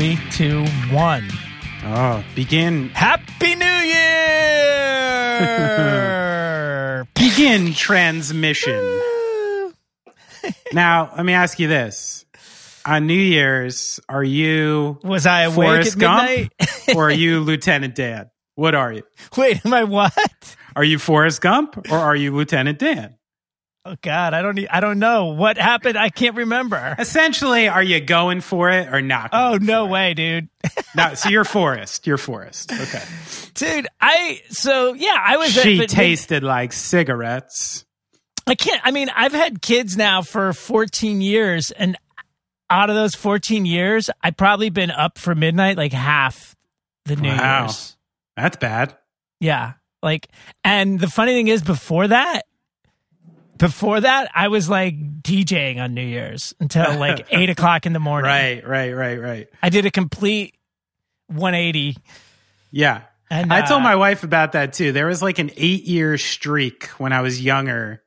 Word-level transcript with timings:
Three, 0.00 0.16
two, 0.30 0.64
one. 0.94 1.28
Oh, 1.84 2.24
begin 2.34 2.88
Happy 2.88 3.54
New 3.54 3.66
Year! 3.66 4.16
begin 7.14 7.74
transmission. 7.74 8.80
now, 10.72 11.12
let 11.14 11.26
me 11.26 11.34
ask 11.34 11.58
you 11.58 11.68
this. 11.68 12.24
On 12.86 13.06
New 13.06 13.12
Year's, 13.12 14.00
are 14.08 14.24
you 14.24 14.98
Was 15.04 15.26
I 15.26 15.42
awake 15.42 15.68
Forrest 15.68 15.98
Gump 15.98 16.50
or 16.96 17.08
are 17.08 17.12
you 17.12 17.40
Lieutenant 17.40 17.94
Dan? 17.94 18.30
What 18.54 18.74
are 18.74 18.94
you? 18.94 19.02
Wait, 19.36 19.66
am 19.66 19.74
I 19.74 19.84
what? 19.84 20.56
Are 20.74 20.84
you 20.84 20.98
Forrest 20.98 21.42
Gump 21.42 21.76
or 21.92 21.98
are 21.98 22.16
you 22.16 22.34
Lieutenant 22.34 22.78
Dan? 22.78 23.16
Oh 23.86 23.96
God, 24.02 24.34
I 24.34 24.42
don't. 24.42 24.58
e- 24.58 24.68
I 24.68 24.80
don't 24.80 24.98
know 24.98 25.26
what 25.28 25.56
happened. 25.56 25.96
I 25.96 26.10
can't 26.10 26.36
remember. 26.36 26.94
Essentially, 26.98 27.66
are 27.68 27.82
you 27.82 27.98
going 28.00 28.42
for 28.42 28.68
it 28.70 28.92
or 28.92 29.00
not? 29.00 29.30
Oh 29.32 29.58
no 29.60 29.86
way, 29.86 30.14
dude. 30.14 30.48
No, 30.96 31.14
so 31.14 31.28
you're 31.28 31.44
Forrest. 31.44 32.04
You're 32.06 32.18
Forrest. 32.18 32.72
Okay. 32.72 33.02
Dude, 33.54 33.86
I 34.00 34.40
so 34.50 34.92
yeah, 34.92 35.16
I 35.18 35.36
was. 35.36 35.56
at- 35.56 35.62
She 35.62 35.78
but- 35.78 35.88
tasted 35.88 36.42
like 36.42 36.72
cigarettes. 36.72 37.84
I 38.46 38.54
can't. 38.56 38.80
I 38.84 38.90
mean, 38.90 39.08
I've 39.14 39.32
had 39.32 39.62
kids 39.62 39.96
now 39.96 40.22
for 40.22 40.52
14 40.52 41.20
years, 41.20 41.70
and 41.70 41.96
out 42.68 42.90
of 42.90 42.96
those 42.96 43.14
14 43.14 43.64
years, 43.66 44.10
I've 44.22 44.36
probably 44.36 44.70
been 44.70 44.90
up 44.90 45.16
for 45.18 45.34
midnight 45.36 45.76
like 45.76 45.92
half 45.92 46.56
the 47.04 47.14
New 47.16 47.28
Wow. 47.30 47.60
Year's. 47.62 47.96
That's 48.36 48.56
bad. 48.56 48.96
Yeah, 49.38 49.74
like, 50.02 50.26
and 50.64 50.98
the 50.98 51.08
funny 51.08 51.32
thing 51.32 51.46
is, 51.48 51.62
before 51.62 52.08
that, 52.08 52.42
before 53.60 54.00
that, 54.00 54.30
I 54.34 54.48
was 54.48 54.68
like 54.68 55.22
DJing 55.22 55.78
on 55.78 55.94
New 55.94 56.02
Year's 56.02 56.54
until 56.58 56.98
like 56.98 57.26
eight 57.30 57.50
o'clock 57.50 57.86
in 57.86 57.92
the 57.92 58.00
morning. 58.00 58.28
Right, 58.28 58.66
right, 58.66 58.92
right, 58.92 59.20
right. 59.20 59.48
I 59.62 59.68
did 59.68 59.86
a 59.86 59.90
complete 59.90 60.56
180. 61.28 61.96
Yeah. 62.70 63.02
And 63.30 63.52
I 63.52 63.60
told 63.60 63.82
uh, 63.82 63.84
my 63.84 63.96
wife 63.96 64.24
about 64.24 64.52
that 64.52 64.72
too. 64.72 64.92
There 64.92 65.06
was 65.06 65.22
like 65.22 65.38
an 65.38 65.50
eight 65.56 65.84
year 65.84 66.18
streak 66.18 66.86
when 66.98 67.12
I 67.12 67.20
was 67.20 67.40
younger 67.40 68.02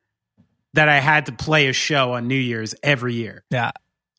that 0.74 0.88
I 0.88 0.98
had 0.98 1.26
to 1.26 1.32
play 1.32 1.68
a 1.68 1.72
show 1.72 2.12
on 2.12 2.26
New 2.26 2.34
Year's 2.34 2.74
every 2.82 3.14
year. 3.14 3.44
yeah, 3.50 3.70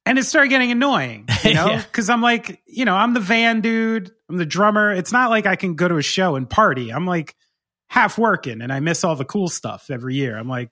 And 0.06 0.17
it 0.17 0.23
started 0.23 0.47
getting 0.50 0.72
annoying, 0.72 1.28
you 1.44 1.53
know? 1.53 1.67
Yeah. 1.67 1.81
Because 1.83 2.09
I'm 2.09 2.22
like, 2.22 2.61
you 2.66 2.86
know, 2.86 2.95
I'm 2.95 3.13
the 3.13 3.19
van 3.19 3.61
dude, 3.61 4.11
I'm 4.30 4.38
the 4.38 4.45
drummer. 4.45 4.94
It's 4.94 5.11
not 5.11 5.30
like 5.30 5.45
I 5.45 5.58
can 5.58 5.75
go 5.75 5.88
to 5.88 5.97
a 5.97 6.02
show 6.02 6.38
and 6.38 6.50
party. 6.50 6.91
I'm 6.91 7.06
like 7.06 7.36
half 7.88 8.17
working 8.17 8.61
and 8.61 8.72
I 8.72 8.80
miss 8.80 9.03
all 9.03 9.16
the 9.16 9.25
cool 9.25 9.50
stuff 9.50 9.91
every 9.91 10.16
year. 10.16 10.38
I'm 10.38 10.47
like, 10.47 10.72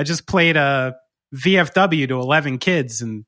I 0.00 0.02
just 0.02 0.26
played 0.26 0.56
a 0.56 0.96
VFW 1.34 2.08
to 2.08 2.14
11 2.20 2.56
kids 2.58 3.02
and 3.02 3.26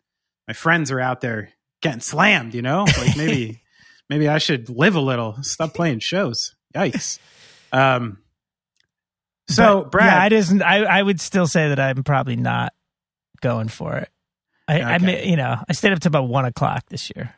my 0.48 0.54
friends 0.54 0.90
are 0.90 0.98
out 1.00 1.20
there 1.20 1.50
getting 1.82 2.00
slammed, 2.00 2.54
you 2.54 2.62
know? 2.62 2.84
Like 2.84 3.14
maybe, 3.16 3.60
maybe 4.08 4.26
I 4.26 4.38
should 4.38 4.70
live 4.70 4.96
a 4.96 5.00
little, 5.00 5.36
stop 5.42 5.74
playing 5.74 5.98
shows. 5.98 6.54
Yikes. 6.74 7.18
Um, 7.72 8.18
so, 9.48 9.82
But, 9.82 9.90
Brad, 9.92 10.06
yeah, 10.06 10.22
I 10.22 10.28
just 10.30 10.62
I, 10.62 10.84
I 10.84 11.02
would 11.02 11.20
still 11.20 11.46
say 11.46 11.68
that 11.68 11.78
I'm 11.78 12.02
probably 12.04 12.36
not 12.36 12.72
going 13.42 13.68
for 13.68 13.96
it. 13.96 14.08
I, 14.66 14.80
I 14.80 14.94
Okay. 14.96 15.04
mean, 15.06 15.28
you 15.28 15.36
know, 15.36 15.56
I 15.68 15.72
stayed 15.74 15.92
up 15.92 16.00
to 16.00 16.08
about 16.08 16.28
one 16.28 16.44
o'clock 16.46 16.84
this 16.88 17.10
year. 17.14 17.34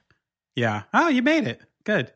Yeah. 0.54 0.82
Oh, 0.92 1.08
you 1.08 1.22
made 1.22 1.44
it. 1.48 1.60
Good. 1.84 2.12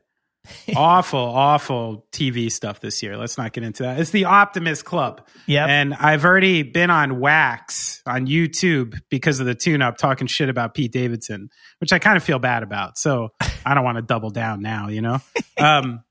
awful, 0.76 1.20
awful 1.20 2.06
TV 2.12 2.50
stuff 2.50 2.80
this 2.80 3.02
year. 3.02 3.16
Let's 3.16 3.38
not 3.38 3.52
get 3.52 3.64
into 3.64 3.82
that. 3.84 3.98
It's 4.00 4.10
the 4.10 4.26
Optimist 4.26 4.84
Club. 4.84 5.26
Yeah. 5.46 5.66
And 5.66 5.94
I've 5.94 6.24
already 6.24 6.62
been 6.62 6.90
on 6.90 7.20
Wax 7.20 8.02
on 8.06 8.26
YouTube 8.26 9.00
because 9.10 9.40
of 9.40 9.46
the 9.46 9.54
tune 9.54 9.82
up 9.82 9.96
talking 9.96 10.26
shit 10.26 10.48
about 10.48 10.74
Pete 10.74 10.92
Davidson, 10.92 11.50
which 11.80 11.92
I 11.92 11.98
kind 11.98 12.16
of 12.16 12.22
feel 12.22 12.38
bad 12.38 12.62
about. 12.62 12.98
So 12.98 13.30
I 13.64 13.74
don't 13.74 13.84
want 13.84 13.96
to 13.96 14.02
double 14.02 14.30
down 14.30 14.62
now, 14.62 14.88
you 14.88 15.00
know? 15.00 15.18
um, 15.58 16.04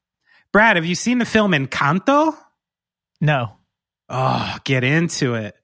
Brad, 0.51 0.75
have 0.75 0.85
you 0.85 0.95
seen 0.95 1.17
the 1.17 1.25
film 1.25 1.51
Encanto? 1.51 2.35
No. 3.21 3.53
Oh, 4.09 4.57
get 4.63 4.83
into 4.83 5.35
it. 5.35 5.55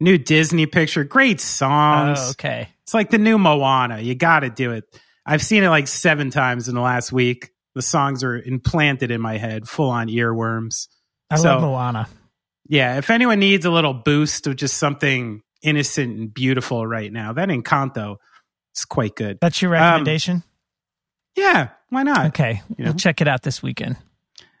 New 0.00 0.18
Disney 0.18 0.66
picture, 0.66 1.02
great 1.04 1.40
songs. 1.40 2.18
Oh, 2.22 2.30
okay. 2.30 2.68
It's 2.82 2.94
like 2.94 3.10
the 3.10 3.18
new 3.18 3.36
Moana. 3.36 4.00
You 4.00 4.14
got 4.14 4.40
to 4.40 4.50
do 4.50 4.72
it. 4.72 4.84
I've 5.26 5.42
seen 5.42 5.62
it 5.62 5.68
like 5.68 5.88
seven 5.88 6.30
times 6.30 6.68
in 6.68 6.74
the 6.74 6.80
last 6.80 7.12
week. 7.12 7.50
The 7.78 7.82
songs 7.82 8.24
are 8.24 8.34
implanted 8.36 9.12
in 9.12 9.20
my 9.20 9.38
head, 9.38 9.68
full 9.68 9.88
on 9.90 10.08
earworms. 10.08 10.88
I 11.30 11.36
So- 11.36 11.44
love 11.50 11.60
Moana. 11.60 12.08
Yeah, 12.68 12.98
if 12.98 13.08
anyone 13.08 13.38
needs 13.38 13.64
a 13.64 13.70
little 13.70 13.94
boost 13.94 14.48
of 14.48 14.56
just 14.56 14.78
something 14.78 15.42
innocent 15.62 16.18
and 16.18 16.34
beautiful 16.34 16.84
right 16.84 17.12
now, 17.12 17.32
that 17.34 17.50
Encanto 17.50 18.16
is 18.76 18.84
quite 18.84 19.14
good. 19.14 19.38
That's 19.40 19.62
your 19.62 19.70
recommendation. 19.70 20.42
Yeah, 21.36 21.68
why 21.90 22.02
not? 22.02 22.26
okay, 22.26 22.62
you 22.76 22.86
we'll 22.86 22.94
check 22.94 23.20
it 23.20 23.28
out 23.28 23.44
this 23.44 23.62
weekend. 23.62 23.96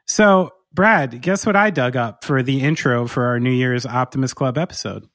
So, 0.06 0.52
Brad, 0.72 1.20
guess 1.20 1.44
what 1.44 1.56
I 1.56 1.70
dug 1.70 1.96
up 1.96 2.22
for 2.22 2.40
the 2.44 2.60
intro 2.60 3.08
for 3.08 3.24
our 3.26 3.40
New 3.40 3.50
Year's 3.50 3.84
Optimist 3.84 4.36
Club 4.36 4.56
episode? 4.56 5.08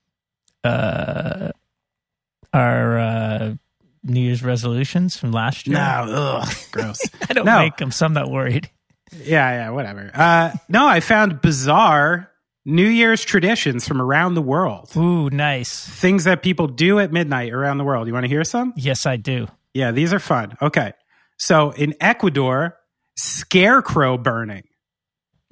Uh, 0.65 1.51
our 2.53 2.99
uh, 2.99 3.53
New 4.03 4.19
Year's 4.19 4.43
resolutions 4.43 5.15
from 5.17 5.31
last 5.31 5.67
year. 5.67 5.77
ugh, 5.79 6.47
gross. 6.71 6.99
I 7.29 7.33
don't 7.33 7.45
No. 7.45 7.59
make 7.59 7.77
them, 7.77 7.91
so 7.91 8.05
I'm 8.05 8.13
not 8.13 8.29
worried. 8.29 8.69
Yeah, 9.11 9.49
yeah, 9.51 9.69
whatever. 9.69 10.09
Uh, 10.13 10.51
no, 10.69 10.87
I 10.87 10.99
found 10.99 11.41
bizarre 11.41 12.29
New 12.65 12.87
Year's 12.87 13.23
traditions 13.23 13.87
from 13.87 14.01
around 14.01 14.33
the 14.33 14.41
world. 14.41 14.89
Ooh, 14.97 15.29
nice. 15.29 15.85
Things 15.87 16.23
that 16.23 16.41
people 16.41 16.67
do 16.67 16.99
at 16.99 17.11
midnight 17.13 17.53
around 17.53 17.77
the 17.77 17.83
world. 17.83 18.07
You 18.07 18.13
want 18.13 18.23
to 18.23 18.29
hear 18.29 18.43
some? 18.43 18.73
Yes, 18.75 19.05
I 19.05 19.17
do. 19.17 19.47
Yeah, 19.73 19.91
these 19.91 20.13
are 20.13 20.19
fun. 20.19 20.57
Okay. 20.61 20.93
So 21.37 21.71
in 21.71 21.93
Ecuador, 22.01 22.75
scarecrow 23.15 24.17
burning. 24.17 24.63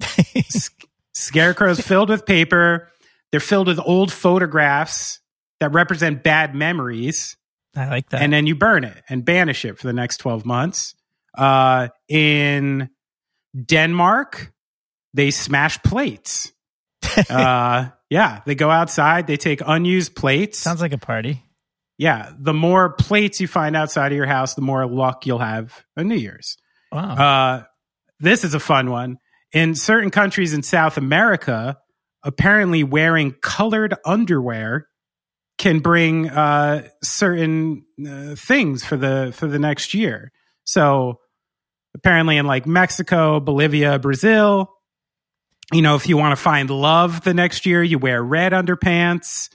S- 0.34 0.70
Scarecrows 1.14 1.80
filled 1.80 2.08
with 2.08 2.24
paper. 2.26 2.88
They're 3.30 3.40
filled 3.40 3.66
with 3.68 3.78
old 3.84 4.12
photographs 4.12 5.20
that 5.60 5.72
represent 5.72 6.22
bad 6.22 6.54
memories. 6.54 7.36
I 7.74 7.88
like 7.88 8.08
that. 8.10 8.22
and 8.22 8.32
then 8.32 8.46
you 8.46 8.54
burn 8.54 8.84
it 8.84 9.02
and 9.08 9.24
banish 9.24 9.64
it 9.64 9.78
for 9.78 9.86
the 9.86 9.92
next 9.92 10.18
12 10.18 10.44
months. 10.44 10.94
Uh, 11.36 11.88
in 12.08 12.90
Denmark, 13.64 14.52
they 15.14 15.30
smash 15.30 15.82
plates. 15.82 16.52
uh, 17.30 17.88
yeah, 18.10 18.40
they 18.46 18.54
go 18.54 18.70
outside, 18.70 19.26
they 19.26 19.36
take 19.36 19.60
unused 19.64 20.14
plates. 20.14 20.58
Sounds 20.58 20.80
like 20.80 20.92
a 20.92 20.98
party. 20.98 21.42
yeah, 21.98 22.30
the 22.38 22.54
more 22.54 22.90
plates 22.94 23.40
you 23.40 23.48
find 23.48 23.76
outside 23.76 24.12
of 24.12 24.16
your 24.16 24.26
house, 24.26 24.54
the 24.54 24.62
more 24.62 24.86
luck 24.86 25.26
you'll 25.26 25.38
have 25.38 25.84
on 25.96 26.08
New 26.08 26.16
Year's. 26.16 26.56
Wow. 26.90 27.14
Uh, 27.14 27.62
this 28.20 28.44
is 28.44 28.54
a 28.54 28.60
fun 28.60 28.90
one. 28.90 29.18
In 29.52 29.74
certain 29.74 30.10
countries 30.10 30.52
in 30.52 30.62
South 30.62 30.96
America, 30.96 31.78
apparently 32.22 32.84
wearing 32.84 33.32
colored 33.42 33.94
underwear 34.04 34.88
can 35.62 35.78
bring 35.78 36.28
uh, 36.28 36.88
certain 37.04 37.84
uh, 38.04 38.34
things 38.34 38.84
for 38.84 38.96
the 38.96 39.32
for 39.34 39.46
the 39.46 39.60
next 39.60 39.94
year. 39.94 40.32
So 40.64 41.20
apparently, 41.94 42.36
in 42.36 42.46
like 42.46 42.66
Mexico, 42.66 43.38
Bolivia, 43.38 44.00
Brazil, 44.00 44.72
you 45.72 45.80
know, 45.80 45.94
if 45.94 46.08
you 46.08 46.16
want 46.16 46.32
to 46.36 46.42
find 46.42 46.68
love 46.68 47.22
the 47.22 47.32
next 47.32 47.64
year, 47.64 47.80
you 47.80 47.98
wear 47.98 48.20
red 48.22 48.50
underpants. 48.50 49.50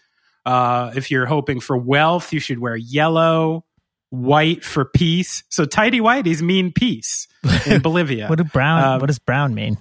Uh, 0.46 0.94
if 0.96 1.12
you're 1.12 1.26
hoping 1.26 1.60
for 1.60 1.78
wealth, 1.78 2.32
you 2.32 2.40
should 2.40 2.60
wear 2.60 2.78
yellow. 2.78 3.66
White 4.10 4.64
for 4.64 4.86
peace. 4.86 5.44
So 5.50 5.66
tidy 5.66 6.00
whities 6.00 6.42
mean 6.42 6.72
peace 6.72 7.28
in 7.66 7.82
Bolivia. 7.84 8.30
what 8.30 8.38
do 8.38 8.46
brown? 8.46 8.82
um, 8.82 9.00
what 9.02 9.08
does 9.08 9.20
brown 9.20 9.54
mean? 9.54 9.78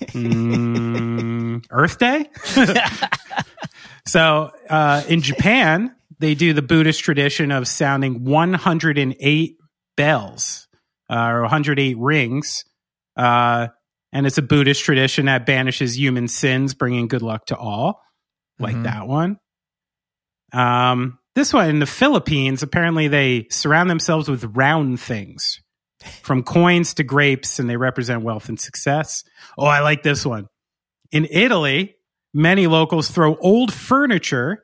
Mm, 0.00 1.64
Earth 1.70 1.98
Day. 1.98 2.28
so 4.06 4.52
uh, 4.68 5.02
in 5.08 5.20
Japan, 5.22 5.94
they 6.18 6.34
do 6.34 6.52
the 6.52 6.62
Buddhist 6.62 7.00
tradition 7.02 7.50
of 7.52 7.68
sounding 7.68 8.24
108 8.24 9.56
bells 9.96 10.68
uh, 11.10 11.14
or 11.30 11.42
108 11.42 11.96
rings. 11.98 12.64
Uh, 13.16 13.68
and 14.12 14.26
it's 14.26 14.38
a 14.38 14.42
Buddhist 14.42 14.82
tradition 14.84 15.26
that 15.26 15.44
banishes 15.46 15.98
human 15.98 16.28
sins, 16.28 16.74
bringing 16.74 17.08
good 17.08 17.22
luck 17.22 17.46
to 17.46 17.56
all. 17.56 18.00
Like 18.58 18.76
Mhm. 18.76 18.84
that 18.84 19.06
one. 19.06 19.38
Um, 20.52 21.18
this 21.34 21.52
one 21.52 21.68
in 21.68 21.78
the 21.80 21.86
Philippines, 21.86 22.62
apparently 22.62 23.08
they 23.08 23.46
surround 23.50 23.90
themselves 23.90 24.28
with 24.28 24.44
round 24.56 25.00
things 25.00 25.60
from 26.22 26.42
coins 26.42 26.94
to 26.94 27.02
grapes, 27.04 27.58
and 27.58 27.68
they 27.68 27.76
represent 27.76 28.22
wealth 28.22 28.48
and 28.48 28.58
success. 28.58 29.24
Oh, 29.58 29.66
I 29.66 29.80
like 29.80 30.02
this 30.02 30.24
one. 30.24 30.46
In 31.12 31.26
Italy, 31.30 31.95
many 32.36 32.66
locals 32.66 33.10
throw 33.10 33.36
old 33.38 33.72
furniture 33.72 34.62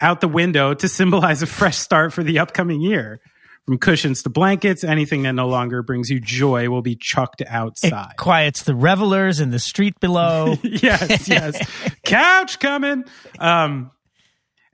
out 0.00 0.20
the 0.20 0.28
window 0.28 0.74
to 0.74 0.88
symbolize 0.88 1.42
a 1.42 1.46
fresh 1.46 1.76
start 1.76 2.12
for 2.12 2.22
the 2.24 2.38
upcoming 2.38 2.80
year. 2.80 3.20
From 3.66 3.78
cushions 3.78 4.24
to 4.24 4.30
blankets, 4.30 4.82
anything 4.82 5.22
that 5.22 5.34
no 5.34 5.46
longer 5.46 5.84
brings 5.84 6.10
you 6.10 6.18
joy 6.18 6.68
will 6.68 6.82
be 6.82 6.96
chucked 6.96 7.42
It 7.42 7.46
outside. 7.48 8.14
quiets 8.18 8.64
the 8.64 8.74
revelers 8.74 9.38
in 9.38 9.50
the 9.50 9.60
street 9.60 9.94
below. 10.00 10.56
yes, 10.64 11.28
yes. 11.28 11.70
Couch 12.04 12.58
coming. 12.58 13.04
Um, 13.38 13.92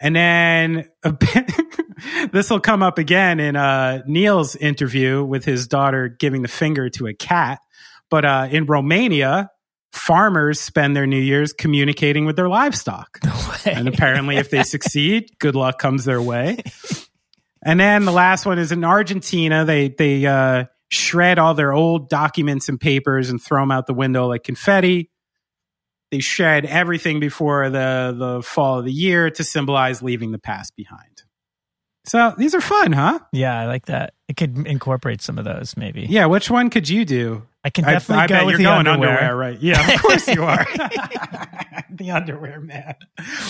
and 0.01 0.17
then 0.17 0.89
this 2.33 2.49
will 2.49 2.61
come 2.61 2.83
up 2.83 2.97
again 2.97 3.41
in 3.41 3.57
uh, 3.57 4.03
Neel's 4.07 4.57
interview 4.57 5.23
with 5.23 5.45
his 5.45 5.67
daughter 5.67 6.09
giving 6.09 6.41
the 6.41 6.49
finger 6.49 6.89
to 6.91 7.09
a 7.09 7.15
cat. 7.15 7.59
But 8.09 8.25
uh, 8.25 8.49
in 8.51 8.65
Romania, 8.65 9.51
farmers 9.93 10.61
spend 10.61 10.97
their 10.97 11.07
New 11.07 11.21
Year's 11.21 11.53
communicating 11.53 12.25
with 12.25 12.37
their 12.37 12.49
livestock. 12.49 13.19
and 13.65 13.89
apparently, 13.89 14.37
if 14.37 14.51
they 14.51 14.63
succeed, 14.63 15.31
good 15.39 15.55
luck 15.55 15.79
comes 15.79 16.05
their 16.05 16.23
way. 16.23 16.63
And 17.63 17.79
then 17.81 18.05
the 18.05 18.13
last 18.13 18.47
one 18.47 18.59
is 18.59 18.73
in 18.73 18.85
Argentina. 18.85 19.65
They 19.65 19.89
they 19.89 20.25
uh, 20.27 20.65
shred 20.91 21.39
all 21.39 21.55
their 21.55 21.73
old 21.73 22.09
documents 22.09 22.69
and 22.69 22.81
papers 22.81 23.31
and 23.31 23.43
throw 23.43 23.63
them 23.63 23.71
out 23.71 23.87
the 23.87 23.95
window 23.95 24.29
like 24.29 24.45
confetti. 24.45 25.11
They 26.11 26.21
shed 26.21 26.65
everything 26.65 27.21
before 27.21 27.69
the 27.71 28.15
the 28.17 28.43
fall 28.43 28.79
of 28.79 28.85
the 28.85 28.93
year 28.93 29.31
to 29.31 29.45
symbolize 29.45 30.03
leaving 30.03 30.33
the 30.33 30.39
past 30.39 30.77
behind. 30.77 31.23
So 32.07 32.35
these 32.39 32.55
are 32.55 32.61
fun, 32.61 32.93
huh? 32.93 33.19
Yeah, 33.33 33.59
I 33.59 33.67
like 33.67 33.87
that. 33.87 34.15
It 34.29 34.37
could 34.39 34.67
incorporate 34.67 35.21
some 35.21 35.37
of 35.37 35.45
those, 35.45 35.77
maybe. 35.77 36.07
Yeah, 36.09 36.25
which 36.25 36.51
one 36.51 36.71
could 36.71 36.89
you 36.89 37.05
do? 37.05 37.47
I 37.65 37.71
can 37.71 37.85
definitely 37.85 38.21
I, 38.21 38.25
I 38.25 38.27
go 38.29 38.35
bet 38.35 38.47
with 38.47 38.53
you're 38.53 38.59
the 38.59 38.65
going 38.65 38.87
underwear. 38.87 39.11
underwear. 39.11 39.37
right? 39.37 39.61
Yeah, 39.61 39.95
of 39.95 40.01
course 40.01 40.29
you 40.29 40.45
are. 40.45 40.65
the 41.91 42.11
underwear 42.13 42.61
man, 42.61 42.95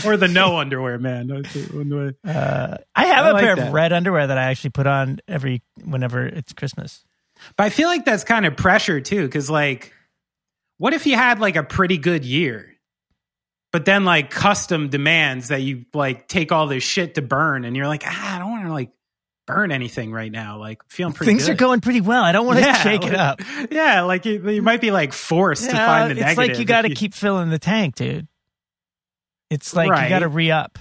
or 0.05 0.17
the 0.17 0.29
no 0.29 0.57
underwear 0.59 0.99
man. 0.99 1.31
Uh, 2.25 2.77
I 2.97 3.07
have 3.07 3.27
I 3.27 3.31
a 3.31 3.33
like 3.35 3.43
pair 3.45 3.57
that. 3.57 3.69
of 3.69 3.75
red 3.75 3.93
underwear 3.93 4.27
that 4.27 4.39
I 4.39 4.45
actually 4.45 4.71
put 4.71 4.87
on 4.87 5.21
every 5.29 5.63
whenever 5.85 6.27
it's 6.27 6.53
Christmas. 6.53 7.05
But 7.57 7.65
I 7.65 7.71
feel 7.71 7.89
like 7.89 8.05
that's 8.05 8.25
kind 8.25 8.47
of 8.47 8.57
pressure 8.57 9.01
too, 9.01 9.25
because 9.27 9.51
like, 9.51 9.93
what 10.79 10.95
if 10.95 11.07
you 11.07 11.15
had 11.15 11.39
like 11.39 11.57
a 11.57 11.63
pretty 11.63 11.99
good 11.99 12.25
year, 12.25 12.75
but 13.73 13.85
then 13.85 14.05
like 14.05 14.31
custom 14.31 14.89
demands 14.89 15.49
that 15.49 15.61
you 15.61 15.85
like 15.93 16.29
take 16.29 16.51
all 16.51 16.67
this 16.67 16.83
shit 16.83 17.15
to 17.17 17.23
burn, 17.23 17.65
and 17.65 17.77
you're 17.77 17.87
like, 17.87 18.05
ah, 18.07 18.37
I 18.37 18.39
don't 18.39 18.51
want 18.51 18.67
to 18.67 18.73
like 18.73 18.91
burn 19.49 19.73
anything 19.73 20.13
right 20.13 20.31
now. 20.31 20.59
Like, 20.59 20.83
feeling 20.89 21.15
pretty. 21.15 21.33
Things 21.33 21.47
good. 21.47 21.53
are 21.53 21.57
going 21.57 21.81
pretty 21.81 22.01
well. 22.03 22.23
I 22.23 22.31
don't 22.31 22.47
want 22.47 22.61
to 22.61 22.65
Yeah, 22.67 22.83
shake 22.83 23.05
it 23.05 23.15
up. 23.15 23.41
Yeah, 23.73 24.03
like 24.03 24.25
you, 24.27 24.49
you 24.51 24.63
might 24.63 24.81
be 24.81 24.93
like 24.93 25.13
forced 25.13 25.65
to 25.71 25.75
find 25.77 26.11
the 26.11 26.13
it's 26.13 26.21
negative. 26.21 26.37
like 26.37 26.59
you 26.61 26.65
got 26.65 26.83
to 26.83 26.95
keep 26.95 27.15
filling 27.15 27.51
the 27.51 27.59
tank, 27.59 27.97
dude. 27.97 28.29
It's 29.51 29.75
like 29.75 29.87
you 29.89 30.09
got 30.09 30.19
to 30.21 30.29
re 30.29 30.51
up. 30.51 30.79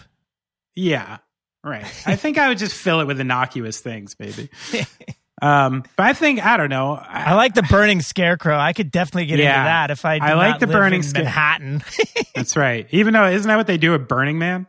Yeah, 0.76 1.18
right. 1.64 1.86
I 2.06 2.16
think 2.18 2.38
I 2.38 2.50
would 2.50 2.58
just 2.60 2.76
fill 2.76 3.00
it 3.00 3.06
with 3.06 3.20
innocuous 3.20 3.80
things, 3.80 4.14
baby. 4.14 4.50
um, 5.42 5.84
but 5.96 6.06
I 6.06 6.14
think 6.14 6.46
I 6.46 6.58
don't 6.58 6.70
know. 6.70 6.94
I 7.02 7.34
like 7.36 7.56
the 7.56 7.64
burning 7.64 8.02
scarecrow. 8.02 8.58
I 8.58 8.74
could 8.74 8.92
definitely 8.92 9.28
get 9.28 9.40
Yeah. 9.40 9.56
into 9.56 9.64
that 9.66 9.92
if 9.92 10.04
I. 10.06 10.18
I 10.18 10.34
like 10.34 10.60
the 10.60 10.68
burning 10.68 11.02
in 11.04 11.12
Manhattan. 11.14 11.84
That's 12.36 12.58
right. 12.58 12.88
Even 12.92 13.14
though 13.14 13.26
isn't 13.28 13.48
that 13.48 13.56
what 13.56 13.68
they 13.68 13.78
do 13.78 13.96
at 13.96 14.08
Burning 14.10 14.38
Man? 14.38 14.68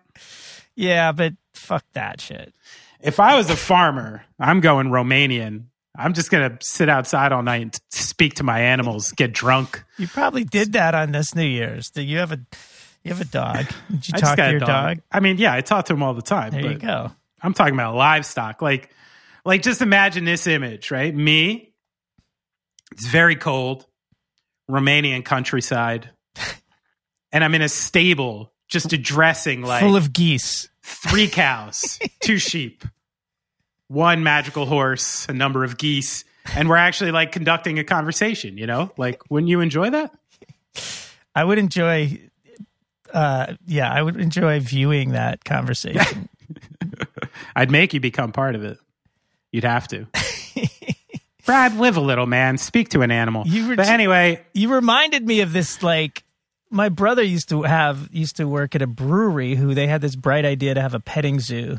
yeah, 0.77 1.11
but 1.13 1.35
fuck 1.55 1.85
that 1.95 2.21
shit. 2.21 2.55
If 3.01 3.21
I 3.21 3.37
was 3.37 3.49
a 3.51 3.57
farmer, 3.57 4.25
I'm 4.39 4.61
going 4.61 4.89
Romanian. 4.89 5.65
I'm 5.97 6.13
just 6.13 6.31
gonna 6.31 6.59
sit 6.61 6.89
outside 6.89 7.33
all 7.33 7.43
night 7.43 7.63
and 7.63 7.81
speak 7.91 8.35
to 8.35 8.45
my 8.45 8.61
animals, 8.61 9.13
get 9.13 9.33
drunk. 9.33 9.85
You 9.97 10.07
probably 10.07 10.45
did 10.45 10.75
that 10.75 10.95
on 10.95 11.13
this 11.13 11.35
New 11.35 11.47
Year's. 11.47 11.91
Do 11.91 12.03
you 12.03 12.19
have 12.19 12.33
a 12.33 12.41
you 13.03 13.13
have 13.13 13.21
a 13.21 13.25
dog? 13.25 13.67
Did 13.91 14.09
you 14.09 14.13
I 14.15 14.19
talk 14.19 14.37
to 14.37 14.51
your 14.51 14.61
dog? 14.61 14.99
I 15.11 15.21
mean, 15.21 15.39
yeah, 15.39 15.55
I 15.55 15.61
talk 15.61 15.87
to 15.87 15.95
him 15.95 16.03
all 16.03 16.15
the 16.15 16.23
time. 16.23 16.53
There 16.53 16.73
you 16.73 16.79
go. 16.79 17.11
I'm 17.43 17.55
talking 17.55 17.75
about 17.75 17.95
livestock. 17.95 18.63
Like, 18.63 18.91
like 19.45 19.63
just 19.63 19.81
imagine 19.81 20.25
this 20.25 20.47
image, 20.47 20.91
right? 20.91 21.15
Me. 21.15 21.73
It's 22.93 23.07
very 23.07 23.37
cold, 23.37 23.87
Romanian 24.71 25.25
countryside, 25.25 26.11
and 27.33 27.45
I'm 27.45 27.55
in 27.55 27.63
a 27.63 27.69
stable 27.69 28.53
just 28.69 28.93
addressing 28.93 29.63
like 29.63 29.83
Full 29.83 29.97
of 29.97 30.13
geese. 30.13 30.68
Three 30.89 31.29
cows, 31.29 31.99
two 32.21 32.39
sheep, 32.39 32.85
one 33.89 34.23
magical 34.23 34.67
horse, 34.67 35.27
a 35.29 35.33
number 35.33 35.65
of 35.65 35.79
geese, 35.79 36.25
and 36.55 36.69
we're 36.69 36.77
actually 36.77 37.11
like 37.13 37.33
conducting 37.33 37.79
a 37.79 37.85
conversation. 37.85 38.57
You 38.59 38.67
know, 38.67 38.91
like 38.97 39.23
wouldn't 39.31 39.49
you 39.51 39.61
enjoy 39.61 39.91
that? 39.91 40.13
I 41.35 41.45
would 41.45 41.59
enjoy. 41.59 42.21
Uh, 43.13 43.55
yeah, 43.67 43.91
I 43.91 44.03
would 44.03 44.17
enjoy 44.17 44.61
viewing 44.61 45.13
that 45.13 45.45
conversation. 45.45 46.29
I'd 47.57 47.71
make 47.71 47.95
you 47.95 48.01
become 48.01 48.33
part 48.33 48.55
of 48.55 48.65
it. 48.65 48.79
You'd 49.53 49.65
have 49.65 49.89
to. 49.89 50.07
Brad, 51.47 51.79
live 51.79 51.97
a 51.97 52.01
little, 52.01 52.27
man. 52.27 52.59
Speak 52.59 52.91
to 52.91 53.01
an 53.01 53.11
animal. 53.11 53.45
You 53.47 53.69
were 53.69 53.77
but 53.77 53.87
anyway, 53.87 54.45
you 54.53 54.75
reminded 54.75 55.27
me 55.27 55.41
of 55.41 55.53
this 55.53 55.83
like 55.83 56.23
my 56.71 56.89
brother 56.89 57.23
used 57.23 57.49
to 57.51 57.63
have 57.63 58.09
used 58.13 58.37
to 58.37 58.47
work 58.47 58.75
at 58.75 58.83
a 58.83 58.87
brewery 58.87 59.55
who 59.55 59.75
they 59.75 59.87
had 59.87 60.01
this 60.01 60.17
bright 60.17 60.45
idea 60.45 60.75
to 60.75 60.81
have 60.83 60.95
a 60.95 61.01
petting 61.01 61.41
zoo 61.41 61.79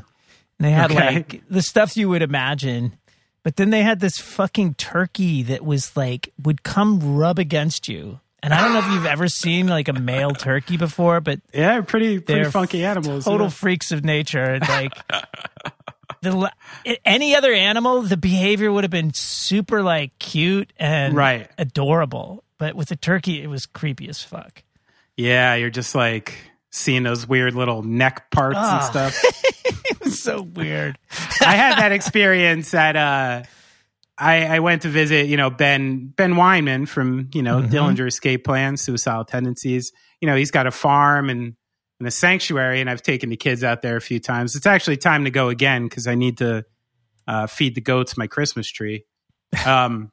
and 0.57 0.67
they 0.67 0.71
had 0.71 0.91
Okay. 0.91 1.13
like 1.15 1.43
the 1.49 1.61
stuff 1.61 1.95
you 1.95 2.09
would 2.09 2.21
imagine 2.21 2.97
but 3.43 3.55
then 3.55 3.69
they 3.69 3.83
had 3.83 3.99
this 3.99 4.17
fucking 4.17 4.73
turkey 4.75 5.43
that 5.43 5.63
was 5.63 5.95
like 5.95 6.33
would 6.43 6.63
come 6.63 7.15
rub 7.17 7.39
against 7.39 7.87
you 7.87 8.19
and 8.41 8.53
i 8.53 8.61
don't 8.61 8.73
know 8.73 8.79
if 8.79 8.91
you've 8.93 9.05
ever 9.05 9.27
seen 9.27 9.67
like 9.67 9.87
a 9.87 9.93
male 9.93 10.31
turkey 10.31 10.75
before 10.77 11.21
but 11.21 11.39
yeah, 11.53 11.81
pretty 11.81 12.19
pretty 12.19 12.49
funky 12.49 12.83
animals. 12.83 13.25
total 13.25 13.47
yeah. 13.47 13.51
freaks 13.51 13.91
of 13.91 14.03
nature 14.03 14.59
like 14.61 14.93
the 16.21 16.51
any 17.05 17.35
other 17.35 17.53
animal 17.53 18.01
the 18.01 18.17
behavior 18.17 18.71
would 18.71 18.83
have 18.83 18.91
been 18.91 19.11
super 19.13 19.81
like 19.83 20.17
cute 20.19 20.73
and 20.77 21.15
Right. 21.15 21.49
adorable 21.57 22.43
but 22.57 22.75
with 22.75 22.91
a 22.91 22.95
turkey 22.95 23.41
it 23.41 23.47
was 23.47 23.65
creepy 23.65 24.09
as 24.09 24.21
fuck 24.21 24.63
Yeah, 25.19 25.55
you're 25.55 25.69
just 25.69 25.95
like 25.95 26.33
seeing 26.71 27.03
those 27.03 27.27
weird 27.27 27.55
little 27.55 27.83
neck 27.83 28.31
parts 28.31 28.57
and 28.57 28.65
Ah. 28.65 28.79
stuff. 28.89 29.21
it 29.65 29.99
was 30.03 30.21
so 30.21 30.41
weird 30.41 30.97
I 31.41 31.55
had 31.55 31.77
that 31.79 31.91
experience 31.91 32.73
at 32.73 32.95
uh 32.95 33.43
I, 34.21 34.45
I 34.57 34.59
went 34.59 34.81
to 34.81 34.89
visit, 34.89 35.27
you 35.27 35.37
know, 35.37 35.49
Ben 35.49 36.07
Ben 36.15 36.33
Weinman 36.33 36.87
from, 36.87 37.29
you 37.33 37.41
know, 37.41 37.61
Mhm. 37.61 37.69
Dillinger 37.69 38.07
Escape 38.07 38.43
Plan, 38.43 38.75
Suicidal 38.77 39.23
Tendencies. 39.25 39.93
You 40.21 40.27
know, 40.27 40.35
he's 40.35 40.51
got 40.51 40.67
a 40.67 40.71
farm 40.71 41.29
and, 41.29 41.55
and 41.99 42.07
a 42.07 42.11
sanctuary, 42.11 42.81
and 42.81 42.89
I've 42.89 43.01
taken 43.01 43.29
the 43.29 43.37
kids 43.37 43.63
out 43.63 43.81
there 43.81 43.95
a 43.95 44.01
few 44.01 44.19
times. 44.19 44.55
It's 44.57 44.65
actually 44.65 44.97
time 44.97 45.23
to 45.23 45.31
go 45.31 45.47
again 45.47 45.85
because 45.85 46.05
I 46.05 46.15
need 46.15 46.37
to 46.39 46.65
uh, 47.29 47.47
feed 47.47 47.75
the 47.75 47.81
goats 47.81 48.17
my 48.17 48.27
Christmas 48.27 48.69
tree. 48.69 49.05
Um, 49.65 50.11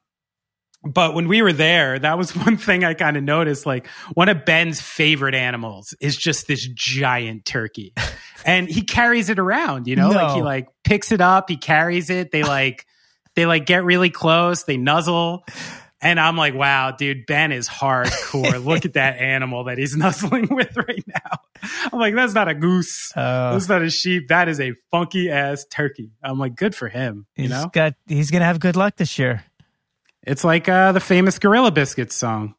but 0.83 1.13
when 1.13 1.27
we 1.27 1.41
were 1.41 1.53
there, 1.53 1.97
that 1.99 2.17
was 2.17 2.35
one 2.35 2.57
thing 2.57 2.83
I 2.83 2.93
kind 2.93 3.17
of 3.17 3.23
noticed. 3.23 3.65
Like 3.65 3.87
one 4.13 4.29
of 4.29 4.45
Ben's 4.45 4.79
favorite 4.81 5.35
animals 5.35 5.93
is 5.99 6.15
just 6.15 6.47
this 6.47 6.67
giant 6.73 7.45
turkey, 7.45 7.93
and 8.45 8.69
he 8.69 8.81
carries 8.81 9.29
it 9.29 9.39
around. 9.39 9.87
You 9.87 9.95
know, 9.95 10.09
like 10.09 10.35
he 10.35 10.41
like 10.41 10.67
picks 10.83 11.11
it 11.11 11.21
up, 11.21 11.49
he 11.49 11.57
carries 11.57 12.09
it. 12.09 12.31
They 12.31 12.43
like 12.43 12.85
they 13.35 13.45
like 13.45 13.65
get 13.65 13.83
really 13.83 14.09
close, 14.09 14.63
they 14.63 14.77
nuzzle. 14.77 15.43
And 15.99 16.19
I'm 16.19 16.37
like, 16.37 16.53
wow, 16.53 16.91
dude, 16.91 17.25
Ben 17.25 17.51
is 17.51 17.67
hardcore. 17.67 18.63
Look 18.63 18.85
at 18.85 18.93
that 18.93 19.17
animal 19.17 19.63
that 19.63 19.79
he's 19.79 19.95
nuzzling 19.97 20.47
with 20.53 20.77
right 20.77 21.03
now. 21.07 21.39
I'm 21.91 21.97
like, 21.99 22.13
that's 22.13 22.35
not 22.35 22.47
a 22.47 22.53
goose. 22.53 23.11
uh, 23.17 23.53
That's 23.53 23.67
not 23.67 23.81
a 23.81 23.89
sheep. 23.89 24.27
That 24.27 24.47
is 24.47 24.59
a 24.59 24.73
funky 24.91 25.31
ass 25.31 25.65
turkey. 25.71 26.11
I'm 26.21 26.37
like, 26.37 26.55
good 26.55 26.75
for 26.75 26.87
him. 26.87 27.25
You 27.35 27.45
he's 27.45 27.49
know, 27.49 27.71
got 27.73 27.95
he's 28.05 28.29
gonna 28.29 28.45
have 28.45 28.59
good 28.59 28.75
luck 28.75 28.97
this 28.97 29.17
year 29.17 29.43
it's 30.27 30.43
like 30.43 30.67
uh, 30.67 30.91
the 30.91 30.99
famous 30.99 31.39
Gorilla 31.39 31.71
Biscuits 31.71 32.15
song. 32.15 32.55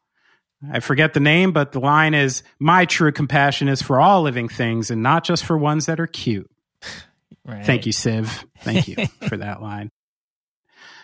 I 0.69 0.81
forget 0.81 1.13
the 1.13 1.19
name, 1.19 1.53
but 1.53 1.71
the 1.71 1.79
line 1.79 2.13
is 2.13 2.43
My 2.59 2.85
true 2.85 3.11
compassion 3.11 3.69
is 3.69 3.81
for 3.81 4.01
all 4.01 4.23
living 4.23 4.49
things 4.49 4.91
and 4.91 5.01
not 5.01 5.23
just 5.23 5.45
for 5.45 5.57
ones 5.57 5.85
that 5.85 5.99
are 5.99 6.07
cute. 6.07 6.49
right 7.45 7.65
Thank 7.65 7.85
you, 7.85 7.93
Siv. 7.93 8.43
Thank 8.61 8.87
you 8.87 9.05
for 9.27 9.37
that 9.37 9.61
line. 9.61 9.89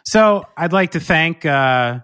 So 0.04 0.46
I'd 0.58 0.74
like 0.74 0.92
to 0.92 1.00
thank 1.00 1.46
uh, 1.46 2.00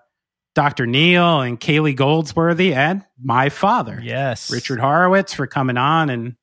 Dr. 0.56 0.86
Neel 0.86 1.42
and 1.42 1.60
Kayleigh 1.60 1.96
Goldsworthy 1.96 2.74
and 2.74 3.04
my 3.22 3.50
father, 3.50 4.00
yes 4.02 4.52
Richard 4.52 4.80
Horowitz, 4.80 5.34
for 5.34 5.48
coming 5.48 5.78
on 5.78 6.10
and 6.10 6.36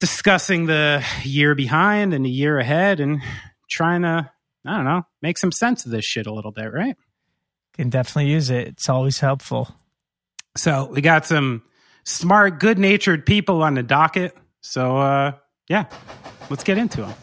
discussing 0.00 0.66
the 0.66 1.04
year 1.22 1.54
behind 1.54 2.14
and 2.14 2.24
the 2.24 2.30
year 2.30 2.58
ahead 2.58 3.00
and 3.00 3.20
trying 3.68 4.02
to, 4.02 4.30
I 4.64 4.76
don't 4.76 4.84
know, 4.84 5.02
make 5.20 5.36
some 5.36 5.52
sense 5.52 5.84
of 5.84 5.90
this 5.90 6.04
shit 6.04 6.26
a 6.26 6.32
little 6.32 6.52
bit, 6.52 6.72
right? 6.72 6.96
Can 7.78 7.90
definitely 7.90 8.30
use 8.32 8.50
it 8.50 8.66
it's 8.66 8.88
always 8.88 9.20
helpful 9.20 9.72
So 10.56 10.90
we 10.92 11.00
got 11.00 11.24
some 11.24 11.62
smart, 12.02 12.58
good 12.58 12.76
natured 12.76 13.24
people 13.24 13.62
on 13.62 13.74
the 13.74 13.82
docket. 13.84 14.36
So, 14.60 14.98
uh, 14.98 15.32
yeah, 15.68 15.84
let's 16.50 16.64
get 16.64 16.76
into 16.76 17.02
them. 17.02 17.14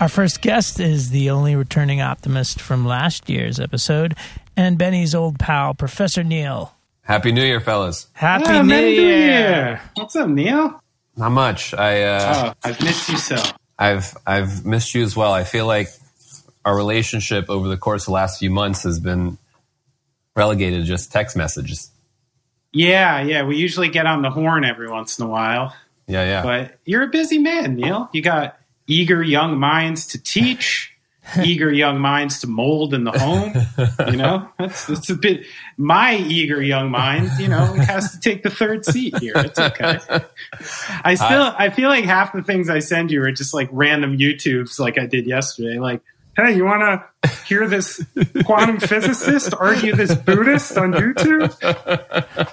Our 0.00 0.08
first 0.08 0.40
guest 0.40 0.80
is 0.80 1.10
the 1.10 1.28
only 1.30 1.54
returning 1.56 2.00
optimist 2.00 2.60
from 2.60 2.86
last 2.86 3.28
year's 3.28 3.60
episode, 3.60 4.14
and 4.56 4.78
Benny's 4.78 5.14
old 5.14 5.38
pal, 5.38 5.74
Professor 5.74 6.24
Neel. 6.24 6.74
Happy 7.02 7.32
New 7.32 7.44
Year, 7.44 7.60
fellas. 7.60 8.06
Happy 8.14 8.44
Yeah, 8.44 8.62
New 8.62 8.68
Merry 8.68 8.94
Year! 8.94 9.80
What's 9.94 10.16
up, 10.16 10.28
Neel? 10.28 10.79
Not 11.20 11.32
much. 11.32 11.74
I 11.74 12.02
uh, 12.02 12.34
Oh, 12.34 12.52
I've 12.64 12.82
missed 12.82 13.10
you 13.10 13.18
so. 13.18 13.36
I've 13.78 14.16
I've 14.26 14.64
missed 14.64 14.94
you 14.94 15.02
as 15.02 15.14
well. 15.14 15.32
I 15.32 15.44
feel 15.44 15.66
like 15.66 15.88
our 16.64 16.74
relationship 16.74 17.50
over 17.50 17.68
the 17.68 17.76
course 17.76 18.04
of 18.04 18.06
the 18.06 18.12
last 18.12 18.38
few 18.38 18.50
months 18.50 18.84
has 18.84 18.98
been 18.98 19.36
relegated 20.34 20.80
to 20.80 20.86
just 20.86 21.12
text 21.12 21.36
messages. 21.36 21.90
Yeah, 22.72 23.20
yeah. 23.20 23.42
We 23.42 23.56
usually 23.56 23.88
get 23.90 24.06
on 24.06 24.22
the 24.22 24.30
horn 24.30 24.64
every 24.64 24.88
once 24.88 25.18
in 25.18 25.26
a 25.26 25.28
while. 25.28 25.76
Yeah, 26.06 26.24
yeah. 26.24 26.42
But 26.42 26.78
you're 26.86 27.02
a 27.02 27.08
busy 27.08 27.38
man, 27.38 27.76
Neel. 27.76 28.08
You 28.12 28.22
got 28.22 28.58
eager 28.86 29.22
young 29.22 29.58
minds 29.58 30.06
to 30.08 30.22
teach, 30.22 30.89
eager 31.44 31.72
young 31.72 32.00
minds 32.00 32.40
to 32.40 32.46
mold 32.46 32.94
in 32.94 33.04
the 33.04 33.12
home. 33.12 33.52
You 34.10 34.16
know, 34.16 34.48
that's, 34.58 34.86
that's 34.86 35.10
a 35.10 35.14
bit. 35.14 35.46
My 35.76 36.16
eager 36.16 36.62
young 36.62 36.90
mind, 36.90 37.30
you 37.38 37.48
know, 37.48 37.64
has 37.74 38.12
to 38.12 38.20
take 38.20 38.42
the 38.42 38.50
third 38.50 38.84
seat 38.84 39.18
here. 39.18 39.34
It's 39.36 39.58
okay. 39.58 39.98
I 41.04 41.14
still, 41.14 41.54
I 41.56 41.70
feel 41.70 41.88
like 41.88 42.04
half 42.04 42.32
the 42.32 42.42
things 42.42 42.68
I 42.68 42.80
send 42.80 43.10
you 43.10 43.22
are 43.22 43.32
just 43.32 43.54
like 43.54 43.68
random 43.72 44.18
YouTubes, 44.18 44.78
like 44.78 44.98
I 44.98 45.06
did 45.06 45.26
yesterday. 45.26 45.78
Like, 45.78 46.02
hey, 46.36 46.56
you 46.56 46.64
want 46.64 47.02
to 47.22 47.28
hear 47.46 47.66
this 47.68 48.04
quantum 48.44 48.78
physicist 48.78 49.54
argue 49.54 49.94
this 49.94 50.14
Buddhist 50.14 50.76
on 50.76 50.92
YouTube? 50.92 51.56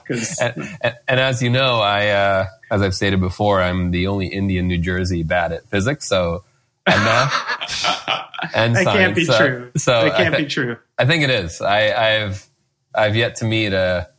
and, 0.42 0.78
and, 0.82 0.96
and 1.08 1.20
as 1.20 1.42
you 1.42 1.50
know, 1.50 1.80
I, 1.80 2.10
uh, 2.10 2.46
as 2.72 2.82
I've 2.82 2.96
stated 2.96 3.20
before, 3.20 3.62
I'm 3.62 3.92
the 3.92 4.08
only 4.08 4.28
Indian 4.28 4.68
New 4.68 4.78
Jersey 4.78 5.24
bad 5.24 5.52
at 5.52 5.70
physics. 5.70 6.08
So, 6.08 6.44
and 6.88 7.04
math 7.04 8.30
and 8.56 8.76
that 8.76 8.84
science. 8.84 8.98
can't 8.98 9.16
be 9.16 9.26
so, 9.26 9.38
true. 9.38 9.72
So 9.78 10.04
that 10.06 10.18
can't 10.18 10.36
thi- 10.36 10.44
be 10.44 10.50
true. 10.50 10.78
I 10.98 11.06
think 11.06 11.24
it 11.24 11.30
is. 11.30 11.62
I, 11.62 11.92
I've 12.24 12.48
I've 12.96 13.16
yet 13.16 13.36
to 13.38 13.46
meet 13.46 13.74
a, 13.74 14.10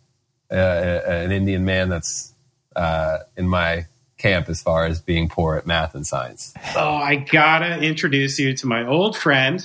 a, 0.50 0.56
a 0.56 1.24
an 1.24 1.32
Indian 1.32 1.64
man 1.64 1.88
that's 1.88 2.32
uh, 2.76 3.18
in 3.36 3.48
my 3.48 3.86
camp 4.18 4.48
as 4.48 4.60
far 4.62 4.84
as 4.86 5.00
being 5.00 5.28
poor 5.28 5.56
at 5.56 5.66
math 5.66 5.94
and 5.94 6.06
science. 6.06 6.52
Oh, 6.76 6.94
I 6.96 7.16
gotta 7.16 7.78
introduce 7.78 8.38
you 8.38 8.54
to 8.56 8.66
my 8.66 8.86
old 8.86 9.16
friend, 9.16 9.60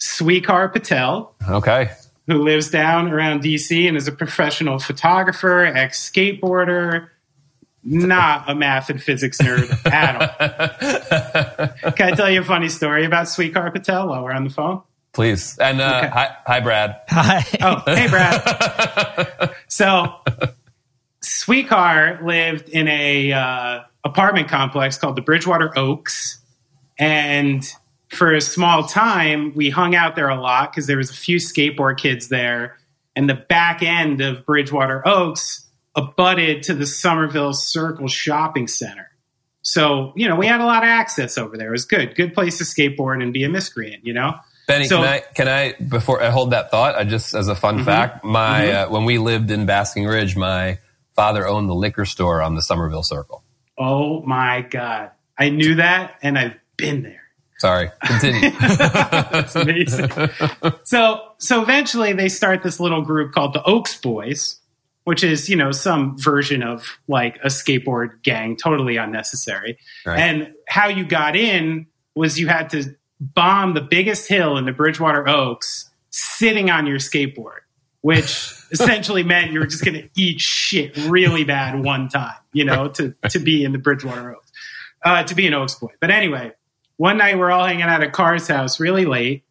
Sweekar 0.00 0.72
Patel, 0.72 1.34
Okay. 1.48 1.90
who 2.26 2.42
lives 2.42 2.70
down 2.70 3.12
around 3.12 3.42
DC 3.42 3.86
and 3.86 3.96
is 3.96 4.08
a 4.08 4.12
professional 4.12 4.78
photographer, 4.78 5.64
ex 5.64 6.10
skateboarder, 6.10 7.08
not 7.90 8.48
a 8.50 8.54
math 8.54 8.90
and 8.90 9.02
physics 9.02 9.38
nerd 9.38 9.68
at 9.90 10.16
all. 11.82 11.92
Can 11.92 12.12
I 12.12 12.14
tell 12.14 12.30
you 12.30 12.40
a 12.40 12.44
funny 12.44 12.68
story 12.68 13.04
about 13.04 13.26
Sweekar 13.26 13.72
Patel 13.72 14.08
while 14.08 14.22
we're 14.22 14.32
on 14.32 14.44
the 14.44 14.50
phone? 14.50 14.82
Please. 15.14 15.56
And 15.58 15.80
uh, 15.80 16.00
Okay. 16.04 16.08
hi, 16.08 16.36
hi, 16.46 16.60
Brad. 16.60 16.96
Hi. 17.08 17.44
Oh, 17.62 17.82
hey, 17.86 18.08
Brad. 18.08 19.54
so, 19.68 20.12
Sweekar 21.22 22.22
lived 22.22 22.68
in 22.68 22.88
a 22.88 23.32
uh, 23.32 23.80
apartment 24.04 24.48
complex 24.48 24.98
called 24.98 25.16
the 25.16 25.22
Bridgewater 25.22 25.76
Oaks, 25.76 26.38
and 26.98 27.64
for 28.10 28.32
a 28.34 28.40
small 28.40 28.84
time, 28.84 29.52
we 29.54 29.70
hung 29.70 29.94
out 29.94 30.14
there 30.16 30.28
a 30.28 30.40
lot 30.40 30.70
because 30.72 30.86
there 30.86 30.96
was 30.96 31.10
a 31.10 31.14
few 31.14 31.36
skateboard 31.38 31.98
kids 31.98 32.28
there, 32.28 32.76
and 33.16 33.28
the 33.28 33.34
back 33.34 33.82
end 33.82 34.20
of 34.20 34.44
Bridgewater 34.46 35.06
Oaks 35.06 35.64
abutted 35.98 36.62
to 36.64 36.74
the 36.74 36.86
Somerville 36.86 37.52
Circle 37.52 38.08
Shopping 38.08 38.68
Center. 38.68 39.06
So, 39.62 40.12
you 40.16 40.28
know, 40.28 40.36
we 40.36 40.46
had 40.46 40.60
a 40.60 40.64
lot 40.64 40.82
of 40.82 40.88
access 40.88 41.36
over 41.36 41.56
there. 41.58 41.68
It 41.68 41.72
was 41.72 41.84
good. 41.84 42.14
Good 42.14 42.32
place 42.32 42.58
to 42.58 42.64
skateboard 42.64 43.22
and 43.22 43.32
be 43.32 43.44
a 43.44 43.48
miscreant, 43.48 44.04
you 44.06 44.14
know? 44.14 44.34
Benny, 44.66 44.86
So- 44.86 44.98
can 44.98 45.06
I 45.06 45.18
can 45.34 45.48
I 45.48 45.72
before 45.82 46.22
I 46.22 46.30
hold 46.30 46.50
that 46.52 46.70
thought? 46.70 46.94
I 46.94 47.04
just 47.04 47.34
as 47.34 47.48
a 47.48 47.54
fun 47.54 47.84
fact, 47.84 48.22
my 48.24 48.70
uh, 48.70 48.88
when 48.90 49.04
we 49.06 49.18
lived 49.18 49.50
in 49.50 49.64
Basking 49.66 50.04
Ridge, 50.06 50.36
my 50.36 50.78
father 51.16 51.46
owned 51.48 51.68
the 51.68 51.74
liquor 51.74 52.04
store 52.04 52.42
on 52.42 52.54
the 52.54 52.60
Somerville 52.62 53.02
Circle. 53.02 53.42
Oh 53.78 54.22
my 54.22 54.60
God. 54.60 55.10
I 55.38 55.48
knew 55.50 55.76
that 55.76 56.16
and 56.22 56.38
I've 56.38 56.56
been 56.76 57.02
there. 57.02 57.22
Sorry, 57.58 57.90
continue. 58.04 58.50
That's 58.60 59.56
amazing. 59.56 60.10
so 60.84 61.32
so 61.38 61.62
eventually 61.62 62.12
they 62.12 62.28
start 62.28 62.62
this 62.62 62.78
little 62.78 63.02
group 63.02 63.32
called 63.32 63.52
the 63.54 63.62
Oaks 63.64 63.96
Boys, 64.00 64.57
which 65.08 65.24
is, 65.24 65.48
you 65.48 65.56
know, 65.56 65.72
some 65.72 66.18
version 66.18 66.62
of 66.62 66.98
like 67.08 67.38
a 67.42 67.46
skateboard 67.46 68.22
gang, 68.22 68.54
totally 68.54 68.98
unnecessary. 68.98 69.78
Right. 70.04 70.20
And 70.20 70.52
how 70.68 70.88
you 70.88 71.06
got 71.06 71.34
in 71.34 71.86
was 72.14 72.38
you 72.38 72.46
had 72.46 72.68
to 72.72 72.94
bomb 73.18 73.72
the 73.72 73.80
biggest 73.80 74.28
hill 74.28 74.58
in 74.58 74.66
the 74.66 74.72
Bridgewater 74.72 75.26
Oaks 75.26 75.90
sitting 76.10 76.70
on 76.70 76.86
your 76.86 76.98
skateboard, 76.98 77.60
which 78.02 78.52
essentially 78.70 79.22
meant 79.22 79.50
you 79.50 79.60
were 79.60 79.66
just 79.66 79.82
going 79.82 79.94
to 79.94 80.10
eat 80.14 80.42
shit 80.42 80.94
really 81.06 81.42
bad 81.42 81.82
one 81.82 82.10
time, 82.10 82.36
you 82.52 82.66
know, 82.66 82.88
to, 82.88 83.14
to 83.30 83.38
be 83.38 83.64
in 83.64 83.72
the 83.72 83.78
Bridgewater 83.78 84.36
Oaks, 84.36 84.52
uh, 85.06 85.22
to 85.22 85.34
be 85.34 85.46
an 85.46 85.54
Oaks 85.54 85.76
boy. 85.76 85.92
But 86.02 86.10
anyway, 86.10 86.52
one 86.98 87.16
night 87.16 87.38
we're 87.38 87.50
all 87.50 87.66
hanging 87.66 87.80
out 87.80 88.02
at 88.02 88.12
Carr's 88.12 88.46
house 88.46 88.78
really 88.78 89.06
late, 89.06 89.42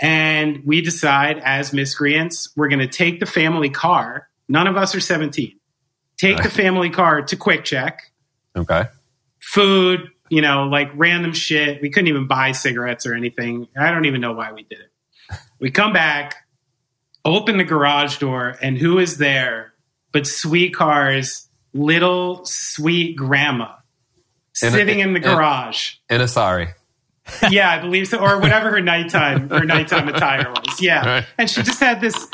and 0.00 0.64
we 0.66 0.80
decide 0.80 1.38
as 1.38 1.72
miscreants, 1.72 2.50
we're 2.56 2.68
going 2.68 2.80
to 2.80 2.88
take 2.88 3.20
the 3.20 3.26
family 3.26 3.70
car. 3.70 4.27
None 4.48 4.66
of 4.66 4.76
us 4.76 4.94
are 4.94 5.00
17. 5.00 5.58
Take 6.16 6.42
the 6.42 6.50
family 6.50 6.90
car 6.90 7.22
to 7.22 7.36
QuickChek 7.36 7.94
okay. 8.56 8.84
food, 9.40 10.08
you 10.30 10.40
know, 10.42 10.64
like 10.64 10.90
random 10.94 11.32
shit. 11.32 11.80
We 11.80 11.90
couldn't 11.90 12.08
even 12.08 12.26
buy 12.26 12.52
cigarettes 12.52 13.06
or 13.06 13.14
anything. 13.14 13.68
I 13.78 13.90
don't 13.90 14.04
even 14.06 14.20
know 14.20 14.32
why 14.32 14.52
we 14.52 14.62
did 14.64 14.78
it. 14.80 15.36
We 15.60 15.70
come 15.70 15.92
back, 15.92 16.36
open 17.24 17.58
the 17.58 17.64
garage 17.64 18.18
door, 18.18 18.56
and 18.62 18.76
who 18.78 18.98
is 18.98 19.18
there 19.18 19.74
but 20.10 20.22
Sweekar's 20.22 21.48
little 21.74 22.40
sweet 22.44 23.14
grandma 23.14 23.74
In 24.62 24.68
a- 24.68 24.70
sitting 24.70 25.00
in 25.00 25.12
the 25.12 25.20
garage. 25.20 25.94
In 26.08 26.20
a 26.20 26.26
sorry. 26.28 26.68
yeah, 27.50 27.70
I 27.70 27.78
believe 27.80 28.08
so, 28.08 28.18
or 28.18 28.40
whatever 28.40 28.70
her 28.70 28.80
nighttime 28.80 29.50
her 29.50 29.64
nighttime 29.64 30.08
attire 30.08 30.50
was. 30.50 30.80
Yeah, 30.80 31.06
Right. 31.06 31.24
and 31.36 31.50
she 31.50 31.62
just 31.62 31.78
had 31.78 32.00
this 32.00 32.26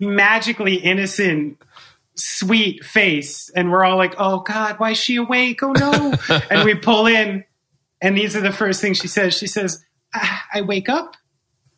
magically 0.00 0.74
innocent, 0.76 1.58
sweet 2.14 2.84
face, 2.84 3.50
and 3.50 3.70
we're 3.70 3.84
all 3.84 3.96
like, 3.96 4.14
"Oh 4.18 4.40
God, 4.40 4.78
why 4.78 4.90
is 4.90 4.98
she 4.98 5.16
awake? 5.16 5.62
Oh 5.62 5.72
no!" 5.72 6.14
and 6.50 6.64
we 6.64 6.74
pull 6.74 7.06
in, 7.06 7.44
and 8.00 8.16
these 8.16 8.36
are 8.36 8.40
the 8.40 8.52
first 8.52 8.80
things 8.80 8.98
she 8.98 9.08
says. 9.08 9.36
She 9.36 9.46
says, 9.46 9.84
"Ah, 10.14 10.44
"I 10.52 10.62
wake 10.62 10.88
up, 10.88 11.16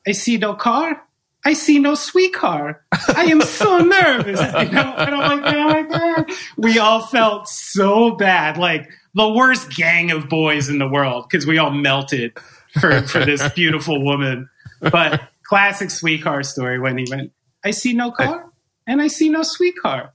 I 0.07 0.12
see 0.12 0.37
no 0.38 0.55
car." 0.55 1.02
I 1.45 1.55
see 1.55 1.79
no 1.79 1.95
Sweekar. 1.95 2.76
I 3.17 3.25
am 3.25 3.41
so 3.41 3.79
nervous. 3.85 4.38
You 4.38 4.73
know? 4.73 4.95
And 4.97 5.14
I'm 5.14 5.43
like, 5.43 5.55
oh 5.55 5.69
my 5.69 5.83
God. 5.83 6.31
We 6.57 6.79
all 6.79 7.05
felt 7.05 7.49
so 7.49 8.12
bad. 8.12 8.59
Like 8.59 8.88
the 9.14 9.29
worst 9.29 9.75
gang 9.75 10.11
of 10.11 10.29
boys 10.29 10.69
in 10.69 10.79
the 10.79 10.87
world 10.87 11.26
because 11.29 11.47
we 11.47 11.59
all 11.59 11.71
melted 11.71 12.38
for, 12.79 13.02
for 13.02 13.25
this 13.25 13.43
beautiful 13.55 14.05
woman. 14.05 14.49
But 14.81 15.21
classic 15.43 15.91
Sweekar 15.91 16.45
story 16.45 16.79
when 16.79 16.97
he 16.97 17.07
went, 17.11 17.33
I 17.64 17.71
see 17.71 17.92
no 17.92 18.11
car 18.11 18.50
and 18.87 19.00
I 19.02 19.09
see 19.09 19.28
no 19.28 19.40
Sweekar. 19.42 20.11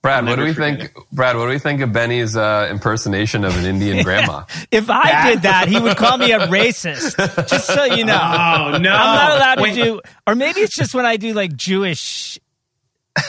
Brad, 0.00 0.24
what 0.26 0.36
do 0.36 0.42
we 0.42 0.48
never 0.48 0.54
forget 0.54 0.92
think? 0.94 1.08
Brad, 1.12 1.36
what 1.36 1.46
do 1.46 1.48
we 1.50 1.58
think 1.58 1.80
of 1.80 1.92
Benny's 1.92 2.36
uh, 2.36 2.68
impersonation 2.70 3.44
of 3.44 3.56
an 3.58 3.64
Indian 3.64 4.02
grandma? 4.04 4.44
If 4.70 4.88
I 4.90 5.10
That- 5.10 5.28
did 5.30 5.42
that, 5.42 5.68
he 5.68 5.78
would 5.80 5.96
call 5.96 6.16
me 6.18 6.30
a 6.30 6.38
racist. 6.46 7.16
Just 7.48 7.66
so 7.66 7.84
you 7.84 8.04
know. 8.04 8.14
Oh, 8.14 8.78
no. 8.78 8.92
I'm 8.92 9.16
not 9.16 9.36
allowed 9.36 9.54
to 9.66 9.74
do, 9.74 10.00
or 10.26 10.34
maybe 10.36 10.60
it's 10.60 10.74
just 10.74 10.94
when 10.94 11.04
I 11.04 11.16
do 11.16 11.32
like 11.34 11.54
Jewish. 11.56 12.38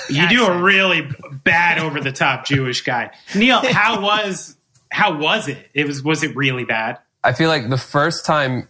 You 0.09 0.29
do 0.29 0.45
a 0.45 0.61
really 0.61 1.09
bad 1.43 1.79
over 1.79 1.99
the 1.99 2.11
top 2.11 2.45
Jewish 2.45 2.81
guy. 2.81 3.09
Neel, 3.35 3.59
how 3.73 4.01
was 4.01 4.55
how 4.91 5.17
was 5.17 5.47
it? 5.47 5.57
It 5.73 5.87
was 5.87 6.03
was 6.03 6.21
it 6.21 6.35
really 6.35 6.65
bad? 6.65 6.99
I 7.23 7.33
feel 7.33 7.49
like 7.49 7.67
the 7.69 7.77
first 7.77 8.23
time, 8.25 8.69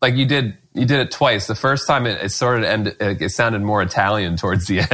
like 0.00 0.14
you 0.14 0.24
did, 0.24 0.56
you 0.78 0.86
did 0.86 1.00
it 1.00 1.10
twice. 1.10 1.46
The 1.46 1.54
first 1.54 1.86
time 1.86 2.06
it, 2.06 2.22
it 2.22 2.30
sort 2.30 2.58
of 2.58 2.64
ended, 2.64 2.96
it, 3.00 3.20
it 3.20 3.30
sounded 3.30 3.60
more 3.62 3.82
Italian 3.82 4.36
towards 4.36 4.66
the 4.66 4.80
end. 4.80 4.88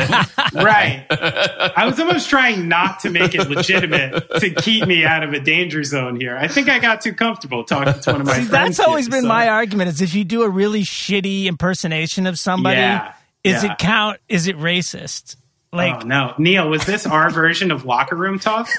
Right. 0.65 1.05
I 1.11 1.85
was 1.85 1.99
almost 1.99 2.31
trying 2.31 2.69
not 2.69 3.01
to 3.01 3.11
make 3.11 3.35
it 3.35 3.49
legitimate 3.51 4.25
to 4.41 4.51
keep 4.51 4.87
me 4.87 5.05
out 5.05 5.23
of 5.25 5.33
a 5.33 5.41
danger 5.41 5.83
zone 5.83 6.19
here. 6.21 6.37
I 6.37 6.47
think 6.49 6.69
I 6.69 6.79
got 6.79 7.01
too 7.01 7.13
comfortable 7.13 7.65
talking 7.65 8.01
to 8.01 8.13
one 8.13 8.21
of 8.21 8.27
my 8.27 8.35
See, 8.39 8.45
friends. 8.45 8.77
that's 8.77 8.81
always 8.81 9.07
here, 9.07 9.13
been 9.13 9.23
so- 9.23 9.29
my 9.29 9.49
argument: 9.49 9.89
is 9.91 10.01
if 10.01 10.15
you 10.15 10.23
do 10.25 10.43
a 10.43 10.49
really 10.49 10.83
shitty 10.83 11.45
impersonation 11.47 12.27
of 12.29 12.39
somebody, 12.39 12.77
Yeah, 12.81 13.13
is 13.43 13.65
yeah. 13.65 13.73
it 13.73 13.79
count? 13.79 14.21
Is 14.29 14.47
it 14.47 14.57
racist? 14.57 15.37
Like, 15.73 16.05
oh 16.05 16.07
no, 16.07 16.35
Neel, 16.39 16.69
was 16.71 16.85
this 16.87 17.05
our 17.05 17.31
version 17.31 17.73
of 17.73 17.85
locker 17.85 18.15
room 18.15 18.39
talk? 18.39 18.69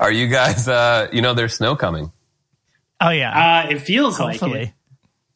Are 0.00 0.12
you 0.12 0.28
guys? 0.28 0.68
Uh, 0.68 1.08
you 1.12 1.22
know, 1.22 1.32
there's 1.34 1.56
snow 1.56 1.74
coming. 1.74 2.12
Oh 3.00 3.10
yeah, 3.10 3.64
Uh, 3.66 3.70
it 3.70 3.80
feels 3.80 4.18
like 4.20 4.42
it. 4.42 4.72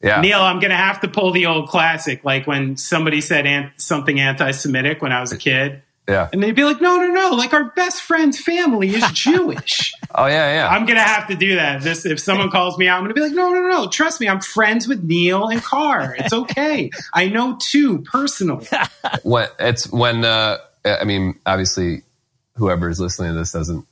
Yeah. 0.03 0.19
Neel, 0.19 0.41
I'm 0.41 0.59
going 0.59 0.71
to 0.71 0.75
have 0.77 1.01
to 1.01 1.07
pull 1.07 1.31
the 1.31 1.45
old 1.45 1.69
classic, 1.69 2.23
like 2.25 2.47
when 2.47 2.75
somebody 2.75 3.21
said 3.21 3.45
an- 3.45 3.71
something 3.77 4.19
anti-Semitic 4.19 4.99
when 4.99 5.11
I 5.11 5.21
was 5.21 5.31
a 5.31 5.37
kid, 5.37 5.83
Yeah. 6.09 6.27
and 6.33 6.41
they'd 6.41 6.55
be 6.55 6.63
like, 6.63 6.81
"No, 6.81 6.97
no, 6.97 7.07
no! 7.09 7.29
Like 7.35 7.53
our 7.53 7.65
best 7.75 8.01
friend's 8.01 8.39
family 8.39 8.89
is 8.89 9.03
Jewish." 9.13 9.93
Oh 10.15 10.25
yeah, 10.25 10.53
yeah. 10.55 10.67
I'm 10.69 10.87
gonna 10.87 11.01
have 11.03 11.27
to 11.27 11.35
do 11.35 11.55
that. 11.57 11.83
This 11.83 12.03
if 12.07 12.19
someone 12.19 12.49
calls 12.49 12.79
me 12.79 12.87
out, 12.87 12.97
I'm 12.97 13.03
gonna 13.03 13.13
be 13.13 13.21
like, 13.21 13.31
no, 13.33 13.51
no, 13.51 13.61
no. 13.67 13.87
Trust 13.89 14.19
me, 14.19 14.27
I'm 14.27 14.41
friends 14.41 14.87
with 14.87 15.03
Neel 15.03 15.47
and 15.49 15.61
Carr. 15.61 16.15
It's 16.17 16.33
okay. 16.33 16.89
I 17.13 17.29
know 17.29 17.59
two 17.61 17.99
personally. 17.99 18.67
when 19.23 19.47
it's 19.59 19.87
when 19.91 20.25
uh, 20.25 20.57
I 20.83 21.03
mean, 21.03 21.35
obviously, 21.45 22.01
whoever 22.55 22.89
is 22.89 22.99
listening 22.99 23.33
to 23.33 23.37
this 23.37 23.51
doesn't, 23.51 23.85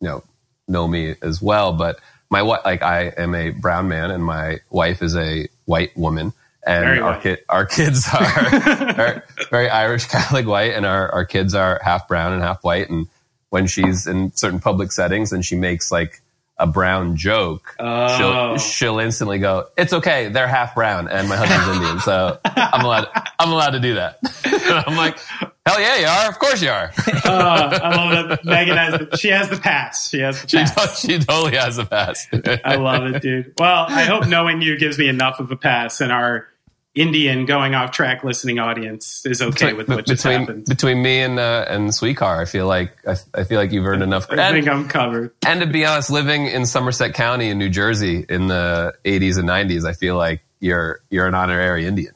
you 0.00 0.08
know, 0.08 0.24
know 0.66 0.88
me 0.88 1.14
as 1.20 1.42
well. 1.42 1.74
But 1.74 2.00
my 2.32 2.40
wife, 2.42 2.62
like, 2.64 2.82
I 2.82 3.08
am 3.18 3.34
a 3.34 3.50
brown 3.50 3.88
man, 3.88 4.10
and 4.10 4.24
my 4.24 4.60
wife 4.70 5.02
is 5.02 5.14
a 5.14 5.48
white 5.66 5.94
woman, 5.96 6.32
and 6.66 6.84
Very 6.84 7.00
our 7.00 7.38
our 7.50 7.66
kids 7.66 8.08
are, 8.12 8.20
are 9.00 9.24
very 9.50 9.68
Irish 9.68 10.06
Catholic 10.06 10.46
white, 10.46 10.72
and 10.72 10.86
our 10.86 11.12
our 11.12 11.24
kids 11.26 11.54
are 11.54 11.78
half 11.84 12.08
brown 12.08 12.32
and 12.32 12.42
half 12.42 12.64
white. 12.64 12.88
And 12.88 13.06
when 13.50 13.66
she's 13.66 14.06
in 14.06 14.34
certain 14.34 14.60
public 14.60 14.92
settings 14.92 15.32
and 15.32 15.44
she 15.44 15.56
makes 15.56 15.92
like 15.92 16.22
a 16.56 16.66
brown 16.66 17.16
joke, 17.16 17.76
Oh. 17.78 18.16
she'll 18.16 18.58
she'll 18.58 18.98
instantly 18.98 19.38
go, 19.38 19.66
"It's 19.76 19.92
okay, 19.92 20.28
they're 20.28 20.48
half 20.48 20.74
brown, 20.74 21.08
and 21.08 21.28
my 21.28 21.36
husband's 21.36 21.76
Indian, 21.76 22.00
so 22.00 22.38
I'm 22.46 22.84
allowed 22.84 23.08
I'm 23.38 23.52
allowed 23.52 23.70
to 23.72 23.80
do 23.80 23.94
that." 23.94 24.18
I'm 24.86 24.96
like, 24.96 25.18
"Hell 25.66 25.80
yeah, 25.80 25.96
you 25.98 26.06
are! 26.06 26.28
Of 26.28 26.38
course 26.38 26.62
you 26.62 26.70
are." 26.70 26.90
Uh, 27.24 27.78
I 27.82 27.96
love 27.96 28.28
that 28.30 28.44
Megan 28.44 28.76
has 28.76 28.98
the, 28.98 29.16
she 29.16 29.28
has 29.28 29.48
the 29.48 29.56
pass. 29.56 30.08
She 30.10 30.18
has 30.18 30.42
the 30.42 30.48
She, 30.48 30.56
pass. 30.58 31.00
to- 31.02 31.06
she 31.12 31.18
totally 31.20 31.56
has 31.56 31.76
the 31.76 31.86
pass. 31.86 32.26
I 32.64 32.74
love 32.74 33.04
it, 33.06 33.22
dude. 33.22 33.54
Well, 33.58 33.86
I 33.88 34.02
hope 34.04 34.26
knowing 34.26 34.60
you 34.60 34.76
gives 34.76 34.98
me 34.98 35.08
enough 35.08 35.38
of 35.38 35.50
a 35.52 35.56
pass, 35.56 36.00
and 36.00 36.10
our 36.10 36.48
Indian 36.94 37.46
going 37.46 37.74
off 37.76 37.92
track 37.92 38.22
listening 38.24 38.58
audience 38.58 39.24
is 39.24 39.40
okay 39.40 39.72
with 39.72 39.88
what 39.88 40.04
just 40.04 40.24
between 40.24 40.40
happened. 40.40 40.64
between 40.66 41.00
me 41.00 41.20
and 41.22 41.38
uh, 41.38 41.64
and 41.68 41.88
Sweekar, 41.90 42.40
I 42.40 42.44
feel 42.44 42.66
like 42.66 42.92
I, 43.06 43.16
I 43.32 43.44
feel 43.44 43.58
like 43.60 43.70
you've 43.72 43.86
earned 43.86 44.02
enough. 44.02 44.26
I 44.30 44.50
think 44.50 44.66
I'm 44.68 44.88
covered. 44.88 45.32
and 45.46 45.60
to 45.60 45.66
be 45.66 45.86
honest, 45.86 46.10
living 46.10 46.46
in 46.48 46.66
Somerset 46.66 47.14
County 47.14 47.48
in 47.50 47.58
New 47.58 47.70
Jersey 47.70 48.26
in 48.28 48.48
the 48.48 48.94
80s 49.04 49.38
and 49.38 49.48
90s, 49.48 49.86
I 49.88 49.92
feel 49.94 50.16
like 50.16 50.42
you're 50.60 51.00
you're 51.08 51.26
an 51.28 51.34
honorary 51.34 51.86
Indian. 51.86 52.12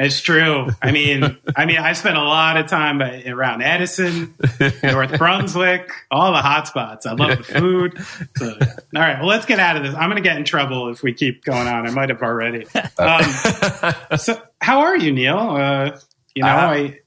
It's 0.00 0.20
true. 0.20 0.68
I 0.80 0.92
mean, 0.92 1.36
I 1.56 1.66
mean, 1.66 1.78
I 1.78 1.92
spent 1.94 2.16
a 2.16 2.22
lot 2.22 2.56
of 2.56 2.68
time 2.68 3.02
around 3.02 3.62
Edison, 3.62 4.32
North 4.80 5.18
Brunswick, 5.18 5.90
all 6.08 6.30
the 6.30 6.38
hot 6.40 6.68
spots. 6.68 7.04
I 7.04 7.14
love 7.14 7.38
the 7.38 7.42
food. 7.42 7.98
So, 8.36 8.56
yeah. 8.60 8.74
All 8.94 9.02
right, 9.02 9.18
well, 9.18 9.26
let's 9.26 9.44
get 9.44 9.58
out 9.58 9.76
of 9.76 9.82
this. 9.82 9.94
I'm 9.96 10.08
going 10.08 10.22
to 10.22 10.28
get 10.28 10.36
in 10.36 10.44
trouble 10.44 10.88
if 10.90 11.02
we 11.02 11.12
keep 11.14 11.42
going 11.42 11.66
on. 11.66 11.84
I 11.84 11.90
might 11.90 12.10
have 12.10 12.22
already. 12.22 12.64
Um, 12.96 13.22
so, 14.18 14.40
how 14.60 14.80
are 14.82 14.96
you, 14.96 15.12
Neel? 15.12 15.36
Uh, 15.36 15.98
you 16.34 16.42
know, 16.44 16.48
Uh, 16.48 16.52
I 16.70 16.98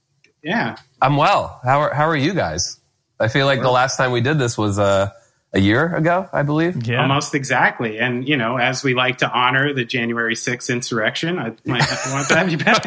yeah. 0.44 0.76
I'm 1.02 1.16
well. 1.16 1.62
How 1.64 1.80
are 1.80 1.94
how 1.94 2.10
are 2.10 2.16
you 2.16 2.34
guys? 2.34 2.78
I 3.22 3.30
feel 3.30 3.46
like 3.46 3.62
the 3.62 3.72
last 3.72 3.96
time 3.96 4.12
we 4.12 4.20
did 4.20 4.38
this 4.38 4.58
was 4.58 4.78
uh, 4.80 5.12
a 5.54 5.60
year 5.60 5.94
ago, 5.96 6.30
I 6.32 6.44
believe. 6.44 6.88
Yeah. 6.88 7.02
Almost 7.02 7.36
exactly. 7.36 8.00
And, 8.00 8.26
you 8.28 8.38
know, 8.38 8.58
as 8.58 8.84
we 8.84 8.94
like 8.94 9.18
to 9.20 9.30
honor 9.30 9.74
the 9.74 9.84
January 9.84 10.36
6th 10.36 10.72
insurrection, 10.72 11.38
I 11.38 11.54
might 11.66 11.82
have 11.82 12.04
to 12.04 12.12
want 12.12 12.28
to 12.30 12.38
have 12.38 12.50
you 12.50 12.58
back. 12.58 12.86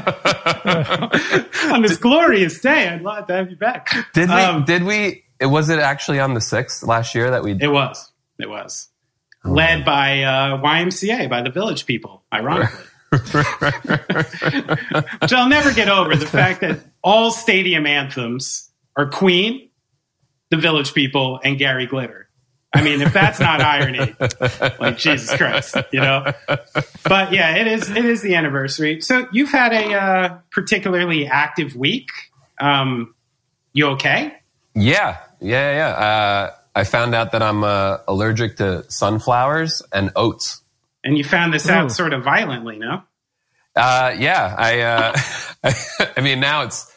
on 1.71 1.83
this 1.83 1.99
glorious 1.99 2.61
day, 2.61 2.89
I'd 2.89 3.03
love 3.03 3.27
to 3.27 3.35
have 3.35 3.51
you 3.51 3.57
back. 3.57 3.91
Did 4.15 4.31
we? 4.31 4.35
Um, 4.35 4.65
did 4.65 4.85
we? 4.85 5.25
It 5.39 5.47
was 5.47 5.69
it 5.69 5.79
actually 5.79 6.21
on 6.21 6.33
the 6.35 6.41
sixth 6.41 6.83
last 6.85 7.15
year 7.15 7.33
that 7.33 7.43
we? 7.43 7.53
It 7.53 7.71
was. 7.71 8.11
It 8.39 8.49
was. 8.49 8.89
Oh. 9.45 9.51
Led 9.51 9.85
by 9.85 10.23
uh, 10.23 10.57
YMCA, 10.59 11.29
by 11.29 11.43
the 11.43 11.51
village 11.51 11.85
people, 11.85 12.23
ironically. 12.33 12.87
Which 13.11 13.35
I'll 15.33 15.49
never 15.49 15.73
get 15.73 15.89
over 15.89 16.17
the 16.17 16.27
fact 16.27 16.63
that 16.63 16.81
all 17.03 17.31
stadium 17.31 17.87
anthems 17.87 18.71
are 18.97 19.09
Queen, 19.09 19.69
the 20.51 20.57
village 20.57 20.95
people, 20.95 21.39
and 21.45 21.57
Gary 21.59 21.87
Glitter. 21.87 22.24
I 22.75 22.83
mean, 22.83 23.01
if 23.01 23.13
that's 23.13 23.39
not 23.39 23.61
irony, 23.61 24.15
like 24.81 24.99
Jesus 24.99 25.35
Christ, 25.37 25.77
you 25.93 26.01
know. 26.01 26.33
But 27.05 27.33
yeah, 27.33 27.57
it 27.57 27.67
is. 27.69 27.89
It 27.89 28.05
is 28.05 28.21
the 28.21 28.35
anniversary. 28.35 29.01
So 29.01 29.29
you've 29.33 29.51
had 29.51 29.73
a 29.73 29.95
uh, 29.95 30.39
particularly 30.51 31.27
active 31.27 31.77
week. 31.77 32.09
Um, 32.61 33.15
you 33.73 33.87
okay? 33.89 34.35
Yeah, 34.75 35.19
yeah, 35.41 35.75
yeah. 35.77 35.89
Uh, 35.89 36.51
I 36.75 36.85
found 36.85 37.15
out 37.15 37.33
that 37.33 37.43
I'm 37.43 37.63
uh, 37.63 37.99
allergic 38.09 38.57
to 38.57 38.85
sunflowers 38.91 39.83
and 39.93 40.11
oats. 40.17 40.63
And 41.05 41.17
you 41.17 41.25
found 41.25 41.55
this 41.55 41.69
out 41.69 41.87
Ooh. 41.87 41.95
sort 41.95 42.13
of 42.13 42.25
violently, 42.25 42.79
no? 42.79 43.03
Uh, 43.77 44.15
yeah, 44.19 44.55
I, 44.57 44.81
uh, 44.81 45.73
I 46.17 46.21
mean, 46.21 46.41
now 46.41 46.63
it's 46.63 46.93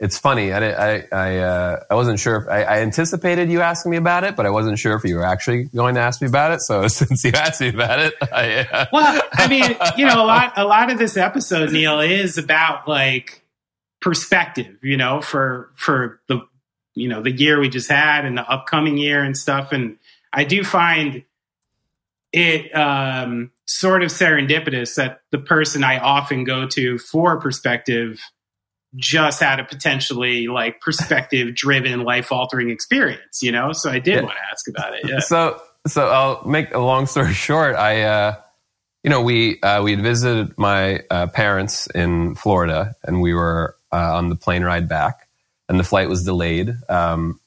it's 0.00 0.18
funny. 0.18 0.50
I 0.50 0.70
I 0.70 1.06
I, 1.12 1.38
uh, 1.38 1.84
I 1.90 1.94
wasn't 1.94 2.18
sure 2.18 2.36
if 2.36 2.48
I, 2.48 2.62
I 2.62 2.78
anticipated 2.80 3.50
you 3.50 3.60
asking 3.60 3.90
me 3.90 3.98
about 3.98 4.24
it, 4.24 4.34
but 4.34 4.46
I 4.46 4.50
wasn't 4.50 4.78
sure 4.78 4.96
if 4.96 5.04
you 5.04 5.16
were 5.16 5.24
actually 5.24 5.64
going 5.64 5.94
to 5.96 6.00
ask 6.00 6.22
me 6.22 6.26
about 6.26 6.52
it. 6.52 6.62
So 6.62 6.88
since 6.88 7.22
you 7.22 7.32
asked 7.32 7.60
me 7.60 7.68
about 7.68 7.98
it, 7.98 8.14
I, 8.32 8.66
uh, 8.72 8.86
Well, 8.92 9.22
I 9.32 9.46
mean, 9.46 9.76
you 9.98 10.06
know, 10.06 10.24
a 10.24 10.24
lot 10.24 10.54
a 10.56 10.64
lot 10.64 10.90
of 10.90 10.98
this 10.98 11.18
episode, 11.18 11.70
Neel, 11.70 12.00
is 12.00 12.38
about 12.38 12.88
like 12.88 13.44
perspective, 14.00 14.78
you 14.82 14.96
know, 14.96 15.20
for 15.20 15.70
for 15.76 16.20
the 16.28 16.40
you 16.94 17.08
know 17.08 17.20
the 17.20 17.32
year 17.32 17.60
we 17.60 17.68
just 17.68 17.90
had 17.90 18.24
and 18.24 18.38
the 18.38 18.50
upcoming 18.50 18.96
year 18.96 19.22
and 19.22 19.36
stuff. 19.36 19.70
And 19.70 19.98
I 20.32 20.44
do 20.44 20.64
find 20.64 21.24
it 22.32 22.74
um, 22.74 23.50
sort 23.66 24.02
of 24.02 24.08
serendipitous 24.08 24.94
that 24.94 25.20
the 25.30 25.38
person 25.38 25.84
I 25.84 25.98
often 25.98 26.44
go 26.44 26.66
to 26.68 26.96
for 26.96 27.38
perspective 27.38 28.18
just 28.96 29.40
had 29.40 29.60
a 29.60 29.64
potentially 29.64 30.48
like 30.48 30.80
perspective 30.80 31.54
driven 31.54 32.02
life 32.02 32.32
altering 32.32 32.70
experience, 32.70 33.42
you 33.42 33.52
know. 33.52 33.72
So 33.72 33.90
I 33.90 33.98
did 33.98 34.16
Yeah. 34.16 34.22
want 34.22 34.34
to 34.36 34.50
ask 34.50 34.68
about 34.68 34.94
it. 34.94 35.00
Yeah. 35.08 35.20
so 35.20 35.60
so 35.86 36.08
I'll 36.08 36.44
make 36.46 36.74
a 36.74 36.78
long 36.78 37.06
story 37.06 37.32
short. 37.48 37.76
I 37.76 38.02
uh, 38.02 38.34
you 39.04 39.10
know 39.10 39.22
we 39.22 39.60
uh, 39.62 39.82
we 39.82 39.92
had 39.92 40.02
visited 40.02 40.58
my 40.58 41.00
uh, 41.10 41.26
parents 41.28 41.86
in 41.88 42.34
Florida, 42.34 42.94
and 43.04 43.20
we 43.22 43.32
were 43.34 43.76
uh, 43.92 44.16
on 44.16 44.28
the 44.28 44.36
plane 44.36 44.62
ride 44.64 44.88
back, 44.88 45.28
and 45.68 45.78
the 45.78 45.84
flight 45.84 46.08
was 46.08 46.24
delayed. 46.24 46.74
Um, 46.88 47.38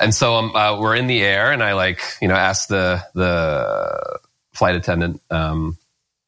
and 0.00 0.14
so 0.14 0.34
um, 0.34 0.54
uh, 0.56 0.78
we're 0.80 0.94
in 0.96 1.06
the 1.06 1.22
air, 1.22 1.52
and 1.52 1.62
I 1.62 1.74
like 1.74 2.00
you 2.20 2.28
know 2.28 2.34
asked 2.34 2.68
the 2.68 3.02
the 3.14 4.18
flight 4.54 4.74
attendant. 4.74 5.20
Um, 5.30 5.76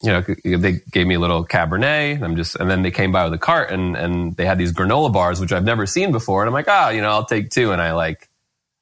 you 0.02 0.12
know, 0.12 0.20
they 0.58 0.80
gave 0.92 1.06
me 1.06 1.14
a 1.16 1.18
little 1.18 1.44
Cabernet, 1.44 2.14
and 2.14 2.24
I'm 2.24 2.36
just, 2.36 2.54
and 2.56 2.70
then 2.70 2.82
they 2.82 2.90
came 2.90 3.10
by 3.12 3.24
with 3.24 3.34
a 3.34 3.38
cart, 3.38 3.70
and 3.70 3.96
and 3.96 4.36
they 4.36 4.46
had 4.46 4.58
these 4.58 4.72
granola 4.72 5.12
bars, 5.12 5.40
which 5.40 5.52
I've 5.52 5.64
never 5.64 5.86
seen 5.86 6.12
before, 6.12 6.42
and 6.42 6.48
I'm 6.48 6.54
like, 6.54 6.68
ah, 6.68 6.90
you 6.90 7.00
know, 7.00 7.10
I'll 7.10 7.24
take 7.24 7.50
two, 7.50 7.72
and 7.72 7.82
I 7.82 7.92
like, 7.92 8.28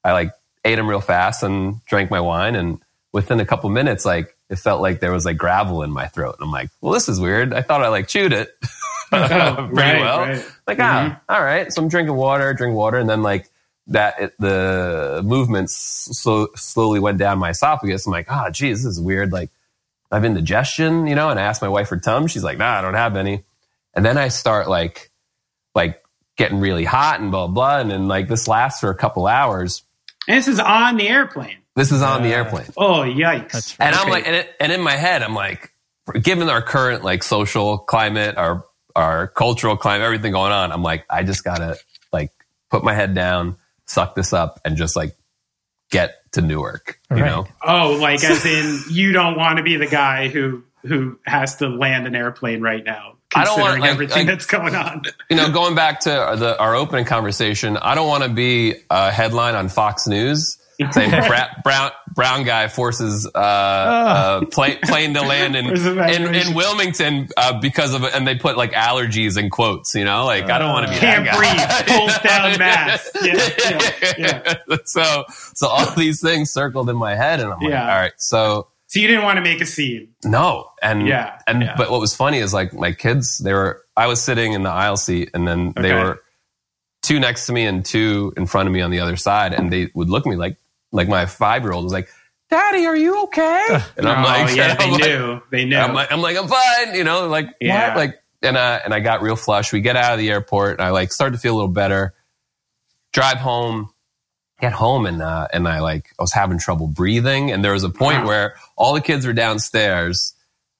I 0.03 0.11
like 0.13 0.31
ate 0.63 0.75
them 0.75 0.87
real 0.89 1.01
fast 1.01 1.41
and 1.43 1.83
drank 1.85 2.11
my 2.11 2.19
wine, 2.19 2.55
and 2.55 2.79
within 3.13 3.39
a 3.39 3.45
couple 3.45 3.69
minutes, 3.69 4.05
like 4.05 4.35
it 4.49 4.59
felt 4.59 4.81
like 4.81 4.99
there 4.99 5.11
was 5.11 5.25
like 5.25 5.37
gravel 5.37 5.81
in 5.83 5.89
my 5.91 6.07
throat, 6.07 6.35
and 6.39 6.45
I'm 6.45 6.51
like, 6.51 6.69
well, 6.81 6.93
this 6.93 7.09
is 7.09 7.19
weird. 7.19 7.51
I 7.53 7.61
thought 7.63 7.83
I 7.83 7.87
like 7.89 8.07
chewed 8.07 8.31
it 8.33 8.55
pretty 9.09 9.33
Oh, 9.33 9.69
right, 9.71 9.99
well. 10.01 10.19
right. 10.19 10.45
Like, 10.67 10.77
Mhm. 10.77 10.83
ah, 10.83 11.21
all 11.29 11.43
right. 11.43 11.71
So 11.73 11.81
I'm 11.81 11.87
drinking 11.87 12.15
water, 12.15 12.53
drink 12.53 12.75
water, 12.75 12.97
and 12.97 13.09
then 13.09 13.23
like 13.23 13.49
that, 13.87 14.19
it, 14.19 14.33
the 14.37 15.21
movements 15.23 15.73
slow, 16.19 16.47
slowly 16.55 16.99
went 16.99 17.17
down 17.17 17.39
my 17.39 17.51
esophagus. 17.51 18.05
I'm 18.05 18.11
like, 18.11 18.27
ah, 18.29 18.49
geez, 18.49 18.83
this 18.83 18.91
is 18.91 18.99
weird. 19.01 19.31
Like, 19.31 19.49
I 20.11 20.15
have 20.15 20.25
indigestion, 20.25 21.07
you 21.07 21.15
know. 21.15 21.29
And 21.29 21.39
I 21.39 21.43
asked 21.43 21.61
my 21.61 21.67
wife 21.67 21.89
for 21.89 21.97
Tums. 21.97 22.31
She's 22.31 22.43
like, 22.43 22.57
nah, 22.57 22.77
I 22.77 22.81
don't 22.81 22.93
have 22.93 23.17
any. 23.17 23.43
And 23.93 24.05
then 24.05 24.17
I 24.17 24.27
start 24.29 24.69
like, 24.69 25.11
like 25.75 26.03
getting 26.37 26.59
really 26.59 26.85
hot 26.85 27.19
and 27.19 27.31
blah 27.31 27.47
blah. 27.47 27.79
And 27.79 27.89
then 27.91 28.07
like 28.07 28.27
this 28.27 28.47
lasts 28.47 28.79
for 28.79 28.89
a 28.89 28.95
couple 28.95 29.27
hours. 29.27 29.83
And 30.27 30.37
this 30.37 30.47
is 30.47 30.59
on 30.59 30.97
the 30.97 31.07
airplane. 31.07 31.57
This 31.75 31.91
is 31.91 32.01
on 32.01 32.23
the 32.23 32.33
Uh, 32.33 32.37
airplane. 32.37 32.65
Oh, 32.75 33.01
yikes. 33.01 33.75
And 33.79 33.95
I'm 33.95 34.09
like, 34.09 34.25
and, 34.25 34.35
it, 34.35 34.49
and 34.59 34.71
in 34.71 34.81
my 34.81 34.93
head, 34.93 35.21
I'm 35.23 35.35
like, 35.35 35.73
given 36.21 36.49
our 36.49 36.61
current 36.61 37.03
like 37.03 37.21
social 37.23 37.77
climate, 37.77 38.37
our 38.37 38.63
our 38.95 39.27
cultural 39.27 39.77
climate, 39.77 40.05
everything 40.05 40.31
going 40.31 40.51
on, 40.51 40.71
I'm 40.71 40.81
like, 40.83 41.05
I 41.09 41.23
just 41.23 41.43
gotta 41.43 41.77
like 42.11 42.31
put 42.71 42.83
my 42.83 42.93
head 42.95 43.13
down, 43.13 43.57
suck 43.85 44.15
this 44.15 44.33
up, 44.33 44.59
and 44.65 44.75
just 44.77 44.95
like 44.95 45.15
get 45.89 46.31
to 46.33 46.41
Newark. 46.41 46.99
You 47.09 47.17
Right. 47.17 47.25
know? 47.25 47.47
Oh, 47.63 47.93
like 48.01 48.23
as 48.23 48.45
in 48.45 48.81
you 48.89 49.11
don't 49.13 49.37
want 49.37 49.57
to 49.57 49.63
be 49.63 49.77
the 49.77 49.87
guy 49.87 50.27
who 50.29 50.63
who 50.85 51.19
has 51.25 51.57
to 51.57 51.67
land 51.67 52.07
an 52.07 52.15
airplane 52.15 52.61
right 52.61 52.83
now, 52.85 53.13
I 53.35 53.43
don't 53.43 53.55
considering 53.55 53.69
want, 53.69 53.81
like- 53.81 53.89
everything 53.91 54.17
like- 54.19 54.27
that's 54.27 54.45
going 54.45 54.75
on. 54.75 55.01
You 55.29 55.35
know, 55.35 55.51
going 55.51 55.75
back 55.75 55.99
to 56.01 56.09
the, 56.37 56.57
our 56.59 56.75
opening 56.75 57.03
conversation, 57.05 57.75
I 57.77 57.95
don't 57.95 58.07
want 58.07 58.23
to 58.23 58.29
be 58.29 58.75
a 58.89 59.11
headline 59.11 59.55
on 59.55 59.67
Fox 59.69 60.07
News 60.07 60.57
saying 60.91 61.09
Bra- 61.09 61.47
brown 61.63 61.91
brown 62.13 62.43
guy 62.43 62.67
forces 62.67 63.27
uh, 63.33 63.37
uh, 63.37 64.45
plane, 64.45 64.77
plane 64.83 65.13
to 65.15 65.21
land 65.21 65.55
in 65.55 65.65
in, 65.75 66.35
in 66.35 66.53
Wilmington 66.53 67.29
uh, 67.37 67.59
because 67.59 67.93
of 67.93 68.03
and 68.03 68.27
they 68.27 68.35
put 68.35 68.57
like 68.57 68.73
allergies 68.73 69.37
in 69.37 69.49
quotes. 69.49 69.93
You 69.95 70.05
know, 70.05 70.25
like 70.25 70.45
I 70.49 70.59
don't 70.59 70.71
want 70.71 70.87
to 70.87 70.93
be 70.93 70.99
Can't 70.99 71.25
that 71.25 71.33
guy. 71.35 71.85
breathe, 71.87 71.97
pulls 71.97 72.17
down 72.19 72.59
mask. 72.59 73.11
Yeah, 73.23 73.49
yeah, 74.17 74.53
yeah. 74.67 74.77
so 74.85 75.25
so 75.55 75.67
all 75.67 75.91
these 75.95 76.21
things 76.21 76.51
circled 76.51 76.89
in 76.89 76.95
my 76.95 77.15
head, 77.15 77.39
and 77.39 77.51
I'm 77.51 77.59
like, 77.59 77.69
Yeah. 77.69 77.81
all 77.91 77.99
right, 77.99 78.13
so 78.17 78.67
So 78.87 78.99
you 78.99 79.07
didn't 79.07 79.23
want 79.23 79.37
to 79.37 79.41
make 79.41 79.61
a 79.61 79.65
scene. 79.65 80.09
no, 80.23 80.69
and 80.81 81.07
Yeah, 81.07 81.39
and 81.47 81.61
yeah. 81.63 81.73
but 81.75 81.89
what 81.89 81.99
was 81.99 82.15
funny 82.15 82.37
is 82.37 82.53
like 82.53 82.73
my 82.73 82.91
kids, 82.91 83.37
they 83.39 83.53
were 83.53 83.83
I 83.95 84.05
was 84.07 84.21
sitting 84.21 84.53
in 84.53 84.61
the 84.63 84.69
aisle 84.69 84.97
seat, 84.97 85.31
and 85.33 85.47
then 85.47 85.73
they 85.75 85.93
were 85.93 86.21
two 87.01 87.19
next 87.19 87.45
to 87.47 87.53
me 87.53 87.65
and 87.65 87.85
two 87.85 88.33
in 88.37 88.45
front 88.45 88.67
of 88.67 88.73
me 88.73 88.81
on 88.81 88.91
the 88.91 88.99
other 88.99 89.15
side, 89.15 89.53
and 89.53 89.71
they 89.71 89.89
would 89.95 90.09
look 90.09 90.25
at 90.25 90.29
me 90.29 90.35
like 90.35 90.57
like 90.91 91.07
my 91.07 91.25
five 91.25 91.63
year 91.63 91.71
old 91.73 91.83
was 91.83 91.93
like, 91.93 92.09
"Daddy, 92.49 92.85
are 92.85 92.95
you 92.95 93.23
okay?" 93.23 93.79
And 93.97 94.07
I'm 94.07 94.23
oh, 94.23 94.27
like, 94.45 94.55
yeah, 94.55 94.75
they 94.77 94.83
I'm 94.85 94.91
like- 94.91 95.01
knew. 95.03 95.41
They 95.51 95.65
knew. 95.65 95.77
I'm 95.77 95.93
like, 95.93 96.11
I'm 96.11 96.21
like, 96.21 96.37
I'm 96.37 96.47
fine, 96.47 96.95
you 96.95 97.03
know, 97.03 97.27
like 97.27 97.47
Yeah. 97.59 97.89
what? 97.89 97.97
Like, 97.97 98.19
and 98.41 98.55
uh, 98.57 98.79
and 98.85 98.93
I 98.93 98.99
got 98.99 99.21
real 99.21 99.35
flush. 99.35 99.73
We 99.73 99.81
get 99.81 99.95
out 99.95 100.13
of 100.13 100.19
the 100.19 100.29
airport, 100.29 100.79
and 100.79 100.81
I 100.81 100.91
like 100.91 101.11
started 101.11 101.33
to 101.35 101.39
feel 101.41 101.53
a 101.53 101.57
little 101.57 101.67
better. 101.69 102.13
Drive 103.13 103.37
home, 103.37 103.89
get 104.61 104.73
home, 104.73 105.05
and 105.07 105.21
uh, 105.21 105.47
and 105.51 105.67
I 105.67 105.79
like 105.79 106.09
I 106.19 106.21
was 106.23 106.33
having 106.33 106.59
trouble 106.59 106.87
breathing, 106.87 107.51
and 107.51 107.63
there 107.65 107.73
was 107.73 107.83
a 107.83 107.89
point 107.89 108.19
Wow. 108.21 108.27
where 108.27 108.55
all 108.75 108.93
the 108.93 109.01
kids 109.01 109.25
were 109.25 109.33
downstairs, 109.33 110.35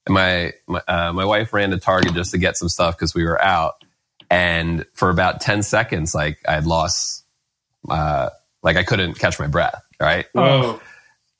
and 0.06 0.14
my 0.14 0.54
my, 0.68 0.82
uh, 0.88 1.14
my 1.14 1.26
wife 1.26 1.52
ran 1.52 1.72
to 1.72 1.78
Target 1.80 2.14
just 2.14 2.32
to 2.32 2.38
get 2.38 2.58
some 2.58 2.70
stuff 2.70 2.96
because 2.96 3.16
we 3.16 3.24
were 3.24 3.42
out. 3.42 3.84
And 4.30 4.86
for 4.94 5.10
about 5.10 5.42
ten 5.42 5.64
seconds, 5.64 6.14
like 6.14 6.38
I'd 6.48 6.66
lost, 6.66 7.26
uh, 7.90 8.30
like 8.62 8.76
I 8.78 8.84
couldn't 8.84 9.18
catch 9.18 9.40
my 9.40 9.48
breath. 9.48 9.82
Right. 10.00 10.26
Whoa. 10.34 10.80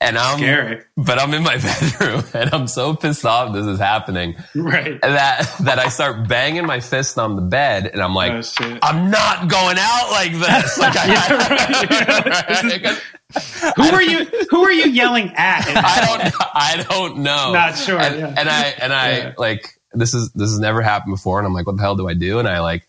And 0.00 0.16
I'm, 0.16 0.38
Scary. 0.38 0.82
but 0.96 1.18
I'm 1.18 1.34
in 1.34 1.42
my 1.42 1.56
bedroom 2.00 2.22
and 2.32 2.54
I'm 2.54 2.68
so 2.68 2.94
pissed 2.94 3.26
off 3.26 3.52
this 3.52 3.66
is 3.66 3.80
happening 3.80 4.36
Right. 4.54 5.00
that 5.00 5.52
that 5.62 5.80
I 5.80 5.88
start 5.88 6.28
banging 6.28 6.66
my 6.66 6.78
fist 6.78 7.18
on 7.18 7.34
the 7.34 7.42
bed 7.42 7.90
and 7.92 8.00
I'm 8.00 8.14
like, 8.14 8.44
Oh. 8.60 8.78
I'm 8.80 9.10
not 9.10 9.48
going 9.48 9.76
out 9.76 10.10
like 10.12 10.30
this. 10.32 10.78
Like 10.78 10.94
I, 10.96 13.00
Who 13.76 13.82
are 13.82 14.02
you? 14.02 14.24
Who 14.50 14.62
are 14.64 14.72
you 14.72 14.90
yelling 14.90 15.32
at? 15.36 15.64
I 15.66 16.06
don't 16.06 16.34
I 16.54 16.84
don't 16.88 17.18
know. 17.18 17.52
Not 17.52 17.76
sure, 17.76 17.98
And, 18.00 18.18
yeah. 18.20 18.34
and 18.38 18.48
I 18.48 18.62
and 18.80 18.92
I 18.92 19.18
Yeah. 19.18 19.32
like 19.36 19.78
this 19.92 20.14
is 20.14 20.30
this 20.32 20.50
has 20.50 20.58
never 20.60 20.80
happened 20.80 21.12
before 21.14 21.38
and 21.38 21.46
I'm 21.46 21.52
like, 21.54 21.66
what 21.66 21.76
the 21.76 21.82
hell 21.82 21.96
do 21.96 22.08
I 22.08 22.14
do? 22.14 22.38
And 22.38 22.48
I 22.48 22.60
like 22.60 22.88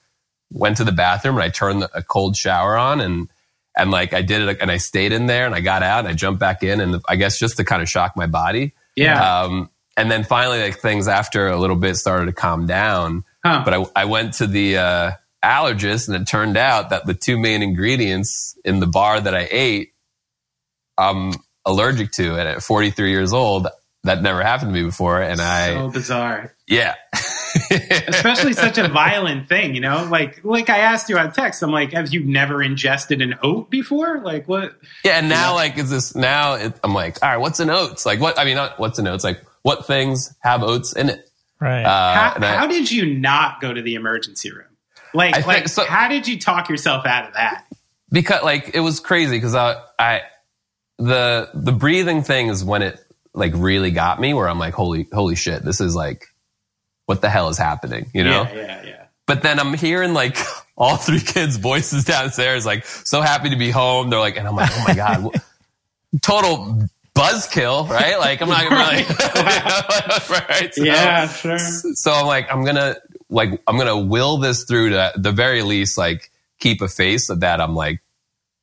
went 0.51 0.77
to 0.77 0.84
the 0.84 0.91
bathroom 0.91 1.36
and 1.36 1.43
I 1.43 1.49
turned 1.49 1.82
the, 1.82 1.89
a 1.97 2.03
cold 2.03 2.38
shower 2.38 2.77
on 2.77 3.01
and 3.01 3.29
and 3.79 3.91
like 3.91 4.13
I 4.13 4.21
did 4.21 4.41
it 4.41 4.57
and 4.61 4.69
I 4.69 4.77
stayed 4.77 5.13
in 5.13 5.25
there 5.25 5.45
and 5.45 5.55
I 5.55 5.61
got 5.61 5.83
out 5.83 5.99
and 5.99 6.07
I 6.07 6.13
jumped 6.13 6.39
back 6.39 6.63
in 6.63 6.81
and 6.81 7.01
I 7.07 7.15
guess 7.15 7.39
just 7.39 7.57
to 7.57 7.63
kind 7.63 7.81
of 7.81 7.89
shock 7.89 8.15
my 8.15 8.27
body. 8.27 8.73
Yeah. 8.95 9.41
Um, 9.41 9.69
and 9.95 10.09
then 10.09 10.23
finally, 10.23 10.61
like 10.61 10.79
things 10.79 11.07
after 11.07 11.47
a 11.47 11.57
little 11.57 11.75
bit 11.75 11.95
started 11.95 12.27
to 12.27 12.33
calm 12.33 12.65
down. 12.65 13.23
Huh. 13.43 13.63
But 13.65 13.73
I, 13.73 13.85
I 13.95 14.05
went 14.05 14.35
to 14.35 14.47
the 14.47 14.77
uh, 14.77 15.11
allergist, 15.43 16.07
and 16.07 16.15
it 16.21 16.27
turned 16.27 16.57
out 16.57 16.89
that 16.91 17.05
the 17.05 17.13
two 17.13 17.37
main 17.37 17.61
ingredients 17.61 18.57
in 18.63 18.79
the 18.79 18.87
bar 18.87 19.19
that 19.19 19.35
I 19.35 19.47
ate, 19.49 19.93
I'm 20.97 21.33
allergic 21.65 22.11
to. 22.13 22.35
And 22.35 22.47
at 22.47 22.63
43 22.63 23.09
years 23.11 23.33
old, 23.33 23.67
that 24.03 24.21
never 24.21 24.41
happened 24.41 24.73
to 24.73 24.79
me 24.79 24.83
before. 24.85 25.21
And 25.21 25.41
I, 25.41 25.73
so 25.73 25.89
bizarre. 25.89 26.53
yeah, 26.67 26.95
Especially 28.07 28.53
such 28.53 28.77
a 28.77 28.88
violent 28.88 29.49
thing, 29.49 29.75
you 29.75 29.81
know? 29.81 30.07
Like 30.09 30.43
like 30.43 30.69
I 30.69 30.79
asked 30.79 31.09
you 31.09 31.17
on 31.17 31.31
text, 31.31 31.62
I'm 31.63 31.71
like, 31.71 31.93
have 31.93 32.13
you 32.13 32.23
never 32.23 32.62
ingested 32.63 33.21
an 33.21 33.35
oat 33.43 33.69
before? 33.69 34.19
Like 34.21 34.47
what 34.47 34.73
yeah. 35.03 35.17
And 35.19 35.29
now, 35.29 35.49
Yeah. 35.49 35.55
like, 35.55 35.77
is 35.77 35.89
this 35.89 36.15
now? 36.15 36.53
It, 36.53 36.73
I'm 36.83 36.93
like, 36.93 37.21
all 37.23 37.29
right, 37.29 37.38
what's 37.38 37.59
in 37.59 37.69
oats? 37.69 38.05
Like, 38.05 38.19
what? 38.19 38.39
I 38.39 38.45
mean, 38.45 38.55
not 38.55 38.79
what's 38.79 38.99
in 38.99 39.07
oats. 39.07 39.23
Like, 39.23 39.43
what 39.63 39.85
things 39.88 40.33
have 40.39 40.63
oats 40.63 40.93
in 40.93 41.09
it? 41.09 41.29
Right. 41.59 41.83
Uh, 41.83 42.13
how, 42.13 42.33
I- 42.41 42.55
how 42.55 42.67
did 42.67 42.89
you 42.89 43.05
not 43.17 43.59
go 43.62 43.73
to 43.73 43.81
the 43.81 43.95
emergency 43.95 44.51
room? 44.51 44.65
Like 45.13 45.31
I 45.35 45.38
think 45.41 45.47
like 45.47 45.67
so- 45.69 45.85
how 45.85 46.07
did 46.07 46.27
you 46.27 46.39
talk 46.39 46.69
yourself 46.69 47.05
out 47.05 47.27
of 47.27 47.33
that? 47.33 47.65
because 48.12 48.43
like 48.43 48.71
it 48.73 48.79
was 48.79 48.99
crazy 48.99 49.35
because 49.38 49.55
I, 49.55 49.75
I 49.99 50.21
the 50.97 51.49
the 51.53 51.71
breathing 51.71 52.23
thing 52.23 52.47
is 52.47 52.63
when 52.63 52.81
it 52.81 52.99
like 53.33 53.53
really 53.55 53.91
got 53.91 54.19
me 54.19 54.33
where 54.33 54.47
I'm 54.49 54.59
like 54.59 54.73
holy 54.73 55.07
holy 55.11 55.35
shit 55.35 55.63
this 55.63 55.79
is 55.81 55.95
like 55.95 56.25
what 57.05 57.21
the 57.21 57.29
hell 57.29 57.49
is 57.49 57.57
happening 57.57 58.09
you 58.13 58.23
know 58.23 58.43
Yeah, 58.43 58.55
yeah, 58.55 58.83
yeah. 58.85 59.05
but 59.27 59.41
then 59.43 59.59
I'm 59.59 59.73
hearing 59.73 60.13
like 60.13 60.37
all 60.77 60.95
three 60.97 61.19
kids 61.19 61.57
voices 61.57 62.05
downstairs 62.05 62.65
like 62.65 62.85
so 62.85 63.21
happy 63.21 63.49
to 63.51 63.55
be 63.55 63.69
home 63.71 64.09
they're 64.09 64.19
like 64.19 64.37
and 64.37 64.47
I'm 64.47 64.55
like 64.55 64.69
oh 64.73 64.85
my 64.87 64.93
god 64.95 65.41
total 66.21 66.81
buzzkill 67.15 67.87
right 67.89 68.17
like 68.19 68.41
I'm 68.41 68.49
not 68.49 68.69
really 68.69 69.03
right 70.49 70.73
So- 70.73 70.83
Yeah, 70.83 71.27
sure. 71.27 71.57
so 71.59 72.11
I'm 72.11 72.25
like, 72.27 72.51
I'm 72.51 72.63
gonna 72.63 72.95
like 73.29 73.61
I'm 73.67 73.77
gonna 73.77 73.97
will 73.99 74.37
this 74.37 74.63
through 74.63 74.89
to 74.91 75.11
the 75.17 75.31
very 75.31 75.61
least 75.61 75.97
like 75.97 76.31
keep 76.59 76.81
a 76.81 76.87
face 76.87 77.29
of 77.29 77.41
that 77.41 77.61
I'm 77.61 77.75
like 77.75 78.01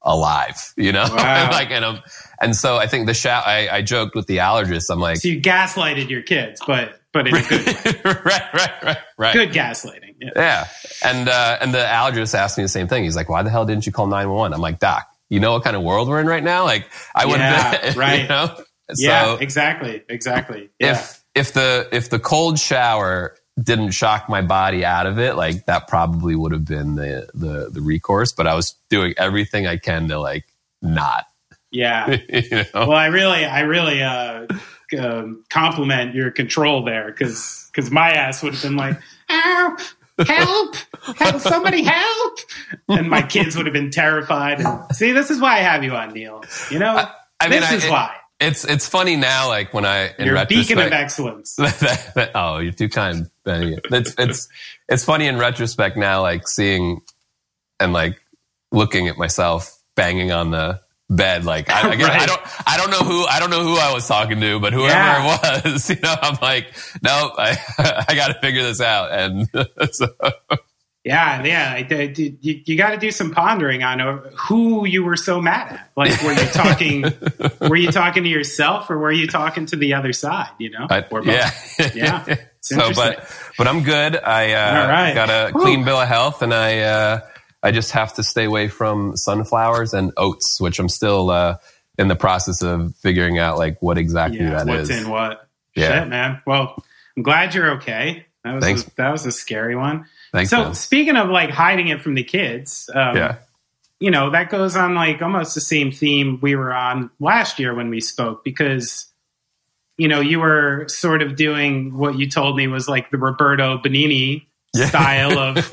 alive, 0.07 0.73
you 0.79 0.93
know? 0.93 1.05
Wow. 1.11 1.51
like 1.51 1.71
and 1.71 1.85
I'm 1.85 1.99
and 2.41 2.57
so 2.57 2.77
I 2.79 2.87
think 2.87 3.07
the 3.07 3.15
shout 3.15 3.47
I, 3.47 3.69
I 3.69 3.83
joked 3.83 4.15
with 4.15 4.27
the 4.27 4.39
allergist, 4.39 4.85
I'm 4.91 5.01
like 5.01 5.19
So 5.19 5.29
you 5.29 5.41
gaslighted 5.41 6.09
your 6.09 6.23
kids, 6.23 6.63
but 6.67 7.01
but 7.13 7.27
in 7.27 7.37
a 7.37 7.43
good 7.43 7.67
way. 7.67 8.01
right, 8.05 8.25
right, 8.55 8.83
right, 8.83 8.99
right. 9.19 9.33
Good 9.35 9.51
gaslighting. 9.51 10.15
Yeah. 10.21 10.31
Yeah. 10.37 10.67
And 11.05 11.29
uh 11.29 11.59
and 11.61 11.75
the 11.75 11.79
allergist 11.79 12.35
asked 12.35 12.57
me 12.57 12.65
the 12.65 12.69
same 12.69 12.89
thing. 12.89 13.05
He's 13.05 13.17
like, 13.17 13.29
Why 13.29 13.43
the 13.43 13.51
hell 13.51 13.67
didn't 13.67 13.85
you 13.85 13.93
call 13.93 14.07
911? 14.07 14.55
I'm 14.55 14.61
like, 14.63 14.79
Doc, 14.79 15.07
you 15.29 15.41
know 15.41 15.53
what 15.53 15.65
kind 15.65 15.77
of 15.77 15.83
world 15.83 16.09
we're 16.09 16.21
in 16.21 16.27
right 16.27 16.43
now? 16.45 16.65
Like 16.65 16.87
I 17.15 17.27
would 17.27 17.41
have 17.41 17.73
Yeah, 17.75 17.81
been 17.91 17.99
right. 17.99 18.23
you 18.23 18.29
know? 18.29 18.57
Yeah, 18.97 19.25
So 19.25 19.37
exactly. 19.39 20.03
Exactly. 20.09 20.71
Yeah. 20.79 20.93
if 20.93 21.23
if 21.35 21.53
the 21.53 21.89
if 21.93 22.09
the 22.11 22.19
cold 22.21 22.59
shower 22.59 23.37
didn't 23.63 23.93
shock 23.93 24.29
my 24.29 24.43
body 24.43 24.85
out 24.85 25.07
of 25.07 25.19
it, 25.19 25.35
like 25.37 25.67
that 25.67 25.89
probably 25.89 26.35
would 26.37 26.53
have 26.53 26.65
been 26.65 26.95
the 26.95 27.29
the 27.35 27.71
the 27.71 27.81
recourse. 27.81 28.33
But 28.33 28.47
I 28.47 28.55
was 28.55 28.75
doing 28.91 29.15
everything 29.17 29.67
I 29.67 29.77
can 29.77 30.09
to 30.09 30.19
like 30.19 30.45
not. 30.83 31.27
yeah. 31.71 32.19
you 32.29 32.51
know? 32.51 32.65
Well, 32.75 32.93
I 32.93 33.07
really, 33.07 33.45
I 33.45 33.61
really 33.61 34.03
uh, 34.03 34.47
um, 34.99 35.45
compliment 35.51 36.15
your 36.15 36.31
control 36.31 36.85
there 36.85 37.07
because 37.11 37.69
because 37.73 37.91
my 37.91 38.11
ass 38.13 38.43
would 38.43 38.53
have 38.55 38.63
been 38.63 38.77
like, 38.77 38.99
"Help! 39.29 39.81
Help! 40.27 40.77
Help! 41.17 41.41
Somebody 41.41 41.83
help!" 41.83 42.39
And 42.89 43.09
my 43.09 43.23
kids 43.23 43.57
would 43.57 43.67
have 43.67 43.73
been 43.73 43.91
terrified. 43.91 44.61
And, 44.61 44.95
see, 44.95 45.13
this 45.13 45.31
is 45.31 45.41
why 45.41 45.57
I 45.57 45.61
have 45.61 45.83
you 45.83 45.93
on, 45.95 46.13
Neel. 46.13 46.45
You 46.71 46.79
know, 46.79 47.07
I 47.41 47.49
mean, 47.49 47.61
this 47.61 47.71
I- 47.71 47.75
is 47.75 47.85
it- 47.85 47.91
why 47.91 48.15
It's 48.39 48.65
it's 48.65 48.87
funny 48.87 49.17
now, 49.17 49.49
like 49.49 49.73
when 49.73 49.87
I 49.87 50.13
in 50.19 50.27
you're 50.27 50.37
a 50.37 50.45
beacon 50.45 50.79
of 50.79 50.93
excellence. 50.93 51.57
oh, 52.35 52.59
you're 52.59 52.73
too 52.73 52.89
kind. 52.91 53.31
Benny. 53.45 53.79
It's 53.91 54.15
it's 54.19 54.49
it's 54.89 55.05
funny 55.05 55.27
in 55.27 55.39
retrospect 55.39 55.97
now, 55.97 56.21
like 56.21 56.47
seeing 56.47 57.01
and 57.81 57.93
like 57.95 58.21
looking 58.73 59.09
at 59.09 59.17
myself 59.17 59.79
banging 59.95 60.33
on 60.33 60.51
the 60.51 60.81
bed. 61.09 61.47
Like 61.47 61.71
I, 61.71 61.89
I, 61.89 61.97
guess, 61.97 62.11
I 62.11 62.27
don't 62.27 62.41
I 62.67 62.77
don't 62.77 62.91
know 62.91 63.11
who 63.11 63.25
I 63.25 63.41
don't 63.41 63.49
know 63.51 63.63
who 63.63 63.77
I 63.77 63.95
was 63.95 64.07
talking 64.07 64.39
to, 64.41 64.61
but 64.61 64.75
whoever 64.75 64.93
Yeah. 64.93 65.39
it 65.39 65.65
was, 65.65 65.89
you 65.97 65.97
know, 66.03 66.15
I'm 66.21 66.37
like, 66.43 66.67
no, 67.03 67.33
I 67.39 67.57
I 68.09 68.15
got 68.15 68.29
to 68.29 68.39
figure 68.41 68.63
this 68.63 68.83
out. 68.83 69.13
And 69.13 69.49
so, 69.93 70.09
Yeah, 71.07 71.45
yeah. 71.45 71.77
You 71.77 72.37
you 72.43 72.77
got 72.77 72.91
to 72.91 72.97
do 72.97 73.13
some 73.13 73.31
pondering 73.31 73.85
on 73.85 74.01
uh, 74.01 74.17
who 74.49 74.85
you 74.89 75.05
were 75.05 75.17
so 75.17 75.41
mad 75.41 75.75
at. 75.75 75.91
Like, 75.97 76.21
were 76.25 76.33
you 76.33 76.49
talking? 76.49 77.05
were 77.61 77.77
you 77.77 77.93
talking 77.93 78.25
to 78.25 78.29
yourself, 78.29 78.91
or 78.91 78.99
were 78.99 79.13
you 79.13 79.29
talking 79.29 79.67
to 79.67 79.77
the 79.77 79.95
other 79.95 80.13
side? 80.13 80.51
You 80.59 80.71
know, 80.71 80.89
I, 80.91 81.05
or 81.09 81.23
both? 81.23 81.27
yeah, 81.27 81.51
Yeah. 81.95 82.37
So, 82.67 82.93
but 82.95 83.33
but 83.57 83.69
I'm 83.69 83.85
good. 83.85 84.17
I 84.17 84.55
uh, 84.55 84.89
right. 84.89 85.15
got 85.15 85.31
a 85.31 85.53
clean 85.53 85.85
bill 85.85 86.01
of 86.01 86.09
health, 86.09 86.43
and 86.43 86.53
I 86.53 86.81
uh, 86.81 87.21
I 87.63 87.71
just 87.71 87.93
have 87.93 88.15
to 88.15 88.25
stay 88.25 88.43
away 88.43 88.67
from 88.67 89.17
sunflowers 89.17 89.95
and 89.95 90.11
oats, 90.17 90.61
which 90.61 90.81
I'm 90.81 90.89
still 90.89 91.31
uh, 91.31 91.59
in 91.97 92.09
the 92.09 92.17
process 92.17 92.63
of 92.63 92.97
figuring 92.97 93.39
out 93.39 93.57
like 93.57 93.81
what 93.81 93.99
exactly 93.99 94.41
yeah, 94.41 94.65
that 94.65 94.67
what's 94.67 94.91
is. 94.91 95.05
in 95.05 95.09
what? 95.09 95.49
Yeah. 95.77 96.01
Shit, 96.01 96.09
man. 96.09 96.43
Well, 96.45 96.83
I'm 97.17 97.23
glad 97.23 97.55
you're 97.55 97.75
okay. 97.75 98.27
That 98.43 98.55
was 98.57 98.65
Thanks. 98.65 98.85
A, 98.85 98.95
that 98.97 99.13
was 99.13 99.27
a 99.27 99.33
scary 99.33 99.77
one. 99.77 100.07
Thanks, 100.37 100.51
so 100.51 100.65
man. 100.65 100.75
speaking 100.75 101.17
of 101.17 101.31
like 101.31 101.51
hiding 101.51 101.89
it 101.89 102.03
from 102.03 102.15
the 102.15 102.23
kids, 102.25 102.91
um, 102.95 103.17
yeah, 103.17 103.37
you 104.01 104.11
know 104.11 104.31
that 104.31 104.51
goes 104.51 104.77
on 104.77 104.95
like 104.95 105.23
almost 105.23 105.55
the 105.55 105.61
same 105.63 105.91
theme 105.91 106.39
we 106.43 106.55
were 106.55 106.73
on 106.75 107.11
last 107.21 107.59
year 107.59 107.75
when 107.75 107.89
we 107.89 108.01
spoke 108.01 108.45
because 108.45 109.07
you 109.97 110.09
know 110.09 110.21
you 110.21 110.39
were 110.41 110.85
sort 110.89 111.23
of 111.23 111.37
doing 111.37 111.97
what 111.97 112.19
you 112.19 112.29
told 112.29 112.57
me 112.57 112.67
was 112.69 112.87
like 112.89 113.11
the 113.11 113.17
Roberto 113.19 113.79
Benigni 113.79 114.47
Yeah. 114.75 114.87
style 114.89 115.39
of 115.39 115.73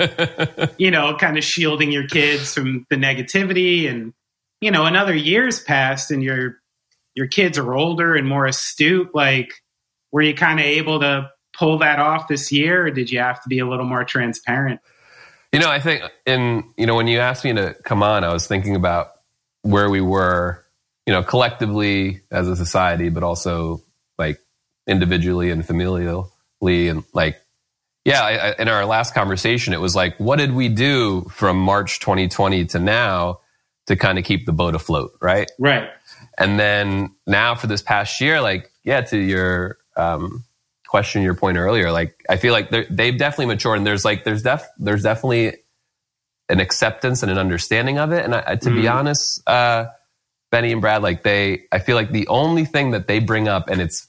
you 0.77 0.91
know 0.91 1.15
kind 1.17 1.37
of 1.37 1.43
shielding 1.43 1.91
your 1.91 2.07
kids 2.07 2.53
from 2.53 2.85
the 2.89 2.95
negativity 2.95 3.89
and 3.89 4.13
you 4.61 4.71
know 4.71 4.85
another 4.85 5.13
years 5.13 5.61
passed 5.61 6.09
and 6.09 6.23
your 6.23 6.61
your 7.15 7.27
kids 7.27 7.57
are 7.57 7.73
older 7.73 8.15
and 8.15 8.25
more 8.27 8.45
astute 8.45 9.13
like 9.13 9.51
were 10.13 10.21
you 10.21 10.33
kind 10.33 10.59
of 10.61 10.65
able 10.65 11.01
to 11.01 11.29
pull 11.53 11.77
that 11.77 11.99
off 11.99 12.27
this 12.27 12.51
year 12.51 12.87
or 12.87 12.91
did 12.91 13.11
you 13.11 13.19
have 13.19 13.41
to 13.41 13.49
be 13.49 13.59
a 13.59 13.67
little 13.67 13.85
more 13.85 14.03
transparent 14.03 14.79
You 15.53 15.59
know, 15.59 15.69
I 15.69 15.79
think 15.79 16.01
in 16.25 16.63
you 16.77 16.87
know 16.87 16.95
when 16.95 17.07
you 17.07 17.19
asked 17.19 17.45
me 17.45 17.53
to 17.53 17.75
come 17.83 18.01
on, 18.01 18.23
I 18.23 18.33
was 18.33 18.47
thinking 18.47 18.75
about 18.75 19.11
where 19.61 19.87
we 19.87 20.01
were, 20.01 20.65
you 21.05 21.13
know, 21.13 21.21
collectively 21.21 22.21
as 22.31 22.47
a 22.47 22.55
society, 22.55 23.09
but 23.09 23.21
also 23.21 23.83
like 24.17 24.39
individually 24.87 25.51
and 25.51 25.63
familially, 25.63 26.89
and 26.89 27.03
like, 27.13 27.39
yeah. 28.03 28.23
I, 28.23 28.31
I, 28.31 28.55
in 28.57 28.67
our 28.67 28.83
last 28.85 29.13
conversation, 29.13 29.73
it 29.73 29.79
was 29.79 29.95
like, 29.95 30.17
what 30.17 30.37
did 30.37 30.53
we 30.53 30.69
do 30.69 31.21
from 31.29 31.59
March 31.59 31.99
2020 31.99 32.65
to 32.65 32.79
now 32.79 33.39
to 33.85 33.95
kind 33.95 34.17
of 34.17 34.25
keep 34.25 34.47
the 34.47 34.53
boat 34.53 34.73
afloat, 34.73 35.11
right? 35.21 35.51
right 35.59 35.87
And 36.37 36.59
then 36.59 37.13
now 37.27 37.53
for 37.53 37.67
this 37.67 37.83
past 37.83 38.19
year, 38.19 38.41
like, 38.41 38.71
yeah, 38.83 39.01
to 39.01 39.17
your 39.17 39.77
um, 39.95 40.45
question, 40.93 41.23
your 41.23 41.33
point 41.33 41.57
earlier, 41.57 41.91
like, 41.91 42.23
I 42.29 42.35
feel 42.37 42.53
like 42.53 42.69
they've 42.69 43.17
definitely 43.17 43.47
matured, 43.47 43.79
and 43.79 43.87
there's 43.87 44.05
like, 44.05 44.25
there's 44.25 44.43
def, 44.43 44.63
there's 44.77 45.01
definitely 45.01 45.57
an 46.49 46.59
acceptance 46.59 47.23
and 47.23 47.31
an 47.31 47.39
understanding 47.39 47.97
of 47.97 48.11
it. 48.11 48.23
And 48.23 48.35
I, 48.35 48.57
to 48.57 48.69
be 48.69 48.83
Mhm. 48.83 48.93
honest, 48.93 49.41
uh, 49.47 49.85
Benny 50.51 50.71
and 50.71 50.81
Brad, 50.81 51.01
like 51.01 51.23
they, 51.23 51.63
I 51.71 51.79
feel 51.79 51.95
like 51.95 52.11
the 52.11 52.27
only 52.27 52.63
thing 52.63 52.91
that 52.91 53.07
they 53.07 53.17
bring 53.17 53.47
up, 53.47 53.69
and 53.69 53.81
it's 53.81 54.07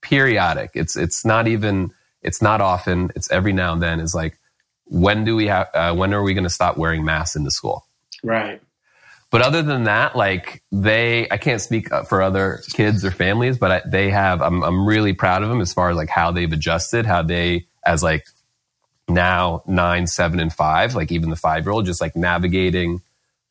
periodic, 0.00 0.70
it's 0.72 0.96
it's 0.96 1.22
not 1.22 1.48
even, 1.48 1.90
it's 2.22 2.40
not 2.40 2.62
often, 2.62 3.10
it's 3.14 3.30
every 3.30 3.52
now 3.52 3.74
and 3.74 3.82
then, 3.82 4.00
is 4.00 4.14
like, 4.14 4.38
when 4.86 5.26
do 5.26 5.36
we 5.36 5.48
have, 5.48 5.68
uh, 5.74 5.94
when 5.94 6.14
are 6.14 6.22
we 6.22 6.32
going 6.32 6.44
to 6.44 6.56
stop 6.60 6.78
wearing 6.78 7.04
masks 7.04 7.36
into 7.36 7.50
school? 7.50 7.84
right 8.24 8.62
but 9.32 9.40
other 9.40 9.62
than 9.62 9.84
that, 9.84 10.14
like 10.14 10.62
they, 10.70 11.26
I 11.30 11.38
can't 11.38 11.60
speak 11.60 11.90
uh, 11.90 12.02
for 12.04 12.20
other 12.20 12.60
kids 12.74 13.02
or 13.02 13.10
families, 13.10 13.56
but 13.56 13.70
I, 13.72 13.82
they 13.88 14.10
have. 14.10 14.42
I'm 14.42 14.62
I'm 14.62 14.86
really 14.86 15.14
proud 15.14 15.42
of 15.42 15.48
them 15.48 15.62
as 15.62 15.72
far 15.72 15.88
as 15.88 15.96
like 15.96 16.10
how 16.10 16.30
they've 16.30 16.52
adjusted, 16.52 17.06
how 17.06 17.22
they 17.22 17.66
as 17.84 18.02
like 18.02 18.26
now 19.08 19.62
nine, 19.66 20.06
seven, 20.06 20.38
and 20.38 20.52
five, 20.52 20.94
like 20.94 21.10
even 21.10 21.30
the 21.30 21.36
five 21.36 21.64
year 21.64 21.72
old, 21.72 21.86
just 21.86 22.02
like 22.02 22.14
navigating 22.14 23.00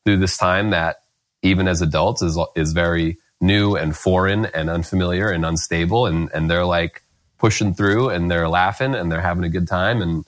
through 0.04 0.18
this 0.18 0.36
time 0.36 0.70
that 0.70 1.02
even 1.42 1.66
as 1.66 1.82
adults 1.82 2.22
is 2.22 2.38
is 2.54 2.72
very 2.72 3.18
new 3.40 3.74
and 3.74 3.96
foreign 3.96 4.46
and 4.46 4.70
unfamiliar 4.70 5.30
and 5.30 5.44
unstable, 5.44 6.06
and 6.06 6.30
and 6.32 6.48
they're 6.48 6.64
like 6.64 7.02
pushing 7.38 7.74
through 7.74 8.08
and 8.08 8.30
they're 8.30 8.48
laughing 8.48 8.94
and 8.94 9.10
they're 9.10 9.20
having 9.20 9.42
a 9.42 9.48
good 9.48 9.66
time 9.66 10.00
and 10.00 10.24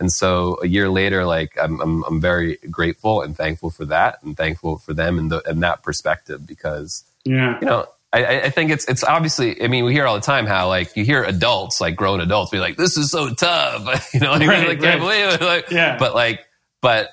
and 0.00 0.12
so 0.12 0.58
a 0.62 0.66
year 0.66 0.88
later, 0.88 1.24
like 1.24 1.56
I'm, 1.60 1.80
I'm, 1.80 2.04
I'm 2.04 2.20
very 2.20 2.58
grateful 2.70 3.22
and 3.22 3.36
thankful 3.36 3.70
for 3.70 3.84
that, 3.86 4.22
and 4.22 4.36
thankful 4.36 4.78
for 4.78 4.94
them 4.94 5.18
and 5.18 5.30
the, 5.30 5.42
and 5.48 5.62
that 5.62 5.82
perspective 5.82 6.46
because 6.46 7.04
Yeah. 7.24 7.58
you 7.60 7.66
know 7.66 7.86
I, 8.12 8.40
I 8.44 8.50
think 8.50 8.70
it's 8.70 8.88
it's 8.88 9.04
obviously. 9.04 9.62
I 9.62 9.68
mean, 9.68 9.84
we 9.84 9.92
hear 9.92 10.06
all 10.06 10.14
the 10.14 10.22
time 10.22 10.46
how 10.46 10.68
like 10.68 10.96
you 10.96 11.04
hear 11.04 11.22
adults, 11.24 11.78
like 11.78 11.94
grown 11.94 12.20
adults, 12.22 12.50
be 12.50 12.58
like, 12.58 12.78
"This 12.78 12.96
is 12.96 13.10
so 13.10 13.34
tough," 13.34 13.82
you 14.14 14.20
know, 14.20 14.30
like, 14.32 14.48
Right, 14.48 14.68
I 14.70 14.76
can't 14.76 15.00
believe 15.00 15.34
it. 15.34 15.40
Like, 15.42 15.70
Yeah. 15.70 15.98
But 15.98 16.14
like, 16.14 16.40
but 16.80 17.10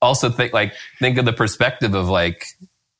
also 0.00 0.30
think 0.30 0.52
like 0.52 0.74
think 1.00 1.18
of 1.18 1.24
the 1.24 1.32
perspective 1.32 1.94
of 1.94 2.08
like 2.08 2.44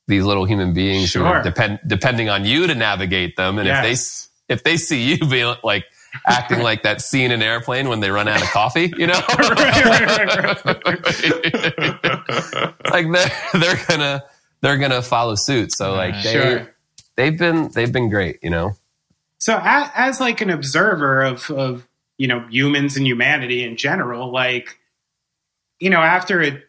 these 0.09 0.25
little 0.25 0.43
human 0.43 0.73
beings 0.73 1.13
who 1.13 1.21
Sure. 1.21 1.27
are 1.27 1.41
depend 1.41 1.79
depending 1.87 2.27
on 2.27 2.43
you 2.43 2.67
to 2.67 2.75
navigate 2.75 3.37
them, 3.37 3.57
and 3.57 3.69
if 3.69 3.83
they 4.47 4.53
if 4.53 4.63
they 4.65 4.75
see 4.75 5.01
you 5.13 5.25
being 5.29 5.55
like 5.63 5.85
acting 6.27 6.59
like 6.59 6.83
that 6.83 7.01
scene 7.01 7.31
in 7.31 7.41
airplane 7.41 7.87
when 7.89 7.99
they 7.99 8.09
run 8.11 8.27
out 8.27 8.41
of 8.41 8.47
coffee, 8.49 8.91
you 8.97 9.07
know, 9.07 9.13
like 12.91 13.11
they're 13.11 13.31
they're 13.53 13.79
gonna 13.87 14.23
they're 14.61 14.77
gonna 14.77 15.01
follow 15.01 15.35
suit. 15.35 15.71
So 15.73 15.93
like 15.93 16.15
they 16.23 16.33
Sure. 16.33 16.75
they've 17.15 17.37
been 17.37 17.69
they've 17.73 17.91
been 17.91 18.09
great, 18.09 18.39
you 18.41 18.49
know. 18.49 18.73
So, 19.37 19.57
as, 19.61 19.89
as 19.95 20.19
like 20.19 20.41
an 20.41 20.49
observer 20.49 21.21
of 21.21 21.49
of 21.51 21.87
you 22.17 22.27
know 22.27 22.45
humans 22.49 22.97
and 22.97 23.05
humanity 23.07 23.63
in 23.63 23.77
general, 23.77 24.31
like 24.31 24.77
you 25.79 25.89
know, 25.89 26.01
after 26.01 26.41
a 26.43 26.61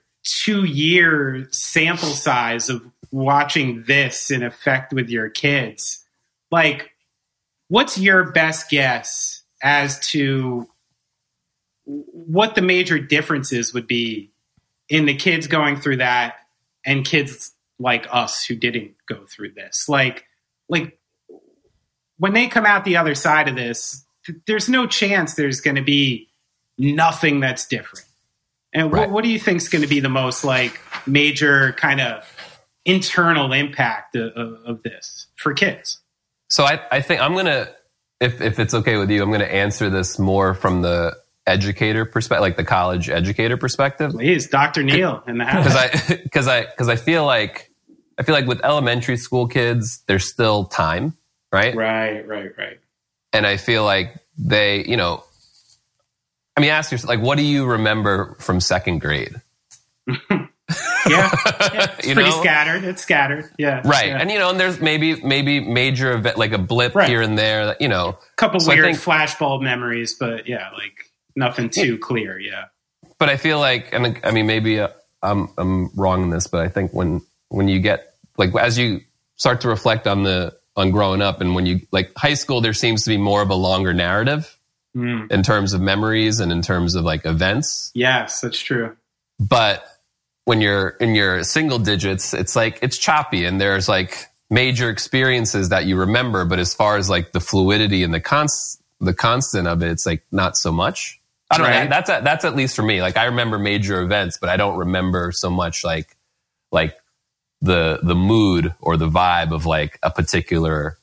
two 0.45 0.65
year 0.65 1.49
sample 1.51 2.11
size 2.11 2.69
of 2.69 2.83
watching 3.11 3.83
this 3.87 4.31
in 4.31 4.43
effect 4.43 4.93
with 4.93 5.09
your 5.09 5.29
kids, 5.29 6.05
like 6.51 6.90
what's 7.71 7.97
your 7.97 8.33
best 8.33 8.69
guess 8.69 9.43
as 9.63 10.01
to 10.09 10.69
what 11.85 12.57
the 12.57 12.63
major 12.63 12.99
differences 12.99 13.73
would 13.73 13.87
be 13.87 14.33
in 14.89 15.07
the 15.07 15.15
kids 15.15 15.47
going 15.47 15.81
through 15.81 15.99
that 15.99 16.35
and 16.85 17.05
kids 17.05 17.53
like 17.79 18.07
us 18.11 18.45
who 18.45 18.57
didn't 18.57 18.95
go 19.09 19.25
through 19.25 19.53
this? 19.53 19.89
Like 19.89 20.25
like 20.69 20.99
when 22.19 22.35
they 22.35 22.49
come 22.49 22.67
out 22.67 22.85
the 22.85 22.97
other 22.97 23.15
side 23.15 23.49
of 23.49 23.55
this 23.55 24.05
th- 24.27 24.39
there's 24.47 24.69
no 24.69 24.87
chance 24.87 25.35
there's 25.35 25.61
going 25.61 25.77
to 25.77 25.83
be 25.83 26.29
nothing 26.77 27.39
that's 27.41 27.67
different. 27.67 28.05
And 28.73 28.93
Right. 28.93 29.03
what, 29.03 29.11
what 29.11 29.25
do 29.25 29.31
you 29.31 29.39
think 29.39 29.59
is 29.59 29.69
going 29.69 29.83
to 29.83 29.89
be 29.89 30.01
the 30.01 30.09
most 30.09 30.45
like 30.45 30.81
major 31.07 31.73
kind 31.75 32.01
of 32.01 32.25
internal 32.85 33.53
impact 33.53 34.17
of, 34.17 34.33
of, 34.33 34.61
of 34.65 34.83
this 34.83 35.29
for 35.37 35.53
kids 35.55 36.01
So 36.51 36.65
I, 36.65 36.81
I 36.91 37.01
think 37.01 37.21
I'm 37.21 37.35
gonna 37.35 37.69
if 38.21 38.41
if 38.41 38.59
it's 38.59 38.75
okay 38.75 38.97
with 38.97 39.11
you, 39.11 39.23
I'm 39.23 39.31
gonna 39.31 39.45
answer 39.45 39.89
this 39.89 40.19
more 40.19 40.55
from 40.55 40.83
the 40.83 41.17
educator 41.47 42.05
perspective, 42.05 42.43
like 42.43 42.57
the 42.57 42.65
college 42.65 43.09
educator 43.09 43.57
perspective. 43.57 44.13
please 44.13 44.49
dr 44.49 44.81
neel 44.83 45.23
in 45.27 45.39
the 45.39 45.45
house 45.45 45.65
because 45.65 45.77
I 45.77 46.17
because 46.23 46.49
I 46.49 46.67
because 46.67 46.89
I 46.89 46.97
feel 46.97 47.25
like 47.25 47.71
I 48.19 48.23
feel 48.23 48.35
like 48.35 48.47
with 48.47 48.63
elementary 48.63 49.17
school 49.17 49.47
kids, 49.49 50.03
there's 50.07 50.31
still 50.31 50.67
time, 50.67 51.17
right? 51.51 51.75
right 51.75 52.27
right 52.29 52.53
right 52.59 52.79
And 53.33 53.47
I 53.47 53.57
feel 53.57 53.85
like 53.85 54.15
they, 54.37 54.85
you 54.85 54.97
know, 54.97 55.25
I 56.57 56.61
mean, 56.61 56.71
ask 56.71 56.93
yourself, 56.93 57.09
like, 57.09 57.21
what 57.21 57.39
do 57.39 57.45
you 57.45 57.65
remember 57.65 58.37
from 58.41 58.61
second 58.61 59.01
grade? 59.01 59.41
yeah, 61.09 61.31
it's 61.99 62.07
You 62.07 62.15
pretty 62.15 62.31
know? 62.31 62.41
scattered 62.41 62.85
it's 62.85 63.03
scattered 63.03 63.51
yeah 63.59 63.81
Right, 63.85 64.09
yeah. 64.09 64.19
and 64.21 64.31
you 64.31 64.39
know, 64.39 64.51
and 64.51 64.59
there's 64.61 64.81
maybe 64.81 65.21
maybe 65.23 65.61
major 65.61 66.13
event 66.13 66.39
like 66.39 66.53
a 66.53 66.59
blip 66.59 66.95
Right. 66.95 67.09
here 67.09 67.23
and 67.23 67.37
there, 67.39 67.77
you 67.81 67.89
know. 67.89 68.11
a 68.11 68.37
couple 68.37 68.61
So 68.61 68.69
weird 68.73 68.85
think- 68.85 68.99
flashbulb 68.99 69.63
memories 69.63 70.15
but 70.19 70.47
yeah 70.49 70.71
like 70.73 71.11
nothing 71.37 71.71
too 71.71 71.99
clear 71.99 72.39
yeah 72.39 72.65
But 73.19 73.29
I 73.29 73.37
feel 73.37 73.59
like, 73.61 73.93
and 73.93 74.19
I 74.25 74.31
mean, 74.31 74.47
maybe 74.47 74.81
uh, 74.81 74.89
I'm 75.23 75.49
I'm 75.59 75.91
wrong 75.95 76.23
in 76.23 76.31
this, 76.31 76.47
but 76.47 76.61
I 76.61 76.69
think 76.69 76.93
when 76.93 77.21
when 77.49 77.69
you 77.69 77.81
get 77.81 78.15
like 78.39 78.55
as 78.57 78.79
you 78.79 79.01
start 79.37 79.61
to 79.63 79.69
reflect 79.69 80.07
on 80.07 80.23
the 80.23 80.57
on 80.77 80.91
growing 80.91 81.21
up, 81.21 81.41
and 81.41 81.55
when 81.55 81.67
you 81.67 81.81
like 81.93 82.13
high 82.17 82.35
school, 82.35 82.61
there 82.63 82.73
seems 82.73 83.05
to 83.05 83.11
be 83.11 83.19
more 83.19 83.43
of 83.43 83.51
a 83.51 83.55
longer 83.55 83.93
narrative 83.95 84.57
Mm. 84.97 85.31
in 85.31 85.45
terms 85.45 85.73
of 85.73 85.81
memories 85.81 86.41
and 86.41 86.51
in 86.51 86.63
terms 86.63 86.97
of 86.97 87.05
like 87.05 87.25
events. 87.25 87.93
yes 87.95 88.41
that's 88.41 88.59
true 88.59 88.97
But 89.39 89.85
when 90.45 90.61
you're 90.61 90.89
in 90.89 91.15
your 91.15 91.45
single 91.45 91.79
digits, 91.79 92.35
it's 92.35 92.57
like 92.57 92.79
it's 92.83 92.99
choppy, 92.99 93.45
and 93.45 93.61
there's 93.61 93.89
like 93.89 94.27
major 94.51 94.91
experiences 94.91 95.69
that 95.71 95.87
you 95.87 95.97
remember. 95.97 96.45
But 96.45 96.59
as 96.59 96.75
far 96.75 96.97
as 96.97 97.09
like 97.11 97.33
the 97.33 97.41
fluidity 97.41 98.03
and 98.03 98.13
the 98.13 98.21
const 98.21 98.83
the 99.01 99.15
constant 99.15 99.67
of 99.67 99.83
it, 99.83 99.91
it's 99.91 100.07
like 100.07 100.25
not 100.33 100.57
so 100.57 100.73
much. 100.73 101.21
I 101.51 101.59
don't 101.59 101.67
Right. 101.67 101.85
know. 101.85 101.91
That's 101.91 102.11
at, 102.11 102.25
that's 102.25 102.45
at 102.45 102.55
least 102.55 102.77
for 102.77 102.83
me. 102.83 103.01
Like 103.03 103.17
I 103.17 103.25
remember 103.27 103.59
major 103.59 104.01
events, 104.03 104.39
but 104.39 104.51
I 104.51 104.57
don't 104.57 104.77
remember 104.79 105.33
so 105.33 105.51
much 105.51 105.85
like 105.85 106.17
like 106.73 106.97
the 107.63 108.01
the 108.03 108.15
mood 108.15 108.75
or 108.81 108.97
the 108.97 109.09
vibe 109.09 109.53
of 109.53 109.67
like 109.67 109.99
a 110.03 110.11
particular 110.11 110.99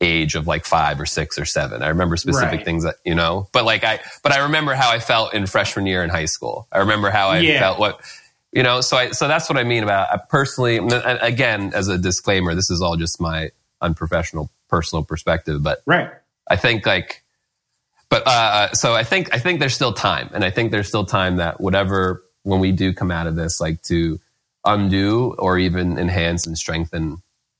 age 0.00 0.34
of 0.34 0.46
like 0.46 0.64
five 0.66 1.00
or 1.00 1.06
six 1.06 1.38
or 1.38 1.44
seven. 1.46 1.82
I 1.82 1.88
remember 1.88 2.16
specific 2.16 2.58
Right. 2.58 2.64
things 2.64 2.84
that 2.84 2.96
you 3.04 3.14
know, 3.14 3.48
but 3.52 3.64
like 3.64 3.84
I 3.84 4.00
but 4.22 4.32
I 4.32 4.38
remember 4.44 4.74
how 4.74 4.90
I 4.90 4.98
felt 4.98 5.34
in 5.34 5.46
freshman 5.46 5.86
year 5.86 6.02
in 6.04 6.10
high 6.10 6.26
school. 6.26 6.68
I 6.72 6.78
remember 6.78 7.10
how 7.10 7.28
I 7.28 7.38
Yeah. 7.40 7.60
felt 7.60 7.78
what 7.78 8.00
you 8.56 8.62
know. 8.62 8.80
So 8.80 8.96
I 8.96 9.10
so 9.10 9.28
that's 9.28 9.48
what 9.50 9.58
I 9.58 9.64
mean 9.64 9.82
about 9.82 10.10
I 10.12 10.16
personally. 10.16 10.78
Again, 10.78 11.72
as 11.74 11.88
a 11.88 11.98
disclaimer, 11.98 12.54
this 12.54 12.70
is 12.70 12.80
all 12.80 12.96
just 12.96 13.20
my 13.20 13.50
unprofessional 13.80 14.50
personal 14.68 15.04
perspective, 15.04 15.62
but 15.62 15.82
right 15.86 16.10
I 16.48 16.56
think 16.56 16.86
like, 16.86 17.22
but 18.08 18.26
uh, 18.26 18.72
so 18.72 18.94
I 18.94 19.04
think 19.04 19.34
I 19.34 19.38
think 19.38 19.60
there's 19.60 19.74
still 19.74 19.92
time, 19.92 20.30
and 20.32 20.42
I 20.42 20.50
think 20.50 20.70
there's 20.72 20.88
still 20.88 21.04
time 21.04 21.36
that 21.36 21.60
whatever 21.60 22.24
when 22.42 22.60
we 22.60 22.72
do 22.72 22.94
come 22.94 23.10
out 23.10 23.26
of 23.26 23.36
this, 23.36 23.60
like 23.60 23.82
to 23.82 24.18
undo 24.64 25.34
or 25.38 25.58
even 25.58 25.98
enhance 25.98 26.46
and 26.46 26.56
strengthen 26.56 27.18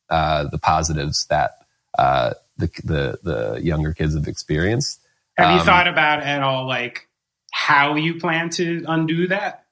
uh, 0.09 0.45
the 0.51 0.59
positives 0.59 1.27
that 1.29 1.59
uh, 1.99 2.33
the 2.57 2.69
the 2.85 3.19
the 3.23 3.61
younger 3.63 3.93
kids 3.93 4.15
have 4.15 4.29
experienced. 4.29 5.01
Have 5.37 5.53
you 5.53 5.61
Um, 5.61 5.67
thought 5.67 5.89
about 5.89 6.23
at 6.23 6.43
all 6.43 6.67
like 6.67 7.09
how 7.53 7.97
you 7.97 8.19
plan 8.19 8.49
to 8.51 8.85
undo 8.89 9.29
that? 9.29 9.65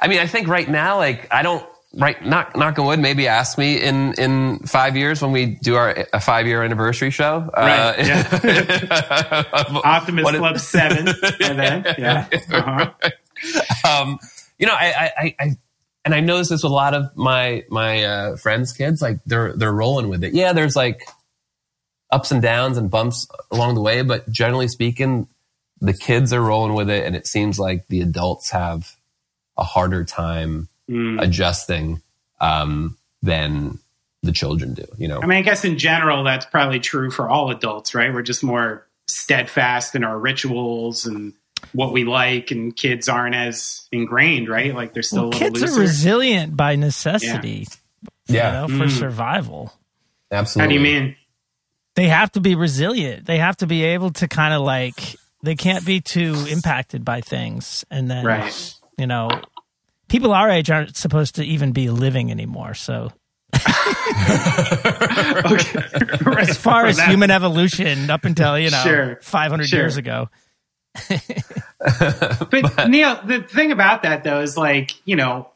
I 0.00 0.08
mean, 0.08 0.18
I 0.18 0.26
think 0.26 0.48
right 0.48 0.68
now, 0.68 0.98
like 0.98 1.32
I 1.32 1.42
don't. 1.42 1.66
Right, 1.98 2.22
knock 2.22 2.54
knock 2.54 2.78
on 2.78 2.84
wood. 2.84 2.98
Maybe 2.98 3.26
ask 3.26 3.56
me 3.56 3.80
in 3.80 4.12
in 4.14 4.58
five 4.66 4.98
years 4.98 5.22
when 5.22 5.32
we 5.32 5.46
do 5.46 5.76
our 5.76 6.06
a 6.12 6.20
five 6.20 6.46
year 6.46 6.62
anniversary 6.62 7.10
show. 7.10 7.48
Right, 7.56 8.00
Uh, 8.90 9.80
Optimus 9.84 10.24
what 10.24 10.34
Club 10.34 10.58
Seven, 10.58 11.08
and 11.40 11.58
then 11.58 11.84
yeah, 11.96 12.26
uh-huh. 12.50 12.90
um, 13.88 14.18
you 14.58 14.66
know, 14.66 14.74
I, 14.74 14.86
I, 14.86 15.12
I, 15.16 15.36
I, 15.40 15.56
and 16.04 16.14
I 16.14 16.20
noticed 16.20 16.50
this 16.50 16.62
with 16.62 16.72
a 16.72 16.74
lot 16.74 16.92
of 16.92 17.16
my 17.16 17.64
my 17.70 18.04
uh, 18.04 18.36
friends' 18.36 18.72
kids. 18.72 19.00
Like 19.00 19.20
they're 19.24 19.54
they're 19.54 19.72
rolling 19.72 20.08
with 20.08 20.22
it. 20.22 20.34
Yeah, 20.34 20.52
there's 20.52 20.76
like 20.76 21.08
ups 22.10 22.30
and 22.30 22.42
downs 22.42 22.76
and 22.76 22.90
bumps 22.90 23.26
along 23.50 23.74
the 23.74 23.80
way, 23.80 24.02
but 24.02 24.28
generally 24.30 24.68
speaking, 24.68 25.28
the 25.80 25.94
kids 25.94 26.32
are 26.32 26.42
rolling 26.42 26.74
with 26.74 26.90
it, 26.90 27.06
and 27.06 27.16
it 27.16 27.26
seems 27.26 27.58
like 27.58 27.88
the 27.88 28.02
adults 28.02 28.50
have 28.50 28.95
a 29.58 29.64
harder 29.64 30.04
time 30.04 30.68
Mm. 30.88 31.20
adjusting 31.20 32.00
um, 32.40 32.96
than 33.22 33.80
the 34.22 34.30
children 34.30 34.74
do. 34.74 34.84
You 34.98 35.08
know, 35.08 35.20
I 35.20 35.26
mean, 35.26 35.38
I 35.38 35.42
guess 35.42 35.64
in 35.64 35.78
general 35.78 36.22
that's 36.22 36.46
probably 36.46 36.78
true 36.78 37.10
for 37.10 37.28
all 37.28 37.50
adults, 37.50 37.92
right? 37.92 38.14
We're 38.14 38.22
just 38.22 38.44
more 38.44 38.86
steadfast 39.08 39.96
in 39.96 40.04
our 40.04 40.16
rituals 40.16 41.04
and 41.06 41.32
what 41.72 41.92
we 41.92 42.04
like, 42.04 42.52
and 42.52 42.74
kids 42.76 43.08
aren't 43.08 43.34
as 43.34 43.88
ingrained, 43.90 44.48
right? 44.48 44.72
Like 44.74 44.94
they're 44.94 45.02
still 45.02 45.30
Well, 45.30 45.30
a 45.30 45.42
little 45.42 45.50
kids 45.60 45.76
are 45.76 45.80
resilient 45.80 46.56
by 46.56 46.76
necessity. 46.76 47.66
Yeah. 48.28 48.62
You 48.62 48.68
know, 48.68 48.78
for 48.78 48.86
Mm. 48.86 48.98
survival. 48.98 49.72
How 50.30 50.42
do 50.44 50.74
you 50.74 50.80
mean? 50.80 51.16
They 51.96 52.06
have 52.08 52.30
to 52.32 52.40
be 52.40 52.54
resilient. 52.54 53.26
They 53.26 53.38
have 53.38 53.56
to 53.58 53.66
be 53.66 53.82
able 53.82 54.10
to 54.12 54.28
kind 54.28 54.54
of 54.54 54.60
like 54.62 55.16
they 55.42 55.56
can't 55.56 55.84
be 55.84 56.00
too 56.00 56.46
impacted 56.48 57.04
by 57.04 57.22
things. 57.22 57.84
And 57.90 58.08
then 58.10 58.24
Right. 58.24 58.74
You 58.98 59.06
know, 59.06 59.28
people 60.08 60.32
our 60.32 60.48
age 60.50 60.70
aren't 60.70 60.96
supposed 60.96 61.34
to 61.36 61.44
even 61.44 61.72
be 61.72 61.90
living 61.90 62.30
anymore. 62.30 62.74
So 62.74 63.12
okay. 63.54 63.62
Right. 66.24 66.38
as 66.48 66.56
far 66.56 66.86
as 66.86 66.96
That- 66.96 67.08
human 67.10 67.30
evolution 67.30 68.10
up 68.10 68.24
until, 68.24 68.58
you 68.58 68.70
know, 68.70 68.82
Sure. 68.82 69.18
500 69.22 69.68
Sure. 69.68 69.78
years 69.80 69.96
ago. 69.96 70.28
But, 71.78 72.88
Neel, 72.88 73.20
the 73.24 73.42
thing 73.42 73.70
about 73.70 74.02
that 74.02 74.24
though 74.24 74.40
is 74.40 74.56
like, 74.56 74.92
you 75.06 75.14
know, 75.14 75.50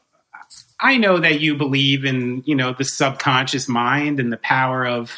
I 0.79 0.96
know 0.98 1.18
that 1.18 1.40
you 1.40 1.57
believe 1.57 2.05
in, 2.05 2.42
you 2.46 2.55
know, 2.55 2.72
the 2.74 2.85
subconscious 2.85 3.68
mind 3.68 4.20
and 4.20 4.31
the 4.33 4.37
power 4.37 4.87
of, 4.87 5.11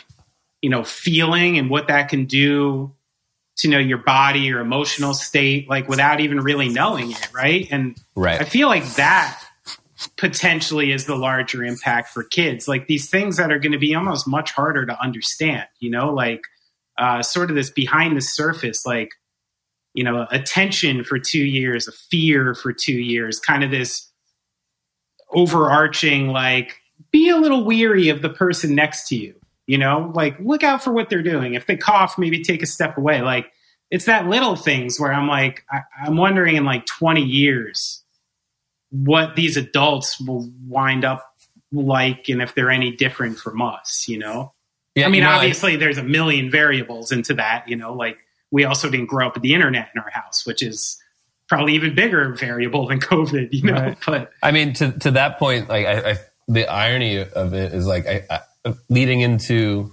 you 0.61 0.71
know, 0.71 0.85
feeling 0.85 1.59
and 1.59 1.69
what 1.69 1.89
that 1.89 2.09
can 2.09 2.25
do 2.27 2.93
to 3.63 3.69
you 3.69 3.75
know 3.75 3.81
your 3.81 3.99
body 3.99 4.53
or 4.53 4.61
emotional 4.61 5.15
state, 5.15 5.69
like 5.69 5.89
without 5.89 6.21
even 6.21 6.41
really 6.41 6.69
knowing 6.69 7.11
it, 7.11 7.33
right? 7.33 7.67
And 7.71 7.97
Right. 8.15 8.41
I 8.41 8.45
feel 8.45 8.69
like 8.69 8.85
that 8.95 9.43
potentially 10.17 10.93
is 10.93 11.07
the 11.07 11.17
larger 11.17 11.65
impact 11.65 12.11
for 12.11 12.25
kids. 12.25 12.69
Like 12.69 12.87
these 12.87 13.09
things 13.09 13.37
that 13.37 13.51
are 13.53 13.59
going 13.59 13.73
to 13.73 13.79
be 13.79 13.95
almost 13.95 14.27
much 14.29 14.53
harder 14.53 14.85
to 14.87 15.01
understand, 15.03 15.67
you 15.81 15.91
know, 15.91 16.13
like 16.13 16.43
uh, 16.99 17.23
sort 17.23 17.51
of 17.51 17.57
this 17.57 17.71
behind 17.71 18.17
the 18.17 18.21
surface, 18.21 18.85
like, 18.85 19.11
you 19.95 20.05
know, 20.05 20.27
attention 20.31 21.05
for 21.05 21.19
two 21.19 21.45
years, 21.45 21.87
a 21.89 21.93
fear 21.93 22.55
for 22.55 22.73
two 22.73 22.95
years, 22.95 23.39
kind 23.39 23.63
of 23.63 23.71
this 23.71 24.11
overarching, 25.31 26.29
like, 26.29 26.77
be 27.11 27.29
a 27.29 27.37
little 27.37 27.65
weary 27.65 28.09
of 28.09 28.23
the 28.23 28.29
person 28.29 28.75
next 28.75 29.09
to 29.09 29.17
you, 29.17 29.35
you 29.67 29.79
know, 29.79 30.13
like, 30.15 30.39
look 30.41 30.63
out 30.63 30.83
for 30.83 30.93
what 30.93 31.09
they're 31.11 31.23
doing. 31.23 31.55
If 31.55 31.67
they 31.67 31.77
cough, 31.77 32.19
maybe 32.19 32.43
take 32.43 32.63
a 32.63 32.67
step 32.67 32.97
away. 32.99 33.23
Like, 33.23 33.53
it's 33.91 34.07
that 34.07 34.27
little 34.27 34.57
things 34.57 34.99
where 34.99 35.13
I'm 35.13 35.29
like, 35.29 35.65
I, 35.71 35.81
I'm 36.05 36.17
wondering 36.17 36.57
in 36.57 36.65
like 36.65 36.87
20 36.87 37.23
years 37.23 38.03
what 38.91 39.37
these 39.37 39.57
adults 39.57 40.21
will 40.21 40.51
wind 40.67 41.05
up 41.05 41.27
like 41.73 42.29
and 42.29 42.43
if 42.43 42.55
they're 42.55 42.71
any 42.71 42.95
different 42.97 43.39
from 43.39 43.63
us, 43.63 44.07
you 44.09 44.19
know? 44.19 44.53
Yeah, 44.95 45.07
I 45.07 45.09
mean, 45.09 45.21
you 45.21 45.27
know, 45.27 45.31
obviously, 45.31 45.77
there's 45.77 45.97
a 45.97 46.03
million 46.03 46.51
variables 46.51 47.13
into 47.13 47.33
that. 47.35 47.67
You 47.67 47.77
know, 47.77 47.95
like 47.95 48.19
we 48.51 48.65
also 48.65 48.91
didn't 48.91 49.07
grow 49.07 49.27
up 49.27 49.35
with 49.35 49.43
the 49.43 49.55
internet 49.55 49.89
in 49.95 50.01
our 50.03 50.11
house, 50.11 50.45
which 50.45 50.63
is 50.63 51.03
probably 51.49 51.75
even 51.75 51.95
bigger 51.95 52.35
variable 52.35 52.89
than 52.89 53.01
COVID. 53.01 53.49
You 53.53 53.73
know, 53.73 53.73
Right. 53.73 53.99
but 54.07 54.33
I 54.43 54.51
mean, 54.51 54.75
to 54.75 54.93
to 54.93 55.13
that 55.13 55.39
point, 55.39 55.71
like 55.71 55.87
I, 55.87 56.11
I 56.11 56.19
the 56.47 56.67
irony 56.71 57.17
of 57.23 57.55
it 57.55 57.73
is 57.73 57.87
like 57.87 58.07
I, 58.07 58.25
I, 58.29 58.41
leading 58.89 59.21
into 59.21 59.93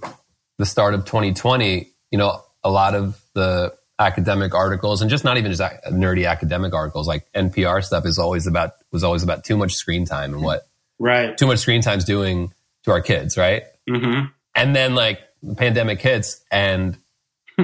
the 0.58 0.66
start 0.66 0.94
of 0.94 1.04
2020. 1.04 1.92
You 2.10 2.18
know, 2.18 2.42
a 2.62 2.70
lot 2.70 2.94
of 2.94 3.20
the 3.34 3.74
academic 3.98 4.54
articles, 4.54 5.02
and 5.02 5.10
just 5.10 5.24
not 5.24 5.36
even 5.36 5.52
just 5.52 5.62
nerdy 5.90 6.28
academic 6.28 6.74
articles, 6.74 7.06
like 7.06 7.30
NPR 7.34 7.84
stuff, 7.84 8.06
is 8.06 8.18
always 8.18 8.46
about 8.46 8.72
was 8.92 9.04
always 9.04 9.22
about 9.22 9.44
too 9.44 9.56
much 9.56 9.74
screen 9.74 10.04
time 10.04 10.34
and 10.34 10.42
what 10.42 10.62
right. 10.98 11.36
too 11.36 11.46
much 11.46 11.58
screen 11.60 11.82
time's 11.82 12.04
doing 12.04 12.52
to 12.84 12.90
our 12.90 13.00
kids, 13.00 13.36
right? 13.36 13.64
hmm 13.88 14.26
And 14.54 14.74
then 14.74 14.94
like 14.94 15.20
the 15.42 15.54
pandemic 15.54 16.00
hits, 16.00 16.40
and 16.50 16.96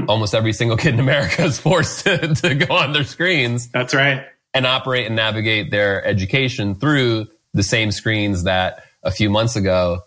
almost 0.08 0.34
every 0.34 0.52
single 0.52 0.76
kid 0.76 0.94
in 0.94 1.00
America 1.00 1.42
is 1.44 1.58
forced 1.58 2.04
to, 2.04 2.34
to 2.34 2.54
go 2.54 2.74
on 2.74 2.92
their 2.92 3.04
screens 3.04 3.68
That's 3.68 3.94
right. 3.94 4.24
and 4.54 4.66
operate 4.66 5.06
and 5.06 5.16
navigate 5.16 5.70
their 5.70 6.04
education 6.04 6.74
through 6.74 7.28
the 7.54 7.62
same 7.62 7.90
screens 7.90 8.44
that 8.44 8.84
a 9.02 9.10
few 9.10 9.30
months 9.30 9.56
ago 9.56 10.02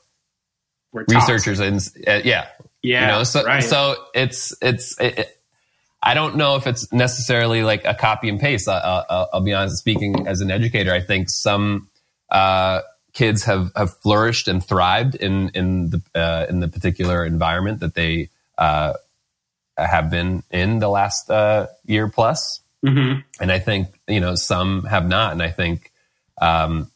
We're 0.92 1.06
researchers 1.08 1.60
and 1.60 1.80
uh, 2.08 2.22
yeah 2.24 2.48
Yeah. 2.82 3.02
you 3.02 3.08
know 3.08 3.24
so 3.24 3.44
right. 3.44 3.64
so 3.64 3.96
it's 4.14 4.54
it's 4.62 5.00
it, 5.00 5.20
it- 5.20 5.36
I 6.02 6.14
don't 6.14 6.38
know 6.38 6.56
if 6.56 6.66
it's 6.66 6.94
necessarily 6.94 7.62
like 7.62 7.84
a 7.84 7.94
copy 7.94 8.30
and 8.30 8.40
paste. 8.40 8.70
I, 8.70 8.78
I, 8.78 9.26
I'll 9.34 9.42
be 9.42 9.54
honest. 9.54 9.80
Speaking 9.80 10.28
as 10.28 10.40
an 10.40 10.50
educator, 10.50 10.94
I 10.94 11.02
think 11.02 11.30
some 11.30 11.90
uh, 12.30 12.80
kids 13.12 13.44
have, 13.44 13.74
have 13.76 13.98
flourished 13.98 14.48
and 14.48 14.64
thrived 14.66 15.16
in 15.16 15.50
in 15.50 15.90
the 15.90 16.02
uh, 16.16 16.46
in 16.48 16.62
the 16.62 16.70
particular 16.70 17.26
environment 17.26 17.82
that 17.82 17.96
they 17.96 18.30
uh, 18.58 18.94
have 19.78 20.10
been 20.10 20.42
in 20.52 20.80
the 20.80 20.88
last 20.88 21.30
uh, 21.30 21.68
year 21.86 22.08
plus 22.08 22.62
hmm 22.82 23.16
and 23.42 23.52
I 23.52 23.60
think 23.60 23.88
you 24.08 24.22
know 24.22 24.36
some 24.36 24.84
have 24.86 25.06
not, 25.06 25.34
and 25.34 25.44
I 25.44 25.52
think 25.52 25.92
um, 26.42 26.90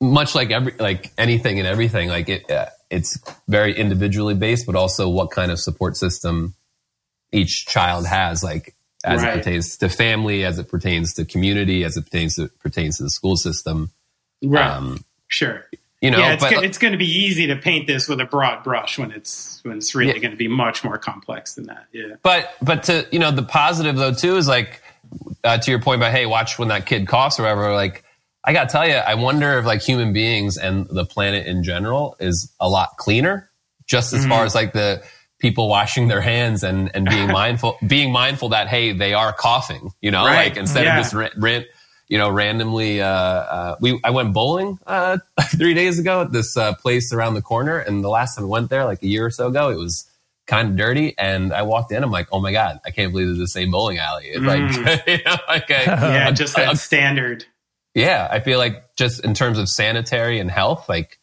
much 0.00 0.34
like 0.34 0.50
every 0.50 0.72
like 0.78 1.12
anything 1.18 1.58
and 1.58 1.66
everything, 1.66 2.08
like 2.08 2.28
it, 2.28 2.50
uh, 2.50 2.66
it's 2.90 3.18
very 3.48 3.76
individually 3.76 4.34
based, 4.34 4.66
but 4.66 4.76
also 4.76 5.08
what 5.08 5.30
kind 5.30 5.50
of 5.50 5.58
support 5.60 5.96
system 5.96 6.54
each 7.32 7.66
child 7.66 8.06
has, 8.06 8.42
like 8.42 8.74
as 9.04 9.22
Right. 9.22 9.34
it 9.34 9.38
pertains 9.38 9.76
to 9.78 9.88
family, 9.88 10.44
as 10.44 10.58
it 10.58 10.68
pertains 10.68 11.14
to 11.14 11.24
community, 11.24 11.84
as 11.84 11.96
it 11.96 12.02
pertains 12.02 12.36
to 12.36 12.48
pertains 12.60 12.98
to 12.98 13.04
the 13.04 13.10
school 13.10 13.36
system. 13.36 13.90
right. 14.42 14.70
Um, 14.70 15.04
sure. 15.28 15.66
you 16.00 16.10
know, 16.12 16.18
yeah, 16.18 16.34
it's, 16.34 16.42
but 16.44 16.50
go- 16.52 16.60
it's 16.60 16.78
going 16.78 16.92
to 16.92 16.98
be 16.98 17.10
easy 17.10 17.48
to 17.48 17.56
paint 17.56 17.86
this 17.88 18.08
with 18.08 18.20
a 18.20 18.24
broad 18.24 18.62
brush 18.62 18.98
when 18.98 19.10
it's 19.10 19.58
when 19.64 19.76
it's 19.78 19.94
really 19.96 20.12
Yeah. 20.12 20.18
going 20.20 20.30
to 20.30 20.36
be 20.36 20.48
much 20.48 20.84
more 20.84 20.96
complex 20.96 21.54
than 21.54 21.66
that. 21.66 21.86
Yeah. 21.92 22.14
but 22.22 22.54
but 22.62 22.84
to 22.84 23.06
you 23.10 23.18
know 23.18 23.30
the 23.32 23.42
positive 23.42 23.96
though 23.96 24.14
too 24.14 24.36
is 24.36 24.46
like 24.46 24.80
uh, 25.42 25.58
to 25.58 25.70
your 25.72 25.80
point 25.80 26.00
about 26.00 26.12
hey 26.12 26.24
watch 26.26 26.56
when 26.58 26.68
that 26.68 26.86
kid 26.86 27.08
coughs 27.08 27.38
or 27.38 27.42
whatever 27.42 27.72
like 27.74 28.04
i 28.48 28.52
gotta 28.52 28.70
tell 28.70 28.86
you 28.88 28.94
i 28.94 29.14
wonder 29.14 29.58
if 29.58 29.64
like 29.64 29.80
human 29.82 30.12
beings 30.12 30.56
and 30.56 30.86
the 30.88 31.04
planet 31.04 31.46
in 31.46 31.62
general 31.62 32.16
is 32.18 32.52
a 32.58 32.68
lot 32.68 32.90
cleaner 32.96 33.48
just 33.86 34.12
as 34.12 34.26
far 34.26 34.44
as 34.44 34.54
like 34.54 34.72
the 34.72 35.02
people 35.38 35.68
washing 35.68 36.08
their 36.08 36.20
hands 36.20 36.64
and 36.64 36.90
and 36.94 37.06
being 37.08 37.28
mindful 37.42 37.76
being 37.86 38.10
mindful 38.12 38.48
that 38.50 38.66
hey 38.68 38.92
they 38.92 39.12
are 39.14 39.32
coughing 39.32 39.90
you 40.00 40.10
know 40.10 40.24
Right. 40.24 40.48
like 40.48 40.56
instead 40.56 40.84
Yeah. 40.84 40.96
of 40.98 41.02
just 41.04 41.14
rent, 41.14 41.34
rent 41.36 41.66
you 42.08 42.18
know 42.18 42.30
randomly 42.30 43.00
uh, 43.02 43.06
uh 43.08 43.76
we 43.80 44.00
i 44.02 44.10
went 44.10 44.32
bowling 44.32 44.78
uh 44.86 45.18
three 45.56 45.74
days 45.74 45.98
ago 45.98 46.22
at 46.22 46.32
this 46.32 46.56
uh, 46.56 46.74
place 46.76 47.12
around 47.12 47.34
the 47.34 47.42
corner 47.42 47.78
and 47.78 48.02
the 48.02 48.08
last 48.08 48.34
time 48.36 48.44
i 48.46 48.48
went 48.48 48.70
there 48.70 48.84
like 48.86 49.02
a 49.02 49.06
year 49.06 49.26
or 49.26 49.30
so 49.30 49.48
ago 49.48 49.70
it 49.70 49.76
was 49.76 50.04
kind 50.46 50.70
of 50.70 50.76
dirty. 50.76 51.14
And 51.18 51.52
I 51.52 51.60
walked 51.60 51.92
in, 51.92 52.02
I'm 52.02 52.10
like, 52.10 52.28
oh 52.32 52.40
my 52.40 52.52
God, 52.52 52.80
I 52.86 52.90
can't 52.90 53.12
believe 53.12 53.28
it's 53.28 53.38
the 53.38 53.46
same 53.46 53.70
bowling 53.70 53.98
alley. 53.98 54.28
It's 54.32 54.40
like, 54.42 55.06
you 55.06 55.18
know, 55.26 55.36
like 55.46 55.70
I- 55.70 55.84
Yeah, 56.14 56.30
just 56.30 56.56
that 56.56 56.72
a- 56.72 56.76
standard. 56.76 57.44
Yeah, 57.98 58.28
I 58.30 58.40
feel 58.40 58.58
like 58.58 58.94
just 58.96 59.24
in 59.24 59.34
terms 59.34 59.58
of 59.58 59.68
sanitary 59.68 60.38
and 60.40 60.50
health, 60.50 60.88
like, 60.88 61.18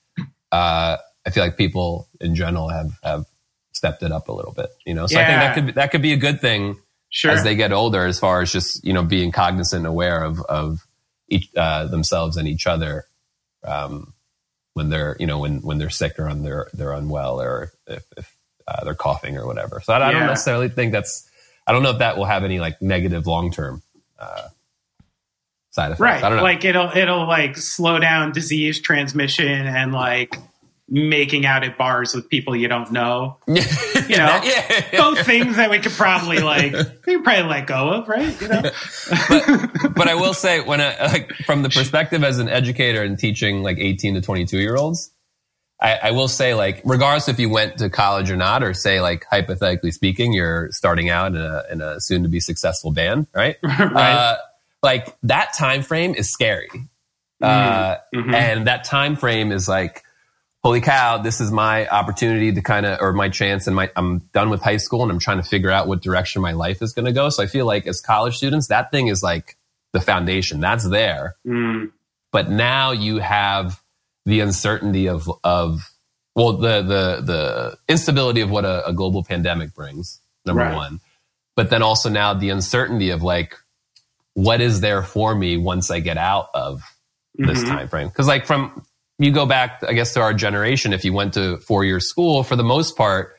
uh, 0.51 0.97
I 1.25 1.29
feel 1.31 1.43
like 1.43 1.57
people 1.57 2.07
in 2.21 2.35
general 2.35 2.69
have, 2.69 2.91
have 3.03 3.25
stepped 3.73 4.03
it 4.03 4.11
up 4.11 4.27
a 4.27 4.31
little 4.31 4.53
bit, 4.53 4.69
you 4.85 4.93
know? 4.93 5.07
So 5.07 5.19
I 5.19 5.25
think 5.25 5.39
that 5.39 5.53
could, 5.55 5.65
be, 5.65 5.71
that 5.73 5.91
could 5.91 6.01
be 6.01 6.13
a 6.13 6.17
good 6.17 6.39
thing 6.41 6.77
Sure. 7.09 7.31
as 7.31 7.43
they 7.43 7.55
get 7.55 7.71
older, 7.71 8.05
as 8.05 8.19
far 8.19 8.41
as 8.41 8.51
just, 8.51 8.83
you 8.85 8.91
know, 8.93 9.03
being 9.03 9.31
cognizant 9.31 9.79
and 9.81 9.87
aware 9.87 10.23
of, 10.23 10.41
of 10.41 10.85
each, 11.29 11.49
uh, 11.55 11.85
themselves 11.87 12.35
and 12.37 12.47
each 12.47 12.67
other, 12.67 13.05
um, 13.63 14.13
when 14.73 14.89
they're, 14.89 15.15
you 15.19 15.25
know, 15.25 15.39
when, 15.39 15.61
when 15.61 15.77
they're 15.77 15.89
sick 15.89 16.19
or 16.19 16.27
on 16.27 16.43
they're, 16.43 16.67
they're 16.73 16.91
unwell 16.91 17.41
or 17.41 17.71
if, 17.87 18.03
if 18.17 18.35
uh, 18.67 18.83
they're 18.83 18.95
coughing 18.95 19.37
or 19.37 19.47
whatever. 19.47 19.79
So 19.81 19.93
I, 19.93 19.97
I 19.97 20.11
Yeah. 20.11 20.19
don't 20.19 20.27
necessarily 20.27 20.67
think 20.69 20.91
that's, 20.91 21.29
I 21.65 21.71
don't 21.71 21.83
know 21.83 21.91
if 21.91 21.99
that 21.99 22.17
will 22.17 22.25
have 22.25 22.43
any 22.43 22.59
like 22.59 22.81
negative 22.81 23.25
long-term, 23.27 23.81
uh, 24.19 24.49
side 25.75 25.87
effects. 25.91 26.01
right 26.01 26.23
I 26.23 26.29
don't 26.29 26.37
know. 26.37 26.43
like 26.43 26.65
it'll 26.65 26.95
it'll 26.95 27.27
like 27.27 27.57
slow 27.57 27.99
down 27.99 28.31
disease 28.31 28.79
transmission 28.81 29.47
and 29.47 29.91
like 29.91 30.35
making 30.87 31.45
out 31.45 31.63
at 31.63 31.77
bars 31.77 32.13
with 32.13 32.29
people 32.29 32.55
you 32.55 32.67
don't 32.67 32.91
know 32.91 33.37
you 33.47 33.55
know, 33.55 34.41
yeah. 34.43 34.89
both 34.97 35.25
things 35.25 35.55
that 35.55 35.69
we 35.69 35.79
could 35.79 35.91
probably 35.93 36.39
like 36.39 36.73
we 36.73 37.15
could 37.15 37.23
probably 37.23 37.43
let 37.43 37.67
go 37.67 37.89
of 37.89 38.07
right 38.07 38.39
you 38.39 38.47
know 38.47 38.61
but 39.95 40.07
I 40.07 40.15
will 40.15 40.33
say, 40.33 40.61
when 40.61 40.81
I, 40.81 41.05
like 41.05 41.33
from 41.45 41.63
the 41.63 41.69
perspective 41.69 42.23
as 42.23 42.39
an 42.39 42.49
educator 42.49 43.03
and 43.03 43.17
teaching 43.17 43.63
like 43.63 43.77
18 43.77 44.15
to 44.15 44.21
22 44.21 44.59
year 44.59 44.75
olds, 44.75 45.11
I, 45.81 45.99
I 46.03 46.11
will 46.11 46.27
say, 46.27 46.53
like, 46.53 46.81
regardless 46.85 47.27
if 47.27 47.39
you 47.39 47.49
went 47.49 47.79
to 47.79 47.89
college 47.89 48.31
or 48.31 48.37
not, 48.37 48.63
or 48.63 48.73
say, 48.73 49.01
like, 49.01 49.25
hypothetically 49.29 49.91
speaking, 49.91 50.33
you're 50.33 50.69
starting 50.71 51.09
out 51.09 51.35
in 51.35 51.41
a, 51.41 51.63
in 51.71 51.81
a 51.81 51.99
soon 51.99 52.23
to 52.23 52.29
be 52.29 52.39
successful 52.39 52.91
band, 52.91 53.27
right? 53.33 53.57
right 53.63 53.93
Uh, 53.93 54.37
like 54.85 55.13
that 55.23 55.53
time 55.53 55.81
frame 55.83 56.13
is 56.15 56.31
scary, 56.31 56.69
uh, 57.41 57.97
Mhm. 58.15 58.33
and 58.33 58.67
that 58.67 58.85
time 58.85 59.15
frame 59.17 59.51
is 59.51 59.67
like, 59.67 60.03
holy 60.63 60.79
cow, 60.81 61.17
this 61.17 61.41
is 61.41 61.51
my 61.51 61.87
opportunity 61.89 62.51
to 62.53 62.61
kind 62.61 62.85
of, 62.85 62.99
or 63.01 63.11
my 63.13 63.27
chance, 63.29 63.67
and 63.67 63.75
my 63.75 63.91
I'm 63.97 64.19
done 64.33 64.49
with 64.49 64.61
high 64.61 64.77
school, 64.77 65.01
and 65.03 65.11
I'm 65.11 65.19
trying 65.19 65.41
to 65.41 65.47
figure 65.47 65.69
out 65.71 65.87
what 65.87 66.01
direction 66.01 66.41
my 66.41 66.53
life 66.53 66.81
is 66.81 66.93
going 66.93 67.05
to 67.05 67.11
go. 67.11 67.29
So 67.29 67.43
I 67.43 67.47
feel 67.47 67.65
like 67.65 67.85
as 67.87 67.99
college 68.01 68.37
students, 68.37 68.67
that 68.67 68.91
thing 68.91 69.07
is 69.07 69.21
like 69.21 69.57
the 69.91 69.99
foundation 70.01 70.59
that's 70.61 70.87
there, 70.87 71.35
Mm, 71.45 71.91
but 72.31 72.49
now 72.49 72.91
you 72.91 73.17
have 73.19 73.81
the 74.25 74.39
uncertainty 74.41 75.07
of 75.07 75.29
of 75.43 75.91
well 76.35 76.53
the 76.57 76.81
the 76.81 77.21
the 77.31 77.77
instability 77.87 78.41
of 78.41 78.49
what 78.49 78.65
a, 78.65 78.85
a 78.87 78.93
global 78.93 79.23
pandemic 79.23 79.73
brings 79.75 80.19
number 80.45 80.63
Right. 80.63 80.75
one 80.75 80.99
but 81.55 81.69
then 81.69 81.81
also 81.83 82.09
now 82.09 82.33
the 82.33 82.49
uncertainty 82.49 83.11
of 83.11 83.21
like 83.23 83.55
what 84.35 84.61
is 84.61 84.81
there 84.81 85.01
for 85.01 85.33
me 85.33 85.57
once 85.57 85.89
i 85.89 85.99
get 85.99 86.17
out 86.17 86.49
of 86.53 86.81
this 87.35 87.63
mhm. 87.63 87.67
time 87.67 87.87
frame 87.87 88.07
because 88.07 88.27
like 88.27 88.45
from 88.45 88.85
you 89.17 89.31
go 89.31 89.45
back 89.45 89.81
i 89.87 89.93
guess 89.93 90.13
to 90.13 90.21
our 90.21 90.33
generation 90.33 90.93
if 90.93 91.03
you 91.03 91.11
went 91.13 91.33
to 91.33 91.57
four 91.57 91.83
year 91.83 91.99
school 91.99 92.43
for 92.43 92.55
the 92.55 92.63
most 92.63 92.95
part 92.95 93.35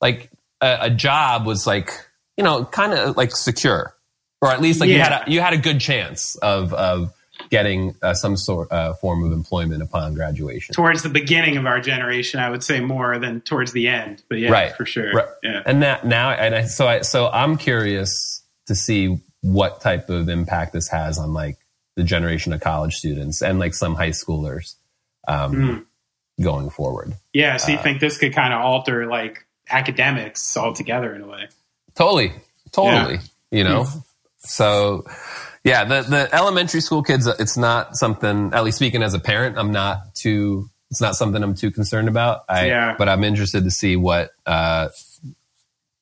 like 0.00 0.30
a, 0.60 0.78
a 0.82 0.90
job 0.90 1.44
was 1.44 1.66
like 1.66 1.90
you 2.36 2.44
know 2.44 2.64
kind 2.64 2.92
of 2.94 3.16
like 3.16 3.34
secure 3.34 3.94
or 4.40 4.50
at 4.50 4.60
least 4.60 4.80
like 4.80 4.88
you 4.88 4.98
had 5.00 5.12
a, 5.26 5.30
you 5.30 5.40
had 5.40 5.52
a 5.52 5.58
good 5.58 5.80
chance 5.80 6.36
of 6.36 6.72
of 6.72 7.12
getting 7.50 7.94
uh, 8.02 8.14
some 8.14 8.36
sort 8.36 8.70
uh, 8.72 8.92
form 8.94 9.22
of 9.24 9.30
employment 9.30 9.80
upon 9.80 10.12
graduation 10.14 10.74
towards 10.74 11.02
the 11.04 11.08
beginning 11.08 11.56
of 11.56 11.66
our 11.66 11.80
generation 11.80 12.40
i 12.40 12.50
would 12.50 12.62
say 12.62 12.80
more 12.80 13.18
than 13.18 13.40
towards 13.40 13.72
the 13.72 13.88
end 13.88 14.22
but 14.28 14.38
yeah 14.38 14.50
Right. 14.50 14.72
for 14.76 14.84
sure 14.86 15.12
Right. 15.12 15.28
yeah 15.42 15.62
and 15.66 15.82
that 15.82 16.04
now 16.06 16.30
and 16.30 16.54
I, 16.54 16.64
so 16.64 16.86
I 16.86 17.00
so 17.02 17.28
I'm 17.28 17.56
curious 17.56 18.42
to 18.66 18.74
see 18.74 19.18
what 19.42 19.80
type 19.80 20.08
of 20.10 20.28
impact 20.28 20.72
this 20.72 20.88
has 20.88 21.18
on 21.18 21.32
like 21.32 21.56
the 21.96 22.02
generation 22.04 22.52
of 22.52 22.60
college 22.60 22.94
students 22.94 23.42
and 23.42 23.58
like 23.58 23.74
some 23.74 23.94
high 23.94 24.10
schoolers 24.10 24.74
um, 25.26 25.52
Mm. 25.54 25.84
going 26.42 26.70
forward. 26.70 27.14
Yeah. 27.32 27.56
So 27.56 27.72
you 27.72 27.78
Uh, 27.78 27.82
think 27.82 28.00
this 28.00 28.18
could 28.18 28.34
kind 28.34 28.52
of 28.54 28.60
alter 28.60 29.06
like 29.06 29.44
academics 29.70 30.56
altogether 30.56 31.14
in 31.14 31.22
a 31.22 31.26
way? 31.26 31.48
Totally, 31.94 32.32
totally. 32.72 33.18
You 33.50 33.64
know, 33.64 33.86
so 34.38 35.04
yeah, 35.64 35.84
the 35.84 36.02
the 36.02 36.28
elementary 36.34 36.80
school 36.80 37.02
kids, 37.02 37.26
it's 37.26 37.56
not 37.56 37.96
something. 37.96 38.52
At 38.54 38.62
least 38.64 38.76
speaking 38.76 39.02
as 39.02 39.14
a 39.14 39.18
parent, 39.18 39.58
I'm 39.58 39.72
not 39.72 40.14
too. 40.14 40.70
It's 40.90 41.00
not 41.00 41.16
something 41.16 41.42
I'm 41.42 41.54
too 41.54 41.70
concerned 41.70 42.08
about. 42.08 42.44
I, 42.48 42.66
Yeah. 42.68 42.94
but 42.96 43.08
I'm 43.10 43.22
interested 43.24 43.64
to 43.64 43.70
see 43.70 43.96
what 43.96 44.30
uh, 44.46 44.88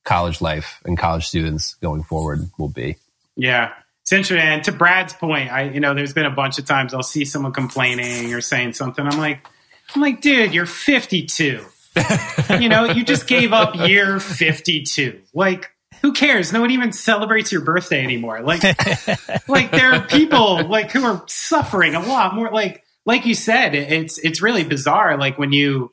college 0.05 0.41
life 0.41 0.81
and 0.85 0.97
college 0.97 1.27
students 1.27 1.75
going 1.83 2.03
forward 2.05 2.51
will 2.59 2.69
be. 2.69 2.97
Yeah. 3.37 3.73
It's 4.03 4.13
interesting. 4.13 4.39
And 4.39 4.65
to 4.65 4.73
Brad's 4.73 5.13
point, 5.13 5.51
I 5.53 5.65
you 5.65 5.81
know, 5.81 5.95
there's 5.95 6.13
been 6.13 6.27
a 6.27 6.31
bunch 6.31 6.59
of 6.59 6.65
times 6.65 6.95
I'll 6.95 7.03
see 7.03 7.25
someone 7.25 7.53
complaining 7.53 8.33
or 8.33 8.41
saying 8.41 8.75
something. 8.75 9.05
I'm 9.05 9.19
like, 9.19 9.47
I'm 9.95 10.01
like, 10.01 10.21
dude, 10.21 10.55
you're 10.55 10.67
52. 10.67 11.65
you 12.61 12.69
know, 12.69 12.85
you 12.85 13.05
just 13.05 13.27
gave 13.27 13.53
up 13.53 13.75
year 13.75 14.21
52. 14.21 15.23
Like, 15.35 15.71
who 16.03 16.13
cares? 16.13 16.53
No 16.53 16.61
one 16.61 16.71
even 16.71 16.93
celebrates 16.93 17.51
your 17.51 17.63
birthday 17.63 18.03
anymore. 18.03 18.43
Like, 18.43 18.63
like 19.49 19.71
there 19.71 19.95
are 19.95 20.03
people 20.03 20.67
like 20.67 20.93
who 20.93 21.05
are 21.05 21.25
suffering 21.27 21.95
a 21.95 22.01
lot 22.01 22.35
more. 22.35 22.51
Like, 22.51 22.85
like 23.07 23.27
you 23.27 23.35
said, 23.35 23.75
it's 23.75 24.19
it's 24.19 24.43
really 24.43 24.65
bizarre. 24.65 25.17
Like 25.17 25.39
when 25.39 25.53
you, 25.53 25.93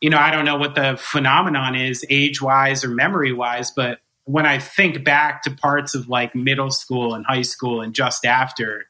you 0.00 0.10
know, 0.10 0.18
I 0.18 0.30
don't 0.30 0.44
know 0.44 0.56
what 0.56 0.74
the 0.74 0.96
phenomenon 0.98 1.74
is, 1.74 2.04
age 2.08 2.40
wise 2.40 2.84
or 2.84 2.88
memory 2.88 3.32
wise, 3.32 3.70
but 3.70 3.98
when 4.28 4.44
I 4.44 4.58
think 4.58 5.04
back 5.04 5.40
to 5.44 5.50
parts 5.50 5.94
of 5.94 6.06
like 6.06 6.34
middle 6.34 6.70
school 6.70 7.14
and 7.14 7.24
high 7.24 7.40
school 7.40 7.80
and 7.80 7.94
just 7.94 8.26
after, 8.26 8.84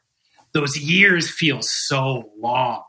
those 0.53 0.77
years 0.77 1.31
feel 1.31 1.59
so 1.61 2.29
long 2.37 2.83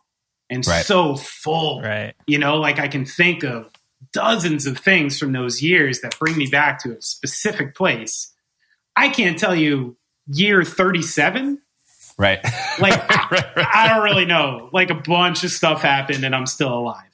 and 0.51 0.67
Right. 0.67 0.85
so 0.85 1.15
full. 1.15 1.81
Right. 1.81 2.15
You 2.27 2.39
know, 2.39 2.57
like 2.57 2.81
I 2.81 2.89
can 2.89 3.05
think 3.07 3.45
of 3.45 3.71
dozens 4.13 4.67
of 4.67 4.79
things 4.79 5.17
from 5.17 5.31
those 5.33 5.63
years 5.63 6.01
that 6.01 6.19
bring 6.19 6.37
me 6.37 6.47
back 6.49 6.83
to 6.83 6.91
a 6.91 7.01
specific 7.01 7.77
place. 7.77 8.35
I 8.97 9.11
can't 9.11 9.39
tell 9.39 9.55
you 9.55 9.97
year 10.27 10.65
37. 10.65 11.61
Right. 12.19 12.41
Like, 12.81 12.95
I, 13.11 13.67
I 13.75 13.89
don't 13.89 14.03
really 14.03 14.25
know. 14.25 14.71
Like, 14.73 14.89
a 14.91 14.95
bunch 14.95 15.45
of 15.45 15.51
stuff 15.51 15.83
happened 15.83 16.25
and 16.25 16.35
I'm 16.35 16.47
still 16.47 16.73
alive. 16.73 17.11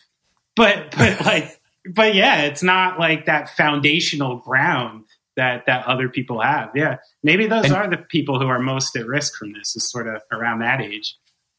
But, 0.55 0.95
but 0.97 1.25
like, 1.27 1.61
but 1.93 2.15
yeah, 2.15 2.43
it's 2.43 2.63
not 2.63 3.01
like 3.01 3.27
that 3.27 3.51
foundational 3.51 4.37
ground 4.37 5.06
that, 5.37 5.65
that 5.67 5.87
other 5.87 6.09
people 6.09 6.41
have. 6.41 6.71
Yeah. 6.75 6.97
Maybe 7.23 7.47
those 7.47 7.67
And- 7.67 7.75
are 7.75 7.89
the 7.89 7.99
people 7.99 8.39
who 8.41 8.47
are 8.49 8.59
most 8.59 8.97
at 8.97 9.07
risk 9.07 9.37
from 9.37 9.53
this, 9.53 9.77
is 9.77 9.91
sort 9.91 10.09
of 10.09 10.23
around 10.33 10.61
that 10.61 10.81
age. 10.81 11.15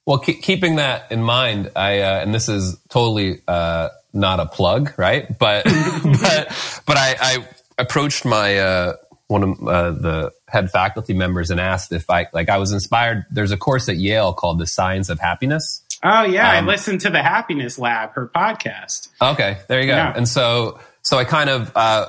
Well, 0.06 0.20
keep, 0.20 0.42
keeping 0.42 0.78
that 0.78 1.12
in 1.12 1.22
mind, 1.22 1.72
I 1.76 2.00
uh, 2.00 2.22
and 2.22 2.34
this 2.34 2.48
is 2.48 2.78
totally 2.88 3.42
uh, 3.46 3.90
not 4.14 4.40
a 4.40 4.46
plug, 4.46 4.94
right? 4.98 5.38
But 5.38 5.66
but 6.22 6.82
but 6.86 6.98
I, 6.98 7.16
I 7.20 7.48
approached 7.78 8.24
my 8.24 8.58
uh, 8.58 8.94
one 9.28 9.44
of 9.44 9.68
uh, 9.68 9.92
the 9.92 10.32
head 10.48 10.72
faculty 10.72 11.14
members 11.14 11.52
and 11.52 11.60
asked 11.60 11.92
if 11.92 12.10
I 12.10 12.28
like 12.32 12.48
I 12.48 12.58
was 12.58 12.72
inspired. 12.72 13.26
There's 13.30 13.52
a 13.52 13.58
course 13.58 13.90
at 13.90 13.98
Yale 13.98 14.32
called 14.34 14.60
The 14.60 14.66
Science 14.66 15.10
of 15.10 15.20
Happiness. 15.20 15.84
Oh, 16.02 16.24
yeah. 16.24 16.52
I 16.52 16.60
Um, 16.60 16.68
listened 16.68 17.02
to 17.02 17.10
the 17.10 17.22
Happiness 17.22 17.78
Lab, 17.78 18.12
her 18.14 18.32
podcast. 18.34 19.10
Okay, 19.22 19.58
there 19.68 19.82
you 19.82 19.88
go. 19.88 19.96
Yeah. 19.96 20.14
And 20.16 20.26
so 20.26 20.80
so 21.02 21.18
I 21.18 21.26
kind 21.26 21.50
of 21.50 21.70
uh, 21.76 22.08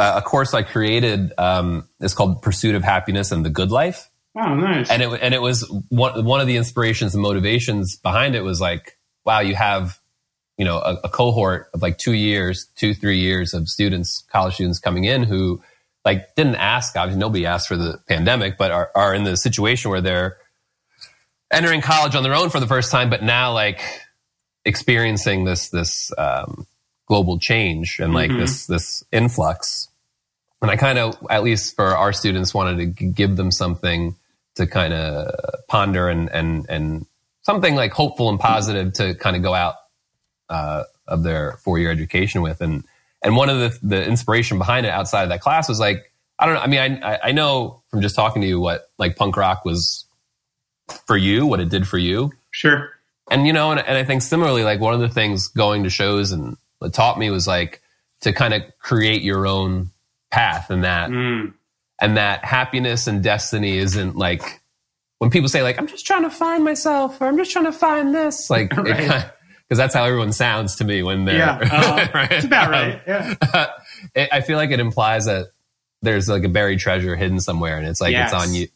uh, 0.00 0.14
a 0.16 0.22
course 0.22 0.54
I 0.54 0.62
created 0.62 1.32
um, 1.38 1.88
is 2.00 2.14
called 2.14 2.42
Pursuit 2.42 2.74
of 2.74 2.82
Happiness 2.82 3.30
and 3.32 3.44
the 3.44 3.50
Good 3.50 3.70
Life. 3.70 4.08
Oh, 4.36 4.54
nice. 4.54 4.88
and 4.90 5.02
it 5.02 5.08
and 5.22 5.34
it 5.34 5.42
was 5.42 5.68
one 5.88 6.24
one 6.24 6.40
of 6.40 6.46
the 6.46 6.56
inspirations 6.56 7.14
and 7.14 7.22
motivations 7.22 7.96
behind 7.96 8.34
it 8.34 8.42
was 8.42 8.60
like, 8.60 8.96
wow, 9.24 9.40
you 9.40 9.54
have 9.56 9.98
you 10.56 10.64
know 10.64 10.78
a, 10.78 10.94
a 11.04 11.08
cohort 11.08 11.68
of 11.74 11.82
like 11.82 11.98
two 11.98 12.12
years, 12.14 12.66
two 12.76 12.94
three 12.94 13.18
years 13.18 13.54
of 13.54 13.68
students, 13.68 14.24
college 14.32 14.54
students 14.54 14.78
coming 14.78 15.04
in 15.04 15.24
who 15.24 15.60
like 16.04 16.34
didn't 16.36 16.54
ask. 16.56 16.96
Obviously, 16.96 17.18
nobody 17.20 17.44
asked 17.44 17.68
for 17.68 17.76
the 17.76 17.98
pandemic, 18.08 18.56
but 18.56 18.70
are 18.70 18.90
are 18.94 19.14
in 19.14 19.24
the 19.24 19.36
situation 19.36 19.90
where 19.90 20.00
they're 20.00 20.36
entering 21.52 21.80
college 21.80 22.14
on 22.14 22.22
their 22.22 22.34
own 22.34 22.48
for 22.50 22.60
the 22.60 22.66
first 22.68 22.90
time, 22.92 23.10
but 23.10 23.22
now 23.24 23.52
like 23.52 23.80
experiencing 24.64 25.44
this 25.44 25.70
this 25.70 26.12
um, 26.18 26.66
global 27.06 27.38
change 27.38 27.98
and 27.98 28.14
like 28.14 28.30
Mhm. 28.30 28.38
this 28.38 28.66
this 28.66 29.04
influx. 29.10 29.88
And 30.62 30.70
I 30.70 30.76
kind 30.76 30.98
of, 30.98 31.16
at 31.30 31.42
least 31.42 31.74
for 31.76 31.96
our 31.96 32.12
students, 32.12 32.52
wanted 32.52 32.96
to 32.98 33.04
give 33.06 33.36
them 33.36 33.50
something 33.50 34.16
to 34.56 34.66
kind 34.66 34.92
of 34.92 35.34
ponder 35.68 36.08
and 36.08 36.28
and 36.30 36.66
and 36.68 37.06
something 37.42 37.74
like 37.76 37.92
hopeful 37.92 38.28
and 38.28 38.38
positive 38.38 38.92
to 38.94 39.14
kind 39.14 39.36
of 39.36 39.42
go 39.42 39.54
out 39.54 39.76
uh, 40.50 40.82
of 41.06 41.22
their 41.22 41.58
four 41.64 41.78
year 41.78 41.90
education 41.90 42.42
with. 42.42 42.60
And 42.60 42.84
and 43.22 43.36
one 43.36 43.48
of 43.48 43.58
the 43.58 43.78
the 43.82 44.04
inspiration 44.06 44.58
behind 44.58 44.84
it 44.86 44.90
outside 44.90 45.22
of 45.22 45.28
that 45.30 45.40
class 45.40 45.68
was 45.68 45.80
like 45.80 46.12
I 46.38 46.46
don't 46.46 46.54
know. 46.56 46.60
I 46.60 46.66
mean, 46.66 47.02
I 47.04 47.18
I- 47.24 47.32
know 47.32 47.82
from 47.90 48.02
just 48.02 48.14
talking 48.14 48.42
to 48.42 48.48
you 48.48 48.60
what 48.60 48.90
like 48.98 49.16
punk 49.16 49.36
rock 49.36 49.64
was 49.64 50.04
for 51.06 51.16
you, 51.16 51.46
what 51.46 51.60
it 51.60 51.68
did 51.70 51.86
for 51.86 51.98
you, 51.98 52.32
Sure. 52.50 52.90
and 53.30 53.46
you 53.46 53.52
know, 53.52 53.70
and, 53.70 53.80
and 53.80 53.96
I 53.96 54.04
think 54.04 54.22
similarly, 54.22 54.64
like 54.64 54.80
one 54.80 54.92
of 54.92 55.00
the 55.00 55.08
things 55.08 55.48
going 55.48 55.84
to 55.84 55.90
shows 55.90 56.32
and 56.32 56.56
what 56.80 56.92
taught 56.92 57.18
me 57.18 57.30
was 57.30 57.46
like 57.46 57.80
to 58.22 58.32
kind 58.32 58.52
of 58.54 58.62
create 58.80 59.22
your 59.22 59.46
own 59.46 59.90
path, 60.30 60.70
and 60.70 60.84
that 60.84 61.10
Mm. 61.10 61.52
and 62.00 62.16
that 62.16 62.44
happiness 62.44 63.06
and 63.06 63.22
destiny 63.22 63.78
isn't 63.78 64.16
like 64.16 64.60
when 65.18 65.30
people 65.30 65.48
say 65.48 65.62
like 65.62 65.78
I'm 65.78 65.86
just 65.86 66.06
trying 66.06 66.22
to 66.22 66.30
find 66.30 66.64
myself 66.64 67.20
or 67.20 67.26
I'm 67.26 67.36
just 67.36 67.50
trying 67.50 67.66
to 67.66 67.72
find 67.72 68.14
this, 68.14 68.48
like 68.50 68.74
Right. 68.76 69.26
because 69.68 69.78
that's 69.78 69.94
how 69.94 70.04
everyone 70.04 70.32
sounds 70.32 70.76
to 70.76 70.84
me 70.84 71.02
when 71.02 71.24
they're 71.24 71.36
Yeah. 71.38 71.58
Uh, 71.72 72.08
right? 72.14 72.32
It's 72.32 72.44
about 72.46 72.66
Um, 72.66 72.70
right. 72.72 73.02
Yeah. 73.06 73.34
it, 74.14 74.28
I 74.32 74.40
feel 74.40 74.56
like 74.56 74.70
it 74.70 74.80
implies 74.80 75.26
that 75.26 75.48
there's 76.02 76.28
like 76.28 76.44
a 76.44 76.48
buried 76.48 76.78
treasure 76.80 77.14
hidden 77.16 77.40
somewhere, 77.40 77.76
and 77.76 77.86
it's 77.86 78.00
like 78.00 78.12
Yes. 78.12 78.32
it's 78.32 78.42
on 78.42 78.54
you. 78.54 78.68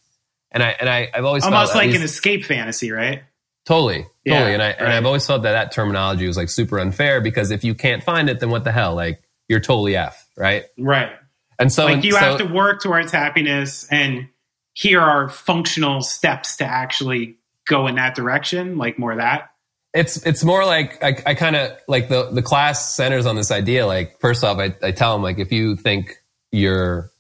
And 0.53 0.63
I 0.63 0.69
and 0.79 0.89
I 0.89 1.09
I've 1.15 1.25
always 1.25 1.45
Almost 1.45 1.73
felt, 1.73 1.77
like 1.83 1.87
least- 1.89 1.99
an 1.99 2.05
escape 2.05 2.45
fantasy, 2.45 2.91
right? 2.93 3.23
Totally, 3.67 4.07
Yeah, 4.27 4.35
totally. 4.41 4.53
And 4.55 4.63
I 4.63 4.69
and 4.73 4.93
I've 4.93 5.07
always 5.07 5.27
felt 5.27 5.43
that 5.45 5.53
that 5.53 5.73
terminology 5.73 6.27
was 6.27 6.37
like 6.37 6.51
super 6.51 6.79
unfair 6.79 7.23
because 7.23 7.51
if 7.51 7.65
you 7.65 7.75
can't 7.75 8.03
find 8.03 8.29
it, 8.29 8.39
then 8.41 8.51
what 8.51 8.63
the 8.65 8.71
hell? 8.73 8.95
Like 8.95 9.23
you're 9.49 9.61
totally 9.61 9.97
f, 9.97 10.27
right? 10.37 10.65
Right. 10.79 11.11
And 11.59 11.73
so 11.73 11.85
like 11.85 12.05
you 12.05 12.13
so- 12.13 12.19
have 12.19 12.39
to 12.39 12.45
work 12.47 12.83
towards 12.83 13.13
happiness 13.13 13.87
and 13.91 14.29
here 14.73 15.01
are 15.01 15.29
functional 15.29 16.03
steps 16.03 16.57
to 16.57 16.65
actually 16.65 17.37
go 17.67 17.87
in 17.87 17.95
that 17.95 18.15
direction 18.15 18.77
like 18.77 18.99
more 18.99 19.13
of 19.13 19.19
that 19.19 19.51
it's 19.95 20.17
it's 20.27 20.43
more 20.43 20.67
like 20.67 21.03
I, 21.03 21.17
I 21.25 21.35
kind 21.35 21.55
of 21.55 21.71
like 21.87 22.09
the 22.09 22.31
the 22.31 22.43
class 22.43 22.95
centers 22.95 23.27
on 23.27 23.37
this 23.37 23.53
idea. 23.53 23.87
Like 23.87 24.21
first 24.21 24.43
off, 24.43 24.59
I, 24.59 24.75
I 24.83 24.91
tell 24.91 25.13
them 25.13 25.23
like 25.23 25.39
if 25.39 25.53
you 25.53 25.77
think 25.77 26.17
you're 26.51 27.13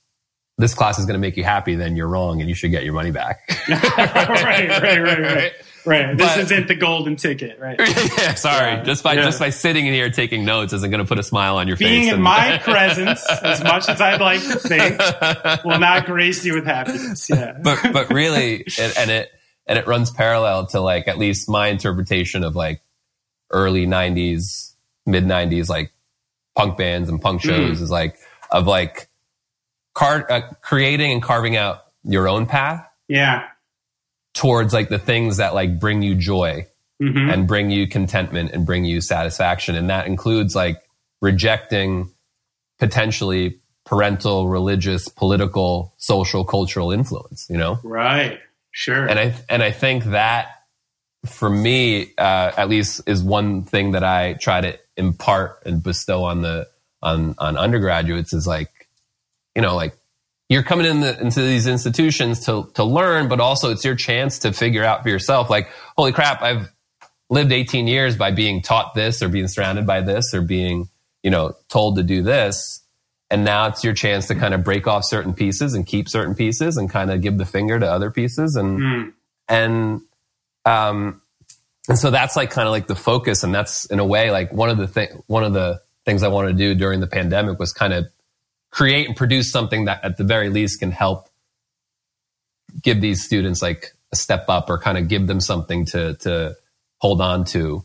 this 0.58 0.74
class 0.74 0.98
is 0.98 1.06
going 1.06 1.14
to 1.14 1.20
make 1.20 1.36
you 1.36 1.44
happy, 1.44 1.76
then 1.76 1.96
you're 1.96 2.08
wrong, 2.08 2.40
and 2.40 2.48
you 2.48 2.54
should 2.54 2.72
get 2.72 2.84
your 2.84 2.92
money 2.92 3.12
back. 3.12 3.48
right 3.68 4.68
right 4.68 5.02
right 5.02 5.20
right 5.20 5.52
right 5.84 6.16
this 6.16 6.26
But- 6.34 6.38
isn't 6.44 6.68
the 6.68 6.74
golden 6.74 7.16
ticket 7.16 7.58
right 7.60 7.78
yeah, 8.18 8.34
sorry. 8.34 8.72
Yeah, 8.72 8.82
just 8.84 9.02
by 9.04 9.14
yeah. 9.14 9.22
just 9.22 9.38
by 9.38 9.50
sitting 9.50 9.86
in 9.86 9.92
here 9.94 10.10
taking 10.10 10.44
notes 10.44 10.72
isn't 10.72 10.90
going 10.90 11.02
to 11.02 11.08
put 11.08 11.18
a 11.18 11.22
smile 11.22 11.56
on 11.56 11.68
your 11.68 11.76
face. 11.76 11.88
being 11.88 12.08
in 12.08 12.14
and- 12.14 12.22
my 12.22 12.58
presence 12.62 13.24
as 13.30 13.62
much 13.62 13.88
as 13.88 14.00
i'd 14.00 14.20
like 14.20 14.40
to 14.42 14.58
think 14.58 14.98
will 15.64 15.78
not 15.78 16.06
grace 16.06 16.44
you 16.44 16.54
with 16.54 16.64
happiness 16.66 17.28
yeah 17.28 17.56
but 17.62 17.78
but 17.92 18.10
really, 18.12 18.62
it, 18.66 18.98
and 18.98 19.10
it 19.10 19.30
and 19.66 19.78
it 19.78 19.86
runs 19.86 20.10
parallel 20.10 20.66
to 20.66 20.80
like 20.80 21.08
at 21.08 21.18
least 21.18 21.48
my 21.48 21.68
interpretation 21.68 22.44
of 22.44 22.54
like 22.54 22.82
early 23.50 23.86
'90s, 23.86 24.72
mid 25.06 25.24
'90s, 25.24 25.68
like 25.70 25.90
punk 26.56 26.76
bands 26.76 27.08
and 27.08 27.20
punk 27.20 27.40
shows 27.40 27.80
is 27.80 27.90
like 27.90 28.18
of 28.50 28.66
like 28.66 29.08
car, 29.94 30.26
uh, 30.30 30.40
creating 30.60 31.12
and 31.12 31.22
carving 31.22 31.56
out 31.56 31.84
your 32.04 32.28
own 32.28 32.44
path 32.46 32.86
yeah 33.08 33.48
towards 34.34 34.74
like 34.74 34.88
the 34.88 34.98
things 34.98 35.38
that 35.38 35.54
like 35.54 35.78
bring 35.78 36.02
you 36.02 36.14
joy 36.14 36.66
hmm 37.00 37.30
and 37.30 37.48
bring 37.48 37.70
you 37.70 37.88
contentment 37.88 38.52
and 38.52 38.66
bring 38.66 38.84
you 38.84 39.00
satisfaction. 39.00 39.74
And 39.74 39.90
that 39.90 40.06
includes 40.06 40.54
like 40.54 40.80
rejecting 41.20 42.10
potentially 42.78 43.58
parental, 43.84 44.48
religious, 44.48 45.08
political, 45.08 45.94
social, 45.96 46.44
cultural 46.44 46.92
influence, 46.92 47.46
you 47.50 47.56
know? 47.56 47.78
right 47.82 48.40
sure 48.70 49.06
And 49.06 49.18
I, 49.18 49.34
and 49.48 49.62
I 49.62 49.70
think 49.70 50.04
that 50.04 50.48
for 51.26 51.48
me, 51.48 52.12
uh, 52.18 52.52
at 52.56 52.68
least 52.68 53.02
is 53.06 53.22
one 53.22 53.64
thing 53.64 53.92
that 53.92 54.04
I 54.04 54.34
try 54.34 54.60
to 54.60 54.78
impart 54.96 55.62
and 55.66 55.82
bestow 55.82 56.24
on 56.24 56.42
the, 56.42 56.68
on, 57.02 57.34
on 57.38 57.56
undergraduates 57.56 58.32
is 58.32 58.46
like, 58.46 58.70
you 59.54 59.62
know, 59.62 59.76
like 59.76 59.96
you're 60.48 60.62
coming 60.62 60.86
in 60.86 61.00
the, 61.00 61.20
into 61.20 61.40
these 61.40 61.66
institutions 61.66 62.44
to, 62.46 62.70
to 62.74 62.84
learn, 62.84 63.28
but 63.28 63.40
also 63.40 63.70
it's 63.70 63.84
your 63.84 63.94
chance 63.94 64.40
to 64.40 64.52
figure 64.52 64.84
out 64.84 65.02
for 65.02 65.08
yourself, 65.08 65.48
like, 65.50 65.68
holy 65.96 66.12
crap, 66.12 66.42
I've 66.42 66.70
lived 67.30 67.52
18 67.52 67.86
years 67.86 68.16
by 68.16 68.30
being 68.30 68.60
taught 68.62 68.94
this 68.94 69.22
or 69.22 69.28
being 69.28 69.48
surrounded 69.48 69.86
by 69.86 70.00
this 70.02 70.34
or 70.34 70.42
being, 70.42 70.88
you 71.22 71.30
know, 71.30 71.54
told 71.68 71.96
to 71.96 72.02
do 72.02 72.22
this. 72.22 72.82
And 73.30 73.44
now 73.44 73.66
it's 73.68 73.82
your 73.82 73.94
chance 73.94 74.28
to 74.28 74.34
kind 74.34 74.52
of 74.54 74.62
break 74.62 74.86
off 74.86 75.04
certain 75.04 75.32
pieces 75.32 75.74
and 75.74 75.86
keep 75.86 76.08
certain 76.08 76.34
pieces 76.34 76.76
and 76.76 76.90
kind 76.90 77.10
of 77.10 77.22
give 77.22 77.38
the 77.38 77.46
finger 77.46 77.80
to 77.80 77.90
other 77.90 78.10
pieces 78.10 78.54
and, 78.56 78.78
Mm. 78.78 79.12
and 79.48 80.00
um, 80.66 81.20
and 81.88 81.98
so 81.98 82.10
that's 82.10 82.36
like 82.36 82.50
kind 82.50 82.66
of 82.66 82.72
like 82.72 82.86
the 82.86 82.94
focus, 82.94 83.42
and 83.42 83.54
that's 83.54 83.84
in 83.86 83.98
a 83.98 84.06
way 84.06 84.30
like 84.30 84.52
one 84.52 84.70
of 84.70 84.78
the 84.78 84.86
thing 84.86 85.22
one 85.26 85.44
of 85.44 85.52
the 85.52 85.80
things 86.06 86.22
I 86.22 86.28
wanted 86.28 86.52
to 86.52 86.54
do 86.54 86.74
during 86.74 87.00
the 87.00 87.06
pandemic 87.06 87.58
was 87.58 87.72
kind 87.72 87.92
of 87.92 88.06
create 88.74 89.06
and 89.06 89.16
produce 89.16 89.52
something 89.52 89.84
that 89.84 90.02
at 90.04 90.16
the 90.16 90.24
very 90.24 90.48
least 90.50 90.80
can 90.80 90.90
help 90.90 91.28
give 92.82 93.00
these 93.00 93.24
students 93.24 93.62
like 93.62 93.92
a 94.10 94.16
step 94.16 94.46
up 94.48 94.68
or 94.68 94.78
kind 94.78 94.98
of 94.98 95.06
give 95.06 95.28
them 95.28 95.40
something 95.40 95.84
to 95.84 96.14
to 96.14 96.56
hold 96.98 97.20
on 97.20 97.44
to 97.44 97.84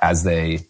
as 0.00 0.22
they 0.24 0.60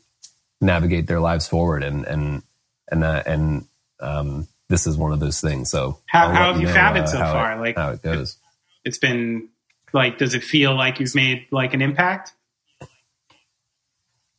navigate 0.61 1.07
their 1.07 1.21
lives 1.21 1.47
forward 1.47 1.85
and 1.85 2.05
and 2.05 2.43
and 2.91 3.05
uh, 3.05 3.23
and 3.25 3.67
um, 4.01 4.49
this 4.69 4.89
is 4.89 4.97
one 4.97 5.13
of 5.13 5.21
those 5.21 5.41
things. 5.41 5.71
So 5.71 6.01
How- 6.07 6.31
how 6.31 6.53
have 6.53 6.61
you 6.61 6.67
know, 6.67 6.73
found 6.73 6.97
it 6.97 7.05
uh, 7.05 7.07
so 7.07 7.19
how 7.19 7.33
far? 7.33 7.61
Like- 7.61 7.77
how 7.77 7.93
it 7.93 8.03
goes. 8.03 8.39
It's 8.85 8.99
been 8.99 9.51
like, 9.93 10.19
does 10.19 10.35
it 10.35 10.43
feel 10.43 10.75
like 10.75 10.99
you've 10.99 11.15
made 11.15 11.47
like 11.53 11.75
an 11.75 11.83
impact? 11.83 12.33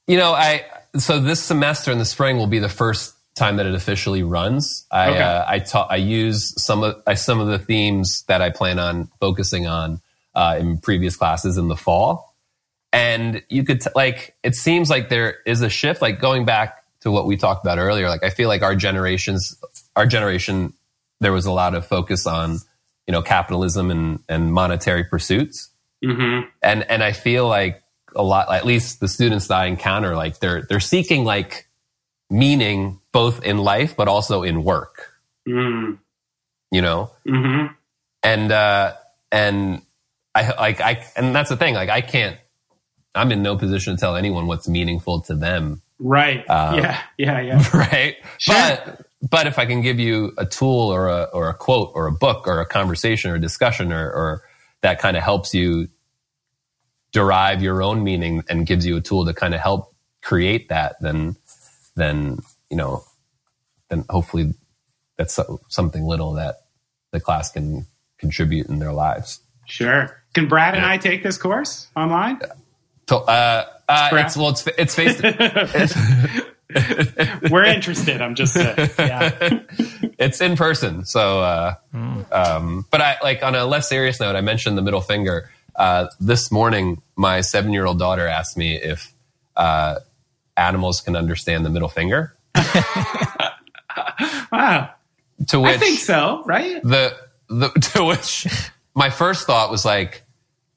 You 0.08 0.18
know, 0.18 0.34
I 0.34 0.66
so 0.98 1.22
this 1.22 1.42
semester 1.42 1.90
in 1.90 2.00
the 2.00 2.06
spring 2.06 2.38
will 2.38 2.48
be 2.48 2.60
the 2.60 2.68
first 2.68 3.16
time 3.36 3.56
that 3.58 3.66
it 3.66 3.74
officially 3.74 4.24
runs. 4.24 4.86
I 4.92 5.10
Okay. 5.10 5.20
uh, 5.22 5.46
I 5.48 5.60
ta- 5.60 5.88
I 5.90 5.96
use 5.98 6.54
some 6.64 6.84
of 6.84 7.02
I, 7.08 7.14
some 7.16 7.40
of 7.40 7.48
the 7.48 7.60
themes 7.60 8.24
that 8.28 8.42
I 8.42 8.50
plan 8.50 8.80
on 8.80 9.10
focusing 9.20 9.68
on 9.68 10.02
uh, 10.36 10.58
in 10.60 10.78
previous 10.80 11.16
classes 11.16 11.58
in 11.58 11.68
the 11.68 11.76
fall, 11.78 12.36
and 12.94 13.42
you 13.50 13.64
could 13.64 13.82
t- 13.82 13.90
like 13.96 14.36
it 14.44 14.56
seems 14.56 14.90
like 14.90 15.10
there 15.10 15.38
is 15.46 15.62
a 15.62 15.70
shift. 15.70 16.02
Like 16.02 16.20
going 16.20 16.46
back 16.46 16.84
to 17.02 17.12
what 17.12 17.26
we 17.26 17.38
talked 17.38 17.66
about 17.66 17.80
earlier, 17.80 18.10
like 18.10 18.24
I 18.24 18.30
feel 18.30 18.48
like 18.48 18.62
our 18.62 18.76
generations, 18.76 19.56
our 19.96 20.06
generation, 20.06 20.74
there 21.20 21.34
was 21.34 21.46
a 21.46 21.52
lot 21.52 21.74
of 21.74 21.86
focus 21.88 22.28
on 22.28 22.60
you 23.08 23.12
know 23.14 23.22
capitalism 23.22 23.90
and 23.92 24.20
and 24.30 24.54
monetary 24.54 25.04
pursuits 25.04 25.70
Mm-hmm. 26.04 26.48
and 26.64 26.84
and 26.90 27.04
I 27.04 27.12
feel 27.12 27.48
like 27.48 27.84
a 28.16 28.24
lot, 28.24 28.52
at 28.52 28.66
least 28.66 29.00
the 29.02 29.08
students 29.08 29.48
that 29.50 29.56
I 29.56 29.66
encounter, 29.68 30.16
like 30.16 30.40
they're 30.40 30.64
they're 30.64 30.80
seeking 30.80 31.24
like 31.26 31.68
meaning 32.32 33.00
both 33.12 33.44
in 33.44 33.58
life 33.60 33.96
but 33.96 34.08
also 34.08 34.42
in 34.44 34.64
work. 34.64 35.14
Mm. 35.48 36.00
You 36.72 36.82
know, 36.82 37.12
Mm-hmm. 37.28 37.74
and 38.24 38.52
uh, 38.52 38.94
and 39.32 39.82
I 40.34 40.52
like 40.56 40.80
I 40.82 41.06
and 41.18 41.36
that's 41.36 41.50
the 41.50 41.58
thing. 41.58 41.74
Like 41.76 41.90
I 41.90 42.02
can't. 42.02 42.38
I'm 43.14 43.32
in 43.34 43.44
no 43.44 43.58
position 43.58 43.96
to 43.96 44.00
tell 44.00 44.16
anyone 44.16 44.48
what's 44.48 44.70
meaningful 44.70 45.20
to 45.24 45.36
them, 45.36 45.82
Right. 46.00 46.50
Um, 46.50 46.76
yeah. 46.76 47.02
Yeah. 47.18 47.42
Yeah. 47.42 47.70
right? 47.78 48.16
Sure. 48.38 48.56
But 48.56 49.06
but 49.30 49.48
if 49.48 49.60
I 49.60 49.66
can 49.66 49.82
give 49.82 50.00
you 50.00 50.32
a 50.38 50.46
tool 50.46 50.90
or 50.90 51.10
a 51.10 51.24
or 51.34 51.50
a 51.50 51.54
quote 51.54 51.92
or 51.94 52.08
a 52.08 52.12
book 52.12 52.48
or 52.48 52.62
a 52.62 52.66
conversation 52.66 53.30
or 53.32 53.36
a 53.36 53.40
discussion 53.42 53.92
or, 53.92 54.10
or 54.10 54.42
that 54.82 55.00
kind 55.00 55.18
of 55.18 55.24
helps 55.24 55.54
you 55.54 55.90
derive 57.12 57.62
your 57.62 57.84
own 57.84 58.04
meaning 58.04 58.44
and 58.50 58.66
gives 58.66 58.86
you 58.86 58.96
a 58.98 59.02
tool 59.02 59.26
to 59.26 59.34
kind 59.34 59.54
of 59.54 59.60
help 59.60 59.94
create 60.24 60.70
that, 60.70 60.96
then 61.02 61.36
then 61.96 62.40
you 62.70 62.78
know 62.78 63.04
then 63.90 64.06
hopefully 64.10 64.54
that's 65.18 65.40
something 65.70 66.04
little 66.06 66.34
that 66.34 66.56
the 67.12 67.20
class 67.20 67.52
can 67.52 67.86
contribute 68.18 68.68
in 68.68 68.80
their 68.80 68.94
lives. 68.94 69.40
Sure. 69.66 70.18
Can 70.34 70.48
Brad 70.48 70.74
and 70.76 70.84
Yeah. 70.84 70.92
I 70.92 70.98
take 70.98 71.24
this 71.24 71.38
course 71.38 71.88
online? 71.96 72.40
So, 73.10 73.18
uh, 73.20 73.66
uh, 73.90 74.10
Brad? 74.10 74.26
it's 74.28 74.38
well, 74.38 74.50
it's 74.50 74.66
it's 74.78 74.96
face. 74.96 75.20
it's, 75.24 75.96
We're 77.52 77.66
interested. 77.66 78.22
I'm 78.22 78.36
just 78.36 78.54
saying. 78.54 78.90
Yeah. 78.98 79.60
it's 80.18 80.40
in 80.40 80.56
person. 80.56 81.04
So, 81.06 81.42
uh, 81.42 81.76
um, 82.32 82.86
but 82.90 83.02
I 83.02 83.18
like 83.22 83.44
on 83.44 83.56
a 83.56 83.66
less 83.66 83.90
serious 83.90 84.20
note, 84.22 84.36
I 84.38 84.42
mentioned 84.42 84.78
the 84.78 84.82
middle 84.82 85.02
finger. 85.02 85.50
Uh, 85.76 86.08
this 86.20 86.52
morning, 86.52 87.02
my 87.18 87.42
seven 87.42 87.74
year 87.74 87.86
old 87.86 88.00
daughter 88.00 88.26
asked 88.28 88.58
me 88.58 88.76
if 88.76 89.14
uh, 89.58 89.96
animals 90.58 91.02
can 91.02 91.16
understand 91.16 91.66
the 91.66 91.70
middle 91.70 91.90
finger. 91.90 92.36
Wow. 94.52 94.92
To 95.48 95.60
which 95.60 95.76
I 95.76 95.78
think 95.78 96.00
so. 96.00 96.44
Right. 96.46 96.82
the 96.84 97.16
the 97.50 97.70
to 97.94 98.04
which 98.06 98.48
my 98.94 99.10
first 99.10 99.48
thought 99.48 99.72
was 99.72 99.84
like, 99.86 100.24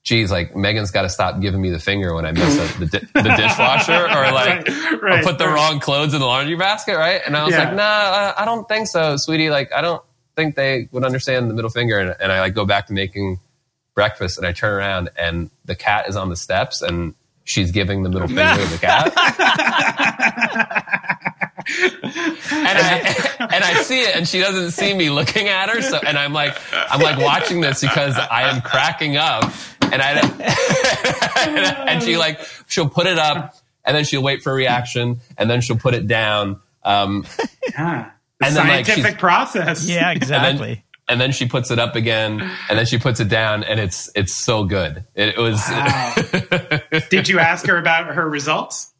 geez, 0.04 0.30
like 0.30 0.56
Megan's 0.56 0.90
got 0.90 1.02
to 1.02 1.08
stop 1.08 1.40
giving 1.40 1.60
me 1.60 1.70
the 1.70 1.78
finger 1.78 2.14
when 2.14 2.24
I 2.24 2.32
mess 2.32 2.58
up 2.58 2.78
the, 2.78 2.86
di- 2.86 3.06
the 3.22 3.34
dishwasher 3.36 3.92
or 3.92 4.32
like 4.32 4.66
Right, 4.68 5.02
right, 5.02 5.24
put 5.24 5.38
the 5.38 5.46
right. 5.46 5.54
wrong 5.54 5.80
clothes 5.80 6.14
in 6.14 6.20
the 6.20 6.26
laundry 6.26 6.56
basket, 6.56 6.96
right? 6.96 7.20
And 7.26 7.36
I 7.36 7.44
was 7.44 7.52
Yeah. 7.52 7.64
like, 7.64 7.74
nah, 7.74 7.82
I, 7.82 8.34
I 8.38 8.44
don't 8.44 8.66
think 8.68 8.86
so, 8.88 9.16
sweetie. 9.16 9.50
Like, 9.50 9.72
I 9.72 9.80
don't 9.82 10.02
think 10.36 10.56
they 10.56 10.88
would 10.92 11.04
understand 11.04 11.50
the 11.50 11.54
middle 11.54 11.70
finger. 11.70 11.98
And, 11.98 12.14
and 12.20 12.32
I 12.32 12.40
like 12.40 12.54
go 12.54 12.64
back 12.64 12.86
to 12.88 12.92
making 12.92 13.40
breakfast 13.94 14.38
and 14.38 14.46
I 14.46 14.52
turn 14.52 14.72
around 14.72 15.10
and 15.16 15.50
the 15.64 15.76
cat 15.76 16.08
is 16.08 16.16
on 16.16 16.28
the 16.30 16.36
steps 16.36 16.80
and 16.82 17.14
she's 17.44 17.70
giving 17.70 18.02
the 18.02 18.08
middle 18.08 18.28
finger 18.28 18.62
to 18.62 18.70
the 18.70 18.78
cat. 18.78 19.12
and 21.66 22.78
I 22.78 23.48
and 23.52 23.64
I 23.64 23.82
see 23.82 24.00
it, 24.00 24.16
and 24.16 24.28
she 24.28 24.40
doesn't 24.40 24.72
see 24.72 24.94
me 24.94 25.10
looking 25.10 25.48
at 25.48 25.70
her. 25.70 25.82
So, 25.82 25.98
and 26.04 26.18
I'm 26.18 26.32
like, 26.32 26.56
I'm 26.72 27.00
like 27.00 27.18
watching 27.18 27.60
this 27.60 27.80
because 27.80 28.16
I 28.18 28.50
am 28.50 28.60
cracking 28.60 29.16
up, 29.16 29.44
and 29.82 30.02
I 30.02 31.84
and 31.88 32.02
she 32.02 32.16
like 32.16 32.40
she'll 32.68 32.88
put 32.88 33.06
it 33.06 33.18
up, 33.18 33.54
and 33.84 33.96
then 33.96 34.04
she'll 34.04 34.22
wait 34.22 34.42
for 34.42 34.52
a 34.52 34.54
reaction, 34.54 35.20
and 35.38 35.48
then 35.48 35.60
she'll 35.60 35.78
put 35.78 35.94
it 35.94 36.06
down, 36.06 36.60
um, 36.82 37.24
Yeah. 37.70 38.10
The 38.40 38.46
And 38.46 38.56
then, 38.56 38.66
like, 38.66 38.86
scientific 38.86 39.18
process. 39.20 39.88
Yeah, 39.88 40.10
and 40.10 40.16
exactly. 40.20 40.83
And 41.08 41.20
then 41.20 41.32
she 41.32 41.46
puts 41.46 41.70
it 41.70 41.78
up 41.78 41.96
again, 41.96 42.40
and 42.68 42.78
then 42.78 42.86
she 42.86 42.98
puts 42.98 43.20
it 43.20 43.28
down, 43.28 43.64
and 43.64 43.78
it's 43.78 44.10
it's 44.14 44.32
so 44.32 44.64
good. 44.64 45.04
It, 45.14 45.36
was. 45.36 45.62
Wow. 45.68 46.14
Did 47.10 47.28
you 47.28 47.38
ask 47.38 47.66
her 47.66 47.76
about 47.76 48.14
her 48.14 48.28
results? 48.28 48.94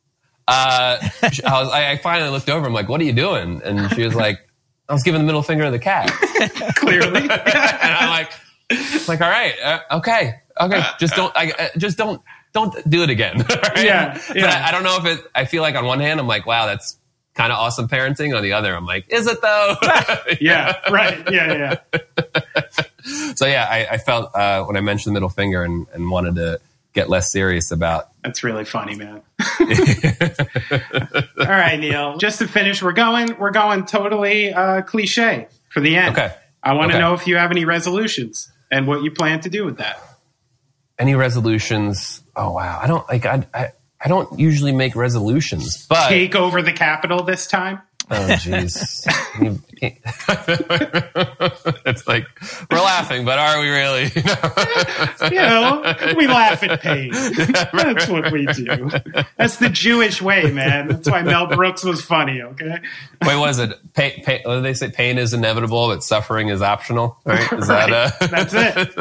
uh, 0.46 0.98
I, 1.00 1.62
was, 1.62 1.70
I, 1.70 1.96
finally 1.96 2.30
looked 2.30 2.50
over. 2.50 2.66
I'm 2.66 2.72
like, 2.72 2.88
"What 2.88 3.00
are 3.00 3.04
you 3.04 3.12
doing?" 3.12 3.62
And 3.64 3.90
she 3.94 4.04
was 4.04 4.14
like, 4.14 4.40
"I 4.88 4.92
was 4.92 5.02
giving 5.02 5.20
the 5.20 5.26
middle 5.26 5.42
finger 5.42 5.64
to 5.64 5.70
the 5.70 5.78
cat." 5.78 6.10
Clearly. 6.76 7.20
and 7.22 7.30
I'm 7.30 8.10
like, 8.10 8.32
like, 9.08 9.20
all 9.20 9.30
right, 9.30 9.54
uh, 9.62 9.78
okay, 9.98 10.42
okay, 10.60 10.82
just 10.98 11.16
don't, 11.16 11.34
I, 11.34 11.52
uh, 11.58 11.68
just 11.78 11.96
don't, 11.96 12.20
don't 12.52 12.74
do 12.88 13.02
it 13.02 13.10
again. 13.10 13.38
Right? 13.38 13.84
Yeah, 13.84 14.20
But 14.28 14.36
yeah. 14.36 14.62
I, 14.64 14.68
I 14.68 14.72
don't 14.72 14.84
know 14.84 14.98
if 14.98 15.06
it. 15.06 15.24
I 15.34 15.46
feel 15.46 15.62
like 15.62 15.76
on 15.76 15.86
one 15.86 16.00
hand, 16.00 16.20
I'm 16.20 16.26
like, 16.26 16.44
wow, 16.46 16.66
that's 16.66 16.98
kind 17.34 17.52
of 17.52 17.58
awesome 17.58 17.88
parenting. 17.88 18.36
On 18.36 18.42
the 18.42 18.52
other, 18.52 18.74
I'm 18.74 18.86
like, 18.86 19.06
is 19.08 19.26
it 19.26 19.40
though? 19.42 19.76
yeah. 20.40 20.78
Right. 20.90 21.22
Yeah. 21.30 21.76
Yeah. 21.94 23.32
so 23.34 23.46
yeah, 23.46 23.66
I, 23.70 23.86
I 23.92 23.98
felt 23.98 24.34
uh, 24.34 24.64
when 24.64 24.76
I 24.76 24.80
mentioned 24.80 25.14
the 25.14 25.20
middle 25.20 25.28
finger 25.28 25.62
and, 25.62 25.86
and 25.92 26.10
wanted 26.10 26.36
to 26.36 26.60
get 26.92 27.08
less 27.10 27.30
serious 27.32 27.70
about. 27.70 28.08
That's 28.22 28.42
really 28.44 28.64
funny, 28.64 28.94
man. 28.94 29.20
All 31.38 31.46
right, 31.46 31.78
Neel. 31.78 32.16
Just 32.18 32.38
to 32.38 32.48
finish, 32.48 32.82
we're 32.82 32.92
going. 32.92 33.36
We're 33.38 33.50
going 33.50 33.84
totally 33.86 34.52
uh, 34.52 34.82
cliche 34.82 35.48
for 35.70 35.80
the 35.80 35.96
end. 35.96 36.16
Okay. 36.16 36.34
I 36.62 36.72
want 36.74 36.92
to 36.92 36.96
Okay. 36.96 37.02
know 37.04 37.14
if 37.14 37.26
you 37.26 37.36
have 37.36 37.50
any 37.50 37.64
resolutions 37.64 38.50
and 38.70 38.86
what 38.86 39.02
you 39.02 39.10
plan 39.10 39.40
to 39.40 39.50
do 39.50 39.64
with 39.64 39.78
that. 39.78 40.00
Any 40.98 41.14
resolutions? 41.14 42.22
Oh 42.36 42.52
wow, 42.52 42.78
I 42.80 42.86
don't 42.86 43.06
like. 43.08 43.26
I 43.26 43.46
I, 43.52 43.72
I 44.04 44.08
don't 44.08 44.38
usually 44.38 44.72
make 44.72 44.94
resolutions, 44.94 45.86
but 45.86 46.08
Take 46.08 46.34
over 46.34 46.60
the 46.62 46.72
capital 46.72 47.22
this 47.22 47.46
time. 47.46 47.80
Oh 48.10 48.14
jeez. 48.38 49.06
It's 51.86 52.06
like 52.06 52.26
we're 52.70 52.78
laughing, 52.78 53.24
but 53.24 53.38
are 53.38 53.60
we 53.60 53.68
really? 53.68 54.10
You 55.30 55.40
know, 55.40 55.94
we 56.16 56.26
laugh 56.26 56.62
at 56.62 56.80
pain. 56.80 57.10
That's 57.72 58.08
what 58.08 58.30
we 58.30 58.46
do. 58.46 58.90
That's 59.36 59.56
the 59.56 59.68
Jewish 59.70 60.20
way, 60.20 60.50
man. 60.50 60.88
That's 60.88 61.08
why 61.08 61.22
Mel 61.22 61.46
Brooks 61.46 61.82
was 61.82 62.02
funny. 62.02 62.42
Okay. 62.42 62.78
Wait, 63.26 63.36
was 63.36 63.58
it? 63.58 63.72
Pain, 63.94 64.22
pain, 64.22 64.40
what 64.44 64.56
did 64.56 64.64
they 64.64 64.74
say? 64.74 64.90
Pain 64.90 65.16
is 65.18 65.32
inevitable, 65.32 65.88
but 65.88 66.02
suffering 66.02 66.48
is 66.48 66.60
optional. 66.62 67.18
Right? 67.24 67.52
Is 67.52 67.68
that 67.68 67.90
uh, 67.92 68.10
That's 68.26 68.54
it. 68.54 68.92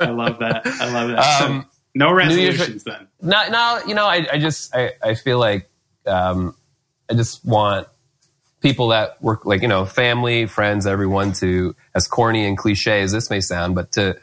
I 0.00 0.10
love 0.10 0.38
that. 0.38 0.62
I 0.66 0.92
love 0.92 1.10
that. 1.10 1.42
Um, 1.42 1.66
no 1.98 2.12
resolutions 2.12 2.84
then. 2.84 3.08
no, 3.20 3.48
no, 3.48 3.80
you 3.86 3.94
know, 3.94 4.06
I, 4.06 4.26
I 4.32 4.38
just, 4.38 4.74
I, 4.74 4.92
I 5.02 5.14
feel 5.14 5.38
like, 5.38 5.68
um, 6.06 6.54
I 7.10 7.14
just 7.14 7.44
want 7.44 7.88
people 8.60 8.88
that 8.88 9.20
work, 9.20 9.44
like, 9.44 9.62
you 9.62 9.68
know, 9.68 9.84
family, 9.84 10.46
friends, 10.46 10.86
everyone 10.86 11.32
to, 11.32 11.74
as 11.94 12.06
corny 12.06 12.46
and 12.46 12.56
cliche 12.56 13.02
as 13.02 13.10
this 13.10 13.30
may 13.30 13.40
sound, 13.40 13.74
but 13.74 13.92
to 13.92 14.16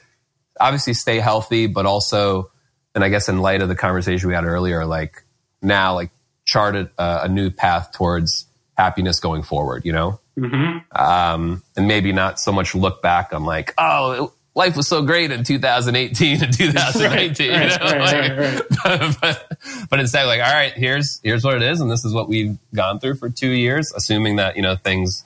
obviously 0.60 0.94
stay 0.94 1.20
healthy, 1.20 1.68
but 1.68 1.86
also, 1.86 2.50
and 2.94 3.04
I 3.04 3.10
guess 3.10 3.28
in 3.28 3.40
light 3.40 3.62
of 3.62 3.68
the 3.68 3.76
conversation 3.76 4.30
we 4.30 4.36
had 4.36 4.46
earlier, 4.46 4.86
like 4.86 5.24
now, 5.62 5.96
like 5.96 6.12
chart 6.46 6.76
a, 6.76 6.90
a 6.98 7.28
new 7.28 7.50
path 7.50 7.92
towards 7.92 8.46
happiness 8.78 9.20
going 9.20 9.44
forward, 9.44 9.86
you 9.86 9.92
know? 9.92 10.20
hmm 10.38 10.80
um, 10.92 11.64
and 11.78 11.88
maybe 11.88 12.12
not 12.12 12.40
so 12.40 12.52
much 12.52 12.76
look 12.76 13.02
back 13.02 13.34
on 13.34 13.44
like, 13.46 13.74
oh, 13.78 14.34
life 14.56 14.76
was 14.78 14.88
so 14.88 15.04
great 15.04 15.32
in 15.32 15.44
2018 15.44 16.44
and 16.44 16.54
2019, 16.58 17.02
Right, 17.12 17.40
you 17.40 17.52
know? 17.52 17.76
right, 17.82 18.38
Like, 18.38 18.86
right, 18.86 19.16
but, 19.22 19.58
but 19.90 20.00
instead, 20.00 20.26
like, 20.26 20.42
all 20.42 20.54
right, 20.54 20.74
here's 20.74 21.20
here's 21.24 21.44
what 21.44 21.56
it 21.56 21.62
is, 21.62 21.82
and 21.82 21.92
this 21.92 22.06
is 22.06 22.14
what 22.14 22.28
we've 22.28 22.58
gone 22.74 23.00
through 23.00 23.16
for 23.16 23.30
two 23.30 23.52
years, 23.52 23.92
assuming 23.96 24.38
that 24.38 24.56
you 24.56 24.62
know 24.62 24.76
things 24.76 25.24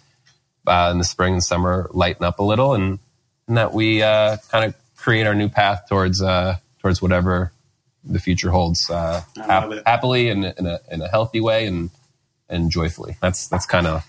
uh, 0.68 0.90
in 0.92 0.98
the 0.98 1.04
spring 1.04 1.34
and 1.34 1.44
summer 1.44 1.90
lighten 1.94 2.26
up 2.26 2.40
a 2.40 2.44
little, 2.44 2.74
and 2.74 3.00
and 3.48 3.58
that 3.58 3.74
we 3.74 4.02
uh, 4.04 4.38
kind 4.52 4.66
of 4.66 4.76
create 4.98 5.26
our 5.28 5.36
new 5.36 5.48
path 5.50 5.86
towards 5.88 6.22
uh, 6.22 6.58
towards 6.80 7.02
whatever 7.02 7.52
the 8.04 8.20
future 8.20 8.50
holds 8.50 8.90
uh, 8.90 9.22
hap- 9.36 9.70
happily 9.86 10.30
and 10.30 10.46
in 10.46 10.66
a, 10.66 10.80
in 10.90 11.02
a 11.02 11.08
healthy 11.08 11.40
way 11.42 11.66
and 11.68 11.90
and 12.50 12.72
joyfully. 12.72 13.18
That's 13.22 13.48
that's 13.48 13.66
kind 13.66 13.86
of 13.88 14.04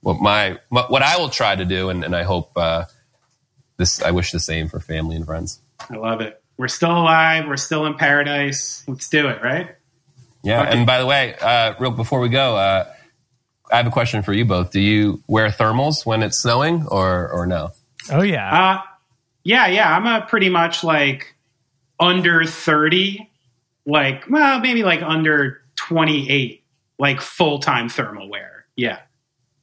what 0.00 0.20
my 0.20 0.58
what 0.68 0.90
what 0.90 1.02
I 1.02 1.16
will 1.18 1.28
try 1.30 1.54
to 1.54 1.64
do, 1.64 1.90
and, 1.90 2.04
and 2.04 2.14
I 2.16 2.22
hope 2.24 2.52
uh, 2.56 2.84
this. 3.76 4.02
I 4.02 4.10
wish 4.10 4.30
the 4.32 4.40
same 4.40 4.68
for 4.68 4.80
family 4.80 5.16
and 5.16 5.24
friends. 5.26 5.60
I 5.90 5.96
love 5.96 6.20
it. 6.20 6.40
We're 6.56 6.68
still 6.68 6.92
alive. 6.92 7.46
We're 7.48 7.56
still 7.56 7.84
in 7.86 7.94
paradise. 7.94 8.84
Let's 8.86 9.08
do 9.08 9.28
it, 9.28 9.42
right? 9.42 9.74
Yeah. 10.42 10.62
Okay. 10.62 10.70
And 10.76 10.86
by 10.86 10.98
the 11.00 11.06
way, 11.06 11.34
uh, 11.40 11.74
real 11.80 11.90
before 11.90 12.20
we 12.20 12.28
go, 12.28 12.56
uh, 12.56 12.86
I 13.72 13.76
have 13.78 13.86
a 13.86 13.90
question 13.90 14.22
for 14.22 14.32
you 14.32 14.44
both. 14.44 14.70
Do 14.70 14.80
you 14.80 15.22
wear 15.26 15.48
thermals 15.48 16.04
when 16.06 16.22
it's 16.22 16.40
snowing, 16.42 16.86
or 16.86 17.28
or 17.30 17.46
no? 17.46 17.70
Oh 18.12 18.22
yeah. 18.22 18.52
Uh, 18.76 18.82
yeah, 19.42 19.66
yeah. 19.66 19.96
I'm 19.96 20.06
a 20.06 20.24
pretty 20.26 20.48
much 20.50 20.84
like 20.84 21.34
under 21.98 22.44
30, 22.44 23.28
like, 23.86 24.24
well, 24.28 24.60
maybe 24.60 24.82
like 24.84 25.00
under 25.02 25.62
28, 25.76 26.62
like 26.98 27.20
full 27.20 27.58
time 27.58 27.88
thermal 27.88 28.28
wear. 28.28 28.66
Yeah. 28.76 28.98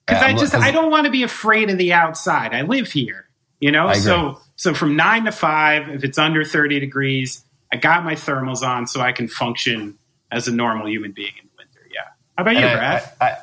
Because 0.05 0.21
Yeah, 0.21 0.25
I 0.25 0.29
I'm- 0.29 0.37
just, 0.39 0.53
'cause- 0.53 0.63
I 0.63 0.71
don't 0.71 0.89
want 0.91 1.05
to 1.05 1.11
be 1.11 1.23
afraid 1.23 1.69
of 1.69 1.77
the 1.77 1.93
outside. 1.93 2.53
I 2.53 2.61
live 2.63 2.91
here, 2.91 3.27
you 3.61 3.71
know? 3.71 3.93
So, 3.93 4.41
so 4.57 4.73
from 4.73 4.97
nine 4.97 5.23
to 5.25 5.31
five, 5.31 5.87
if 5.89 6.03
it's 6.03 6.17
under 6.17 6.43
30 6.43 6.79
degrees, 6.81 7.43
I 7.71 7.77
got 7.77 8.03
my 8.03 8.15
thermals 8.15 8.61
on 8.63 8.85
so 8.87 8.99
I 8.99 9.13
can 9.13 9.29
function 9.29 9.97
as 10.29 10.49
a 10.49 10.51
normal 10.51 10.89
human 10.89 11.13
being 11.13 11.31
in 11.41 11.45
the 11.47 11.51
winter. 11.57 11.79
Yeah. 11.93 12.01
How 12.37 12.41
about 12.43 12.55
you, 12.57 12.65
I- 12.67 12.73
Brad? 12.75 13.11
I- 13.21 13.25
I- 13.25 13.37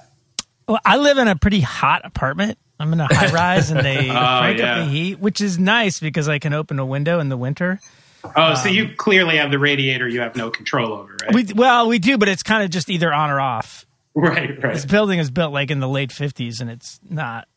Well, 0.68 0.80
I 0.84 0.96
live 0.98 1.16
in 1.16 1.28
a 1.28 1.36
pretty 1.36 1.60
hot 1.60 2.02
apartment. 2.04 2.58
I'm 2.80 2.92
in 2.92 3.00
a 3.00 3.06
high 3.12 3.32
rise 3.32 3.70
and 3.70 3.80
they 3.84 3.98
Oh, 4.10 4.12
crank 4.12 4.58
yeah. 4.58 4.72
up 4.80 4.84
the 4.86 4.92
heat, 4.92 5.18
which 5.18 5.40
is 5.40 5.58
nice 5.58 5.98
because 5.98 6.28
I 6.28 6.38
can 6.38 6.52
open 6.52 6.78
a 6.78 6.84
window 6.86 7.18
in 7.20 7.28
the 7.30 7.36
winter. 7.36 7.80
oh, 8.36 8.54
so 8.54 8.68
um, 8.68 8.74
you 8.74 8.94
clearly 8.96 9.36
have 9.38 9.50
the 9.50 9.58
radiator 9.58 10.06
you 10.08 10.20
have 10.20 10.36
no 10.36 10.50
control 10.50 10.92
over, 10.92 11.16
right? 11.22 11.32
We 11.34 11.44
well, 11.54 11.88
we 11.88 11.98
do, 11.98 12.18
but 12.18 12.28
it's 12.28 12.42
kind 12.42 12.62
of 12.62 12.70
just 12.70 12.88
either 12.90 13.12
on 13.12 13.30
or 13.30 13.40
off. 13.40 13.84
right, 14.14 14.62
right. 14.62 14.74
This 14.74 14.84
building 14.84 15.18
is 15.20 15.30
built 15.30 15.52
like 15.52 15.70
in 15.70 15.80
the 15.80 15.88
late 15.88 16.10
50s 16.10 16.60
and 16.60 16.68
it's 16.70 16.98
not. 17.08 17.48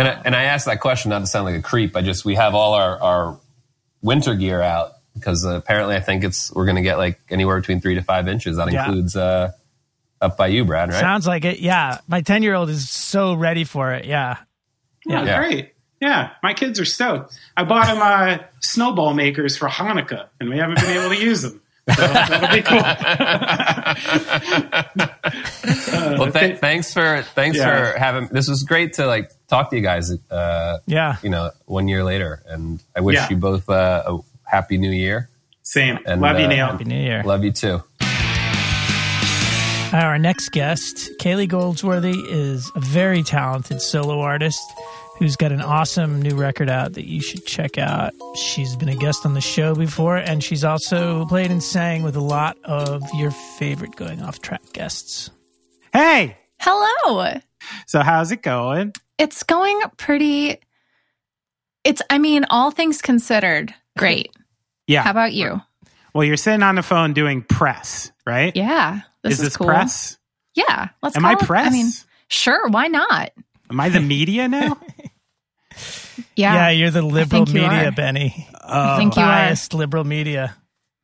And 0.00 0.08
I, 0.08 0.22
and 0.24 0.36
I 0.36 0.42
asked 0.44 0.66
that 0.66 0.80
question 0.80 1.10
not 1.10 1.18
to 1.20 1.26
sound 1.26 1.44
like 1.44 1.56
a 1.56 1.62
creep. 1.62 1.96
I 1.96 2.02
just 2.02 2.24
we 2.24 2.34
have 2.36 2.54
all 2.54 2.74
our, 2.74 3.00
our 3.02 3.38
winter 4.02 4.34
gear 4.34 4.60
out 4.62 4.92
because 5.14 5.44
uh, 5.44 5.50
apparently 5.50 5.96
I 5.96 6.00
think 6.00 6.24
it's 6.24 6.52
we're 6.54 6.64
going 6.64 6.76
to 6.76 6.82
get 6.82 6.96
like 6.98 7.20
anywhere 7.30 7.58
between 7.60 7.80
three 7.80 7.94
to 7.96 8.02
five 8.02 8.28
inches. 8.28 8.56
That 8.56 8.72
Yeah. 8.72 8.86
includes 8.86 9.16
uh, 9.16 9.52
up 10.20 10.36
by 10.36 10.46
you, 10.48 10.64
Brad, 10.64 10.90
right? 10.90 11.00
Sounds 11.00 11.26
like 11.26 11.44
it. 11.44 11.60
Yeah. 11.60 11.98
My 12.08 12.22
10 12.22 12.42
year 12.42 12.54
old 12.54 12.70
is 12.70 12.88
so 12.88 13.34
ready 13.34 13.64
for 13.64 13.92
it. 13.92 14.04
Yeah. 14.06 14.38
Yeah, 15.06 15.24
Yeah. 15.24 15.38
great. 15.38 15.74
Yeah, 16.00 16.30
my 16.42 16.54
kids 16.54 16.80
are 16.80 16.86
stoked. 16.86 17.38
I 17.58 17.64
bought 17.64 17.86
them 17.86 17.98
uh, 18.00 18.38
snowball 18.60 19.12
makers 19.12 19.58
for 19.58 19.68
Hanukkah, 19.68 20.28
and 20.40 20.48
we 20.48 20.56
haven't 20.56 20.80
been 20.80 20.96
able 20.96 21.14
to 21.14 21.20
use 21.22 21.42
them. 21.42 21.60
So 21.94 22.06
that'll 22.06 22.56
be 22.56 22.62
cool. 22.62 22.78
well, 26.18 26.32
th- 26.32 26.58
thanks 26.58 26.94
for 26.94 27.22
thanks 27.34 27.58
Yeah. 27.58 27.92
for 27.92 27.98
having. 27.98 28.28
This 28.28 28.48
was 28.48 28.62
great 28.62 28.94
to 28.94 29.06
like 29.06 29.30
talk 29.50 29.68
to 29.70 29.76
you 29.76 29.82
guys. 29.82 30.10
Uh, 30.30 30.78
Yeah. 30.86 31.16
you 31.22 31.28
know, 31.28 31.50
one 31.66 31.88
year 31.88 32.02
later, 32.04 32.42
and 32.46 32.82
I 32.96 33.00
wish 33.00 33.16
Yeah. 33.16 33.28
you 33.28 33.36
both 33.36 33.68
uh, 33.68 34.02
a 34.06 34.18
happy 34.44 34.78
new 34.78 34.90
year. 34.90 35.28
Same. 35.62 35.98
And, 36.06 36.20
Love 36.22 36.38
you, 36.38 36.46
uh, 36.46 36.48
Neel. 36.48 36.66
Happy 36.66 36.84
New 36.84 37.00
Year. 37.00 37.22
Love 37.24 37.44
you 37.44 37.52
too. 37.52 37.82
Our 39.92 40.18
next 40.18 40.50
guest, 40.52 41.10
Kayleigh 41.20 41.48
Goldsworthy, 41.48 42.20
is 42.28 42.70
a 42.76 42.80
very 42.80 43.24
talented 43.24 43.82
solo 43.82 44.20
artist 44.20 44.60
who's 45.18 45.34
got 45.36 45.50
an 45.52 45.60
awesome 45.60 46.22
new 46.22 46.36
record 46.36 46.70
out 46.70 46.92
that 46.94 47.06
you 47.08 47.20
should 47.20 47.44
check 47.44 47.76
out. 47.76 48.12
She's 48.36 48.76
been 48.76 48.88
a 48.88 48.94
guest 48.94 49.26
on 49.26 49.34
the 49.34 49.40
show 49.40 49.74
before, 49.74 50.16
and 50.16 50.42
she's 50.44 50.62
also 50.64 51.24
played 51.26 51.50
and 51.50 51.60
sang 51.62 52.04
with 52.04 52.14
a 52.14 52.20
lot 52.20 52.56
of 52.64 53.02
your 53.14 53.32
favorite 53.58 53.96
going 53.96 54.22
off 54.22 54.40
track 54.40 54.62
guests. 54.72 55.30
Hey, 55.92 56.36
Hello. 56.60 57.34
so 57.86 58.00
how's 58.00 58.30
it 58.30 58.42
going? 58.42 58.92
It's 59.20 59.42
going 59.44 59.78
pretty. 59.96 60.58
It's, 61.84 62.02
I 62.10 62.18
mean, 62.18 62.44
all 62.50 62.70
things 62.70 63.00
considered, 63.02 63.74
great. 63.96 64.30
Yeah. 64.86 65.02
How 65.02 65.10
about 65.12 65.32
you? 65.32 65.60
well, 66.14 66.24
you're 66.24 66.36
sitting 66.36 66.62
on 66.64 66.74
the 66.74 66.82
phone 66.82 67.12
doing 67.12 67.42
press, 67.42 68.10
right? 68.26 68.54
Yeah. 68.56 69.00
This 69.22 69.34
is 69.34 69.38
is, 69.40 69.44
this 69.44 69.56
cool. 69.58 69.68
press? 69.68 70.18
Yeah. 70.54 70.88
Let's 71.02 71.14
Am 71.16 71.22
call 71.22 71.30
I 71.30 71.34
it- 71.34 71.40
press? 71.40 71.66
I 71.68 71.70
mean, 71.70 71.90
sure. 72.28 72.68
Why 72.68 72.88
not? 72.88 73.30
Am 73.70 73.78
I 73.78 73.88
the 73.90 74.00
media 74.00 74.48
now? 74.48 74.76
Yeah, 76.36 76.54
Yeah. 76.54 76.70
you're 76.70 76.90
the 76.90 77.02
liberal 77.02 77.46
think 77.46 77.56
you 77.56 77.62
media. 77.68 77.92
Benny. 77.92 78.46
Oh, 78.62 78.96
think 78.98 79.16
you 79.16 79.22
are. 79.22 79.26
biased 79.26 79.72
liberal 79.74 80.04
media. 80.04 80.54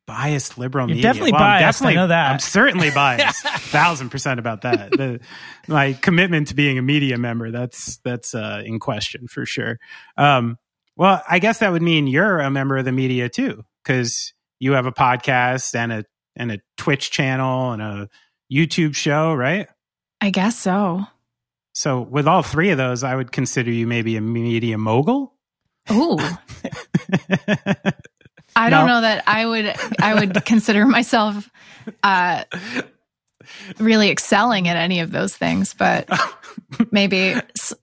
Biased 0.07 0.57
liberal 0.57 0.87
You're 0.87 0.95
media. 0.95 1.03
definitely 1.03 1.33
Well, 1.33 1.43
I'm 1.43 1.61
biased, 1.61 1.83
I 1.83 1.93
know 1.93 2.07
that. 2.07 2.31
I'm 2.31 2.39
certainly 2.39 2.89
biased. 2.89 3.43
Thousand 3.47 4.09
percent 4.09 4.39
about 4.39 4.61
that. 4.61 4.91
The, 4.91 5.19
my 5.67 5.93
commitment 5.93 6.47
to 6.47 6.55
being 6.55 6.79
a 6.79 6.81
media 6.81 7.17
member 7.17 7.51
that's 7.51 7.97
that's 7.97 8.33
uh, 8.33 8.63
in 8.65 8.79
question 8.79 9.27
for 9.27 9.45
sure. 9.45 9.77
Um, 10.17 10.57
well, 10.95 11.21
I 11.29 11.37
guess 11.39 11.59
that 11.59 11.71
would 11.71 11.83
mean 11.83 12.07
you're 12.07 12.39
a 12.39 12.49
member 12.49 12.77
of 12.77 12.85
the 12.85 12.91
media 12.91 13.29
too, 13.29 13.63
because 13.83 14.33
you 14.59 14.71
have 14.71 14.87
a 14.87 14.91
podcast 14.91 15.75
and 15.75 15.91
a 15.91 16.05
and 16.35 16.51
a 16.51 16.59
Twitch 16.77 17.11
channel 17.11 17.73
and 17.73 17.81
a 17.81 18.09
YouTube 18.51 18.95
show, 18.95 19.35
right? 19.35 19.67
I 20.21 20.31
guess 20.31 20.57
so. 20.57 21.05
So 21.73 22.01
with 22.01 22.27
all 22.27 22.41
three 22.41 22.71
of 22.71 22.77
those, 22.77 23.03
I 23.03 23.15
would 23.15 23.31
consider 23.31 23.69
you 23.69 23.85
maybe 23.85 24.15
a 24.15 24.21
media 24.21 24.77
mogul. 24.79 25.35
Ooh. 25.91 26.17
I 28.57 28.69
don't 28.69 28.87
No. 28.87 28.95
know 28.95 29.01
that 29.01 29.23
I 29.27 29.45
would 29.45 29.73
I 30.01 30.13
would 30.15 30.45
consider 30.45 30.85
myself 30.85 31.49
uh 32.03 32.43
really 33.79 34.09
excelling 34.09 34.67
at 34.67 34.75
any 34.77 34.99
of 34.99 35.11
those 35.11 35.35
things, 35.35 35.73
but 35.73 36.09
maybe 36.91 37.35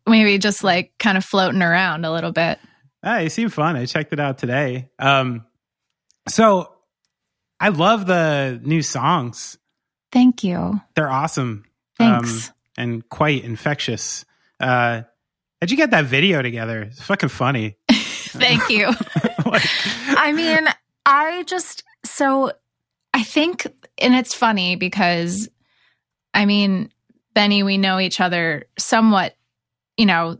maybe 0.06 0.38
just 0.38 0.62
like 0.64 0.92
kind 0.98 1.16
of 1.16 1.24
floating 1.24 1.62
around 1.62 2.04
a 2.04 2.12
little 2.12 2.32
bit. 2.32 2.58
Ah, 3.02 3.18
you 3.18 3.28
seem 3.28 3.48
fun. 3.50 3.76
I 3.76 3.86
checked 3.86 4.12
it 4.12 4.20
out 4.20 4.38
today. 4.38 4.88
Um, 4.98 5.44
so 6.28 6.72
I 7.60 7.68
love 7.68 8.06
the 8.06 8.60
new 8.62 8.82
songs. 8.82 9.58
Thank 10.10 10.44
you. 10.44 10.80
They're 10.96 11.10
awesome. 11.10 11.64
Thanks. 11.98 12.48
Um, 12.48 12.54
and 12.76 13.08
quite 13.08 13.44
infectious. 13.44 14.24
Uh, 14.60 15.02
how'd 15.60 15.70
you 15.70 15.76
get 15.76 15.90
that 15.92 16.06
video 16.06 16.40
together? 16.42 16.82
It's 16.82 17.02
fucking 17.02 17.28
funny. 17.28 17.76
Thank 18.34 18.68
you. 18.70 18.88
Like, 19.44 19.66
I 20.18 20.32
mean, 20.32 20.66
I 21.06 21.42
just 21.46 21.82
so 22.04 22.52
I 23.12 23.22
think 23.22 23.66
and 23.98 24.14
it's 24.14 24.34
funny 24.34 24.76
because 24.76 25.48
I 26.32 26.46
mean, 26.46 26.90
Benny, 27.34 27.62
we 27.62 27.78
know 27.78 27.98
each 28.00 28.20
other 28.20 28.64
somewhat, 28.78 29.36
you 29.96 30.06
know, 30.06 30.38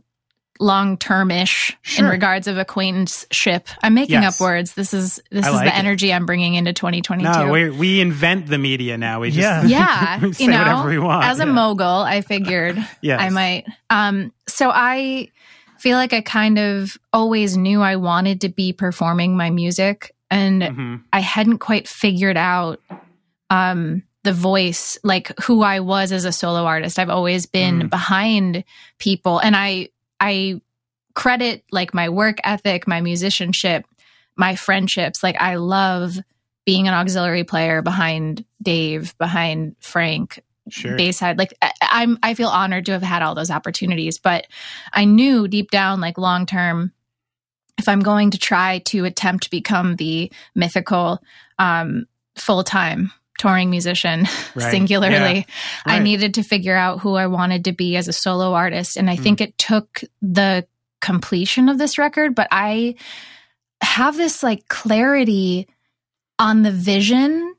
long 0.59 0.97
term 0.97 1.31
ish 1.31 1.75
Sure. 1.81 2.05
in 2.05 2.11
regards 2.11 2.47
of 2.47 2.57
acquaintanceship. 2.57 3.67
I'm 3.83 3.93
making 3.93 4.21
Yes. 4.21 4.39
up 4.39 4.43
words. 4.43 4.73
This 4.73 4.93
is 4.93 5.21
this 5.29 5.45
I 5.45 5.49
is 5.49 5.55
like 5.55 5.65
the 5.65 5.75
it. 5.75 5.79
energy 5.79 6.13
I'm 6.13 6.25
bringing 6.25 6.55
into 6.55 6.71
2022. 6.73 7.29
no, 7.29 7.51
we 7.51 7.69
we 7.69 7.99
invent 8.01 8.47
the 8.47 8.57
media 8.57 8.97
now. 8.97 9.19
We 9.21 9.31
just 9.31 9.67
Yeah. 9.69 10.19
yeah, 10.21 10.29
you 10.37 10.47
know, 10.49 10.57
whatever 10.59 10.89
we 10.89 10.99
want. 10.99 11.25
as 11.25 11.39
a 11.39 11.45
Yeah. 11.45 11.51
mogul, 11.51 11.85
I 11.85 12.21
figured 12.21 12.77
Yes. 13.01 13.19
I 13.21 13.29
might. 13.29 13.65
Um, 13.89 14.31
so 14.47 14.69
I 14.73 15.29
feel 15.85 15.97
like 15.97 16.13
I 16.13 16.21
kind 16.21 16.57
of 16.57 16.97
always 17.13 17.55
knew 17.55 17.79
I 17.83 17.95
wanted 17.97 18.41
to 18.41 18.49
be 18.49 18.73
performing 18.73 19.37
my 19.37 19.51
music, 19.51 20.15
and 20.31 20.63
Mhm. 20.63 21.03
I 21.13 21.19
hadn't 21.19 21.59
quite 21.59 21.87
figured 21.87 22.37
out 22.37 22.81
um, 23.51 24.01
the 24.23 24.33
voice, 24.33 24.97
like 25.03 25.31
who 25.41 25.61
I 25.61 25.79
was 25.81 26.11
as 26.11 26.25
a 26.25 26.31
solo 26.31 26.65
artist. 26.65 26.97
I've 26.97 27.11
always 27.11 27.45
been 27.45 27.83
Mm. 27.83 27.89
behind 27.91 28.63
people, 28.97 29.37
and 29.37 29.55
I 29.55 29.89
I 30.19 30.59
credit 31.13 31.63
like 31.71 31.93
my 31.93 32.09
work 32.09 32.37
ethic, 32.43 32.87
my 32.87 33.01
musicianship, 33.01 33.85
my 34.35 34.55
friendships. 34.55 35.21
Like 35.21 35.39
I 35.39 35.55
love 35.57 36.17
being 36.65 36.87
an 36.87 36.95
auxiliary 36.95 37.43
player 37.43 37.83
behind 37.83 38.43
Dave, 38.63 39.15
behind 39.19 39.75
Frank, 39.79 40.41
Sure. 40.69 40.95
Bayside. 40.95 41.37
Like 41.37 41.53
I, 41.61 41.71
I'm, 41.81 42.17
I 42.23 42.33
feel 42.33 42.49
honored 42.49 42.85
to 42.87 42.91
have 42.93 43.03
had 43.03 43.21
all 43.21 43.35
those 43.35 43.51
opportunities, 43.51 44.17
but 44.19 44.47
I 44.91 45.05
knew 45.05 45.47
deep 45.47 45.69
down, 45.71 46.01
like 46.01 46.17
long 46.17 46.45
term, 46.45 46.91
if 47.77 47.87
I'm 47.87 47.99
going 48.01 48.31
to 48.31 48.37
try 48.37 48.79
to 48.85 49.05
attempt 49.05 49.43
to 49.45 49.49
become 49.51 49.95
the 49.97 50.31
mythical, 50.55 51.21
um, 51.59 52.05
full 52.35 52.63
time 52.63 53.11
touring 53.37 53.69
musician 53.69 54.25
Right. 54.55 54.71
singularly, 54.71 55.37
Yeah. 55.39 55.43
I 55.85 55.99
needed 55.99 56.35
to 56.35 56.43
figure 56.43 56.75
out 56.75 56.99
who 56.99 57.15
I 57.15 57.27
wanted 57.27 57.65
to 57.65 57.73
be 57.73 57.95
as 57.97 58.07
a 58.07 58.13
solo 58.13 58.53
artist. 58.53 58.95
And 58.97 59.09
I 59.09 59.15
Hmm. 59.17 59.23
think 59.23 59.41
it 59.41 59.57
took 59.57 60.01
the 60.21 60.65
completion 61.01 61.69
of 61.69 61.77
this 61.77 61.97
record, 61.97 62.33
but 62.33 62.47
I 62.51 62.95
have 63.81 64.15
this 64.17 64.41
like 64.41 64.67
clarity 64.69 65.67
on 66.39 66.63
the 66.63 66.71
vision 66.71 67.54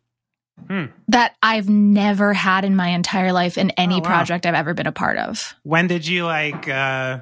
Hmm. 0.69 0.87
that 1.09 1.37
I've 1.43 1.69
never 1.69 2.33
had 2.33 2.65
in 2.65 2.75
my 2.77 2.89
entire 2.89 3.31
life 3.33 3.59
in 3.59 3.71
any 3.71 3.97
Oh, 3.97 3.99
wow. 3.99 4.05
project 4.05 4.47
I've 4.47 4.55
ever 4.55 4.73
been 4.75 4.87
a 4.87 4.93
part 4.93 5.19
of. 5.19 5.55
When 5.63 5.87
did 5.87 6.07
you 6.07 6.25
like? 6.25 6.69
uh 6.69 7.21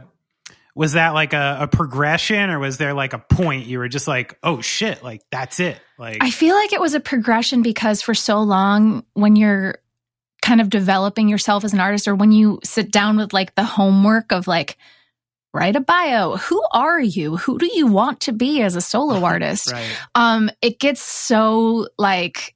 was 0.77 0.95
that 0.95 1.11
like 1.15 1.33
a, 1.35 1.59
a 1.61 1.69
progression 1.69 2.51
or 2.51 2.59
was 2.59 2.79
there 2.79 2.95
like 2.95 3.13
a 3.13 3.19
point 3.19 3.67
you 3.67 3.79
were 3.79 3.89
just 3.89 4.09
like, 4.09 4.37
oh 4.43 4.61
shit, 4.61 5.05
like 5.05 5.23
that's 5.31 5.61
it? 5.61 5.79
Like 5.99 6.19
I 6.21 6.31
feel 6.31 6.57
like 6.57 6.73
it 6.73 6.81
was 6.81 6.95
a 6.95 7.01
progression 7.01 7.63
because 7.63 8.03
for 8.03 8.13
so 8.15 8.41
long, 8.41 9.05
when 9.13 9.37
you're 9.37 9.79
kind 10.43 10.61
of 10.61 10.71
developing 10.71 11.29
yourself 11.29 11.65
as 11.65 11.73
an 11.75 11.81
artist, 11.81 12.09
or 12.09 12.15
when 12.17 12.33
you 12.33 12.59
sit 12.65 12.91
down 12.91 13.17
with 13.17 13.33
like 13.33 13.55
the 13.55 13.63
homework 13.65 14.33
of 14.33 14.49
like, 14.49 14.77
write 15.53 15.77
a 15.77 15.81
bio. 15.81 16.37
Who 16.37 16.61
are 16.73 17.01
you? 17.01 17.37
Who 17.37 17.59
do 17.59 17.71
you 17.73 17.87
want 17.87 18.21
to 18.23 18.33
be 18.33 18.61
as 18.61 18.75
a 18.75 18.81
solo 18.81 19.23
artist? 19.25 19.71
right. 19.71 19.97
Um, 20.17 20.51
it 20.61 20.81
gets 20.81 21.01
so 21.01 21.87
like 21.99 22.54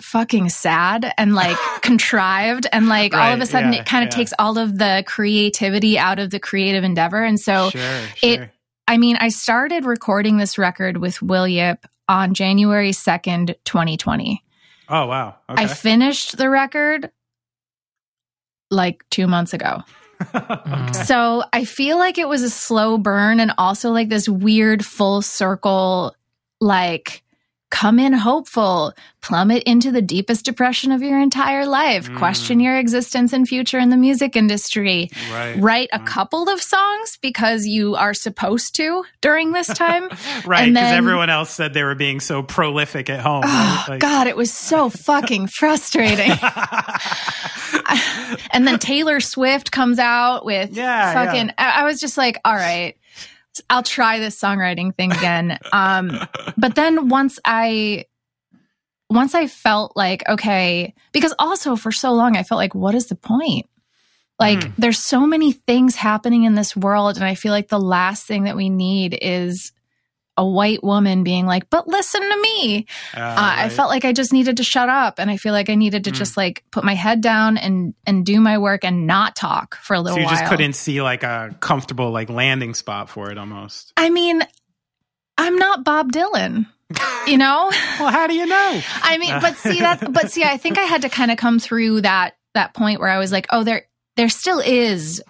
fucking 0.00 0.48
sad 0.48 1.12
and 1.18 1.34
like 1.34 1.56
contrived 1.82 2.66
and 2.72 2.88
like 2.88 3.14
all 3.14 3.32
of 3.32 3.40
a 3.40 3.46
sudden 3.46 3.72
yeah, 3.72 3.80
it 3.80 3.86
kind 3.86 4.02
of 4.06 4.12
yeah. 4.12 4.18
takes 4.18 4.32
all 4.38 4.58
of 4.58 4.78
the 4.78 5.04
creativity 5.06 5.98
out 5.98 6.18
of 6.18 6.30
the 6.30 6.40
creative 6.40 6.84
endeavor. 6.84 7.22
And 7.22 7.38
so 7.38 7.70
sure, 7.70 8.00
it- 8.22 8.36
sure. 8.36 8.50
I 8.86 8.98
mean, 8.98 9.16
I 9.18 9.28
started 9.30 9.86
recording 9.86 10.36
this 10.36 10.58
record 10.58 10.98
with 10.98 11.22
Will 11.22 11.48
Yip 11.48 11.86
on 12.06 12.34
January 12.34 12.90
2nd, 12.90 13.54
2020. 13.64 14.44
oh 14.90 15.06
wow. 15.06 15.36
Okay. 15.48 15.62
I 15.62 15.66
finished 15.68 16.36
the 16.36 16.50
record 16.50 17.10
like 18.70 19.04
two 19.10 19.26
months 19.26 19.52
ago. 19.54 19.82
Mm. 20.32 20.94
So 20.94 21.42
I 21.52 21.64
feel 21.64 21.98
like 21.98 22.16
it 22.18 22.28
was 22.28 22.42
a 22.42 22.48
slow 22.48 22.96
burn 22.96 23.40
and 23.40 23.52
also 23.58 23.90
like 23.90 24.08
this 24.08 24.28
weird 24.28 24.84
full 24.84 25.20
circle, 25.20 26.14
like 26.60 27.23
come 27.70 27.98
in 27.98 28.12
hopeful, 28.12 28.92
plummet 29.20 29.62
into 29.64 29.90
the 29.90 30.02
deepest 30.02 30.44
depression 30.44 30.92
of 30.92 31.02
your 31.02 31.18
entire 31.20 31.66
life, 31.66 32.08
Mm. 32.08 32.18
question 32.18 32.60
your 32.60 32.76
existence 32.78 33.32
and 33.32 33.48
future 33.48 33.78
in 33.78 33.88
the 33.90 33.96
music 33.96 34.36
industry, 34.36 35.10
right. 35.32 35.56
write 35.58 35.88
a 35.92 35.98
Mm. 35.98 36.06
couple 36.06 36.48
of 36.48 36.62
songs 36.62 37.18
because 37.20 37.66
you 37.66 37.96
are 37.96 38.14
supposed 38.14 38.76
to 38.76 39.04
during 39.22 39.52
this 39.52 39.66
time. 39.66 40.08
right, 40.46 40.72
because 40.72 40.92
everyone 40.92 41.30
else 41.30 41.50
said 41.50 41.74
they 41.74 41.82
were 41.82 41.94
being 41.96 42.20
so 42.20 42.42
prolific 42.44 43.10
at 43.10 43.20
home. 43.20 43.42
Oh? 43.44 43.84
Like- 43.88 44.00
God, 44.00 44.26
it 44.28 44.36
was 44.36 44.52
so 44.52 44.88
fucking 45.06 45.48
frustrating. 45.48 46.30
and 48.52 48.66
then 48.66 48.78
Taylor 48.78 49.20
Swift 49.20 49.70
comes 49.72 49.98
out 49.98 50.44
with 50.44 50.70
Yeah, 50.76 51.12
fucking. 51.12 51.50
I, 51.58 51.80
I 51.80 51.84
was 51.84 52.00
just 52.00 52.16
like, 52.16 52.38
all 52.44 52.54
right, 52.54 52.94
I'll 53.70 53.82
try 53.82 54.18
this 54.18 54.40
songwriting 54.40 54.94
thing 54.94 55.12
again. 55.12 55.58
Um, 55.72 56.18
but 56.56 56.74
then 56.74 57.08
once 57.08 57.38
I, 57.44 58.06
once 59.10 59.34
I 59.34 59.46
felt 59.46 59.96
like 59.96 60.28
okay, 60.28 60.94
because 61.12 61.34
also 61.38 61.76
for 61.76 61.92
so 61.92 62.12
long 62.12 62.36
I 62.36 62.42
felt 62.42 62.58
like, 62.58 62.74
what 62.74 62.94
is 62.94 63.06
the 63.06 63.14
point? 63.14 63.66
Like, 64.40 64.64
Hmm. 64.64 64.70
there's 64.78 64.98
so 64.98 65.26
many 65.26 65.52
things 65.52 65.94
happening 65.94 66.42
in 66.42 66.56
this 66.56 66.76
world, 66.76 67.16
and 67.16 67.24
I 67.24 67.36
feel 67.36 67.52
like 67.52 67.68
the 67.68 67.78
last 67.78 68.26
thing 68.26 68.44
that 68.44 68.56
we 68.56 68.68
need 68.68 69.16
is 69.22 69.70
a 70.36 70.44
white 70.46 70.82
woman 70.82 71.22
being 71.22 71.46
like, 71.46 71.70
"But 71.70 71.86
listen 71.86 72.20
to 72.20 72.40
me." 72.40 72.86
Uh, 73.16 73.20
uh, 73.20 73.54
I 73.56 73.68
felt 73.68 73.88
like 73.88 74.04
I 74.04 74.12
just 74.12 74.32
needed 74.32 74.56
to 74.56 74.64
shut 74.64 74.88
up, 74.88 75.18
and 75.18 75.30
I 75.30 75.36
feel 75.36 75.52
like 75.52 75.70
I 75.70 75.74
needed 75.76 76.04
to 76.04 76.10
Mm. 76.10 76.14
just 76.14 76.36
like 76.36 76.64
put 76.72 76.82
my 76.84 76.94
head 76.94 77.20
down 77.20 77.56
and 77.56 77.94
and 78.06 78.26
do 78.26 78.40
my 78.40 78.58
work 78.58 78.84
and 78.84 79.06
not 79.06 79.36
talk 79.36 79.76
for 79.76 79.94
a 79.94 80.00
little 80.00 80.16
so 80.16 80.20
you 80.20 80.26
while. 80.26 80.34
just 80.36 80.50
couldn't 80.50 80.72
see 80.74 81.00
like 81.02 81.22
a 81.22 81.54
comfortable 81.60 82.10
like 82.10 82.28
landing 82.30 82.74
spot 82.74 83.08
for 83.10 83.30
it 83.30 83.38
almost. 83.38 83.92
I 83.96 84.10
mean, 84.10 84.42
I'm 85.38 85.56
not 85.56 85.84
Bob 85.84 86.12
Dylan, 86.12 86.66
you 87.26 87.38
know. 87.38 87.70
Well, 88.00 88.10
how 88.10 88.26
do 88.26 88.34
you 88.34 88.46
know? 88.46 88.80
I 89.02 89.18
mean, 89.18 89.40
but 89.40 89.56
see 89.56 89.80
that, 89.80 90.12
but 90.12 90.30
see, 90.30 90.44
I 90.44 90.56
think 90.56 90.78
I 90.78 90.82
had 90.82 91.02
to 91.02 91.08
kind 91.08 91.30
of 91.30 91.36
come 91.38 91.58
through 91.58 92.02
that 92.02 92.34
that 92.54 92.74
point 92.74 93.00
where 93.00 93.08
I 93.08 93.18
was 93.18 93.32
like, 93.32 93.46
oh, 93.50 93.64
there 93.64 93.86
there 94.16 94.28
still 94.28 94.60
is 94.60 95.22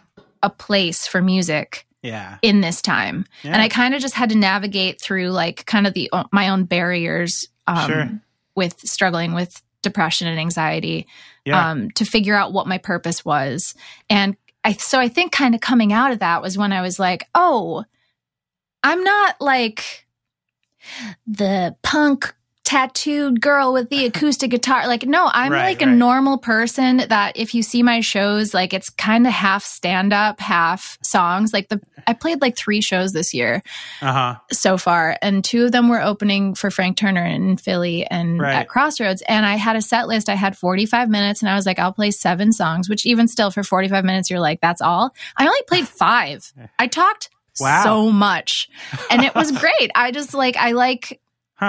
a 0.42 0.50
place 0.50 1.06
for 1.06 1.22
music 1.22 1.83
Yeah. 2.04 2.38
in 2.42 2.60
this 2.60 2.80
time, 2.80 3.26
yeah. 3.42 3.52
and 3.54 3.60
I 3.62 3.68
kind 3.68 3.94
of 3.94 4.00
just 4.00 4.14
had 4.14 4.28
to 4.30 4.36
navigate 4.36 5.00
through 5.02 5.30
like 5.30 5.66
kind 5.66 5.86
of 5.88 5.94
the 5.94 6.08
my 6.32 6.50
own 6.50 6.64
barriers 6.64 7.48
um, 7.66 7.90
Sure. 7.90 8.10
with 8.54 8.78
struggling 8.80 9.34
with 9.34 9.60
depression 9.82 10.28
and 10.28 10.38
anxiety. 10.38 11.06
yeah. 11.44 11.70
um, 11.70 11.90
to 11.90 12.04
figure 12.04 12.34
out 12.36 12.52
what 12.52 12.66
my 12.66 12.78
purpose 12.78 13.24
was. 13.24 13.74
And 14.08 14.36
I, 14.64 14.72
so 14.72 14.98
I 14.98 15.08
think 15.08 15.30
kind 15.32 15.54
of 15.54 15.60
coming 15.60 15.92
out 15.92 16.10
of 16.12 16.20
that 16.20 16.40
was 16.40 16.56
when 16.56 16.72
I 16.72 16.80
was 16.80 16.98
like, 16.98 17.28
oh, 17.34 17.84
I'm 18.82 19.02
not 19.04 19.40
like 19.40 20.06
the 21.26 21.76
punk 21.82 22.34
tattooed 22.74 23.40
girl 23.40 23.72
with 23.72 23.88
the 23.88 24.04
acoustic 24.04 24.50
guitar. 24.50 24.88
Like, 24.88 25.04
no, 25.06 25.30
I'm 25.32 25.52
Right, 25.52 25.62
like 25.68 25.82
a 25.82 25.86
right. 25.86 25.94
normal 25.94 26.38
person 26.38 26.96
that 26.96 27.36
if 27.36 27.54
you 27.54 27.62
see 27.62 27.84
my 27.84 28.00
shows, 28.00 28.52
like 28.52 28.72
it's 28.74 28.90
kind 28.90 29.28
of 29.28 29.32
half 29.32 29.62
stand 29.62 30.12
up, 30.12 30.40
half 30.40 30.98
songs. 31.00 31.52
Like 31.52 31.68
the, 31.68 31.80
I 32.08 32.14
played 32.14 32.40
like 32.40 32.56
three 32.56 32.80
shows 32.80 33.12
this 33.12 33.32
year 33.32 33.62
Uh 34.02 34.12
huh. 34.12 34.34
so 34.50 34.76
far, 34.76 35.16
and 35.22 35.44
two 35.44 35.66
of 35.66 35.72
them 35.72 35.88
were 35.88 36.02
opening 36.02 36.56
for 36.56 36.68
Frank 36.68 36.96
Turner 36.96 37.24
in 37.24 37.56
Philly 37.58 38.06
and 38.06 38.40
Right. 38.40 38.54
at 38.56 38.68
Crossroads. 38.68 39.22
And 39.28 39.46
I 39.46 39.54
had 39.54 39.76
a 39.76 39.82
set 39.82 40.08
list. 40.08 40.28
I 40.28 40.34
had 40.34 40.56
45 40.58 41.08
minutes, 41.08 41.42
and 41.42 41.48
I 41.48 41.54
was 41.54 41.66
like, 41.66 41.78
I'll 41.78 41.92
play 41.92 42.10
seven 42.10 42.52
songs, 42.52 42.88
which 42.88 43.06
even 43.06 43.28
still 43.28 43.52
for 43.52 43.62
45 43.62 44.04
minutes, 44.04 44.30
you're 44.30 44.40
like, 44.40 44.60
that's 44.60 44.82
all. 44.82 45.12
I 45.36 45.46
only 45.46 45.62
played 45.68 45.86
five. 45.86 46.52
I 46.78 46.88
talked 46.88 47.30
Wow. 47.60 47.84
so 47.84 48.10
much, 48.10 48.68
and 49.12 49.22
it 49.22 49.32
was 49.36 49.52
great. 49.52 49.92
I 49.94 50.10
just 50.10 50.34
like, 50.34 50.56
I 50.56 50.72
like, 50.72 51.20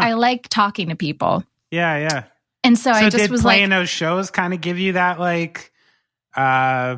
Huh. 0.02 0.10
I 0.10 0.14
like 0.14 0.48
talking 0.50 0.90
to 0.90 0.96
people, 0.96 1.44
Yeah. 1.72 1.98
Yeah. 1.98 2.24
and 2.64 2.78
so, 2.78 2.92
So, 2.92 2.98
I 2.98 3.04
just 3.10 3.18
did 3.18 3.32
was 3.32 3.42
playing 3.42 3.70
like, 3.70 3.80
those 3.82 3.90
shows 3.90 4.32
kind 4.32 4.54
of 4.54 4.62
give 4.62 4.78
you 4.80 4.94
that 4.94 5.20
like, 5.20 5.72
uh, 6.36 6.98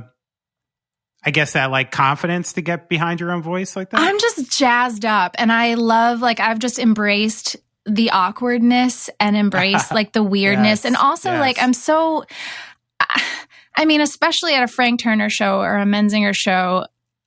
I 1.24 1.32
guess 1.32 1.54
that 1.54 1.72
like 1.72 1.92
confidence 1.92 2.54
to 2.54 2.62
get 2.62 2.88
behind 2.88 3.20
your 3.20 3.32
own 3.32 3.42
voice 3.42 3.76
like 3.76 3.90
that? 3.90 4.00
I'm 4.00 4.18
just 4.20 4.58
jazzed 4.58 5.04
up, 5.04 5.36
and 5.38 5.52
I 5.52 5.74
love 5.74 6.22
like 6.22 6.40
I've 6.40 6.60
just 6.60 6.80
embraced 6.80 7.58
the 7.86 8.12
awkwardness 8.12 9.10
and 9.20 9.36
embraced 9.36 9.92
like 9.94 10.14
the 10.14 10.24
weirdness, 10.24 10.84
Yes, 10.84 10.86
and 10.86 10.96
also 10.96 11.32
yes. 11.32 11.40
like 11.42 11.62
I'm 11.62 11.74
so. 11.74 12.24
I 13.80 13.86
mean, 13.86 14.02
especially 14.02 14.54
at 14.56 14.64
a 14.64 14.68
Frank 14.68 15.02
Turner 15.02 15.30
show 15.30 15.60
or 15.60 15.78
a 15.78 15.86
Menzinger 15.86 16.36
show 16.36 16.86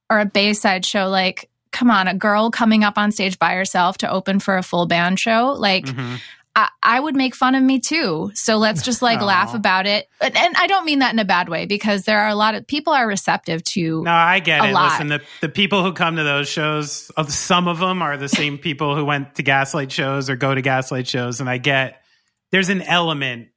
or 0.08 0.20
a 0.20 0.24
Bayside 0.26 0.86
show, 0.86 1.08
like. 1.08 1.49
Come 1.72 1.90
on, 1.90 2.08
a 2.08 2.14
girl 2.14 2.50
coming 2.50 2.84
up 2.84 2.98
on 2.98 3.12
stage 3.12 3.38
by 3.38 3.54
herself 3.54 3.98
to 3.98 4.10
open 4.10 4.40
for 4.40 4.56
a 4.56 4.62
full 4.62 4.86
band 4.86 5.18
show. 5.20 5.54
Like, 5.58 5.84
Mhm. 5.86 6.20
I, 6.56 6.68
I 6.82 6.98
would 6.98 7.14
make 7.14 7.36
fun 7.36 7.54
of 7.54 7.62
me 7.62 7.78
too. 7.78 8.32
So 8.34 8.56
let's 8.56 8.82
just 8.82 9.02
like 9.02 9.20
Aw. 9.20 9.24
laugh 9.24 9.54
about 9.54 9.86
it. 9.86 10.08
And, 10.20 10.36
and 10.36 10.56
I 10.56 10.66
don't 10.66 10.84
mean 10.84 10.98
that 10.98 11.12
in 11.12 11.20
a 11.20 11.24
bad 11.24 11.48
way 11.48 11.64
because 11.64 12.06
there 12.06 12.18
are 12.20 12.28
a 12.28 12.34
lot 12.34 12.56
of 12.56 12.66
people 12.66 12.92
are 12.92 13.06
receptive 13.06 13.62
to 13.74 14.02
No, 14.02 14.10
I 14.10 14.40
get 14.40 14.64
it. 14.64 14.72
lot. 14.72 14.90
Listen, 14.92 15.06
the, 15.06 15.20
the 15.42 15.48
people 15.48 15.84
who 15.84 15.92
come 15.92 16.16
to 16.16 16.24
those 16.24 16.48
shows, 16.48 17.08
some 17.28 17.68
of 17.68 17.78
them 17.78 18.02
are 18.02 18.16
the 18.16 18.28
same 18.28 18.58
people 18.66 18.96
who 18.96 19.04
went 19.04 19.36
to 19.36 19.44
Gaslight 19.44 19.92
shows 19.92 20.28
or 20.28 20.34
go 20.34 20.52
to 20.52 20.60
Gaslight 20.60 21.06
shows. 21.06 21.40
And 21.40 21.48
I 21.48 21.58
get 21.58 22.02
there's 22.50 22.68
an 22.68 22.82
element 22.82 23.50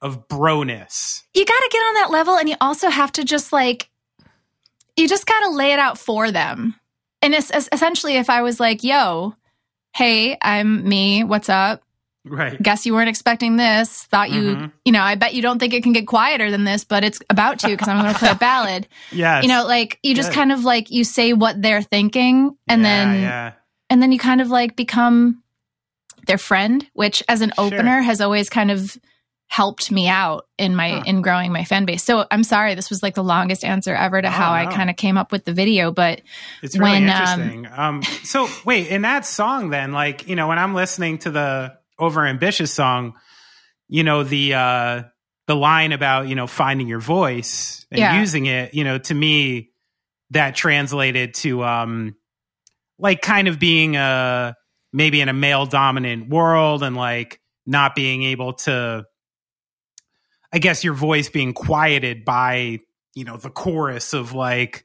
of 0.00 0.26
broness. 0.26 1.22
you 1.34 1.44
got 1.44 1.60
to 1.60 1.68
get 1.70 1.78
on 1.80 1.94
that 1.94 2.10
level 2.10 2.36
and 2.38 2.48
you 2.48 2.56
also 2.62 2.88
have 2.88 3.12
to 3.12 3.24
just 3.24 3.52
like 3.52 3.90
you 4.96 5.06
just 5.06 5.26
got 5.26 5.40
to 5.40 5.50
lay 5.50 5.72
it 5.72 5.78
out 5.78 5.98
for 5.98 6.30
them 6.30 6.74
and 7.22 7.34
it's, 7.34 7.50
it's 7.50 7.68
essentially 7.72 8.16
if 8.16 8.28
i 8.28 8.42
was 8.42 8.58
like 8.60 8.82
yo 8.84 9.34
hey 9.94 10.36
i'm 10.42 10.86
me 10.88 11.24
what's 11.24 11.48
up 11.48 11.82
Right. 12.24 12.60
guess 12.62 12.86
you 12.86 12.94
weren't 12.94 13.08
expecting 13.08 13.56
this 13.56 14.04
thought 14.04 14.30
you 14.30 14.54
Mhm. 14.56 14.72
you 14.84 14.92
know 14.92 15.02
i 15.02 15.16
bet 15.16 15.34
you 15.34 15.42
don't 15.42 15.58
think 15.58 15.74
it 15.74 15.82
can 15.82 15.92
get 15.92 16.06
quieter 16.06 16.50
than 16.52 16.62
this 16.62 16.84
but 16.84 17.02
it's 17.02 17.18
about 17.28 17.58
to 17.60 17.68
because 17.68 17.88
i'm 17.88 18.00
going 18.00 18.12
to 18.12 18.18
play 18.18 18.30
a 18.30 18.34
ballad 18.50 18.86
Yes. 19.10 19.42
you 19.42 19.48
know 19.48 19.66
like 19.66 19.98
you 20.04 20.14
just 20.14 20.28
Good. 20.30 20.36
kind 20.36 20.52
of 20.52 20.62
like 20.64 20.90
you 20.90 21.02
say 21.02 21.32
what 21.32 21.60
they're 21.60 21.82
thinking 21.82 22.56
and 22.68 22.82
Yeah, 22.82 22.88
then 22.88 23.20
yeah. 23.22 23.52
and 23.90 24.00
then 24.00 24.12
you 24.12 24.20
kind 24.20 24.40
of 24.40 24.48
like 24.50 24.76
become 24.76 25.42
their 26.28 26.38
friend 26.38 26.88
which 26.92 27.24
as 27.28 27.40
an 27.40 27.52
Sure. 27.56 27.64
opener 27.66 28.02
has 28.02 28.20
always 28.20 28.48
kind 28.48 28.70
of 28.70 28.96
helped 29.52 29.90
me 29.92 30.08
out 30.08 30.46
in 30.56 30.74
my 30.74 30.88
Huh. 30.88 31.02
in 31.04 31.20
growing 31.20 31.52
my 31.52 31.62
fan 31.62 31.84
base 31.84 32.02
so 32.02 32.24
i'm 32.30 32.42
sorry 32.42 32.74
this 32.74 32.88
was 32.88 33.02
like 33.02 33.14
the 33.14 33.22
longest 33.22 33.64
answer 33.64 33.94
ever 33.94 34.22
to 34.22 34.28
Oh, 34.28 34.30
how 34.30 34.52
i 34.54 34.64
kind 34.64 34.88
of 34.88 34.96
came 34.96 35.18
up 35.18 35.30
with 35.30 35.44
the 35.44 35.52
video 35.52 35.92
but 35.92 36.22
It's 36.62 36.74
really 36.74 36.92
when, 36.92 37.10
um, 37.10 37.10
interesting. 37.10 37.66
Um, 37.70 38.02
so 38.24 38.48
wait, 38.64 38.86
in 38.88 39.02
that 39.02 39.26
song, 39.26 39.68
then, 39.68 39.92
like 39.92 40.26
you 40.26 40.36
know, 40.36 40.48
when 40.48 40.58
I'm 40.58 40.72
listening 40.74 41.18
to 41.18 41.30
the 41.30 41.74
over 41.98 42.24
ambitious 42.26 42.72
song, 42.72 43.12
you 43.88 44.04
know 44.04 44.22
the 44.24 44.54
uh, 44.54 45.02
the 45.48 45.54
line 45.54 45.92
about 45.92 46.28
you 46.28 46.34
know 46.34 46.46
finding 46.46 46.88
your 46.88 47.00
voice 47.00 47.84
and 47.90 47.98
Yeah. 48.00 48.18
using 48.18 48.46
it, 48.46 48.72
you 48.72 48.84
know, 48.84 48.96
to 48.98 49.14
me 49.14 49.70
that 50.30 50.54
translated 50.54 51.34
to 51.34 51.62
um, 51.62 52.16
like 52.98 53.20
kind 53.20 53.48
of 53.48 53.58
being 53.58 53.96
a 53.96 54.54
maybe 54.94 55.20
in 55.20 55.28
a 55.28 55.34
male 55.34 55.66
dominant 55.66 56.30
world 56.30 56.82
and 56.82 56.96
like 56.96 57.38
not 57.66 57.94
being 57.94 58.22
able 58.22 58.54
to, 58.54 59.04
I 60.52 60.58
guess, 60.58 60.84
your 60.84 60.94
voice 60.94 61.28
being 61.28 61.52
quieted 61.54 62.24
by 62.24 62.80
you 63.14 63.24
know 63.24 63.36
the 63.36 63.50
chorus 63.50 64.12
of 64.12 64.32
like 64.34 64.84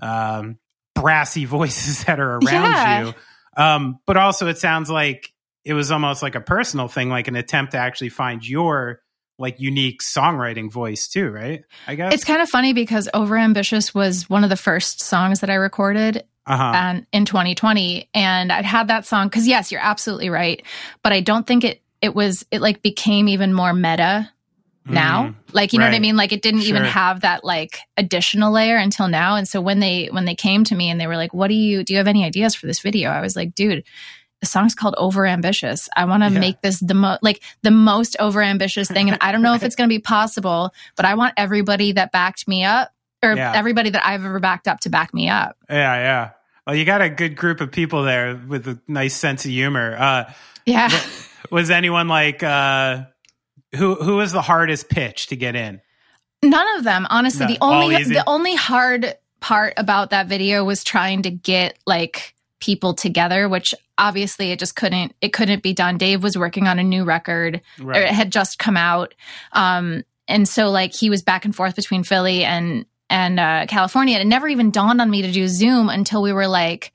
um, 0.00 0.58
brassy 0.94 1.44
voices 1.44 2.04
that 2.04 2.20
are 2.20 2.32
around 2.38 2.42
Yeah. 2.44 3.00
you. 3.06 3.14
Um, 3.56 3.98
but 4.06 4.16
also, 4.16 4.48
it 4.48 4.58
sounds 4.58 4.90
like 4.90 5.32
it 5.64 5.74
was 5.74 5.90
almost 5.90 6.22
like 6.22 6.34
a 6.34 6.40
personal 6.40 6.88
thing, 6.88 7.08
like 7.08 7.28
an 7.28 7.36
attempt 7.36 7.72
to 7.72 7.78
actually 7.78 8.08
find 8.10 8.46
your 8.46 9.00
like 9.38 9.58
unique 9.60 10.00
songwriting 10.02 10.70
voice 10.70 11.08
too, 11.08 11.28
right? 11.28 11.62
I 11.88 11.94
guess 11.96 12.14
it's 12.14 12.24
kind 12.24 12.40
of 12.42 12.48
funny 12.48 12.72
because 12.72 13.08
overambitious 13.14 13.92
was 13.94 14.28
one 14.30 14.44
of 14.44 14.50
the 14.50 14.56
first 14.56 15.02
songs 15.02 15.40
that 15.40 15.50
i 15.50 15.54
recorded 15.54 16.24
Uh-huh. 16.46 16.72
and 16.74 17.06
in 17.12 17.24
2020 17.24 18.08
and 18.14 18.52
I'd 18.52 18.64
had 18.64 18.88
that 18.88 19.06
song 19.06 19.30
cuz 19.30 19.48
yes 19.48 19.72
you're 19.72 19.80
absolutely 19.80 20.28
right 20.30 20.62
but 21.02 21.12
I 21.12 21.20
don't 21.20 21.46
think 21.46 21.64
it 21.64 21.82
it 22.00 22.14
was 22.14 22.44
it 22.52 22.60
like 22.60 22.80
became 22.82 23.26
even 23.28 23.52
more 23.52 23.72
meta 23.72 24.30
now? 24.86 25.28
Mm, 25.28 25.34
like 25.52 25.72
you 25.72 25.78
know 25.78 25.86
what 25.86 25.94
I 25.94 25.98
mean? 25.98 26.16
Like 26.16 26.32
it 26.32 26.42
didn't 26.42 26.62
even 26.62 26.84
have 26.84 27.20
that 27.22 27.44
like 27.44 27.78
additional 27.96 28.52
layer 28.52 28.76
until 28.76 29.08
now. 29.08 29.36
And 29.36 29.48
so 29.48 29.60
when 29.60 29.80
they 29.80 30.06
when 30.06 30.24
they 30.24 30.34
came 30.34 30.64
to 30.64 30.74
me 30.74 30.90
and 30.90 31.00
they 31.00 31.06
were 31.06 31.16
like 31.16 31.32
what 31.32 31.48
do 31.48 31.54
you 31.54 31.82
do 31.84 31.92
you 31.92 31.98
have 31.98 32.08
any 32.08 32.24
ideas 32.24 32.54
for 32.54 32.66
this 32.66 32.80
video? 32.80 33.10
I 33.10 33.20
was 33.20 33.34
like 33.36 33.54
dude 33.54 33.84
the 34.40 34.46
song's 34.46 34.74
called 34.74 34.94
over 34.98 35.24
ambitious 35.26 35.88
I 35.96 36.04
want 36.04 36.22
to 36.22 36.30
Yeah. 36.30 36.38
make 36.38 36.60
this 36.60 36.80
the 36.80 36.92
most 36.94 37.22
like 37.22 37.42
the 37.62 37.70
most 37.70 38.16
over 38.20 38.42
ambitious 38.42 38.88
thing. 38.88 39.08
And 39.08 39.16
I 39.22 39.32
don't 39.32 39.40
know 39.42 39.54
if 39.54 39.62
it's 39.64 39.74
going 39.76 39.88
to 39.88 39.94
be 39.94 40.00
possible 40.00 40.70
but 40.96 41.06
I 41.06 41.14
want 41.14 41.34
everybody 41.36 41.92
that 41.92 42.12
backed 42.12 42.46
me 42.46 42.64
up 42.64 42.90
or 43.22 43.34
Yeah. 43.36 43.52
everybody 43.54 43.90
that 43.90 44.04
I've 44.06 44.24
ever 44.24 44.40
backed 44.40 44.68
up 44.68 44.80
to 44.80 44.90
back 44.90 45.14
me 45.14 45.30
up. 45.30 45.56
Yeah, 45.70 45.94
yeah. 45.96 46.30
Well, 46.66 46.76
you 46.76 46.84
got 46.84 47.00
a 47.00 47.08
good 47.08 47.36
group 47.36 47.60
of 47.62 47.72
people 47.72 48.02
there 48.02 48.36
with 48.36 48.66
a 48.68 48.78
nice 48.88 49.14
sense 49.14 49.44
of 49.46 49.50
humor. 49.50 49.96
Uh, 49.98 50.32
yeah. 50.66 50.90
was 51.50 51.70
anyone 51.70 52.08
like 52.08 52.42
uh, 52.42 53.04
who 53.74 53.94
who 53.96 54.16
was 54.16 54.32
the 54.32 54.42
hardest 54.42 54.88
pitch 54.88 55.28
to 55.28 55.36
get 55.36 55.56
in? 55.56 55.80
None 56.42 56.76
of 56.76 56.84
them, 56.84 57.06
honestly. 57.10 57.46
No, 57.46 57.52
the 57.52 57.58
only 57.60 58.04
the 58.04 58.24
only 58.26 58.54
hard 58.54 59.14
part 59.40 59.74
about 59.76 60.10
that 60.10 60.26
video 60.26 60.64
was 60.64 60.84
trying 60.84 61.22
to 61.22 61.30
get 61.30 61.78
like 61.86 62.34
people 62.60 62.94
together, 62.94 63.48
which 63.48 63.74
obviously 63.98 64.50
it 64.50 64.58
just 64.58 64.74
couldn't 64.74 65.14
it 65.20 65.32
couldn't 65.32 65.62
be 65.62 65.74
done. 65.74 65.98
Dave 65.98 66.22
was 66.22 66.36
working 66.36 66.66
on 66.66 66.78
a 66.78 66.82
new 66.82 67.04
record. 67.04 67.60
Or 67.82 67.92
it 67.92 68.08
had 68.08 68.32
just 68.32 68.58
come 68.58 68.76
out. 68.76 69.14
Um 69.52 70.02
and 70.26 70.48
so 70.48 70.70
like 70.70 70.94
he 70.94 71.10
was 71.10 71.22
back 71.22 71.44
and 71.44 71.54
forth 71.54 71.76
between 71.76 72.04
Philly 72.04 72.44
and 72.44 72.86
and 73.10 73.38
uh 73.38 73.66
California. 73.68 74.16
And 74.16 74.26
it 74.26 74.28
never 74.28 74.48
even 74.48 74.70
dawned 74.70 75.00
on 75.00 75.10
me 75.10 75.22
to 75.22 75.30
do 75.30 75.46
Zoom 75.46 75.88
until 75.88 76.22
we 76.22 76.32
were 76.32 76.48
like 76.48 76.92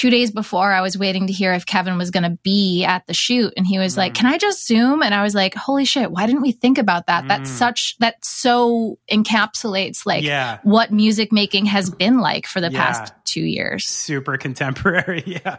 two 0.00 0.08
days 0.10 0.30
before 0.30 0.72
I 0.72 0.80
was 0.80 0.96
waiting 0.96 1.26
to 1.26 1.32
hear 1.32 1.52
if 1.52 1.66
Kevin 1.66 1.98
was 1.98 2.10
going 2.10 2.22
to 2.22 2.38
be 2.42 2.84
at 2.84 3.06
the 3.06 3.12
shoot. 3.14 3.52
And 3.56 3.66
he 3.66 3.78
was 3.78 3.96
like, 3.96 4.12
Mm. 4.12 4.16
Can 4.16 4.26
I 4.26 4.38
just 4.38 4.66
Zoom? 4.66 5.02
And 5.02 5.12
I 5.14 5.22
was 5.22 5.34
like, 5.34 5.54
Holy 5.54 5.84
shit, 5.84 6.10
why 6.10 6.26
didn't 6.26 6.42
we 6.42 6.52
think 6.52 6.78
about 6.78 7.06
that? 7.08 7.28
That's 7.28 7.50
Mm. 7.50 7.54
such, 7.58 7.96
that 7.98 8.24
so 8.24 8.98
encapsulates 9.12 10.06
like 10.06 10.24
yeah, 10.24 10.58
what 10.62 10.90
music 10.92 11.32
making 11.32 11.66
has 11.66 11.90
been 11.90 12.20
like 12.20 12.46
for 12.46 12.60
the 12.60 12.70
Yeah. 12.70 12.84
past 12.84 13.12
two 13.24 13.42
years. 13.42 13.86
super 13.86 14.36
contemporary. 14.38 15.22
yeah. 15.44 15.56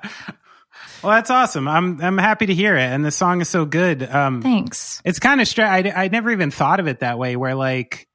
Well, 1.03 1.13
that's 1.13 1.29
awesome. 1.29 1.67
I'm 1.67 1.99
I'm 2.01 2.17
happy 2.17 2.45
to 2.47 2.53
hear 2.53 2.75
it, 2.77 2.83
and 2.83 3.03
the 3.03 3.11
song 3.11 3.41
is 3.41 3.49
so 3.49 3.65
good. 3.65 4.03
Um, 4.03 4.41
Thanks. 4.41 5.01
it's 5.03 5.19
kind 5.19 5.41
of 5.41 5.47
strange. 5.47 5.87
I 5.87 6.03
I 6.03 6.07
never 6.09 6.31
even 6.31 6.51
thought 6.51 6.79
of 6.79 6.87
it 6.87 6.99
that 6.99 7.17
way. 7.17 7.35
Where 7.35 7.55
like, 7.55 8.07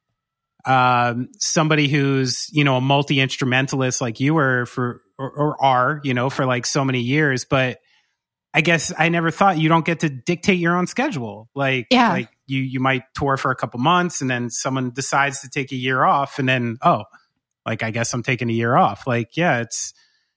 um, 0.67 1.29
somebody 1.39 1.89
who's 1.89 2.49
you 2.53 2.65
know 2.65 2.77
a 2.77 2.81
multi 2.81 3.21
instrumentalist 3.21 4.01
like 4.01 4.21
you 4.21 4.35
were 4.35 4.67
for 4.67 5.01
or, 5.19 5.31
or 5.31 5.65
are 5.65 6.01
you 6.05 6.13
know 6.15 6.29
for 6.31 6.45
like 6.47 6.67
so 6.67 6.85
many 6.85 7.01
years, 7.01 7.45
but 7.45 7.79
I 8.53 8.63
guess 8.63 8.93
I 8.99 9.11
never 9.11 9.31
thought 9.31 9.59
you 9.59 9.69
don't 9.69 9.85
get 9.85 10.01
to 10.01 10.09
dictate 10.09 10.59
your 10.59 10.77
own 10.77 10.87
schedule. 10.87 11.51
Like, 11.55 11.89
Yeah. 11.91 12.11
like 12.11 12.29
you 12.47 12.63
you 12.63 12.81
might 12.81 13.03
tour 13.15 13.37
for 13.37 13.51
a 13.51 13.57
couple 13.57 13.81
months, 13.81 14.21
and 14.21 14.31
then 14.31 14.51
someone 14.51 14.91
decides 14.93 15.41
to 15.43 15.49
take 15.51 15.73
a 15.73 15.77
year 15.77 16.03
off, 16.05 16.39
and 16.39 16.49
then 16.49 16.79
oh, 16.83 17.05
like 17.67 17.83
I 17.83 17.91
guess 17.91 18.13
I'm 18.15 18.23
taking 18.23 18.49
a 18.49 18.55
year 18.55 18.75
off. 18.77 19.07
Like, 19.07 19.37
yeah, 19.37 19.61
it's 19.61 19.93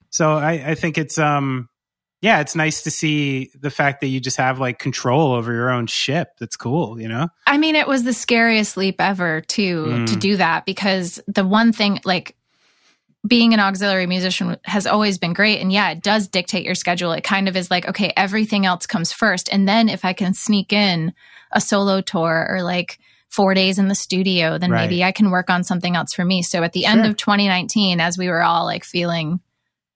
so 0.09 0.33
I 0.33 0.71
I 0.71 0.75
think 0.75 0.97
it's 0.97 1.17
um 1.17 1.69
yeah, 2.21 2.41
it's 2.41 2.55
nice 2.55 2.81
to 2.83 2.91
see 2.91 3.49
the 3.59 3.69
fact 3.69 4.01
that 4.01 4.07
you 4.07 4.19
just 4.19 4.37
have 4.37 4.59
like 4.59 4.77
control 4.79 5.31
over 5.33 5.53
your 5.53 5.69
own 5.69 5.87
ship. 5.87 6.29
That's 6.39 6.57
cool, 6.57 6.99
you 6.99 7.07
know? 7.07 7.29
I 7.47 7.57
mean, 7.57 7.75
it 7.75 7.87
was 7.87 8.03
the 8.03 8.13
scariest 8.13 8.75
leap 8.77 8.99
ever 8.99 9.41
to 9.41 9.85
Mm. 9.85 10.07
to 10.07 10.15
do 10.15 10.37
that 10.37 10.65
because 10.65 11.21
the 11.27 11.45
one 11.45 11.71
thing 11.71 11.99
like 12.03 12.35
being 13.27 13.53
an 13.53 13.59
auxiliary 13.59 14.07
musician 14.07 14.57
has 14.63 14.87
always 14.87 15.17
been 15.17 15.33
great 15.33 15.59
and 15.59 15.71
yeah, 15.73 15.91
it 15.91 16.01
does 16.01 16.27
dictate 16.27 16.65
your 16.65 16.75
schedule. 16.75 17.11
It 17.11 17.23
kind 17.23 17.47
of 17.49 17.57
is 17.57 17.69
like, 17.69 17.87
okay, 17.87 18.13
everything 18.15 18.65
else 18.65 18.85
comes 18.87 19.11
first 19.11 19.49
and 19.51 19.67
then 19.67 19.89
if 19.89 20.05
I 20.05 20.13
can 20.13 20.33
sneak 20.33 20.71
in 20.71 21.13
a 21.51 21.59
solo 21.59 21.99
tour 22.01 22.47
or 22.49 22.63
like 22.63 22.97
4 23.29 23.53
days 23.53 23.77
in 23.77 23.89
the 23.89 23.95
studio, 23.95 24.57
then 24.57 24.71
Right. 24.71 24.83
maybe 24.83 25.03
I 25.03 25.11
can 25.11 25.31
work 25.31 25.49
on 25.49 25.63
something 25.63 25.95
else 25.95 26.13
for 26.13 26.23
me. 26.25 26.41
So 26.41 26.63
at 26.63 26.71
the 26.73 26.85
end 26.85 27.05
of 27.05 27.17
2019 27.17 27.99
as 27.99 28.17
we 28.17 28.29
were 28.29 28.41
all 28.41 28.65
like 28.65 28.83
feeling 28.85 29.39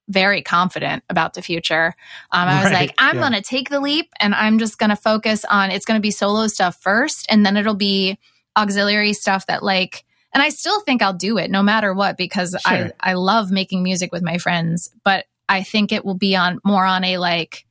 very 0.08 0.42
confident 0.42 1.02
about 1.08 1.34
the 1.34 1.42
future. 1.42 1.94
Um, 2.30 2.48
I 2.48 2.56
was 2.62 2.64
Right, 2.72 2.80
like, 2.88 2.94
I'm 2.98 3.16
yeah. 3.16 3.20
going 3.22 3.32
to 3.32 3.40
take 3.42 3.70
the 3.70 3.80
leap 3.80 4.10
and 4.20 4.34
I'm 4.34 4.58
just 4.58 4.78
going 4.78 4.90
to 4.90 4.96
focus 4.96 5.44
on 5.46 5.70
it's 5.70 5.86
going 5.86 5.98
to 5.98 6.02
be 6.02 6.10
solo 6.10 6.46
stuff 6.46 6.76
first 6.82 7.26
and 7.30 7.44
then 7.46 7.56
it'll 7.56 7.74
be 7.74 8.18
auxiliary 8.56 9.12
stuff 9.14 9.46
that 9.46 9.62
like 9.62 10.04
and 10.32 10.42
I 10.42 10.48
still 10.50 10.80
think 10.80 11.00
I'll 11.00 11.12
do 11.14 11.38
it 11.38 11.50
no 11.50 11.62
matter 11.62 11.94
what 11.94 12.16
because 12.16 12.54
I 12.66 12.76
Sure. 12.78 12.90
I 13.00 13.12
love 13.14 13.50
making 13.50 13.82
music 13.82 14.12
with 14.12 14.22
my 14.22 14.38
friends, 14.38 14.90
but 15.04 15.24
I 15.48 15.62
think 15.62 15.90
it 15.92 16.04
will 16.04 16.16
be 16.16 16.34
on 16.36 16.58
more 16.64 16.84
on 16.84 17.02
a 17.04 17.18
like 17.18 17.64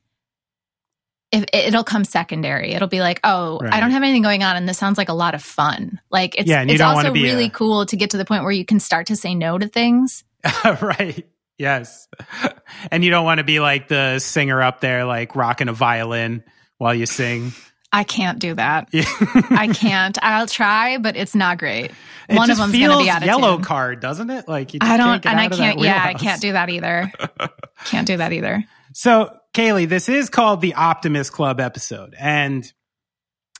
if 1.31 1.45
it'll 1.51 1.83
come 1.83 2.03
secondary. 2.03 2.73
It'll 2.73 2.87
be 2.87 2.99
like, 3.01 3.19
oh, 3.23 3.59
Right. 3.59 3.73
I 3.73 3.79
don't 3.79 3.91
have 3.91 4.03
anything 4.03 4.21
going 4.21 4.43
on 4.43 4.55
and 4.55 4.67
this 4.69 4.77
sounds 4.77 4.97
like 4.97 5.09
a 5.09 5.13
lot 5.13 5.33
of 5.35 5.43
fun. 5.43 5.99
Like 6.11 6.35
it's 6.37 6.47
Yeah, 6.47 6.63
it's 6.67 6.79
also 6.81 7.11
really 7.11 7.45
a- 7.45 7.49
cool 7.49 7.85
to 7.87 7.95
get 7.95 8.11
to 8.11 8.17
the 8.17 8.25
point 8.25 8.43
where 8.43 8.51
you 8.51 8.65
can 8.65 8.79
start 8.79 9.07
to 9.07 9.15
say 9.15 9.35
no 9.35 9.57
to 9.57 9.67
things. 9.67 10.23
right. 10.81 11.25
Yes. 11.57 12.07
And 12.91 13.03
you 13.03 13.11
don't 13.11 13.23
want 13.23 13.37
to 13.37 13.43
be 13.45 13.59
like 13.61 13.87
the 13.87 14.19
singer 14.19 14.61
up 14.61 14.81
there, 14.81 15.05
like 15.05 15.35
rocking 15.35 15.69
a 15.69 15.73
violin 15.73 16.43
while 16.79 16.93
you 16.93 17.05
sing. 17.05 17.53
I 17.93 18.03
can't 18.03 18.39
do 18.39 18.55
that. 18.55 18.89
I 18.93 19.69
can't. 19.73 20.17
I'll 20.21 20.47
try, 20.47 20.97
but 20.97 21.15
it's 21.15 21.35
not 21.35 21.59
great. 21.59 21.91
It 22.27 22.35
One 22.35 22.49
of 22.49 22.57
them's 22.57 22.71
going 22.71 22.89
to 22.89 22.97
be 22.97 23.03
feels 23.03 23.07
out 23.07 23.21
of 23.21 23.27
yellow 23.27 23.55
tune. 23.57 23.65
card, 23.65 23.99
doesn't 23.99 24.29
it? 24.31 24.47
Like 24.47 24.73
you 24.73 24.79
just 24.79 24.91
I 24.91 24.97
don't, 24.97 25.25
and 25.25 25.39
I 25.39 25.47
can't. 25.49 25.79
Yeah, 25.79 26.03
I 26.03 26.15
can't 26.15 26.41
do 26.41 26.53
that 26.53 26.69
either. 26.69 27.11
can't 27.85 28.07
do 28.07 28.17
that 28.17 28.33
either. 28.33 28.63
So, 28.93 29.37
Kayleigh, 29.53 29.87
this 29.87 30.09
is 30.09 30.29
called 30.29 30.61
the 30.61 30.73
Optimist 30.73 31.31
Club 31.31 31.59
episode. 31.59 32.15
And 32.19 32.69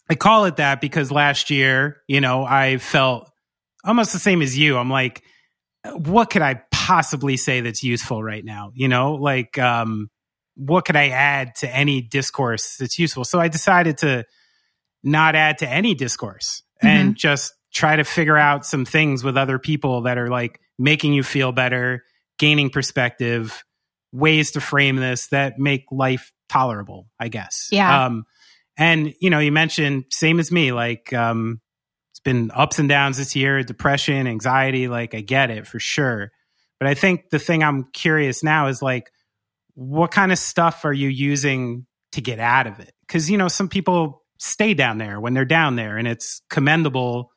I 0.10 0.16
call 0.16 0.46
it 0.46 0.58
that 0.58 0.82
because 0.82 1.12
last 1.12 1.50
year, 1.50 2.02
you 2.08 2.20
know, 2.20 2.44
I 2.44 2.78
felt 2.78 3.30
almost 3.86 4.14
the 4.14 4.20
same 4.20 4.42
as 4.42 4.58
you. 4.58 4.78
I'm 4.78 4.90
like, 4.90 5.24
what 5.92 6.30
could 6.30 6.42
I 6.42 6.64
possibly 6.84 7.38
say 7.38 7.62
that's 7.62 7.82
useful 7.82 8.22
right 8.22 8.44
now? 8.44 8.72
You 8.74 8.90
know, 8.90 9.14
like, 9.14 9.58
um, 9.58 10.10
what 10.56 10.86
could 10.86 10.98
I 10.98 11.10
add 11.10 11.56
to 11.58 11.74
any 11.74 12.02
discourse 12.02 12.76
that's 12.78 13.00
useful? 13.00 13.24
So 13.24 13.40
I 13.40 13.48
decided 13.48 14.00
to 14.00 14.26
not 15.04 15.36
add 15.36 15.60
to 15.60 15.68
any 15.68 15.96
discourse 15.96 16.62
and 16.82 17.16
just 17.16 17.54
try 17.74 17.96
to 17.96 18.04
figure 18.04 18.38
out 18.38 18.66
some 18.66 18.84
things 18.84 19.24
with 19.24 19.38
other 19.38 19.58
people 19.58 20.02
that 20.02 20.18
are 20.18 20.28
like 20.28 20.60
making 20.78 21.14
you 21.14 21.24
feel 21.24 21.54
better, 21.54 22.04
gaining 22.38 22.70
perspective, 22.70 23.64
ways 24.12 24.52
to 24.52 24.62
frame 24.62 24.98
this 24.98 25.28
that 25.28 25.58
make 25.58 25.86
life 25.92 26.34
tolerable, 26.50 27.08
I 27.18 27.30
guess. 27.30 27.70
Yeah. 27.72 28.06
Um, 28.06 28.26
and 28.78 29.14
you 29.22 29.30
know, 29.30 29.40
you 29.40 29.52
mentioned 29.52 30.06
same 30.10 30.40
as 30.40 30.52
me, 30.52 30.74
like 30.74 31.14
um, 31.14 31.62
it's 32.12 32.20
been 32.20 32.52
ups 32.54 32.78
and 32.78 32.90
downs 32.90 33.18
this 33.18 33.36
year, 33.36 33.64
depression, 33.64 34.28
anxiety. 34.28 34.88
Like 34.88 35.16
I 35.16 35.22
get 35.22 35.50
it 35.50 35.66
for 35.66 35.80
sure, 35.80 36.32
but 36.80 36.88
I 36.88 36.94
think 36.94 37.30
the 37.30 37.40
thing 37.40 37.64
I'm 37.64 37.86
curious 37.94 38.44
now 38.44 38.68
is 38.68 38.82
like, 38.82 39.12
what 39.76 40.12
kind 40.12 40.32
of 40.32 40.38
stuff 40.38 40.86
are 40.86 40.94
you 40.94 41.10
using 41.10 41.86
to 42.12 42.22
get 42.22 42.40
out 42.40 42.68
of 42.68 42.80
it? 42.80 42.94
Because 43.08 43.30
you 43.30 43.38
know, 43.38 43.48
some 43.48 43.70
people 43.70 44.24
stay 44.38 44.74
down 44.74 44.98
there 44.98 45.20
when 45.20 45.34
they're 45.34 45.46
down 45.46 45.76
there, 45.76 45.98
and 45.98 46.08
it's 46.08 46.42
commendable 46.50 47.32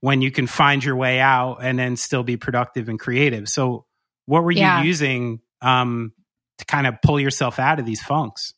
when 0.00 0.22
you 0.22 0.30
can 0.30 0.46
find 0.46 0.82
your 0.82 0.96
way 0.96 1.20
out 1.20 1.58
and 1.62 1.78
then 1.78 1.94
still 1.96 2.22
be 2.22 2.36
productive 2.36 2.88
and 2.88 2.98
creative. 2.98 3.48
So, 3.48 3.84
what 4.26 4.42
were 4.44 4.50
you 4.50 4.60
Yeah. 4.60 4.82
using 4.82 5.40
um, 5.62 6.12
to 6.58 6.64
kind 6.64 6.86
of 6.86 6.94
pull 7.02 7.20
yourself 7.20 7.58
out 7.58 7.78
of 7.78 7.86
these 7.86 8.02
funks? 8.02 8.54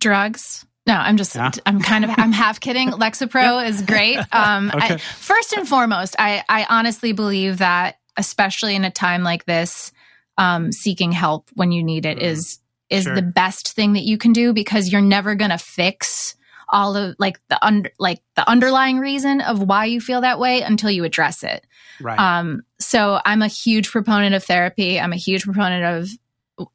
Drugs. 0.00 0.66
No, 0.86 0.94
I'm 0.94 1.16
just, 1.16 1.34
Yeah. 1.34 1.50
I'm 1.64 1.80
kind 1.80 2.04
of, 2.04 2.10
I'm 2.16 2.30
half 2.32 2.60
kidding. 2.60 2.90
Lexapro 2.92 3.66
is 3.68 3.82
great. 3.82 4.18
Um, 4.32 4.70
I, 4.72 4.76
Okay. 4.92 4.96
first 4.98 5.52
and 5.52 5.68
foremost, 5.68 6.14
I, 6.18 6.44
I 6.48 6.66
honestly 6.68 7.12
believe 7.12 7.58
that, 7.58 7.96
especially 8.16 8.74
in 8.74 8.84
a 8.84 8.90
time 8.90 9.22
like 9.22 9.44
this, 9.44 9.92
um, 10.38 10.72
seeking 10.72 11.12
help 11.12 11.50
when 11.54 11.72
you 11.72 11.82
need 11.82 12.06
it 12.06 12.18
Mhm. 12.18 12.22
is 12.22 12.58
is 12.88 13.02
Sure. 13.02 13.16
the 13.16 13.22
best 13.22 13.72
thing 13.72 13.94
that 13.94 14.04
you 14.04 14.16
can 14.16 14.32
do 14.32 14.52
because 14.52 14.92
you're 14.92 15.00
never 15.00 15.34
gonna 15.34 15.58
fix 15.58 16.36
all 16.68 16.94
of 16.96 17.16
like 17.18 17.40
the 17.48 17.64
under 17.64 17.90
like 17.98 18.22
the 18.36 18.48
underlying 18.48 18.98
reason 19.00 19.40
of 19.40 19.60
why 19.60 19.84
you 19.86 20.00
feel 20.00 20.20
that 20.20 20.38
way 20.38 20.62
until 20.62 20.90
you 20.90 21.02
address 21.02 21.42
it. 21.42 21.66
Right. 22.00 22.16
Um, 22.18 22.62
so 22.78 23.20
I'm 23.24 23.42
a 23.42 23.48
huge 23.48 23.90
proponent 23.90 24.36
of 24.36 24.44
therapy. 24.44 25.00
I'm 25.00 25.12
a 25.12 25.16
huge 25.16 25.42
proponent 25.44 25.84
of 25.84 26.08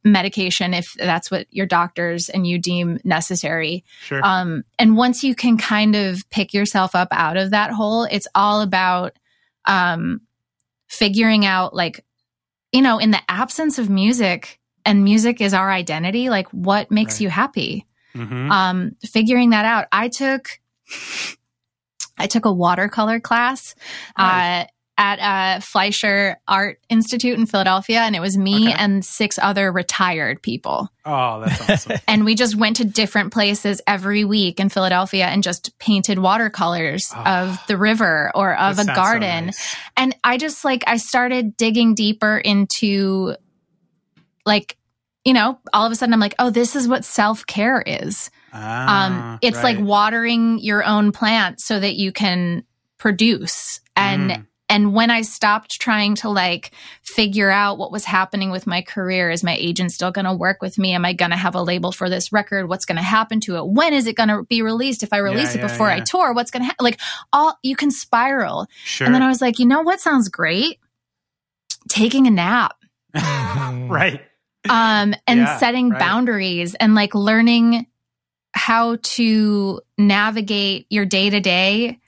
medication 0.04 0.74
if 0.74 0.94
that's 0.96 1.32
what 1.32 1.48
your 1.50 1.66
doctors 1.66 2.30
and 2.30 2.46
you 2.46 2.60
deem 2.60 3.00
necessary. 3.04 3.84
sure. 4.02 4.22
Um, 4.24 4.64
and 4.78 4.96
once 4.98 5.24
you 5.24 5.34
can 5.34 5.58
kind 5.58 5.96
of 5.96 6.30
pick 6.30 6.54
yourself 6.54 6.94
up 6.94 7.08
out 7.12 7.38
of 7.38 7.52
that 7.52 7.72
hole, 7.72 8.04
it's 8.04 8.28
all 8.36 8.62
about 8.62 9.18
um, 9.66 10.22
figuring 10.92 11.46
out, 11.46 11.74
like, 11.74 12.04
you 12.72 12.82
know, 12.82 12.98
in 13.00 13.12
the 13.12 13.22
absence 13.30 13.80
of 13.80 13.89
music, 13.89 14.60
and 14.86 15.04
music 15.04 15.42
is 15.42 15.54
our 15.54 15.72
identity, 15.72 16.30
like, 16.30 16.48
what 16.50 16.89
makes 16.92 17.16
Right. 17.16 17.22
you 17.22 17.30
happy? 17.30 17.86
Mhm. 18.16 18.52
um, 18.52 18.92
figuring 19.06 19.52
that 19.52 19.64
out. 19.64 19.86
I 19.94 20.10
took 20.10 20.60
I 22.18 22.28
took 22.28 22.44
a 22.46 22.52
watercolor 22.52 23.20
class 23.22 23.74
Nice. 24.18 24.66
uh, 24.66 24.72
at 25.02 25.18
uh, 25.20 25.60
Fleisher 25.62 26.38
Art 26.47 26.78
Institute 26.88 27.39
in 27.39 27.47
Philadelphia, 27.47 28.02
and 28.02 28.16
it 28.16 28.20
was 28.20 28.38
me 28.38 28.68
Okay. 28.70 28.76
and 28.78 29.04
six 29.04 29.39
other 29.41 29.72
retired 29.72 30.43
people. 30.43 30.89
Oh, 31.06 31.41
that's 31.41 31.70
awesome. 31.70 31.97
And 32.08 32.24
we 32.24 32.36
just 32.36 32.56
went 32.56 32.76
to 32.78 32.86
different 32.86 33.34
places 33.34 33.82
every 33.88 34.26
week 34.26 34.60
in 34.60 34.70
Philadelphia 34.70 35.26
and 35.26 35.41
just 35.41 35.78
painted 35.80 36.20
watercolors 36.20 37.12
Oh. 37.16 37.24
of 37.24 37.58
the 37.68 37.78
river 37.78 38.32
or 38.36 38.56
of 38.56 38.74
a 38.78 38.84
sounds 38.84 38.89
so 38.89 38.93
garden. 38.95 39.45
nice. 39.47 39.76
And 39.97 40.16
I 40.24 40.38
just 40.38 40.64
like, 40.64 40.84
I 40.86 40.97
started 40.97 41.58
digging 41.58 41.95
deeper 41.95 42.38
into 42.38 43.36
like, 44.45 44.78
you 45.26 45.34
know, 45.34 45.58
all 45.74 45.86
of 45.86 45.91
a 45.91 45.95
sudden 45.95 46.14
I'm 46.14 46.20
like, 46.20 46.36
oh, 46.38 46.49
this 46.52 46.76
is 46.76 46.88
what 46.88 47.06
self 47.06 47.45
care 47.47 47.82
is. 47.86 48.30
Ah, 48.54 49.06
Um, 49.06 49.39
it's 49.41 49.64
like 49.64 49.80
watering 49.80 50.60
your 50.60 50.84
own 50.86 51.12
plant 51.12 51.60
so 51.62 51.80
that 51.80 51.95
you 51.95 52.12
can 52.12 52.64
produce. 52.99 53.80
And 53.95 54.30
Mm. 54.32 54.45
And 54.72 54.94
when 54.94 55.12
I 55.12 55.22
stopped 55.22 55.80
trying 55.82 56.16
to 56.16 56.30
like 56.30 56.72
figure 57.04 57.52
out 57.52 57.78
what 57.78 57.92
was 57.92 58.06
happening 58.06 58.52
with 58.52 58.66
my 58.66 58.82
career, 58.82 59.30
is 59.30 59.44
my 59.44 59.56
agent 59.56 59.92
still 59.92 60.12
going 60.12 60.26
to 60.26 60.34
work 60.34 60.62
with 60.62 60.78
me? 60.80 60.94
Am 60.94 61.04
I 61.06 61.14
going 61.14 61.32
to 61.32 61.38
have 61.38 61.56
a 61.56 61.62
label 61.62 61.92
for 61.92 62.10
this 62.10 62.32
record? 62.32 62.70
What's 62.70 62.86
going 62.86 62.96
to 62.96 63.02
happen 63.04 63.42
to 63.42 63.58
it? 63.58 63.68
When 63.68 63.94
is 63.94 64.08
it 64.08 64.16
going 64.16 64.30
to 64.30 64.44
be 64.44 64.62
released? 64.62 65.04
If 65.04 65.12
I 65.14 65.18
release 65.18 65.54
Yeah, 65.54 65.60
it 65.60 65.64
yeah, 65.64 65.68
before 65.68 65.90
I 65.92 66.00
tour, 66.00 66.34
what's 66.34 66.52
going 66.52 66.62
to 66.62 66.68
happen? 66.68 66.84
Like 66.84 67.00
all 67.34 67.58
you 67.62 67.76
can 67.76 67.92
spiral. 67.92 68.68
sure. 68.84 69.06
And 69.06 69.14
then 69.14 69.22
I 69.22 69.28
was 69.28 69.42
like, 69.42 69.60
you 69.60 69.66
know 69.66 69.82
what 69.82 70.00
sounds 70.00 70.30
great? 70.30 70.80
Taking 71.90 72.28
a 72.28 72.32
nap 72.32 72.76
right. 73.14 74.22
um 74.70 75.14
and 75.28 75.40
Yeah, 75.40 75.58
setting 75.58 75.90
right. 75.90 76.00
boundaries 76.00 76.76
and 76.76 76.96
like 76.96 77.14
learning 77.14 77.88
how 78.54 78.98
to 79.02 79.82
navigate 79.98 80.86
your 80.90 81.06
day 81.06 81.30
to 81.30 81.40
day 81.42 82.00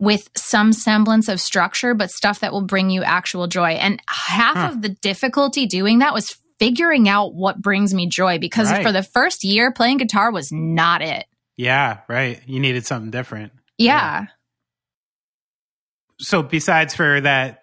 with 0.00 0.28
some 0.36 0.72
semblance 0.72 1.28
of 1.28 1.38
structure 1.40 1.94
but 1.94 2.10
stuff 2.10 2.40
that 2.40 2.52
will 2.52 2.62
bring 2.66 2.90
you 2.90 3.02
actual 3.04 3.46
joy 3.46 3.70
and 3.72 4.00
half 4.08 4.56
Huh. 4.56 4.68
of 4.72 4.82
the 4.82 4.88
difficulty 4.88 5.66
doing 5.66 6.00
that 6.00 6.12
was 6.14 6.36
figuring 6.58 7.08
out 7.08 7.34
what 7.34 7.60
brings 7.62 7.94
me 7.94 8.08
joy 8.08 8.38
because 8.38 8.70
Right. 8.70 8.82
for 8.82 8.90
the 8.92 9.02
first 9.02 9.44
year 9.44 9.70
playing 9.72 9.98
guitar 9.98 10.32
was 10.32 10.50
not 10.50 11.02
it 11.02 11.26
Yeah, 11.56 11.98
right. 12.08 12.40
You 12.46 12.58
needed 12.60 12.84
something 12.86 13.10
different. 13.10 13.52
yeah, 13.78 14.26
So 16.18 16.42
besides 16.42 16.94
for 16.94 17.20
that, 17.20 17.62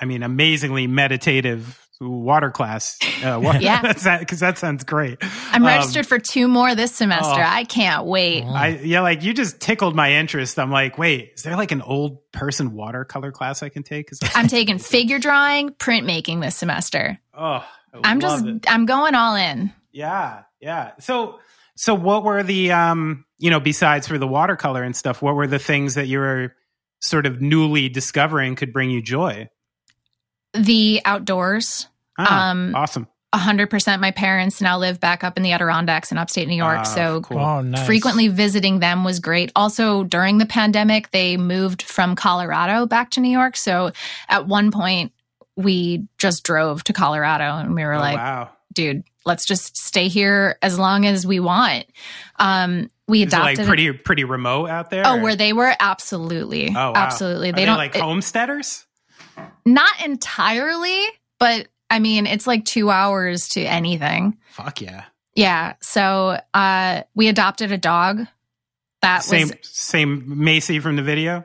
I 0.00 0.04
mean, 0.04 0.22
amazingly 0.22 0.86
meditative 0.86 1.83
water 2.08 2.50
class. 2.50 2.98
Uh, 3.22 3.38
what, 3.40 3.60
Yeah. 3.62 3.80
that's 3.82 4.04
that 4.04 4.20
because 4.20 4.40
that 4.40 4.58
sounds 4.58 4.84
great. 4.84 5.18
i'm 5.52 5.62
Um, 5.62 5.66
registered 5.68 6.06
for 6.06 6.18
two 6.18 6.46
more 6.48 6.74
this 6.74 6.92
semester 6.94 7.40
oh. 7.40 7.42
i 7.46 7.64
can't 7.64 8.06
wait 8.06 8.44
I 8.44 8.80
yeah, 8.82 9.00
like 9.00 9.22
you 9.22 9.32
just 9.34 9.60
tickled 9.60 9.94
my 9.94 10.12
interest. 10.12 10.58
I'm 10.58 10.70
like, 10.70 10.98
wait, 10.98 11.32
is 11.36 11.42
there 11.42 11.56
like 11.56 11.72
an 11.72 11.82
old 11.82 12.18
person 12.32 12.72
watercolor 12.74 13.32
class 13.32 13.62
I 13.62 13.68
can 13.68 13.82
take? 13.82 14.10
i'm 14.34 14.48
taking 14.48 14.78
figure 14.78 15.18
drawing 15.18 15.70
printmaking 15.70 16.40
this 16.40 16.56
semester 16.56 17.18
oh, 17.32 17.42
I 17.42 17.64
i'm 18.04 18.18
love 18.18 18.44
just 18.44 18.46
it. 18.46 18.70
i'm 18.70 18.86
going 18.86 19.14
all 19.14 19.36
in 19.36 19.72
Yeah, 19.92 20.42
yeah. 20.60 20.92
So, 20.98 21.38
so 21.76 21.94
what 21.94 22.24
were 22.24 22.42
the 22.42 22.72
um, 22.72 23.24
you 23.38 23.50
know, 23.50 23.60
besides 23.60 24.08
for 24.08 24.18
the 24.18 24.26
watercolor 24.26 24.82
and 24.82 24.94
stuff, 24.96 25.22
what 25.22 25.34
were 25.36 25.46
the 25.46 25.58
things 25.58 25.94
that 25.94 26.06
you 26.08 26.18
were 26.18 26.54
sort 27.00 27.26
of 27.26 27.40
newly 27.40 27.88
discovering 27.88 28.56
could 28.56 28.72
bring 28.72 28.90
you 28.90 29.00
joy? 29.02 29.48
the 30.52 31.00
outdoors 31.04 31.88
Ah, 32.18 32.50
Um, 32.50 32.74
awesome. 32.74 33.06
100% 33.34 33.98
my 34.00 34.12
parents 34.12 34.60
now 34.60 34.78
live 34.78 35.00
back 35.00 35.24
up 35.24 35.36
in 35.36 35.42
the 35.42 35.50
Adirondacks 35.50 36.12
in 36.12 36.18
upstate 36.18 36.46
New 36.46 36.54
York. 36.54 36.78
Ah, 36.80 36.82
so 36.84 37.20
cool. 37.22 37.38
Oh, 37.40 37.60
nice. 37.62 37.84
frequently 37.84 38.28
visiting 38.28 38.78
them 38.78 39.02
was 39.02 39.18
great. 39.18 39.50
Also, 39.56 40.04
during 40.04 40.38
the 40.38 40.46
pandemic, 40.46 41.10
they 41.10 41.36
moved 41.36 41.82
from 41.82 42.14
Colorado 42.14 42.86
back 42.86 43.10
to 43.12 43.20
New 43.20 43.30
York. 43.36 43.56
So 43.56 43.90
at 44.28 44.46
one 44.46 44.70
point, 44.70 45.10
we 45.56 46.06
just 46.16 46.44
drove 46.44 46.84
to 46.84 46.92
Colorado 46.92 47.56
and 47.58 47.74
we 47.74 47.84
were 47.84 47.94
Oh, 47.94 47.98
like, 47.98 48.16
wow. 48.16 48.50
dude, 48.72 49.02
let's 49.24 49.44
just 49.46 49.76
stay 49.76 50.06
here 50.06 50.56
as 50.62 50.78
long 50.78 51.04
as 51.04 51.26
we 51.26 51.40
want. 51.40 51.86
Um, 52.38 52.88
we 53.08 53.22
Is 53.22 53.32
it 53.32 53.36
adopted. 53.36 53.58
like 53.58 53.66
pretty 53.66 53.90
pretty 53.92 54.22
remote 54.24 54.68
out 54.70 54.90
there? 54.90 55.02
oh, 55.06 55.16
or- 55.16 55.20
where 55.22 55.36
they 55.36 55.52
were? 55.52 55.74
Absolutely. 55.80 56.68
Oh, 56.70 56.72
wow. 56.72 56.92
Absolutely. 56.94 57.48
Are 57.48 57.52
They 57.52 57.62
they 57.62 57.66
don't, 57.66 57.78
like 57.78 57.96
it- 57.96 58.00
homesteaders. 58.00 58.84
not 59.66 60.04
entirely, 60.04 61.04
but 61.40 61.66
I 61.94 61.98
mean, 62.00 62.26
it's 62.26 62.46
like 62.46 62.64
two 62.64 62.90
hours 62.90 63.48
to 63.50 63.62
anything. 63.62 64.36
Fuck 64.50 64.80
yeah. 64.80 65.04
Yeah. 65.36 65.74
So 65.80 66.38
uh 66.52 67.02
we 67.14 67.28
adopted 67.28 67.70
a 67.72 67.78
dog. 67.78 68.26
That 69.02 69.22
Same 69.22 69.48
was 69.48 69.56
same 69.62 70.24
Macy 70.44 70.80
from 70.80 70.96
the 70.96 71.02
video. 71.02 71.44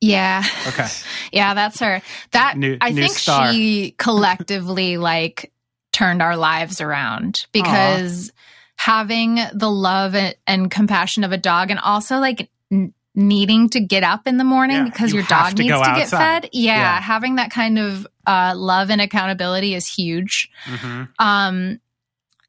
yeah. 0.00 0.42
Okay. 0.68 0.86
Yeah, 1.32 1.54
that's 1.54 1.80
her. 1.80 2.00
That 2.32 2.56
New- 2.56 2.78
I 2.80 2.90
new 2.90 3.02
think 3.02 3.14
star. 3.14 3.52
she 3.52 3.90
collectively 3.98 4.96
like 4.98 5.52
turned 5.92 6.22
our 6.22 6.36
lives 6.36 6.80
around 6.80 7.46
because 7.52 8.32
having 8.76 9.38
the 9.54 9.70
love 9.70 10.14
and, 10.14 10.34
and 10.46 10.70
compassion 10.70 11.24
of 11.24 11.32
a 11.32 11.38
dog 11.38 11.70
and 11.70 11.80
also 11.80 12.18
like 12.18 12.50
n- 12.70 12.92
needing 13.14 13.68
to 13.70 13.80
get 13.80 14.02
up 14.02 14.26
in 14.26 14.36
the 14.38 14.44
morning 14.44 14.78
Yeah, 14.78 14.84
because 14.84 15.10
you 15.10 15.18
your 15.18 15.26
dog 15.26 15.58
needs 15.58 15.72
to 15.72 15.78
get 15.94 16.02
outside. 16.12 16.42
fed. 16.44 16.50
Yeah, 16.52 16.76
Yeah. 16.76 17.00
having 17.00 17.36
that 17.36 17.50
kind 17.50 17.78
of 17.78 18.06
uh, 18.26 18.54
love 18.56 18.90
and 18.90 19.00
accountability 19.00 19.74
is 19.74 19.86
huge. 19.86 20.50
hmm 20.64 21.04
Um, 21.18 21.80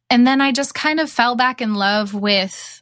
and 0.10 0.28
then 0.28 0.42
I 0.42 0.52
just 0.52 0.74
kind 0.76 1.00
of 1.00 1.10
fell 1.10 1.36
back 1.36 1.62
in 1.62 1.74
love 1.76 2.14
with 2.14 2.82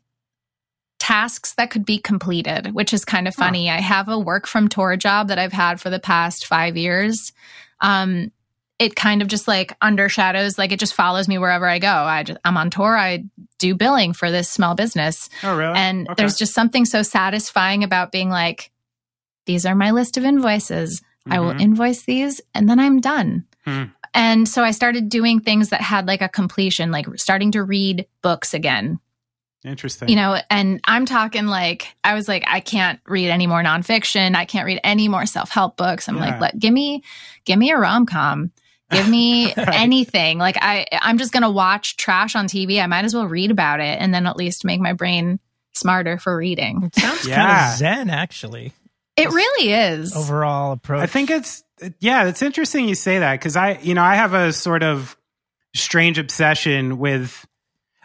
tasks 1.00 1.54
that 1.56 1.72
could 1.72 1.86
be 1.86 1.98
completed, 1.98 2.74
which 2.74 2.94
is 2.94 3.04
kind 3.06 3.28
of 3.28 3.36
Huh. 3.36 3.46
funny. 3.46 3.70
I 3.70 3.82
have 3.82 4.08
a 4.10 4.20
work 4.20 4.48
from 4.48 4.68
tour 4.68 4.96
job 4.98 5.30
that 5.30 5.40
I've 5.40 5.54
had 5.54 5.82
for 5.82 5.90
the 5.90 6.00
past 6.00 6.46
five 6.46 6.78
years. 6.78 7.32
Um, 7.80 8.32
it 8.82 8.96
kind 8.96 9.22
of 9.22 9.28
just 9.28 9.48
like 9.48 9.78
undershadows, 9.80 10.58
like 10.58 10.72
it 10.72 10.80
just 10.80 10.94
follows 10.94 11.28
me 11.28 11.38
wherever 11.38 11.68
I 11.68 11.80
go. 11.80 11.88
I 11.92 12.24
just, 12.24 12.40
I'm 12.44 12.58
on 12.58 12.70
tour. 12.70 12.98
I 12.98 13.24
do 13.60 13.76
billing 13.76 14.14
for 14.14 14.32
this 14.32 14.50
small 14.50 14.76
business. 14.76 15.30
Oh 15.44 15.56
really? 15.56 15.78
And 15.78 16.08
Okay. 16.10 16.16
there's 16.18 16.36
just 16.36 16.54
something 16.54 16.86
so 16.86 17.04
satisfying 17.04 17.84
about 17.84 18.12
being 18.12 18.30
like, 18.30 18.72
these 19.46 19.66
are 19.66 19.76
my 19.76 19.92
list 19.92 20.18
of 20.18 20.24
invoices. 20.24 21.02
I 21.30 21.40
will 21.40 21.54
Mhm. 21.54 21.62
invoice 21.62 22.02
these 22.04 22.42
and 22.56 22.68
then 22.70 22.80
I'm 22.80 23.00
done. 23.02 23.46
Hmm. 23.66 23.84
And 24.14 24.48
so 24.50 24.64
I 24.64 24.72
started 24.72 25.08
doing 25.10 25.40
things 25.40 25.70
that 25.70 25.82
had 25.82 26.08
like 26.08 26.22
a 26.22 26.28
completion, 26.30 26.92
like 26.92 27.06
starting 27.18 27.52
to 27.52 27.64
read 27.64 28.08
books 28.24 28.54
again, 28.54 29.00
Interesting. 29.64 30.10
you 30.10 30.16
know. 30.16 30.40
And 30.50 30.82
I'm 30.86 31.06
talking 31.06 31.46
like, 31.46 31.96
I 32.04 32.16
was 32.16 32.28
like, 32.28 32.44
I 32.48 32.60
can't 32.60 33.00
read 33.06 33.30
any 33.30 33.46
more 33.48 33.64
nonfiction. 33.64 34.36
I 34.36 34.46
can't 34.46 34.66
read 34.66 34.80
any 34.84 35.08
more 35.08 35.26
self 35.28 35.50
help 35.52 35.78
books. 35.78 36.10
I'm 36.10 36.16
Yeah. 36.18 36.22
like, 36.32 36.42
let, 36.42 36.60
give 36.60 36.74
me, 36.74 37.04
give 37.46 37.60
me 37.60 37.70
a 37.72 37.78
rom 37.78 38.06
com. 38.08 38.52
Give 38.92 39.08
me 39.08 39.54
Right. 39.58 39.68
anything. 39.74 40.38
Like 40.38 40.58
I, 40.60 40.86
I'm 40.92 41.18
just 41.18 41.32
going 41.32 41.44
to 41.44 41.50
watch 41.50 41.98
trash 41.98 42.36
on 42.36 42.48
TV. 42.48 42.82
I 42.82 42.88
might 42.88 43.06
as 43.06 43.14
well 43.14 43.28
read 43.28 43.52
about 43.52 43.80
it 43.80 44.00
and 44.00 44.14
then 44.14 44.28
at 44.28 44.36
least 44.38 44.66
make 44.66 44.80
my 44.82 44.94
brain 44.94 45.40
smarter 45.74 46.18
for 46.18 46.36
reading. 46.36 46.84
It 46.84 46.96
sounds 46.96 47.28
kind 47.28 47.72
of 47.72 47.78
zen, 47.78 48.10
actually. 48.10 48.74
It 49.18 49.30
really 49.30 49.72
is. 49.74 50.16
Overall 50.16 50.72
approach. 50.74 51.02
I 51.04 51.06
think 51.08 51.30
it's 51.30 51.64
yeah, 52.00 52.26
it's 52.28 52.42
interesting 52.42 52.88
you 52.88 52.96
say 52.96 53.20
that 53.20 53.34
because 53.40 53.56
I, 53.56 53.80
you 53.82 53.94
know, 53.94 54.04
I 54.04 54.16
have 54.16 54.34
a 54.34 54.54
sort 54.54 54.84
of 54.84 55.18
strange 55.76 56.18
obsession 56.20 56.98
with 57.00 57.46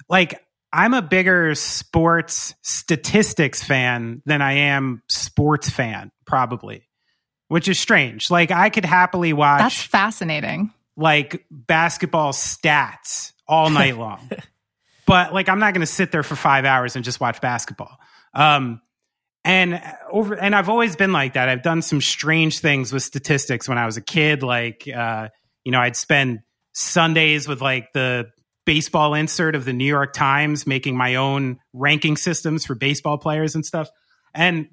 like 0.08 0.42
I'm 0.72 0.94
a 0.94 1.02
bigger 1.02 1.54
sports 1.54 2.54
statistics 2.62 3.62
fan 3.62 4.22
than 4.26 4.42
I 4.42 4.52
am 4.54 5.02
sports 5.08 5.70
fan, 5.70 6.10
probably, 6.26 6.85
which 7.48 7.68
is 7.68 7.78
strange. 7.78 8.30
Like 8.30 8.50
I 8.50 8.70
could 8.70 8.84
happily 8.84 9.32
watch 9.32 9.60
That's 9.60 9.82
fascinating. 9.82 10.72
like 10.96 11.44
basketball 11.50 12.32
stats 12.32 13.32
all 13.48 13.70
night 13.70 13.96
long. 13.98 14.28
but 15.06 15.32
like 15.32 15.48
I'm 15.48 15.58
not 15.58 15.72
going 15.74 15.80
to 15.82 15.86
sit 15.86 16.12
there 16.12 16.22
for 16.22 16.36
5 16.36 16.64
hours 16.64 16.96
and 16.96 17.04
just 17.04 17.20
watch 17.20 17.40
basketball. 17.40 17.96
Um 18.34 18.80
and 19.44 19.80
over 20.10 20.34
and 20.34 20.56
I've 20.56 20.68
always 20.68 20.96
been 20.96 21.12
like 21.12 21.34
that. 21.34 21.48
I've 21.48 21.62
done 21.62 21.80
some 21.82 22.00
strange 22.00 22.58
things 22.58 22.92
with 22.92 23.02
statistics 23.04 23.68
when 23.68 23.78
I 23.78 23.86
was 23.86 23.96
a 23.96 24.02
kid 24.02 24.42
like 24.42 24.88
uh 24.88 25.28
you 25.64 25.72
know, 25.72 25.80
I'd 25.80 25.96
spend 25.96 26.40
Sundays 26.72 27.48
with 27.48 27.60
like 27.60 27.92
the 27.92 28.26
baseball 28.66 29.14
insert 29.14 29.54
of 29.54 29.64
the 29.64 29.72
New 29.72 29.84
York 29.86 30.12
Times 30.12 30.66
making 30.66 30.96
my 30.96 31.14
own 31.14 31.58
ranking 31.72 32.16
systems 32.16 32.66
for 32.66 32.74
baseball 32.74 33.16
players 33.18 33.54
and 33.54 33.64
stuff. 33.64 33.88
And 34.34 34.68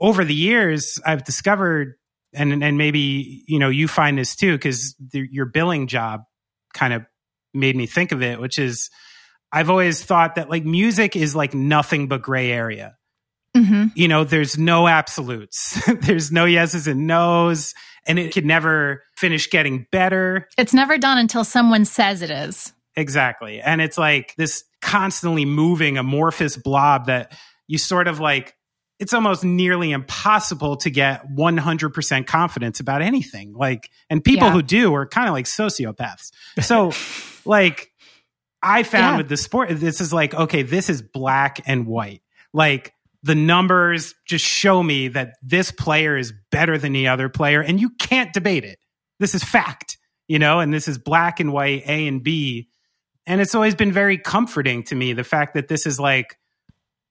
over 0.00 0.24
the 0.24 0.34
years, 0.34 0.98
I've 1.04 1.24
discovered, 1.24 1.94
and 2.34 2.62
and 2.62 2.78
maybe 2.78 3.44
you 3.46 3.58
know 3.58 3.68
you 3.68 3.88
find 3.88 4.18
this 4.18 4.36
too, 4.36 4.52
because 4.52 4.94
your 5.12 5.46
billing 5.46 5.86
job 5.86 6.22
kind 6.72 6.92
of 6.92 7.04
made 7.52 7.76
me 7.76 7.86
think 7.86 8.12
of 8.12 8.22
it, 8.22 8.40
which 8.40 8.58
is 8.58 8.90
I've 9.52 9.70
always 9.70 10.02
thought 10.02 10.34
that 10.34 10.50
like 10.50 10.64
music 10.64 11.14
is 11.16 11.36
like 11.36 11.54
nothing 11.54 12.08
but 12.08 12.22
gray 12.22 12.50
area. 12.50 12.96
hmm 13.56 13.86
You 13.94 14.08
know, 14.08 14.24
there's 14.24 14.58
no 14.58 14.88
absolutes, 14.88 15.80
there's 16.00 16.32
no 16.32 16.44
yeses 16.44 16.86
and 16.86 17.06
nos, 17.06 17.72
and 18.06 18.18
it 18.18 18.34
could 18.34 18.44
never 18.44 19.04
finish 19.16 19.48
getting 19.48 19.86
better. 19.92 20.48
It's 20.58 20.74
never 20.74 20.98
done 20.98 21.18
until 21.18 21.44
someone 21.44 21.84
says 21.84 22.20
it 22.20 22.30
is. 22.30 22.72
Exactly. 22.96 23.60
And 23.60 23.80
it's 23.80 23.98
like 23.98 24.34
this 24.36 24.64
constantly 24.82 25.44
moving 25.44 25.98
amorphous 25.98 26.56
blob 26.56 27.06
that 27.06 27.36
you 27.66 27.78
sort 27.78 28.08
of 28.08 28.20
like 28.20 28.54
it's 28.98 29.12
almost 29.12 29.44
nearly 29.44 29.90
impossible 29.92 30.76
to 30.78 30.90
get 30.90 31.26
100% 31.34 32.26
confidence 32.26 32.80
about 32.80 33.02
anything. 33.02 33.52
Like, 33.52 33.90
and 34.08 34.22
people 34.22 34.48
Yeah. 34.48 34.52
who 34.52 34.62
do 34.62 34.94
are 34.94 35.06
kind 35.06 35.28
of 35.28 35.34
like 35.34 35.46
sociopaths. 35.46 36.30
So, 36.62 36.92
like, 37.44 37.90
I 38.62 38.82
found 38.82 39.14
Yeah. 39.14 39.16
with 39.18 39.28
the 39.28 39.36
sport, 39.36 39.68
this 39.72 40.00
is 40.00 40.12
like, 40.12 40.32
okay, 40.34 40.62
this 40.62 40.88
is 40.88 41.02
black 41.02 41.60
and 41.66 41.86
white. 41.86 42.22
Like, 42.52 42.94
the 43.22 43.34
numbers 43.34 44.14
just 44.26 44.44
show 44.44 44.82
me 44.82 45.08
that 45.08 45.34
this 45.42 45.70
player 45.72 46.16
is 46.16 46.32
better 46.50 46.78
than 46.78 46.92
the 46.92 47.08
other 47.08 47.28
player, 47.28 47.60
and 47.62 47.80
you 47.80 47.90
can't 47.90 48.32
debate 48.32 48.64
it. 48.64 48.78
This 49.18 49.34
is 49.34 49.42
fact, 49.42 49.96
you 50.28 50.38
know, 50.38 50.60
and 50.60 50.72
this 50.72 50.88
is 50.88 50.98
black 50.98 51.40
and 51.40 51.52
white, 51.52 51.82
A 51.86 52.06
and 52.06 52.22
B. 52.22 52.68
And 53.26 53.40
it's 53.40 53.54
always 53.54 53.74
been 53.74 53.92
very 53.92 54.18
comforting 54.18 54.82
to 54.84 54.94
me 54.94 55.14
the 55.14 55.24
fact 55.24 55.54
that 55.54 55.68
this 55.68 55.86
is 55.86 55.98
like 55.98 56.36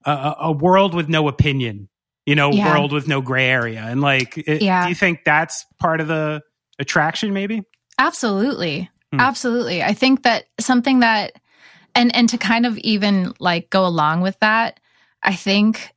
a, 0.05 0.35
a- 0.39 0.51
world 0.51 0.93
with 0.93 1.09
no 1.09 1.27
opinion, 1.27 1.89
you 2.25 2.35
know, 2.35 2.51
Yeah. 2.51 2.73
world 2.73 2.91
with 2.91 3.07
no 3.07 3.21
gray 3.21 3.47
area. 3.49 3.81
And 3.81 4.01
like, 4.01 4.37
it, 4.37 4.61
Yeah. 4.61 4.83
do 4.83 4.89
you 4.89 4.95
think 4.95 5.23
that's 5.25 5.65
part 5.79 6.01
of 6.01 6.07
the 6.07 6.41
attraction, 6.79 7.33
maybe? 7.33 7.63
Absolutely. 7.97 8.89
Hmm. 9.11 9.19
Absolutely. 9.19 9.83
I 9.83 9.93
think 9.93 10.23
that 10.23 10.45
something 10.59 10.99
that 11.01 11.33
and 11.95 12.13
and 12.15 12.27
to 12.29 12.37
kind 12.37 12.65
of 12.65 12.77
even 12.79 13.33
like 13.39 13.69
go 13.69 13.85
along 13.85 14.21
with 14.21 14.39
that, 14.39 14.79
I 15.21 15.35
think 15.35 15.93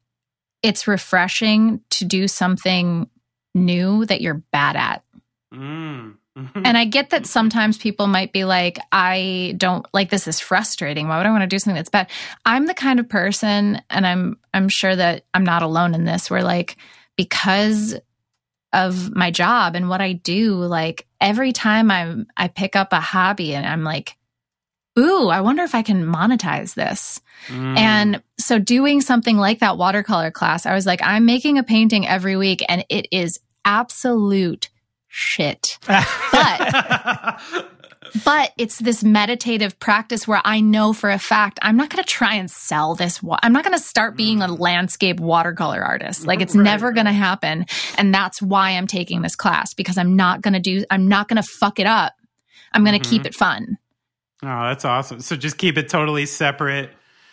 it's 0.63 0.87
refreshing 0.87 1.81
to 1.91 2.05
do 2.05 2.29
something 2.29 3.09
new 3.55 4.05
that 4.07 4.21
you're 4.21 4.43
bad 4.53 4.77
at. 4.77 5.03
Mm. 5.55 6.17
And 6.37 6.77
I 6.77 6.85
get 6.85 7.11
that 7.11 7.25
sometimes 7.27 7.79
people 7.79 8.07
might 8.07 8.33
be 8.33 8.45
like, 8.45 8.79
I 8.93 9.55
don't 9.57 9.87
like 9.95 10.11
this 10.11 10.29
is 10.29 10.39
frustrating. 10.39 11.09
Why 11.09 11.17
would 11.17 11.27
I 11.27 11.31
want 11.31 11.43
to 11.43 11.47
do 11.47 11.59
something 11.59 11.77
that's 11.77 11.89
bad? 11.89 12.11
I'm 12.45 12.67
the 12.67 12.75
kind 12.75 13.01
of 13.01 13.09
person, 13.09 13.81
and 13.89 14.07
I'm 14.07 14.39
I'm 14.53 14.69
sure 14.69 14.95
that 14.95 15.25
I'm 15.33 15.45
not 15.45 15.63
alone 15.63 15.95
in 15.95 16.05
this, 16.05 16.31
where 16.31 16.43
like 16.43 16.77
because 17.17 17.99
of 18.73 19.15
my 19.15 19.31
job 19.31 19.75
and 19.75 19.89
what 19.89 20.03
I 20.03 20.13
do, 20.13 20.57
like 20.57 21.07
every 21.21 21.53
time 21.53 21.91
I'm 21.91 22.27
I 22.37 22.49
pick 22.49 22.77
up 22.77 22.93
a 22.93 23.01
hobby 23.01 23.55
and 23.55 23.65
I'm 23.65 23.83
like, 23.83 24.19
ooh, 24.99 25.29
I 25.29 25.41
wonder 25.41 25.63
if 25.63 25.75
I 25.75 25.83
can 25.83 26.05
monetize 26.05 26.75
this. 26.75 27.21
Mm. 27.49 27.79
And 27.79 28.23
so 28.39 28.59
doing 28.59 29.01
something 29.01 29.39
like 29.39 29.61
that 29.61 29.79
watercolor 29.79 30.31
class, 30.31 30.67
I 30.67 30.75
was 30.75 30.85
like, 30.85 31.01
I'm 31.03 31.25
making 31.25 31.57
a 31.57 31.63
painting 31.63 32.07
every 32.07 32.37
week 32.37 32.63
and 32.69 32.85
it 32.91 33.09
is 33.11 33.41
absolute 33.65 34.69
shit. 35.17 35.79
But 35.87 37.41
but 38.25 38.53
it's 38.59 38.79
this 38.79 39.03
meditative 39.03 39.79
practice 39.81 40.29
where 40.29 40.41
I 40.45 40.61
know 40.61 40.93
for 40.93 41.11
a 41.11 41.19
fact 41.19 41.59
I'm 41.63 41.77
not 41.77 41.91
going 41.91 42.03
to 42.03 42.09
try 42.09 42.35
and 42.35 42.51
sell 42.51 42.95
this. 42.95 43.23
Wa- 43.23 43.39
I'm 43.43 43.53
not 43.53 43.65
going 43.65 43.77
to 43.77 43.83
start 43.83 44.17
being 44.17 44.43
a 44.43 44.49
landscape 44.49 45.19
watercolor 45.21 45.83
artist. 45.83 46.27
Like 46.27 46.41
it's 46.41 46.55
Right, 46.55 46.65
never 46.65 46.93
going 46.93 47.07
to 47.07 47.13
happen. 47.13 47.67
And 47.99 48.15
that's 48.15 48.41
why 48.43 48.71
I'm 48.73 48.87
taking 48.87 49.23
this 49.23 49.37
class 49.37 49.75
because 49.75 49.99
I'm 49.99 50.17
not 50.17 50.43
going 50.43 50.55
to 50.55 50.61
do, 50.61 50.85
I'm 50.91 51.09
not 51.09 51.29
going 51.29 51.43
to 51.43 51.49
fuck 51.49 51.79
it 51.79 51.87
up. 51.87 52.15
I'm 52.73 52.85
going 52.85 52.99
to 52.99 53.05
Mhm. 53.05 53.09
keep 53.09 53.27
it 53.27 53.35
fun. 53.35 53.79
oh, 54.43 54.47
that's 54.69 54.85
awesome. 54.85 55.21
So 55.21 55.35
just 55.37 55.57
keep 55.59 55.79
it 55.79 55.89
totally 55.89 56.27
separate. 56.27 56.91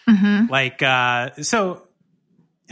hmm 0.07 0.45
Like, 0.49 0.81
uh, 0.81 1.31
so 1.41 1.84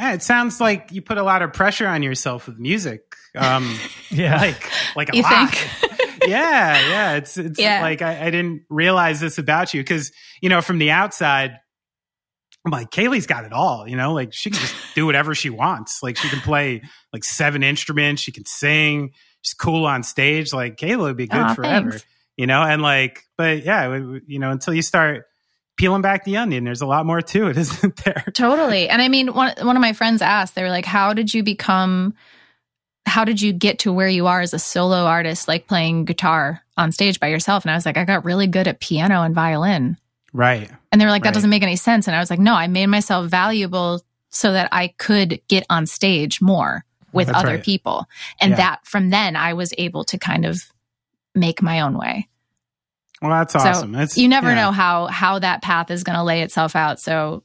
yeah, 0.02 0.14
it 0.14 0.24
sounds 0.24 0.60
like 0.60 0.92
you 0.92 1.02
put 1.02 1.18
a 1.18 1.24
lot 1.24 1.42
of 1.44 1.54
pressure 1.54 1.88
on 1.88 2.02
yourself 2.04 2.48
with 2.48 2.58
music. 2.58 3.02
Um, 3.38 3.78
Yeah. 4.10 4.36
like, 4.38 4.70
like 4.96 5.10
a 5.14 5.16
You 5.18 5.24
lot. 5.24 5.54
think? 5.54 6.20
yeah, 6.28 6.90
yeah. 6.90 7.14
It's 7.14 7.38
it's 7.38 7.60
Yeah. 7.60 7.82
like 7.82 8.02
I, 8.02 8.26
I 8.26 8.30
didn't 8.32 8.64
realize 8.70 9.20
this 9.22 9.38
about 9.38 9.74
you 9.74 9.82
because 9.82 10.12
you 10.42 10.50
know 10.50 10.62
from 10.62 10.80
the 10.80 10.92
outside, 10.92 11.52
I'm 12.66 12.72
like 12.72 12.92
Kayleigh's 12.92 13.28
got 13.28 13.46
it 13.46 13.54
all. 13.54 13.88
You 13.88 13.96
know, 13.96 14.14
like 14.14 14.34
she 14.34 14.50
can 14.50 14.60
just 14.60 14.76
do 14.96 15.06
whatever 15.06 15.34
she 15.34 15.50
wants. 15.50 16.00
Like 16.04 16.18
she 16.18 16.28
can 16.30 16.40
play 16.42 16.82
like 17.14 17.24
seven 17.24 17.64
instruments. 17.64 18.22
She 18.22 18.32
can 18.32 18.46
sing. 18.46 19.12
She's 19.44 19.54
cool 19.54 19.86
on 19.86 20.04
stage. 20.04 20.52
Like 20.54 20.78
Kayla 20.78 21.00
would 21.04 21.18
be 21.18 21.28
good 21.28 21.40
Aw, 21.42 21.54
forever. 21.54 21.92
thanks. 21.92 22.06
You 22.38 22.48
know, 22.48 22.62
and 22.64 22.82
like, 22.82 23.24
but 23.38 23.64
yeah, 23.64 23.84
w- 23.84 24.02
w- 24.04 24.22
you 24.28 24.40
know, 24.40 24.52
until 24.52 24.74
you 24.74 24.82
start 24.82 25.26
peeling 25.78 26.02
back 26.02 26.24
the 26.26 26.38
onion, 26.38 26.64
there's 26.64 26.82
a 26.82 26.86
lot 26.86 27.06
more 27.06 27.22
to 27.22 27.48
it, 27.48 27.58
isn't 27.64 27.96
there? 28.04 28.24
Totally. 28.34 28.90
And 28.90 29.02
I 29.02 29.08
mean, 29.08 29.34
one 29.34 29.54
one 29.62 29.76
of 29.76 29.82
my 29.82 29.94
friends 29.94 30.22
asked, 30.22 30.56
they 30.56 30.64
were 30.64 30.70
like, 30.70 30.86
"How 30.86 31.14
did 31.14 31.34
you 31.34 31.44
become? 31.44 32.14
How 33.08 33.26
did 33.26 33.42
you 33.42 33.52
get 33.52 33.80
to 33.80 33.92
where 33.92 34.08
you 34.08 34.28
are 34.28 34.42
as 34.42 34.54
a 34.54 34.60
solo 34.60 35.06
artist, 35.06 35.48
like 35.48 35.68
playing 35.68 36.06
guitar 36.06 36.62
on 36.78 36.92
stage 36.92 37.20
by 37.20 37.28
yourself?" 37.28 37.64
And 37.66 37.72
I 37.72 37.76
was 37.76 37.86
like, 37.86 37.98
"I 37.98 38.06
got 38.06 38.26
really 38.26 38.48
good 38.48 38.68
at 38.68 38.80
piano 38.80 39.24
and 39.24 39.34
violin." 39.36 39.98
Right. 40.34 40.70
And 40.92 41.02
they 41.02 41.06
were 41.06 41.12
like, 41.12 41.24
"That 41.24 41.30
Right. 41.30 41.34
doesn't 41.34 41.50
make 41.50 41.64
any 41.64 41.76
sense." 41.76 42.08
And 42.08 42.16
I 42.16 42.20
was 42.20 42.30
like, 42.30 42.40
"No, 42.40 42.54
I 42.54 42.68
made 42.68 42.88
myself 42.88 43.28
valuable 43.28 44.02
so 44.30 44.54
that 44.54 44.70
I 44.72 44.90
could 44.98 45.42
get 45.50 45.66
on 45.70 45.86
stage 45.88 46.42
more 46.42 46.86
with 47.12 47.28
That's 47.28 47.40
other 47.40 47.56
right. 47.56 47.64
people." 47.64 48.06
And 48.40 48.52
Yeah. 48.52 48.58
that 48.58 48.86
from 48.86 49.10
then, 49.10 49.36
I 49.36 49.54
was 49.54 49.74
able 49.78 50.04
to 50.06 50.18
kind 50.18 50.46
of 50.46 50.62
make 51.36 51.62
my 51.62 51.82
own 51.82 51.98
way. 51.98 52.28
Well, 53.22 53.32
that's 53.32 53.56
awesome. 53.56 53.96
It's, 53.96 54.18
you 54.18 54.28
never 54.28 54.50
yeah. 54.50 54.56
know 54.56 54.72
how 54.72 55.06
how 55.08 55.40
that 55.40 55.62
path 55.62 55.92
is 55.92 56.04
going 56.04 56.18
to 56.18 56.24
lay 56.24 56.42
itself 56.42 56.76
out 56.76 57.00
so 57.00 57.44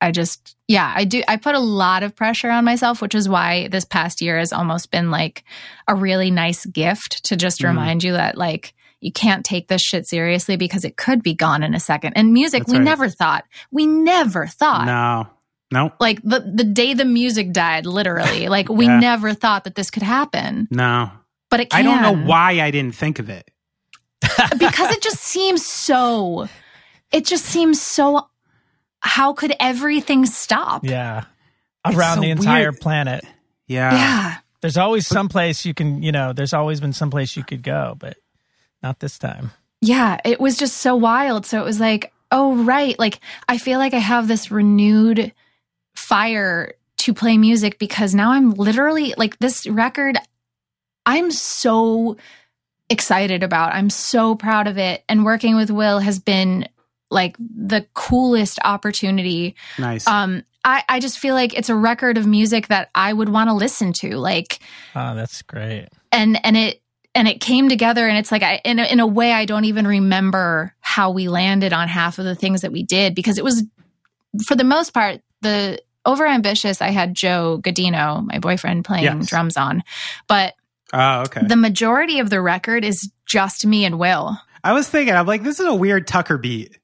i 0.00 0.10
just 0.10 0.56
yeah 0.68 0.92
i 0.96 1.04
do 1.04 1.22
i 1.28 1.36
put 1.36 1.54
a 1.54 1.60
lot 1.60 2.02
of 2.02 2.16
pressure 2.16 2.50
on 2.50 2.64
myself 2.64 3.00
which 3.00 3.14
is 3.14 3.28
why 3.28 3.68
this 3.68 3.84
past 3.84 4.20
year 4.20 4.38
has 4.38 4.52
almost 4.52 4.90
been 4.90 5.10
like 5.10 5.44
a 5.86 5.94
really 5.94 6.30
nice 6.30 6.64
gift 6.66 7.24
to 7.24 7.36
just 7.36 7.60
Mhm. 7.60 7.68
remind 7.68 8.02
you 8.02 8.12
that 8.14 8.36
like 8.36 8.74
you 9.00 9.12
can't 9.12 9.44
take 9.44 9.68
this 9.68 9.82
shit 9.82 10.08
seriously 10.08 10.56
because 10.56 10.84
it 10.84 10.96
could 10.96 11.22
be 11.22 11.34
gone 11.34 11.62
in 11.62 11.74
a 11.74 11.80
second 11.80 12.14
and 12.16 12.32
music 12.32 12.62
That's 12.62 12.72
we 12.72 12.78
right. 12.78 12.84
never 12.84 13.08
thought 13.08 13.44
we 13.70 13.86
never 13.86 14.46
thought 14.46 14.86
No. 14.86 15.28
No. 15.72 15.92
like 16.00 16.20
the 16.22 16.40
the 16.40 16.64
day 16.64 16.94
the 16.94 17.04
music 17.04 17.52
died 17.52 17.86
literally 17.86 18.48
like 18.48 18.68
we 18.68 18.86
Yeah. 18.86 18.98
never 18.98 19.34
thought 19.34 19.64
that 19.64 19.74
this 19.76 19.90
could 19.90 20.02
happen 20.02 20.66
No. 20.70 21.10
but 21.50 21.60
it 21.60 21.70
can 21.70 21.78
I 21.80 21.82
don't 21.82 22.02
know 22.02 22.26
why 22.26 22.60
I 22.60 22.70
didn't 22.72 22.94
think 22.96 23.18
of 23.20 23.28
it. 23.30 23.48
Because 24.58 24.90
it 24.90 25.02
just 25.02 25.20
seems 25.20 25.64
so 25.66 26.48
it 27.10 27.24
just 27.26 27.44
seems 27.44 27.80
so 27.80 28.28
how 29.00 29.32
could 29.32 29.54
everything 29.60 30.26
stop 30.26 30.84
Yeah. 30.84 31.24
Around 31.84 32.16
so 32.16 32.20
the 32.22 32.30
entire 32.30 32.70
weird. 32.70 32.80
planet. 32.80 33.24
Yeah. 33.66 33.92
yeah 33.94 34.36
There's 34.60 34.76
always 34.76 35.06
some 35.06 35.28
place 35.28 35.64
you 35.66 35.74
can, 35.74 36.02
you 36.02 36.12
know, 36.12 36.32
there's 36.32 36.52
always 36.52 36.80
been 36.80 36.92
some 36.92 37.10
place 37.10 37.36
you 37.36 37.42
could 37.44 37.62
go, 37.62 37.96
but 37.98 38.16
not 38.82 39.00
this 39.00 39.18
time. 39.18 39.50
yeah 39.80 40.18
it 40.24 40.40
was 40.40 40.56
just 40.56 40.78
so 40.78 40.94
wild 40.96 41.44
so 41.46 41.60
it 41.60 41.64
was 41.64 41.78
like 41.80 42.12
oh 42.30 42.54
right 42.64 42.98
like 42.98 43.18
i 43.48 43.58
feel 43.58 43.78
like 43.78 43.94
i 43.94 43.98
have 43.98 44.26
this 44.28 44.50
renewed 44.50 45.32
fire 45.94 46.74
to 46.96 47.12
play 47.14 47.36
music 47.38 47.78
because 47.78 48.14
now 48.14 48.32
i'm 48.32 48.50
literally 48.52 49.14
like 49.16 49.38
this 49.38 49.66
record 49.66 50.16
i'm 51.06 51.30
so 51.30 52.16
excited 52.92 53.42
about 53.42 53.74
i'm 53.74 53.90
so 53.90 54.34
proud 54.36 54.66
of 54.68 54.78
it 54.78 55.02
and 55.08 55.24
working 55.24 55.56
with 55.56 55.70
will 55.70 55.98
has 55.98 56.18
been 56.18 56.68
like 57.10 57.36
the 57.38 57.84
coolest 57.94 58.58
opportunity 58.64 59.56
Nice. 59.78 60.06
um 60.06 60.44
I, 60.64 60.84
I 60.88 61.00
just 61.00 61.18
feel 61.18 61.34
like 61.34 61.54
it's 61.58 61.70
a 61.70 61.74
record 61.74 62.16
of 62.18 62.24
music 62.24 62.68
that 62.68 62.88
I 62.94 63.12
would 63.12 63.28
want 63.28 63.50
to 63.50 63.52
listen 63.54 63.92
to 63.94 64.16
like 64.16 64.60
Oh, 64.94 65.12
that's 65.16 65.42
great. 65.42 65.88
and 66.12 66.38
and 66.46 66.56
it 66.56 66.80
and 67.16 67.26
it 67.26 67.40
came 67.40 67.68
together 67.68 68.06
and 68.06 68.16
it's 68.16 68.30
like 68.30 68.44
I 68.44 68.60
in 68.64 68.78
a, 68.78 68.84
in 68.84 69.00
a 69.00 69.06
way 69.06 69.32
I 69.32 69.44
don't 69.44 69.64
even 69.64 69.88
remember 69.88 70.72
how 70.80 71.10
we 71.10 71.26
landed 71.26 71.72
on 71.72 71.88
half 71.88 72.20
of 72.20 72.24
the 72.26 72.36
things 72.36 72.60
that 72.60 72.70
we 72.70 72.84
did 72.84 73.16
because 73.16 73.38
it 73.38 73.44
was 73.44 73.64
for 74.46 74.54
the 74.54 74.62
most 74.62 74.94
part 74.94 75.20
the 75.40 75.82
over 76.06 76.26
ambitious 76.26 76.80
I 76.80 76.90
had 76.90 77.12
Joe 77.14 77.58
Godino 77.60 78.24
my 78.24 78.38
boyfriend 78.38 78.84
playing 78.84 79.04
Yes. 79.04 79.26
drums 79.26 79.56
on 79.56 79.82
but 80.28 80.54
oh, 80.92 81.22
okay. 81.22 81.46
the 81.46 81.56
majority 81.56 82.18
of 82.18 82.30
the 82.30 82.40
record 82.40 82.84
is 82.84 83.10
just 83.26 83.66
me 83.66 83.84
and 83.84 83.98
Will 83.98 84.36
I 84.64 84.74
was 84.74 84.88
thinking, 84.88 85.14
I'm 85.14 85.26
like, 85.26 85.42
this 85.42 85.58
is 85.58 85.66
a 85.66 85.74
weird 85.74 86.06
Tucker 86.06 86.38
beat. 86.38 86.78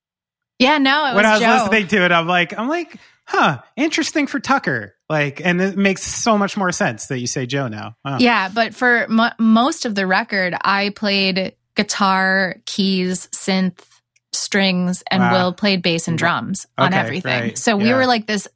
yeah 0.59 0.79
no 0.79 1.07
it 1.07 1.15
was 1.15 1.17
when 1.17 1.27
I 1.27 1.33
was 1.33 1.41
Joe 1.41 1.53
listening 1.65 1.89
to 1.89 2.05
it, 2.05 2.13
I'm 2.13 2.27
like, 2.27 2.59
I'm 2.59 2.69
like, 2.69 2.97
huh, 3.29 3.61
interesting 3.77 4.27
for 4.27 4.41
Tucker. 4.41 4.95
Like, 5.09 5.41
and 5.45 5.61
it 5.61 5.77
makes 5.77 6.03
so 6.03 6.37
much 6.37 6.57
more 6.57 6.73
sense 6.73 7.07
that 7.07 7.19
you 7.19 7.27
say 7.27 7.47
Joe 7.47 7.69
now. 7.69 7.97
Huh. 8.05 8.19
Yeah, 8.21 8.51
but 8.53 8.75
for 8.75 9.07
mo 9.09 9.31
most 9.39 9.87
of 9.87 9.95
the 9.95 10.07
record, 10.07 10.55
I 10.61 10.91
played 10.91 11.55
guitar, 11.75 12.57
keys, 12.67 13.29
synth, 13.29 13.85
strings, 14.33 15.03
and 15.11 15.23
Wow. 15.23 15.33
Will 15.33 15.53
played 15.53 15.83
bass 15.83 16.09
and 16.09 16.19
mm-hmm. 16.19 16.27
drums 16.27 16.67
on 16.77 16.93
everything. 16.93 17.41
right, 17.41 17.59
So 17.59 17.77
we 17.77 17.89
yeah. 17.89 17.97
were 17.97 18.07
like 18.07 18.27
this 18.27 18.49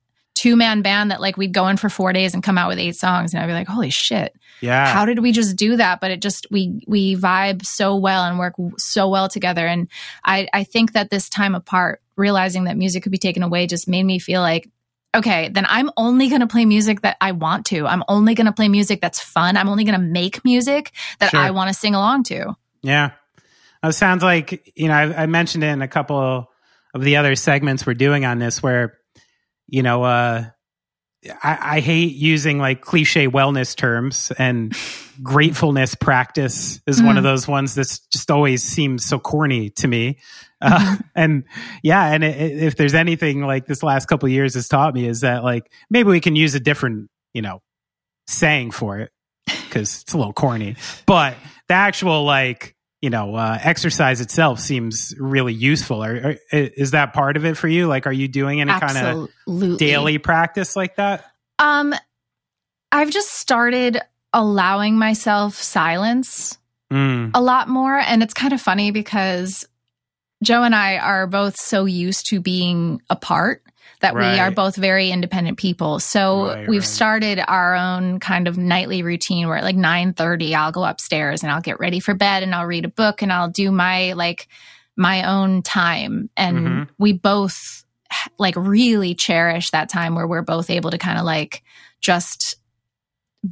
two 0.43 0.57
man 0.57 0.83
band 0.83 1.11
that 1.11 1.21
like 1.21 1.37
we'd 1.37 1.53
go 1.53 1.69
in 1.69 1.77
for 1.77 1.89
four 1.89 2.13
days 2.13 2.35
and 2.35 2.43
come 2.43 2.59
out 2.59 2.69
with 2.69 2.79
eight 2.79 2.97
songs, 2.97 3.33
and 3.33 3.43
I'd 3.43 3.47
be 3.47 3.53
like, 3.53 3.69
holy 3.69 3.91
shit, 3.91 4.35
Yeah. 4.61 4.87
how 4.93 5.05
did 5.05 5.21
we 5.21 5.31
just 5.33 5.57
do 5.57 5.77
that? 5.77 6.01
But 6.01 6.11
it 6.11 6.21
just 6.21 6.47
we 6.51 6.83
we 6.87 7.17
vibe 7.17 7.65
so 7.65 7.97
well 7.97 8.25
and 8.25 8.39
work 8.39 8.55
so 8.79 9.09
well 9.09 9.29
together. 9.29 9.67
And 9.67 9.89
I 10.25 10.49
I 10.53 10.65
think 10.65 10.93
that 10.95 11.11
this 11.11 11.29
time 11.29 11.55
apart, 11.55 12.01
realizing 12.17 12.65
that 12.65 12.77
music 12.77 13.03
could 13.05 13.13
be 13.13 13.19
taken 13.19 13.43
away, 13.43 13.67
just 13.67 13.89
made 13.89 14.05
me 14.05 14.19
feel 14.19 14.41
like. 14.41 14.69
Okay, 15.15 15.51
then 15.51 15.67
I'm 15.69 15.91
only 15.99 16.31
going 16.31 16.41
to 16.41 16.47
play 16.47 16.65
music 16.65 17.03
that 17.03 17.19
I 17.21 17.33
want 17.33 17.67
to. 17.67 17.87
I'm 17.87 18.03
only 18.09 18.35
going 18.35 18.47
to 18.47 18.53
play 18.53 18.69
music 18.71 19.03
that's 19.03 19.21
fun. 19.21 19.59
I'm 19.59 19.69
only 19.69 19.85
going 19.85 20.01
to 20.01 20.07
make 20.07 20.43
music 20.43 20.91
that 21.19 21.33
Sure. 21.33 21.41
I 21.41 21.51
want 21.51 21.69
to 21.69 21.75
sing 21.75 21.95
along 21.95 22.23
to. 22.25 22.55
Yeah. 22.81 23.11
It 23.85 23.93
sounds 23.93 24.23
like, 24.23 24.73
you 24.75 24.89
know, 24.89 24.95
I, 24.95 25.25
I 25.25 25.27
mentioned 25.27 25.65
it 25.65 25.67
in 25.67 25.83
a 25.83 25.87
couple 25.89 26.49
of 26.95 27.03
the 27.05 27.17
other 27.17 27.37
segments 27.37 27.85
we're 27.85 27.93
doing 27.93 28.25
on 28.25 28.39
this 28.39 28.63
where, 28.63 28.95
you 29.69 29.83
know, 29.83 30.03
uh, 30.05 30.45
I, 31.43 31.77
I 31.77 31.81
hate 31.81 32.15
using 32.15 32.59
like 32.59 32.81
cliche 32.81 33.29
wellness 33.29 33.77
terms 33.77 34.33
and 34.39 34.75
gratefulness 35.23 35.95
practice 35.95 36.81
is 36.87 37.03
one 37.03 37.17
of 37.17 37.23
Mm. 37.23 37.27
those 37.29 37.47
ones 37.47 37.75
that's 37.75 38.01
just 38.09 38.31
always 38.31 38.63
seems 38.63 39.05
so 39.07 39.19
corny 39.19 39.71
to 39.71 39.89
me. 39.89 40.19
Uh, 40.65 40.97
and 41.17 41.43
yeah, 41.83 42.13
and 42.13 42.23
it, 42.23 42.41
it- 42.41 42.63
if 42.63 42.77
there's 42.77 42.95
anything 42.95 43.43
like 43.45 43.67
this 43.67 43.83
last 43.83 44.07
couple 44.07 44.29
of 44.29 44.33
years 44.33 44.55
has 44.55 44.69
taught 44.69 44.95
me 44.95 45.09
is 45.09 45.23
that 45.23 45.43
like 45.43 45.65
maybe 45.91 46.09
we 46.09 46.21
can 46.21 46.37
use 46.37 46.55
a 46.55 46.61
different, 46.61 47.11
you 47.35 47.43
know, 47.43 47.61
saying 48.29 48.71
for 48.71 49.01
it 49.01 49.11
because 49.45 50.03
it's 50.03 50.13
a 50.13 50.17
little 50.17 50.33
corny, 50.33 50.77
but 51.05 51.35
the 51.67 51.75
actual 51.75 52.23
like, 52.23 52.77
you 53.03 53.11
know, 53.11 53.35
uh, 53.35 53.59
exercise 53.61 54.23
itself 54.23 54.61
seems 54.61 55.15
really 55.19 55.53
useful. 55.53 56.03
Or, 56.03 56.15
or 56.15 56.37
is 56.53 56.93
that 56.93 57.13
part 57.13 57.37
of 57.37 57.45
it 57.45 57.59
for 57.59 57.69
you? 57.69 57.87
Like, 57.89 58.07
are 58.07 58.13
you 58.13 58.29
doing 58.29 58.61
any 58.61 58.73
kind 58.73 59.29
of 59.47 59.79
daily 59.79 60.17
practice 60.19 60.77
like 60.77 60.97
that? 60.97 61.27
Um, 61.59 61.95
I've 62.91 63.11
just 63.11 63.33
started 63.35 64.01
allowing 64.33 64.99
myself 64.99 65.57
silence 65.57 66.59
Mm, 66.93 67.31
a 67.33 67.41
lot 67.41 67.69
more. 67.69 67.99
And 67.99 68.23
it's 68.23 68.35
kind 68.35 68.53
of 68.53 68.61
funny 68.61 68.91
because 68.91 69.67
Joe 70.43 70.63
and 70.63 70.75
I 70.75 70.99
are 70.99 71.27
both 71.27 71.57
so 71.57 71.87
used 71.87 72.27
to 72.27 72.41
being 72.41 73.01
apart 73.09 73.63
that 74.03 74.15
we 74.17 74.39
are 74.39 74.51
both 74.51 74.77
very 74.77 75.11
independent 75.11 75.59
people. 75.59 75.99
So 76.01 76.49
Right, 76.49 76.69
we've 76.69 76.81
right. 76.83 76.87
started 76.89 77.41
our 77.47 77.75
own 77.75 78.21
kind 78.21 78.47
of 78.49 78.59
nightly 78.59 79.03
routine 79.03 79.49
where 79.49 79.57
at 79.57 79.65
like 79.65 79.77
9:30 79.77 80.55
I'll 80.55 80.73
go 80.73 80.85
upstairs 80.85 81.43
and 81.43 81.51
I'll 81.51 81.61
get 81.63 81.81
ready 81.81 82.01
for 82.01 82.15
bed 82.15 82.43
and 82.43 82.55
I'll 82.55 82.67
read 82.67 82.85
a 82.85 82.89
book 82.89 83.23
and 83.23 83.33
I'll 83.33 83.49
do 83.49 83.71
my 83.71 84.13
like 84.13 84.49
my 84.97 85.25
own 85.25 85.63
time 85.63 86.29
and 86.37 86.59
Mhm. 86.59 86.89
we 86.99 87.13
both 87.15 87.85
like 88.39 88.55
really 88.57 89.15
cherish 89.15 89.71
that 89.71 89.89
time 89.89 90.15
where 90.15 90.27
we're 90.27 90.43
both 90.43 90.69
able 90.69 90.91
to 90.91 90.99
kind 90.99 91.19
of 91.19 91.25
like 91.25 91.63
just 92.01 92.57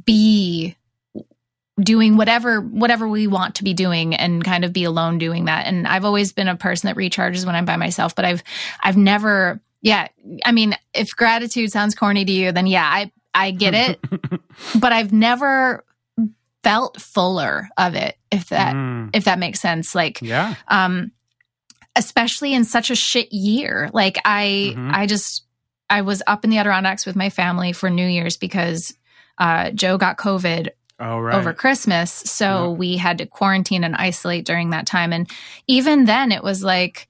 be 0.05 0.75
doing 1.81 2.15
whatever 2.17 2.61
whatever 2.61 3.07
we 3.07 3.25
want 3.27 3.55
to 3.55 3.63
be 3.63 3.73
doing 3.73 4.13
and 4.13 4.43
kind 4.43 4.63
of 4.63 4.71
be 4.71 4.83
alone 4.83 5.17
doing 5.17 5.45
that 5.45 5.65
and 5.65 5.87
i've 5.87 6.05
always 6.05 6.31
been 6.31 6.47
a 6.47 6.55
person 6.55 6.87
that 6.87 6.95
recharges 6.95 7.45
when 7.45 7.55
i'm 7.55 7.65
by 7.65 7.75
myself 7.77 8.13
but 8.13 8.23
i've 8.25 8.43
i've 8.83 8.97
never 8.97 9.59
yeah 9.81 10.07
i 10.45 10.51
mean 10.51 10.75
if 10.93 11.15
gratitude 11.15 11.71
sounds 11.71 11.95
corny 11.95 12.23
to 12.25 12.31
you 12.31 12.51
then 12.51 12.67
yeah 12.67 12.85
i 12.85 13.11
i 13.33 13.51
get 13.51 13.73
it 13.73 13.99
but 14.79 14.93
i've 14.93 15.11
never 15.13 15.83
felt 16.63 17.01
fuller 17.01 17.67
of 17.77 17.95
it 17.95 18.15
if 18.31 18.49
that 18.49 18.75
Mm, 18.75 19.09
if 19.13 19.23
that 19.25 19.39
makes 19.39 19.59
sense 19.59 19.95
like 19.95 20.21
yeah. 20.21 20.55
um 20.67 21.11
especially 21.95 22.53
in 22.53 22.63
such 22.63 22.89
a 22.91 22.95
shit 22.95 23.31
year 23.33 23.89
like 23.93 24.17
i 24.25 24.73
Mhm. 24.77 24.93
i 24.93 25.05
just 25.07 25.43
i 25.89 26.01
was 26.01 26.21
up 26.27 26.43
in 26.43 26.49
the 26.49 26.57
adirondacks 26.57 27.05
with 27.05 27.15
my 27.15 27.29
family 27.29 27.73
for 27.73 27.89
new 27.89 28.07
year's 28.07 28.37
because 28.37 28.93
uh 29.37 29.71
joe 29.71 29.97
got 29.97 30.17
covid 30.17 30.69
Oh, 31.03 31.17
right. 31.19 31.33
over 31.35 31.51
christmas 31.51 32.11
so 32.11 32.45
Yeah. 32.73 32.77
we 32.77 32.97
had 32.97 33.17
to 33.17 33.25
quarantine 33.25 33.83
and 33.83 33.95
isolate 33.95 34.45
during 34.45 34.69
that 34.69 34.85
time 34.85 35.11
and 35.11 35.27
even 35.67 36.05
then 36.05 36.31
it 36.31 36.43
was 36.43 36.63
like 36.63 37.07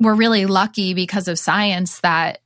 we're 0.00 0.14
really 0.14 0.46
lucky 0.46 0.94
because 0.94 1.28
of 1.28 1.38
science 1.38 2.00
that 2.00 2.38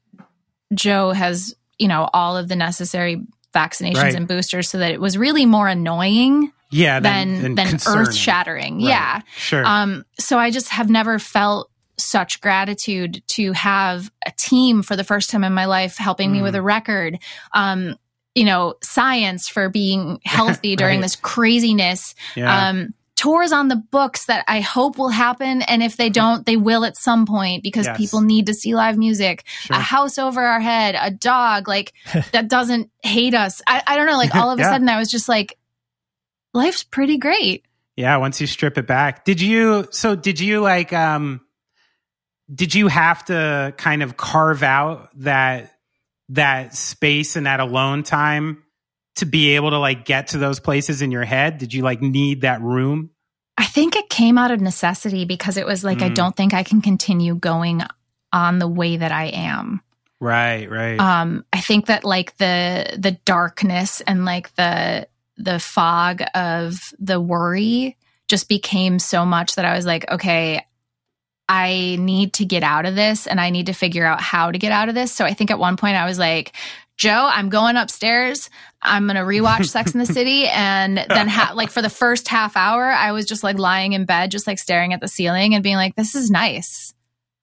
joe 0.75 1.11
has 1.13 1.55
you 1.79 1.89
know 1.89 2.09
all 2.13 2.37
of 2.37 2.49
the 2.49 2.57
necessary 2.57 3.21
vaccinations 3.55 3.95
Right. 4.03 4.15
and 4.15 4.29
boosters 4.29 4.69
so 4.69 4.79
that 4.79 4.93
it 4.93 5.01
was 5.01 5.19
really 5.19 5.45
more 5.47 5.67
annoying 5.67 6.53
yeah. 6.71 7.01
than 7.01 7.57
than 7.57 7.69
concerning. 7.69 8.07
earth 8.07 8.15
shattering 8.15 8.75
Right. 8.77 8.85
yeah 8.89 9.21
Sure. 9.37 9.65
um, 9.67 10.05
so 10.19 10.39
I 10.39 10.51
just 10.53 10.69
have 10.69 10.89
never 10.89 11.19
felt 11.19 11.69
such 11.99 12.41
gratitude 12.41 13.23
to 13.27 13.53
have 13.53 14.11
a 14.25 14.31
team 14.39 14.83
for 14.83 14.95
the 14.95 15.03
first 15.05 15.31
time 15.31 15.43
in 15.45 15.53
my 15.53 15.65
life 15.67 15.97
helping 15.97 16.31
me 16.31 16.39
Mm. 16.39 16.43
with 16.45 16.55
a 16.55 16.63
record. 16.63 17.19
Um, 17.53 17.97
you 18.35 18.45
know, 18.45 18.75
science 18.83 19.49
for 19.49 19.69
being 19.69 20.21
healthy 20.25 20.77
during 20.77 20.99
Right. 21.01 21.03
this 21.03 21.17
craziness. 21.17 22.15
yeah. 22.37 22.69
Um, 22.69 22.95
tours 23.21 23.53
on 23.53 23.69
the 23.69 23.77
books 23.77 24.25
that 24.27 24.45
I 24.49 24.61
hope 24.61 24.97
will 24.97 25.11
happen. 25.11 25.61
And 25.63 25.83
if 25.83 25.97
they 25.99 26.09
don't, 26.09 26.47
they 26.47 26.57
will 26.57 26.87
at 26.87 26.97
some 26.97 27.27
point 27.27 27.63
because 27.63 27.85
Yes. 27.85 27.99
people 27.99 28.23
need 28.23 28.47
to 28.47 28.55
see 28.55 28.75
live 28.75 28.97
music. 28.97 29.45
sure. 29.47 29.77
A 29.77 29.81
house 29.81 30.17
over 30.17 30.41
our 30.41 30.61
head, 30.61 30.97
a 30.99 31.11
dog 31.11 31.69
like 31.69 31.93
that 32.33 32.49
doesn't 32.49 32.91
hate 33.03 33.35
us. 33.35 33.61
I, 33.67 33.83
I 33.87 33.97
don't 33.97 34.07
know. 34.07 34.17
Like 34.17 34.35
all 34.35 34.51
of 34.51 34.59
a 34.59 34.63
Yeah. 34.63 34.71
sudden, 34.71 34.89
I 34.89 34.99
was 34.99 35.11
just 35.11 35.29
like, 35.29 35.59
life's 36.55 36.83
pretty 36.83 37.19
great. 37.19 37.65
Yeah, 37.97 38.17
once 38.17 38.41
you 38.41 38.47
strip 38.47 38.79
it 38.79 38.87
back. 38.87 39.25
Did 39.27 39.43
you 39.43 39.87
so 39.91 40.17
did 40.17 40.41
you 40.41 40.61
like 40.61 40.93
um 40.95 41.43
did 42.53 42.75
you 42.75 42.89
have 42.89 43.25
to 43.27 43.75
kind 43.77 44.03
of 44.03 44.17
carve 44.17 44.63
out 44.63 45.11
that 45.21 45.73
that 46.31 46.75
space 46.75 47.37
and 47.37 47.45
that 47.47 47.61
alone 47.61 48.03
time 48.03 48.63
to 49.21 49.27
be 49.27 49.55
able 49.55 49.71
to 49.71 49.79
like 49.79 50.05
get 50.05 50.29
to 50.29 50.39
those 50.39 50.61
places 50.61 51.01
in 51.01 51.11
your 51.11 51.25
head? 51.25 51.57
Did 51.59 51.73
you 51.73 51.83
like 51.83 52.03
need 52.03 52.43
that 52.43 52.61
room? 52.61 53.11
I 53.57 53.65
think 53.65 53.97
it 53.97 54.09
came 54.09 54.37
out 54.39 54.51
of 54.51 54.61
necessity 54.61 55.25
because 55.25 55.57
it 55.57 55.67
was 55.67 55.85
like, 55.85 56.03
I 56.03 56.11
Mm. 56.11 56.15
don't 56.15 56.37
think 56.37 56.55
I 56.55 56.63
can 56.63 56.81
continue 56.81 57.35
going 57.35 57.83
on 58.33 58.59
the 58.59 58.69
way 58.69 58.97
that 58.97 59.13
I 59.13 59.27
am. 59.27 59.83
Right, 60.21 60.71
right. 60.71 60.99
Um, 61.01 61.45
I 61.53 61.61
think 61.61 61.87
that 61.87 62.05
like 62.05 62.37
the 62.37 62.97
the 62.99 63.13
darkness 63.25 64.01
and 64.03 64.25
like 64.25 64.55
the 64.57 65.09
the 65.37 65.59
fog 65.59 66.23
of 66.35 66.93
the 66.99 67.21
worry 67.21 67.97
just 68.29 68.49
became 68.49 68.99
so 68.99 69.25
much 69.25 69.55
that 69.57 69.65
I 69.65 69.75
was 69.75 69.87
like, 69.87 70.11
okay, 70.11 70.65
I 71.49 71.97
need 71.99 72.35
to 72.35 72.45
get 72.45 72.63
out 72.63 72.87
of 72.87 72.95
this 72.95 73.27
and 73.27 73.41
I 73.41 73.51
need 73.51 73.67
to 73.67 73.73
figure 73.73 74.05
out 74.07 74.21
how 74.21 74.53
to 74.53 74.59
get 74.59 74.73
out 74.73 74.89
of 74.89 74.95
this. 74.95 75.13
So 75.13 75.25
I 75.25 75.35
think 75.35 75.51
at 75.51 75.59
one 75.59 75.77
point 75.77 75.97
I 75.97 76.05
was 76.05 76.19
like, 76.19 76.55
Joe, 77.01 77.31
I'm 77.33 77.49
going 77.49 77.77
upstairs. 77.77 78.51
I'm 78.83 79.07
going 79.07 79.17
to 79.17 79.23
rewatch 79.23 79.67
Sex 79.71 79.93
in 79.93 80.01
the 80.01 80.07
City. 80.13 80.47
And 80.49 80.99
then, 80.99 81.29
ha- 81.29 81.53
like, 81.55 81.71
for 81.71 81.81
the 81.81 81.89
first 81.89 82.29
half 82.29 82.59
hour, 82.59 82.85
I 82.85 83.13
was 83.13 83.25
just 83.25 83.43
like 83.43 83.59
lying 83.59 83.95
in 83.95 84.05
bed, 84.05 84.31
just 84.31 84.47
like 84.47 84.59
staring 84.59 84.93
at 84.93 85.01
the 85.01 85.09
ceiling 85.09 85.55
and 85.55 85.63
being 85.63 85.77
like, 85.77 85.97
this 85.97 86.15
is 86.15 86.31
nice. 86.31 86.93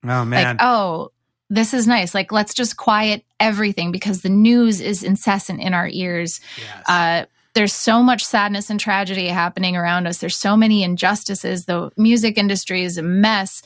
oh 0.03 0.23
man. 0.25 0.45
Like, 0.45 0.57
oh, 0.59 1.09
this 1.49 1.73
is 1.73 1.87
nice. 1.87 2.13
Like, 2.13 2.31
let's 2.31 2.53
just 2.53 2.77
quiet 2.77 3.25
everything 3.39 3.91
because 3.91 4.21
the 4.21 4.29
news 4.29 4.79
is 4.79 5.01
incessant 5.01 5.59
in 5.59 5.73
our 5.73 5.87
ears. 5.91 6.39
yes. 6.59 6.83
Uh, 6.87 7.25
there's 7.55 7.73
so 7.73 8.03
much 8.03 8.23
sadness 8.23 8.69
and 8.69 8.79
tragedy 8.79 9.27
happening 9.27 9.75
around 9.75 10.05
us. 10.05 10.19
There's 10.19 10.37
so 10.37 10.55
many 10.55 10.83
injustices. 10.83 11.65
The 11.65 11.89
music 11.97 12.37
industry 12.37 12.83
is 12.83 12.99
a 12.99 13.01
mess. 13.01 13.63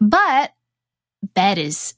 But 0.00 0.52
bed 1.34 1.58
is 1.58 1.94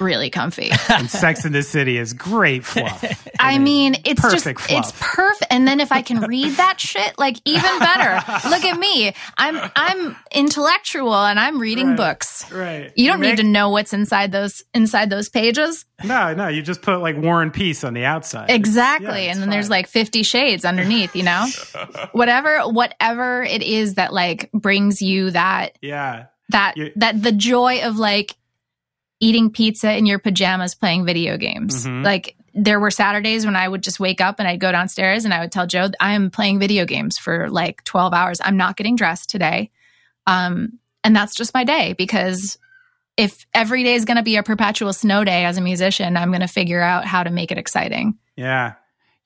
really 0.00 0.30
comfy. 0.30 0.70
and 0.88 1.10
Sex 1.10 1.44
in 1.44 1.52
the 1.52 1.62
City 1.62 1.98
is 1.98 2.12
great 2.12 2.64
fluff. 2.64 3.04
I 3.40 3.58
mean, 3.58 3.96
it's 4.04 4.20
Perfect 4.20 4.58
just 4.60 4.68
fluff. 4.70 4.88
it's 4.88 4.92
perfect. 5.00 5.52
And 5.52 5.66
then 5.66 5.80
if 5.80 5.92
I 5.92 6.02
can 6.02 6.20
read 6.20 6.52
that 6.52 6.80
shit, 6.80 7.18
like 7.18 7.36
even 7.44 7.78
better. 7.78 8.14
Look 8.48 8.64
at 8.64 8.78
me. 8.78 9.14
I'm 9.36 9.70
I'm 9.76 10.16
intellectual 10.32 11.14
and 11.14 11.38
I'm 11.40 11.58
reading 11.58 11.88
Right. 11.88 11.96
books. 11.96 12.50
right. 12.52 12.92
You 12.96 13.08
don't 13.10 13.20
make- 13.20 13.30
need 13.36 13.42
to 13.42 13.48
know 13.48 13.70
what's 13.70 13.92
inside 13.92 14.32
those 14.32 14.62
inside 14.74 15.10
those 15.10 15.28
pages. 15.28 15.84
No, 16.04 16.34
no, 16.34 16.48
you 16.48 16.62
just 16.62 16.82
put 16.82 16.98
like 17.00 17.16
War 17.16 17.42
and 17.42 17.52
Peace 17.52 17.84
on 17.84 17.94
the 17.94 18.04
outside. 18.04 18.50
Exactly. 18.50 19.26
yeah, 19.26 19.32
and 19.32 19.40
then 19.40 19.50
there's 19.50 19.70
like 19.70 19.86
50 19.86 20.22
shades 20.24 20.64
underneath, 20.64 21.14
you 21.14 21.22
know? 21.22 21.46
whatever 22.12 22.60
whatever 22.62 23.42
it 23.42 23.62
is 23.62 23.94
that 23.94 24.12
like 24.12 24.50
brings 24.52 25.00
you 25.02 25.30
that 25.30 25.76
Yeah. 25.80 26.26
that 26.50 26.74
that 26.96 27.22
the 27.22 27.32
joy 27.32 27.82
of 27.82 27.98
like 27.98 28.34
eating 29.22 29.50
pizza 29.50 29.96
in 29.96 30.04
your 30.04 30.18
pajamas 30.18 30.74
playing 30.74 31.06
video 31.06 31.36
games. 31.36 31.86
Mhm. 31.86 32.04
Like 32.04 32.34
there 32.54 32.80
were 32.80 32.90
Saturdays 32.90 33.46
when 33.46 33.56
I 33.56 33.66
would 33.66 33.82
just 33.82 34.00
wake 34.00 34.20
up 34.20 34.40
and 34.40 34.48
I'd 34.48 34.60
go 34.60 34.72
downstairs 34.72 35.24
and 35.24 35.32
I 35.32 35.40
would 35.40 35.52
tell 35.52 35.66
Joe 35.66 35.88
I 36.00 36.12
am 36.14 36.30
playing 36.30 36.58
video 36.58 36.84
games 36.84 37.18
for 37.18 37.48
like 37.48 37.84
12 37.84 38.12
hours. 38.12 38.40
I'm 38.44 38.56
not 38.56 38.76
getting 38.76 38.96
dressed 38.96 39.30
today. 39.30 39.70
Um 40.26 40.78
and 41.04 41.14
that's 41.14 41.34
just 41.34 41.54
my 41.54 41.64
day 41.64 41.94
because 41.94 42.58
if 43.16 43.46
every 43.54 43.84
day 43.84 43.94
is 43.94 44.04
going 44.04 44.16
to 44.16 44.22
be 44.22 44.36
a 44.36 44.42
perpetual 44.42 44.92
snow 44.92 45.22
day 45.22 45.44
as 45.44 45.58
a 45.58 45.60
musician, 45.60 46.16
I'm 46.16 46.30
going 46.30 46.40
to 46.40 46.46
figure 46.46 46.80
out 46.80 47.04
how 47.04 47.22
to 47.22 47.30
make 47.30 47.52
it 47.52 47.58
exciting. 47.58 48.16
Yeah. 48.36 48.74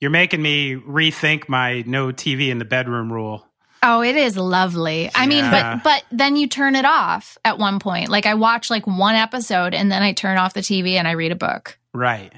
You're 0.01 0.11
making 0.11 0.41
me 0.41 0.75
rethink 0.75 1.47
my 1.47 1.83
no 1.87 2.07
TV 2.07 2.49
in 2.49 2.57
the 2.57 2.65
bedroom 2.65 3.11
rule. 3.13 3.46
Oh, 3.89 4.01
it 4.03 4.15
is 4.17 4.35
lovely. 4.37 5.09
I 5.15 5.27
mean, 5.27 5.49
but 5.49 5.81
but 5.83 6.03
then 6.11 6.35
you 6.35 6.47
turn 6.47 6.75
it 6.75 6.83
off 6.85 7.37
at 7.45 7.57
one 7.57 7.79
point. 7.79 8.09
Like 8.09 8.25
I 8.25 8.33
watch 8.33 8.69
like 8.69 8.85
one 8.85 9.15
episode 9.15 9.73
and 9.73 9.89
then 9.91 10.03
I 10.03 10.11
turn 10.11 10.37
off 10.37 10.53
the 10.53 10.59
TV 10.61 10.91
and 10.95 11.07
I 11.07 11.11
read 11.11 11.31
a 11.31 11.35
book. 11.35 11.79
Right. 11.93 12.33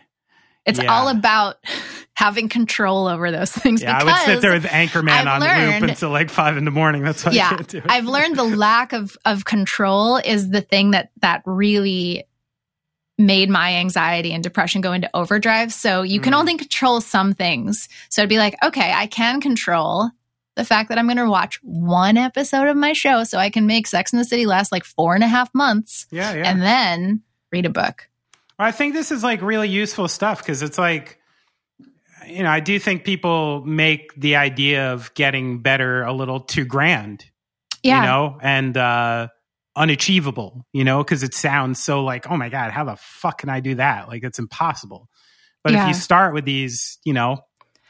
It's 0.65 0.77
Yeah. 0.81 0.93
all 0.93 1.07
about 1.07 1.55
having 2.13 2.49
control 2.49 3.07
over 3.07 3.31
those 3.31 3.51
things. 3.51 3.81
Yeah, 3.81 3.97
I 3.97 4.03
would 4.03 4.15
sit 4.25 4.41
there 4.41 4.51
with 4.53 4.65
Anchorman 4.65 5.09
I've 5.09 5.25
on 5.27 5.41
learned- 5.41 5.81
loop 5.81 5.89
until 5.89 6.11
like 6.11 6.29
five 6.29 6.55
in 6.57 6.65
the 6.65 6.71
morning. 6.71 7.03
That's 7.03 7.25
why 7.25 7.31
I 7.31 7.35
yeah, 7.35 7.49
can't 7.49 7.67
do 7.67 7.77
it. 7.79 7.85
I've 7.89 8.05
learned 8.05 8.35
the 8.35 8.43
lack 8.43 8.93
of 8.93 9.17
of 9.25 9.45
control 9.45 10.17
is 10.17 10.49
the 10.51 10.61
thing 10.61 10.91
that 10.91 11.09
that 11.21 11.41
really 11.45 12.25
made 13.17 13.49
my 13.49 13.75
anxiety 13.75 14.31
and 14.33 14.43
depression 14.43 14.81
go 14.81 14.93
into 14.93 15.09
overdrive. 15.13 15.73
So 15.73 16.03
you 16.03 16.19
can 16.21 16.33
Mm. 16.33 16.37
only 16.39 16.57
control 16.57 17.01
some 17.01 17.33
things. 17.33 17.89
So 18.09 18.21
it'd 18.21 18.29
be 18.29 18.37
like, 18.37 18.55
okay, 18.63 18.93
I 18.93 19.07
can 19.07 19.41
control 19.41 20.09
the 20.55 20.65
fact 20.65 20.89
that 20.89 20.97
I'm 20.97 21.05
going 21.05 21.17
to 21.17 21.29
watch 21.29 21.59
one 21.63 22.17
episode 22.17 22.67
of 22.67 22.75
my 22.75 22.93
show 22.93 23.23
so 23.23 23.37
I 23.37 23.49
can 23.49 23.65
make 23.65 23.87
Sex 23.87 24.11
in 24.11 24.19
the 24.19 24.25
City 24.25 24.45
last 24.45 24.71
like 24.71 24.83
four 24.83 25.15
and 25.15 25.23
a 25.23 25.27
half 25.27 25.53
months 25.53 26.05
yeah, 26.11 26.33
yeah. 26.33 26.49
and 26.49 26.61
then 26.61 27.21
read 27.51 27.65
a 27.65 27.69
book. 27.69 28.09
Well, 28.57 28.67
I 28.67 28.71
think 28.71 28.93
this 28.93 29.11
is 29.11 29.23
like 29.23 29.41
really 29.41 29.69
useful 29.69 30.07
stuff 30.07 30.39
because 30.39 30.61
it's 30.61 30.77
like, 30.77 31.19
you 32.27 32.43
know, 32.43 32.49
I 32.49 32.59
do 32.59 32.77
think 32.77 33.05
people 33.05 33.63
make 33.65 34.13
the 34.15 34.35
idea 34.35 34.93
of 34.93 35.13
getting 35.13 35.61
better 35.61 36.03
a 36.03 36.11
little 36.13 36.41
too 36.41 36.65
grand, 36.65 37.25
Yeah. 37.81 38.01
you 38.01 38.07
know, 38.07 38.37
and 38.41 38.75
uh, 38.75 39.29
unachievable, 39.75 40.65
you 40.73 40.83
know, 40.83 41.03
because 41.03 41.23
it 41.23 41.33
sounds 41.33 41.81
so 41.81 42.03
like, 42.03 42.29
oh 42.29 42.35
my 42.35 42.49
God, 42.49 42.71
how 42.71 42.83
the 42.83 42.97
fuck 42.97 43.39
can 43.39 43.49
I 43.49 43.61
do 43.61 43.75
that? 43.75 44.09
Like, 44.09 44.23
it's 44.23 44.39
impossible. 44.39 45.09
But 45.63 45.73
if 45.73 45.87
you 45.87 45.93
start 45.93 46.33
with 46.33 46.45
these, 46.45 46.99
you 47.03 47.13
know, 47.13 47.39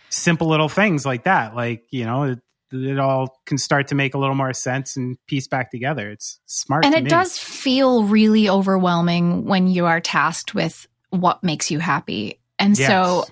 simple 0.09 0.47
little 0.47 0.69
things 0.69 1.05
like 1.05 1.23
that, 1.25 1.55
like, 1.55 1.83
you 1.91 2.05
know, 2.05 2.35
it, 2.71 2.99
all 2.99 3.39
can 3.45 3.57
start 3.57 3.87
to 3.89 3.95
make 3.95 4.13
a 4.13 4.17
little 4.17 4.35
more 4.35 4.53
sense 4.53 4.95
and 4.95 5.17
piece 5.27 5.47
back 5.47 5.71
together. 5.71 6.09
It's 6.09 6.39
smart. 6.45 6.85
and 6.85 6.93
it 6.95 7.03
me. 7.03 7.09
does 7.09 7.37
feel 7.37 8.03
really 8.03 8.49
overwhelming 8.49 9.45
when 9.45 9.67
you 9.67 9.85
are 9.85 9.99
tasked 9.99 10.53
with 10.55 10.87
what 11.09 11.43
makes 11.43 11.71
you 11.71 11.79
happy. 11.79 12.39
And 12.59 12.77
so 12.77 13.25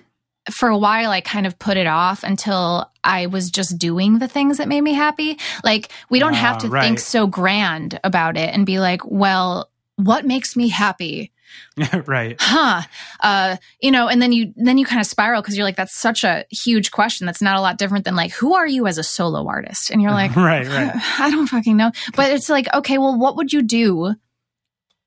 for 0.50 0.68
a 0.68 0.78
while 0.78 1.10
I 1.10 1.20
kind 1.20 1.46
of 1.46 1.58
put 1.58 1.76
it 1.76 1.86
off 1.86 2.22
until 2.24 2.90
I 3.04 3.26
was 3.26 3.50
just 3.50 3.78
doing 3.78 4.18
the 4.18 4.28
things 4.28 4.58
that 4.58 4.66
made 4.68 4.80
me 4.80 4.94
happy. 4.94 5.38
Like 5.62 5.92
we 6.10 6.18
don't 6.18 6.32
have 6.34 6.56
Ah, 6.56 6.60
to 6.60 6.68
right. 6.68 6.82
think 6.82 6.98
so 6.98 7.26
grand 7.26 8.00
about 8.02 8.36
it 8.36 8.54
and 8.54 8.64
be 8.66 8.78
like, 8.80 9.02
well, 9.04 9.70
what 9.96 10.24
makes 10.26 10.56
me 10.56 10.68
happy? 10.68 11.32
right. 12.06 12.36
Huh. 12.38 12.82
Uh, 13.20 13.56
you 13.80 13.90
know, 13.90 14.08
and 14.08 14.20
then 14.20 14.32
you 14.32 14.52
then 14.56 14.78
you 14.78 14.84
kind 14.84 15.00
of 15.00 15.06
spiral 15.06 15.42
because 15.42 15.56
you're 15.56 15.64
like, 15.64 15.76
that's 15.76 15.94
such 15.94 16.24
a 16.24 16.44
huge 16.50 16.90
question. 16.90 17.26
That's 17.26 17.42
not 17.42 17.56
a 17.56 17.60
lot 17.60 17.78
different 17.78 18.04
than 18.04 18.16
like, 18.16 18.32
who 18.32 18.54
are 18.54 18.66
you 18.66 18.86
as 18.86 18.98
a 18.98 19.02
solo 19.02 19.46
artist? 19.46 19.90
And 19.90 20.02
you're 20.02 20.10
like, 20.22 20.34
Right, 20.36 20.66
right. 20.66 20.92
I 21.18 21.30
don't 21.30 21.46
fucking 21.46 21.76
know. 21.76 21.90
But 22.16 22.32
it's 22.32 22.48
like, 22.48 22.72
okay, 22.74 22.98
well, 22.98 23.18
what 23.18 23.36
would 23.36 23.52
you 23.52 23.62
do 23.62 24.14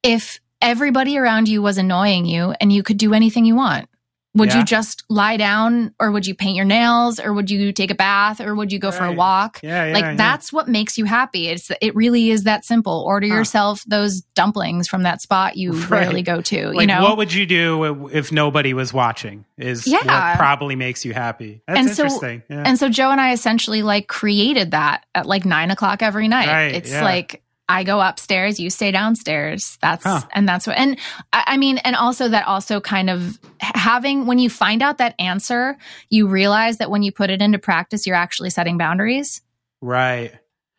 if 0.04 0.40
everybody 0.62 1.18
around 1.18 1.48
you 1.48 1.62
was 1.62 1.78
annoying 1.78 2.26
you 2.26 2.54
and 2.62 2.72
you 2.72 2.84
could 2.84 2.98
do 2.98 3.14
anything 3.14 3.46
you 3.46 3.56
want? 3.56 3.88
Would 4.34 4.50
Yeah. 4.50 4.60
you 4.60 4.64
just 4.64 5.04
lie 5.10 5.36
down 5.36 5.94
or 6.00 6.10
would 6.10 6.26
you 6.26 6.34
paint 6.34 6.56
your 6.56 6.64
nails 6.66 7.20
or 7.20 7.34
would 7.34 7.52
you 7.52 7.74
take 7.74 7.92
a 7.92 7.96
bath 7.96 8.40
or 8.40 8.56
would 8.56 8.72
you 8.72 8.80
go 8.80 8.90
for 8.90 9.04
a 9.04 9.12
walk? 9.12 9.60
Yeah, 9.62 9.88
yeah. 9.88 9.94
like 9.94 10.04
yeah. 10.06 10.16
that's 10.16 10.54
what 10.54 10.70
makes 10.70 10.98
you 10.98 11.04
happy. 11.04 11.50
It's 11.50 11.70
it 11.82 11.94
really 11.96 12.30
is 12.30 12.44
that 12.46 12.64
simple. 12.64 13.04
Order 13.06 13.28
Huh. 13.28 13.36
yourself 13.36 13.84
those 13.88 14.22
dumplings 14.36 14.88
from 14.88 15.04
that 15.04 15.22
spot 15.22 15.58
you 15.58 15.74
Right. 15.90 15.90
rarely 16.04 16.22
go 16.22 16.40
to, 16.42 16.68
like 16.70 16.80
you 16.80 16.88
know. 16.88 17.02
what 17.04 17.18
would 17.18 17.34
you 17.34 17.46
do 17.46 18.08
if 18.14 18.32
nobody 18.32 18.74
was 18.74 18.94
watching 18.94 19.44
is 19.58 19.86
Yeah. 19.86 19.98
what 19.98 20.38
probably 20.38 20.78
makes 20.78 21.04
you 21.04 21.14
happy 21.14 21.62
that's 21.68 21.80
And 21.80 21.90
so- 21.90 22.04
interesting 22.04 22.44
yeah. 22.50 22.64
And 22.66 22.80
so 22.80 22.88
Joe 22.88 23.12
and 23.12 23.20
I 23.20 23.34
essentially 23.34 23.82
like 23.82 24.08
created 24.08 24.72
that 24.72 25.06
at 25.14 25.26
like 25.26 25.44
nine 25.44 25.72
o'clock 25.72 26.02
every 26.02 26.30
night. 26.30 26.48
Right, 26.48 26.74
it's 26.74 26.92
like 26.94 27.44
I 27.72 27.84
go 27.84 28.02
upstairs, 28.02 28.60
you 28.60 28.70
stay 28.70 28.92
downstairs. 28.92 29.78
That's 29.82 30.04
Huh. 30.04 30.22
and 30.34 30.48
that's 30.48 30.68
what. 30.68 30.78
And 30.78 30.98
I, 31.34 31.44
I 31.48 31.58
mean, 31.58 31.78
and 31.80 31.96
also 31.96 32.30
that 32.30 32.48
also 32.48 32.80
kind 32.82 33.10
of 33.10 33.40
having 33.60 34.26
when 34.26 34.40
you 34.40 34.50
find 34.50 34.82
out 34.82 34.98
that 35.00 35.16
answer, 35.20 35.78
you 36.10 36.28
realize 36.28 36.78
that 36.78 36.90
when 36.92 37.04
you 37.04 37.12
put 37.12 37.30
it 37.30 37.42
into 37.42 37.60
practice, 37.60 38.06
you're 38.06 38.16
actually 38.16 38.50
setting 38.50 38.78
boundaries. 38.78 39.42
right 39.82 40.32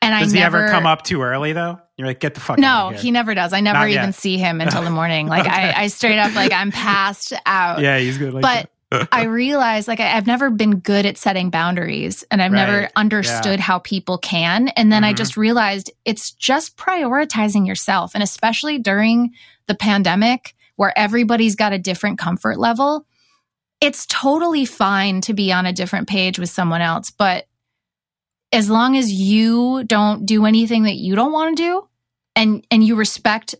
And 0.02 0.12
does 0.18 0.32
I 0.32 0.36
he 0.36 0.40
never 0.42 0.58
ever 0.64 0.68
come 0.70 0.86
up 0.86 1.02
too 1.02 1.22
early 1.22 1.52
though 1.52 1.78
you're 1.96 2.06
like 2.08 2.20
get 2.20 2.34
the 2.34 2.40
fuck 2.40 2.58
No, 2.58 2.66
out 2.68 2.94
of 2.94 3.00
he 3.00 3.10
never 3.10 3.34
does. 3.34 3.52
I 3.52 3.60
never 3.60 3.80
Not 3.80 3.88
even 3.90 4.06
yet. 4.06 4.14
see 4.14 4.36
him 4.38 4.60
until 4.60 4.82
the 4.82 4.90
morning. 5.00 5.28
Like 5.28 5.46
Okay. 5.46 5.50
I, 5.50 5.82
I 5.84 5.86
straight 5.88 6.18
up 6.18 6.34
like 6.34 6.50
I'm 6.52 6.72
passed 6.72 7.32
out. 7.46 7.80
yeah 7.80 7.98
he's 7.98 8.18
good 8.18 8.32
like 8.34 8.42
but 8.42 8.70
I 9.12 9.24
realized 9.24 9.88
like 9.88 10.00
I, 10.00 10.16
I've 10.16 10.26
never 10.26 10.50
been 10.50 10.78
good 10.80 11.06
at 11.06 11.18
setting 11.18 11.50
boundaries 11.50 12.24
and 12.30 12.42
I've 12.42 12.52
never 12.52 12.80
Right. 12.82 12.92
understood 12.96 13.60
how 13.60 13.78
people 13.80 14.18
can. 14.18 14.68
And 14.68 14.90
then 14.92 15.04
I 15.04 15.12
Mhm. 15.12 15.16
just 15.16 15.36
realized 15.36 15.90
it's 16.04 16.30
just 16.32 16.76
prioritizing 16.76 17.66
yourself. 17.66 18.12
And 18.14 18.22
especially 18.22 18.78
during 18.78 19.32
the 19.66 19.74
pandemic 19.74 20.54
where 20.76 20.96
everybody's 20.98 21.54
got 21.56 21.72
a 21.72 21.78
different 21.78 22.18
comfort 22.18 22.58
level, 22.58 23.06
it's 23.80 24.06
totally 24.06 24.64
fine 24.64 25.20
to 25.22 25.34
be 25.34 25.52
on 25.52 25.66
a 25.66 25.72
different 25.72 26.08
page 26.08 26.38
with 26.38 26.50
someone 26.50 26.80
else. 26.80 27.10
But 27.10 27.46
as 28.52 28.68
long 28.68 28.96
as 28.96 29.10
you 29.12 29.82
don't 29.84 30.26
do 30.26 30.44
anything 30.46 30.82
that 30.84 30.96
you 30.96 31.14
don't 31.14 31.32
want 31.32 31.56
to 31.56 31.62
do 31.62 31.88
and 32.36 32.66
and 32.70 32.84
you 32.84 32.96
respect 32.96 33.54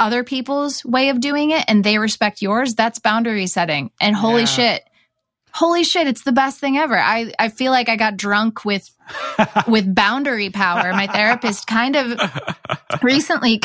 other 0.00 0.24
people's 0.24 0.84
way 0.84 1.08
of 1.08 1.20
doing 1.20 1.50
it 1.50 1.64
and 1.68 1.82
they 1.82 1.98
respect 1.98 2.42
yours, 2.42 2.74
that's 2.74 2.98
boundary 2.98 3.46
setting. 3.46 3.90
And 4.00 4.14
holy 4.14 4.42
Yeah. 4.42 4.46
shit. 4.46 4.84
Holy 5.52 5.82
shit, 5.82 6.06
it's 6.06 6.22
the 6.22 6.32
best 6.32 6.60
thing 6.60 6.76
ever. 6.76 6.96
I, 6.96 7.32
I 7.38 7.48
feel 7.48 7.72
like 7.72 7.88
I 7.88 7.96
got 7.96 8.16
drunk 8.16 8.64
with 8.64 8.88
with 9.66 9.92
boundary 9.94 10.50
power. 10.50 10.92
My 10.92 11.06
therapist 11.06 11.66
kind 11.66 11.96
of 11.96 12.20
recently 13.02 13.60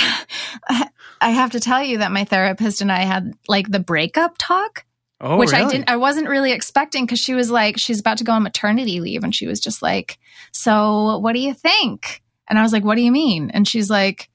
I 1.22 1.30
have 1.30 1.52
to 1.52 1.60
tell 1.60 1.84
you 1.84 2.00
that 2.00 2.12
my 2.12 2.24
therapist 2.26 2.82
and 2.82 2.92
I 2.92 3.02
had 3.02 3.34
like 3.48 3.70
the 3.70 3.80
breakup 3.80 4.36
talk 4.38 4.86
oh, 5.22 5.38
which 5.38 5.54
I 5.54 5.68
didn't 5.70 5.90
I 5.90 5.98
wasn't 5.98 6.30
really 6.30 6.52
expecting 6.52 7.06
because 7.06 7.20
she 7.20 7.34
was 7.34 7.52
like 7.52 7.78
she's 7.78 8.00
about 8.00 8.18
to 8.20 8.24
go 8.24 8.32
on 8.34 8.44
maternity 8.44 9.00
leave 9.00 9.24
and 9.24 9.36
she 9.36 9.48
was 9.48 9.60
just 9.60 9.82
like 9.82 10.18
so 10.52 11.18
what 11.20 11.34
do 11.34 11.40
you 11.40 11.54
think 11.54 12.22
and 12.50 12.58
I 12.58 12.62
was 12.64 12.74
like 12.74 12.84
what 12.84 12.96
do 12.96 13.02
you 13.02 13.12
mean 13.12 13.52
and 13.52 13.68
she's 13.68 13.90
like 13.90 14.30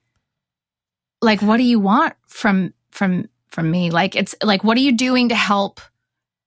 like 1.21 1.41
what 1.41 1.57
do 1.57 1.63
you 1.63 1.79
want 1.79 2.13
from 2.27 2.73
from 2.91 3.27
from 3.49 3.69
me 3.69 3.89
like 3.91 4.15
it's 4.15 4.35
like 4.43 4.63
what 4.63 4.77
are 4.77 4.81
you 4.81 4.91
doing 4.95 5.29
to 5.29 5.35
help 5.35 5.81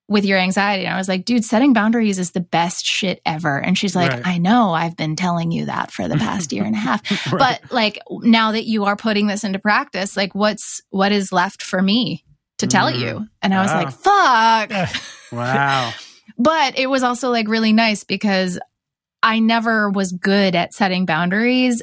with 0.09 0.25
your 0.25 0.39
anxiety 0.39 0.85
and 0.85 0.95
I 0.95 0.99
was 0.99 1.09
like 1.09 1.25
dude 1.25 1.45
setting 1.45 1.73
boundaries 1.73 2.19
is 2.19 2.33
the 2.33 2.41
best 2.41 2.85
shit 2.85 3.21
ever 3.25 3.59
and 3.59 3.79
she's 3.79 3.97
like 3.97 4.11
Right. 4.13 4.27
I 4.27 4.39
know 4.39 4.73
I've 4.73 4.97
been 4.97 5.17
telling 5.17 5.51
you 5.53 5.67
that 5.67 5.91
for 5.91 6.07
the 6.09 6.17
past 6.17 6.53
year 6.53 6.65
and 6.65 6.75
a 6.75 6.79
half 6.79 7.03
Right. 7.33 7.39
but 7.63 7.73
like 7.73 7.99
now 8.11 8.53
that 8.53 8.65
you 8.67 8.85
are 8.85 8.97
putting 8.97 9.27
this 9.27 9.45
into 9.45 9.59
practice 9.59 10.17
like 10.17 10.35
what's 10.35 10.81
what 10.91 11.13
is 11.13 11.33
left 11.33 11.63
for 11.63 11.81
me 11.81 12.25
to 12.59 12.67
tell 12.67 12.91
Mhm. 12.93 12.99
you 12.99 13.27
and 13.41 13.55
i 13.55 13.63
was 13.63 13.71
Wow. 13.73 13.83
like 13.83 14.71
fuck 14.91 15.03
wow 15.33 15.93
but 16.39 16.79
it 16.79 16.89
was 16.89 17.03
also 17.03 17.31
like 17.31 17.49
really 17.49 17.73
nice 17.73 18.05
because 18.05 18.59
i 19.23 19.39
never 19.39 19.89
was 19.91 20.13
good 20.13 20.55
at 20.55 20.75
setting 20.75 21.07
boundaries 21.07 21.83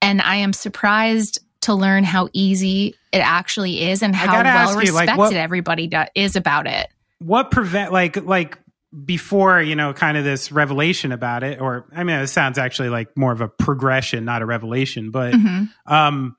and 0.00 0.22
i 0.22 0.36
am 0.36 0.52
surprised 0.52 1.40
to 1.62 1.74
learn 1.74 2.04
how 2.04 2.28
easy 2.32 2.94
it 3.12 3.18
actually 3.18 3.90
is 3.90 4.02
and 4.02 4.14
how 4.14 4.32
well 4.32 4.46
ask 4.46 4.70
you, 4.84 4.92
like, 4.92 5.08
respected 5.08 5.18
what- 5.18 5.32
everybody 5.32 5.86
do- 5.88 6.04
is 6.14 6.36
about 6.36 6.66
it. 6.66 6.88
What 7.20 7.50
prevent 7.50 7.92
like 7.92 8.16
like 8.24 8.58
before 9.04 9.60
you 9.60 9.76
know 9.76 9.92
kind 9.92 10.16
of 10.16 10.24
this 10.24 10.50
revelation 10.50 11.12
about 11.12 11.42
it 11.42 11.60
or 11.60 11.84
i 11.94 12.04
mean 12.04 12.20
it 12.20 12.26
sounds 12.28 12.56
actually 12.56 12.88
like 12.88 13.14
more 13.18 13.32
of 13.32 13.42
a 13.42 13.48
progression 13.48 14.24
not 14.24 14.40
a 14.40 14.46
revelation 14.46 15.10
but 15.10 15.34
Mhm. 15.34 15.68
um 15.84 16.34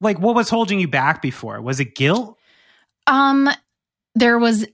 like 0.00 0.20
what 0.20 0.36
was 0.36 0.48
holding 0.48 0.78
you 0.78 0.86
back 0.86 1.22
before? 1.22 1.60
Was 1.60 1.80
it 1.80 1.94
guilt? 1.96 2.36
Um, 3.08 3.48
there 4.14 4.38
was 4.38 4.64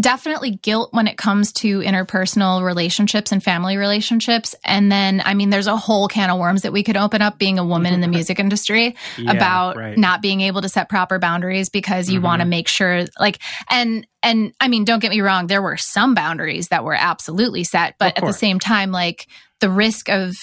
definitely 0.00 0.50
guilt 0.56 0.92
when 0.92 1.06
it 1.06 1.16
comes 1.16 1.52
to 1.52 1.80
interpersonal 1.80 2.64
relationships 2.64 3.30
and 3.30 3.42
family 3.42 3.76
relationships. 3.76 4.54
And 4.64 4.90
then, 4.90 5.22
I 5.24 5.34
mean, 5.34 5.50
there's 5.50 5.68
a 5.68 5.76
whole 5.76 6.08
can 6.08 6.30
of 6.30 6.38
worms 6.38 6.62
that 6.62 6.72
we 6.72 6.82
could 6.82 6.96
open 6.96 7.22
up 7.22 7.38
being 7.38 7.58
a 7.60 7.64
woman 7.64 7.94
in 7.94 8.00
the 8.00 8.08
music 8.16 8.40
industry 8.40 8.96
Yeah, 9.18 9.32
about 9.32 9.76
right. 9.76 9.96
not 9.96 10.20
being 10.20 10.40
able 10.40 10.62
to 10.62 10.68
set 10.68 10.88
proper 10.88 11.18
boundaries 11.18 11.68
because 11.68 12.10
you 12.10 12.20
Mhm. 12.20 12.24
want 12.24 12.40
to 12.42 12.46
make 12.46 12.66
sure 12.66 13.04
like 13.20 13.38
and 13.70 14.06
and 14.22 14.52
I 14.60 14.68
mean 14.68 14.84
don't 14.84 15.00
get 15.00 15.10
me 15.10 15.20
wrong 15.20 15.46
there 15.46 15.62
were 15.62 15.76
some 15.76 16.14
boundaries 16.14 16.68
that 16.68 16.84
were 16.84 16.94
absolutely 16.94 17.62
set 17.64 17.94
but 17.98 18.16
at 18.18 18.24
the 18.24 18.32
same 18.32 18.58
time 18.58 18.90
like 18.90 19.28
the 19.60 19.70
risk 19.70 20.08
of 20.08 20.34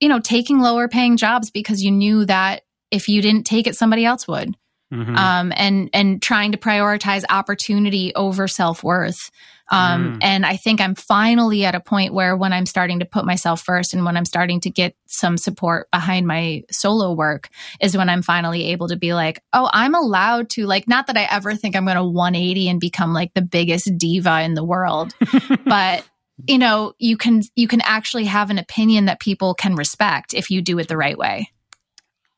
you 0.00 0.08
know 0.08 0.20
taking 0.20 0.60
lower 0.60 0.88
paying 0.88 1.16
jobs 1.16 1.50
because 1.50 1.82
you 1.82 1.90
knew 1.90 2.24
that 2.26 2.62
if 2.90 3.08
you 3.08 3.22
didn't 3.22 3.44
take 3.44 3.66
it 3.66 3.76
somebody 3.76 4.04
else 4.04 4.28
would 4.28 4.54
Mhm. 4.92 5.16
um, 5.16 5.52
and 5.56 5.90
and 5.92 6.22
trying 6.22 6.52
to 6.52 6.58
prioritize 6.58 7.24
opportunity 7.28 8.14
over 8.14 8.46
self 8.46 8.84
worth. 8.84 9.30
Um, 9.70 10.14
Mm. 10.14 10.18
And 10.20 10.46
I 10.46 10.56
think 10.56 10.80
I'm 10.80 10.94
finally 10.94 11.64
at 11.64 11.74
a 11.74 11.80
point 11.80 12.12
where 12.12 12.36
when 12.36 12.52
I'm 12.52 12.66
starting 12.66 12.98
to 12.98 13.06
put 13.06 13.24
myself 13.24 13.62
first 13.62 13.94
and 13.94 14.04
when 14.04 14.14
I'm 14.14 14.26
starting 14.26 14.60
to 14.60 14.70
get 14.70 14.94
some 15.06 15.38
support 15.38 15.90
behind 15.90 16.26
my 16.26 16.64
solo 16.70 17.12
work 17.14 17.48
is 17.80 17.96
when 17.96 18.10
I'm 18.10 18.20
finally 18.20 18.66
able 18.72 18.88
to 18.88 18.96
be 18.96 19.14
like, 19.14 19.42
oh, 19.54 19.70
I'm 19.72 19.94
allowed 19.94 20.50
to 20.50 20.66
like, 20.66 20.86
not 20.86 21.06
that 21.06 21.16
I 21.16 21.26
ever 21.30 21.54
think 21.54 21.76
I'm 21.76 21.86
going 21.86 21.96
to 21.96 22.04
180 22.04 22.68
and 22.68 22.78
become 22.78 23.14
like 23.14 23.32
the 23.32 23.40
biggest 23.42 23.96
diva 23.96 24.42
in 24.42 24.52
the 24.52 24.64
world, 24.64 25.14
but 25.64 26.04
you 26.46 26.58
know, 26.58 26.92
you 26.98 27.16
can 27.16 27.42
you 27.54 27.66
can 27.68 27.80
actually 27.82 28.24
have 28.24 28.50
an 28.50 28.58
opinion 28.58 29.06
that 29.06 29.20
people 29.20 29.54
can 29.54 29.76
respect 29.76 30.34
if 30.34 30.50
you 30.50 30.60
do 30.60 30.78
it 30.78 30.88
the 30.88 30.96
right 30.96 31.16
way. 31.16 31.48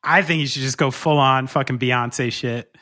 I 0.07 0.23
think 0.23 0.41
you 0.41 0.47
should 0.47 0.63
just 0.63 0.79
go 0.79 0.91
full 0.91 1.19
on 1.19 1.47
fucking 1.49 1.79
beyonce 1.79 2.33
shit 2.33 2.75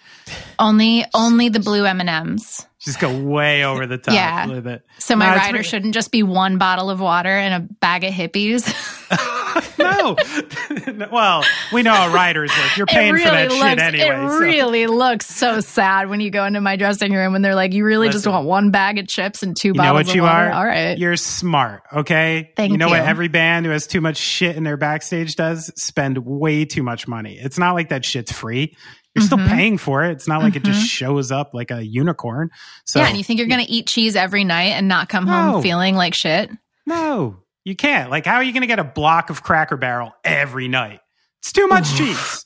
Only 0.59 1.05
only 1.15 1.49
the 1.49 1.59
blue 1.61 1.85
M&Ms. 1.87 2.67
just 2.81 3.01
go 3.01 3.19
way 3.19 3.65
over 3.65 3.87
the 3.87 3.99
top 3.99 4.15
Yeah. 4.15 4.47
with 4.47 4.67
it 4.67 4.85
So 4.99 5.17
my 5.17 5.31
No, 5.31 5.37
rider 5.37 5.63
shouldn't 5.63 5.95
just 5.95 6.13
be 6.13 6.23
one 6.23 6.59
bottle 6.59 6.91
of 6.91 7.01
water 7.01 7.31
and 7.31 7.55
a 7.55 7.61
bag 7.81 8.05
of 8.05 8.13
Hippeas. 8.13 8.65
no 9.79 10.17
well 11.13 11.43
we 11.73 11.83
know 11.83 11.93
how 11.93 12.13
writers 12.13 12.51
work 12.51 12.77
you're 12.77 12.87
paying 12.87 13.17
for 13.17 13.23
that 13.25 13.51
shit 13.51 13.79
anyway 13.79 14.25
it 14.25 14.29
so- 14.31 14.39
really 14.39 14.87
looks 14.87 15.27
so 15.27 15.61
sad 15.61 16.09
when 16.09 16.21
you 16.21 16.31
go 16.31 16.45
into 16.45 16.61
my 16.61 16.77
dressing 16.77 17.13
room 17.13 17.35
and 17.35 17.45
they're 17.45 17.55
like, 17.55 17.73
"You 17.73 17.85
really 17.85 18.09
just 18.09 18.27
want 18.27 18.47
one 18.47 18.71
bag 18.71 18.99
of 18.99 19.07
chips 19.09 19.43
and 19.43 19.57
two 19.57 19.69
You 19.69 19.75
know 19.75 19.83
bottles 19.83 20.07
what 20.07 20.09
of 20.11 20.17
you 20.17 20.23
water." 20.23 20.35
are? 20.47 20.53
All 20.53 20.65
right, 20.67 20.99
You're 20.99 21.17
smart, 21.17 21.83
okay? 21.93 22.53
Thank 22.57 22.73
you 22.73 22.79
know 22.79 22.89
what 22.89 23.01
every 23.01 23.29
band 23.29 23.67
who 23.67 23.73
has 23.73 23.87
too 23.87 24.01
much 24.01 24.17
shit 24.17 24.57
in 24.57 24.65
their 24.65 24.77
backstage 24.77 25.37
does? 25.37 25.71
Spend 25.77 26.19
way 26.19 26.65
too 26.65 26.83
much 26.83 27.07
money. 27.09 27.39
It's 27.39 27.59
not 27.59 27.75
like 27.75 27.89
that 27.91 28.05
shit's 28.05 28.33
free. 28.33 28.75
You're 29.15 29.25
still 29.25 29.39
Mhm. 29.39 29.49
paying 29.49 29.79
for 29.79 30.05
it. 30.05 30.13
It's 30.13 30.27
not 30.27 30.43
like 30.43 30.57
it 30.57 30.65
just 30.65 30.81
Mhm. 30.85 30.89
shows 30.91 31.31
up 31.31 31.51
like 31.55 31.71
a 31.71 31.85
unicorn. 31.85 32.51
So 32.85 32.99
yeah, 33.01 33.09
and 33.09 33.17
you 33.17 33.23
think 33.25 33.39
you're 33.39 33.49
going 33.49 33.65
to 33.65 33.71
eat 33.71 33.87
cheese 33.87 34.17
every 34.17 34.43
night 34.45 34.73
and 34.73 34.89
not 34.89 35.09
come 35.09 35.25
No. 35.27 35.33
home 35.33 35.63
feeling 35.63 35.95
like 35.95 36.15
shit? 36.15 36.51
no, 36.87 37.37
you 37.65 37.75
can't. 37.75 38.11
Like, 38.11 38.27
how 38.27 38.37
are 38.37 38.43
you 38.43 38.53
going 38.53 38.63
to 38.63 38.67
get 38.67 38.79
a 38.79 38.85
block 38.85 39.31
of 39.31 39.43
Cracker 39.43 39.77
Barrel 39.77 40.13
every 40.23 40.69
night? 40.69 41.01
It's 41.41 41.53
too 41.53 41.67
much 41.67 41.91
Oof. 41.93 41.99
cheese. 41.99 42.45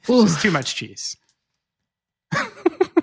It's 0.00 0.10
Oof. 0.10 0.28
just 0.28 0.42
too 0.42 0.50
much 0.50 0.74
cheese. 0.74 1.16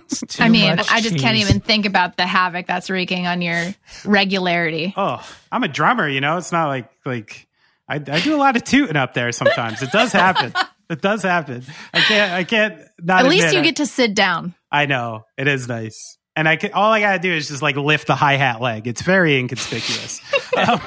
It's 0.10 0.38
too 0.38 0.44
I 0.44 0.50
mean, 0.50 0.78
much 0.78 0.90
I 0.90 1.02
just 1.02 1.18
can't 1.18 1.38
even 1.38 1.60
think 1.60 1.86
about 1.86 2.16
the 2.16 2.26
havoc 2.26 2.66
that's 2.66 2.90
wreaking 2.90 3.28
on 3.28 3.42
your 3.42 3.76
regularity. 4.06 4.94
Oh, 4.96 5.22
I'm 5.52 5.64
a 5.64 5.68
drummer. 5.68 6.08
You 6.08 6.22
know, 6.22 6.38
it's 6.38 6.54
not 6.54 6.68
like 6.68 6.90
like 7.06 7.48
I, 7.90 7.96
I 7.96 8.20
do 8.22 8.34
a 8.34 8.38
lot 8.38 8.56
of 8.56 8.64
tooting 8.64 8.96
up 8.96 9.14
there. 9.14 9.32
Sometimes 9.34 9.82
it 9.82 9.92
does 9.92 10.14
happen. 10.14 10.54
it 10.90 11.02
does 11.02 11.24
happen. 11.24 11.64
I 11.94 12.00
can't. 12.00 12.32
I 12.32 12.44
can't. 12.46 12.82
Not 13.02 13.26
At 13.26 13.30
least 13.30 13.54
you 13.54 13.60
it. 13.60 13.64
get 13.64 13.76
to 13.78 13.86
sit 13.86 14.16
down. 14.16 14.56
I 14.72 14.86
know 14.86 15.26
it 15.38 15.48
is 15.48 15.68
nice, 15.68 16.18
and 16.36 16.48
I 16.48 16.56
can. 16.56 16.72
All 16.72 16.92
I 16.92 17.02
gotta 17.02 17.20
do 17.20 17.32
is 17.32 17.50
just 17.50 17.62
like 17.62 17.76
lift 17.76 18.08
the 18.08 18.16
hi 18.16 18.38
hat 18.38 18.62
leg. 18.62 18.88
It's 18.88 19.02
very 19.02 19.38
inconspicuous. 19.38 20.22
um, 20.58 20.82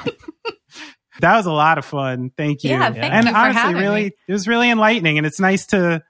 that 1.21 1.37
was 1.37 1.45
a 1.45 1.51
lot 1.51 1.77
of 1.77 1.85
fun. 1.85 2.31
Thank 2.35 2.63
you. 2.63 2.71
Yeah, 2.71 2.91
thank 2.91 3.13
and 3.13 3.27
you 3.27 3.33
honestly, 3.33 3.73
really, 3.75 4.03
me. 4.05 4.11
it 4.27 4.31
was 4.31 4.47
really 4.47 4.69
enlightening, 4.69 5.17
and 5.17 5.25
it's 5.25 5.39
nice 5.39 5.65
to 5.67 6.03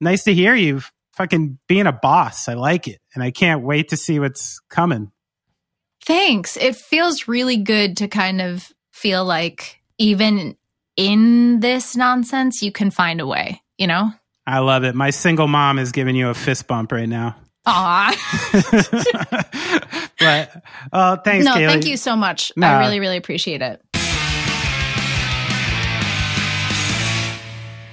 nice 0.00 0.24
to 0.24 0.34
hear 0.34 0.54
you 0.54 0.82
fucking 1.14 1.58
being 1.68 1.86
a 1.86 1.92
boss. 1.92 2.48
I 2.48 2.54
like 2.54 2.88
it, 2.88 3.00
and 3.14 3.22
I 3.22 3.30
can't 3.30 3.62
wait 3.62 3.88
to 3.88 3.96
see 3.96 4.18
what's 4.18 4.60
coming. 4.68 5.10
Thanks. 6.04 6.56
It 6.56 6.76
feels 6.76 7.28
really 7.28 7.56
good 7.56 7.96
to 7.98 8.08
kind 8.08 8.40
of 8.40 8.72
feel 8.90 9.24
like 9.24 9.80
even 9.98 10.56
in 10.96 11.60
this 11.60 11.96
nonsense, 11.96 12.62
you 12.62 12.72
can 12.72 12.90
find 12.90 13.20
a 13.20 13.26
way, 13.26 13.62
you 13.78 13.86
know? 13.86 14.10
I 14.46 14.58
love 14.58 14.84
it. 14.84 14.94
My 14.94 15.10
single 15.10 15.46
mom 15.46 15.78
is 15.78 15.92
giving 15.92 16.16
you 16.16 16.28
a 16.28 16.34
fist 16.34 16.66
bump 16.66 16.90
right 16.92 17.08
now. 17.08 17.36
Aw. 17.66 18.50
but 20.18 20.62
uh, 20.92 21.16
thanks, 21.18 21.44
no, 21.44 21.54
Kayleigh. 21.54 21.66
thank 21.68 21.86
you 21.86 21.96
so 21.96 22.16
much. 22.16 22.50
Nah. 22.56 22.66
I 22.66 22.80
really, 22.80 22.98
really 22.98 23.16
appreciate 23.16 23.62
it. 23.62 23.80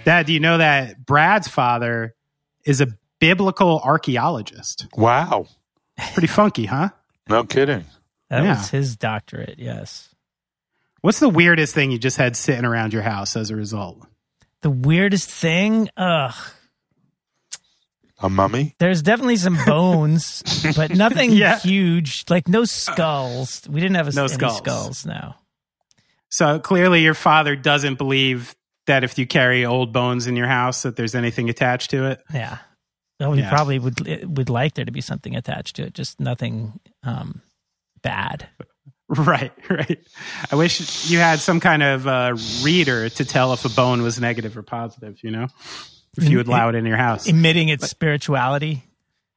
Dad, 0.10 0.26
do 0.26 0.34
you 0.34 0.40
know 0.40 0.58
that 0.58 1.06
Brad's 1.06 1.48
father 1.48 2.16
is 2.66 2.82
a 2.82 2.88
biblical 3.20 3.80
archaeologist? 3.84 4.88
Wow. 4.98 5.46
Pretty 6.14 6.26
funky, 6.26 6.66
huh? 6.66 6.90
No 7.30 7.44
kidding. 7.44 7.86
That 8.32 8.42
Yeah. 8.44 8.58
was 8.58 8.72
his 8.72 8.96
doctorate, 8.96 9.60
yes. 9.60 10.10
What's 11.02 11.20
the 11.20 11.30
weirdest 11.30 11.76
thing 11.76 11.92
you 11.92 12.00
just 12.00 12.18
had 12.18 12.36
sitting 12.36 12.66
around 12.66 12.92
your 12.92 13.04
house 13.04 13.36
as 13.36 13.52
a 13.52 13.56
result? 13.56 14.00
The 14.62 14.72
weirdest 14.72 15.30
thing, 15.30 15.90
ugh. 15.96 16.34
A 18.24 18.30
mummy? 18.32 18.74
There's 18.80 19.04
definitely 19.04 19.38
some 19.38 19.60
bones, 19.68 20.42
but 20.76 20.90
nothing 20.90 21.34
Yeah. 21.34 21.60
huge. 21.60 22.26
Like 22.32 22.48
no 22.48 22.66
skulls. 22.66 23.62
We 23.70 23.80
didn't 23.80 23.98
have 23.98 24.08
a, 24.08 24.12
No 24.14 24.24
any 24.24 24.34
skulls. 24.34 24.58
skulls. 24.58 25.06
No. 25.06 25.36
So 26.30 26.58
clearly, 26.58 27.04
your 27.04 27.14
father 27.14 27.56
doesn't 27.56 28.00
believe 28.00 28.56
that 28.90 29.04
if 29.04 29.18
you 29.18 29.26
carry 29.26 29.66
old 29.66 29.94
bones 29.94 30.28
in 30.28 30.36
your 30.36 30.48
house, 30.48 30.82
that 30.84 30.96
there's 30.98 31.16
anything 31.16 31.50
attached 31.50 31.92
to 31.92 32.06
it. 32.12 32.22
Yeah. 32.34 32.58
Well, 33.20 33.32
we 33.32 33.40
Yeah. 33.40 33.50
probably 33.50 33.80
would 33.80 34.00
would 34.38 34.50
like 34.50 34.74
there 34.76 34.86
to 34.86 34.92
be 34.92 35.02
something 35.02 35.36
attached 35.36 35.78
to 35.78 35.84
it, 35.84 35.94
just 35.94 36.20
nothing 36.20 36.80
um, 37.04 37.42
bad. 38.02 38.50
Right, 39.12 39.52
right. 39.68 39.98
I 40.52 40.56
wish 40.56 41.10
you 41.10 41.18
had 41.18 41.40
some 41.40 41.60
kind 41.60 41.82
of 41.82 42.06
uh, 42.06 42.38
reader 42.62 43.10
to 43.10 43.26
tell 43.26 43.54
if 43.54 43.66
a 43.66 43.70
bone 43.70 44.04
was 44.04 44.22
negative 44.22 44.56
or 44.56 44.62
positive. 44.62 45.18
You 45.24 45.32
know, 45.32 45.48
if 46.16 46.30
you 46.30 46.38
would 46.38 46.48
allow 46.48 46.70
it 46.70 46.76
in 46.76 46.86
your 46.86 46.96
house. 46.98 47.26
Emitting 47.28 47.70
its 47.70 47.90
spirituality. 47.90 48.84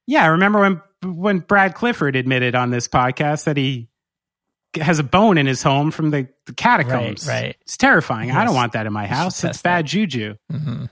Yeah, 0.07 0.25
I 0.25 0.27
remember 0.27 0.61
when 0.61 0.83
when 1.15 1.39
Brad 1.39 1.75
Clifford 1.75 2.17
admitted 2.17 2.55
on 2.55 2.69
this 2.69 2.87
podcast 2.87 3.45
that 3.45 3.57
he 3.57 3.89
has 4.77 4.99
a 4.99 5.03
bone 5.05 5.37
in 5.39 5.47
his 5.47 5.63
home 5.63 5.91
from 5.91 6.11
the, 6.11 6.29
the 6.47 6.53
catacombs. 6.55 7.27
Right, 7.27 7.43
right. 7.43 7.57
It's 7.63 7.77
terrifying. 7.77 8.31
I 8.31 8.45
don't 8.45 8.55
want 8.55 8.73
that 8.73 8.87
in 8.87 8.93
my 8.93 9.07
house. 9.07 9.35
It's 9.45 9.57
test 9.57 9.63
bad 9.65 9.87
juju. 9.87 10.35
hmm 10.51 10.85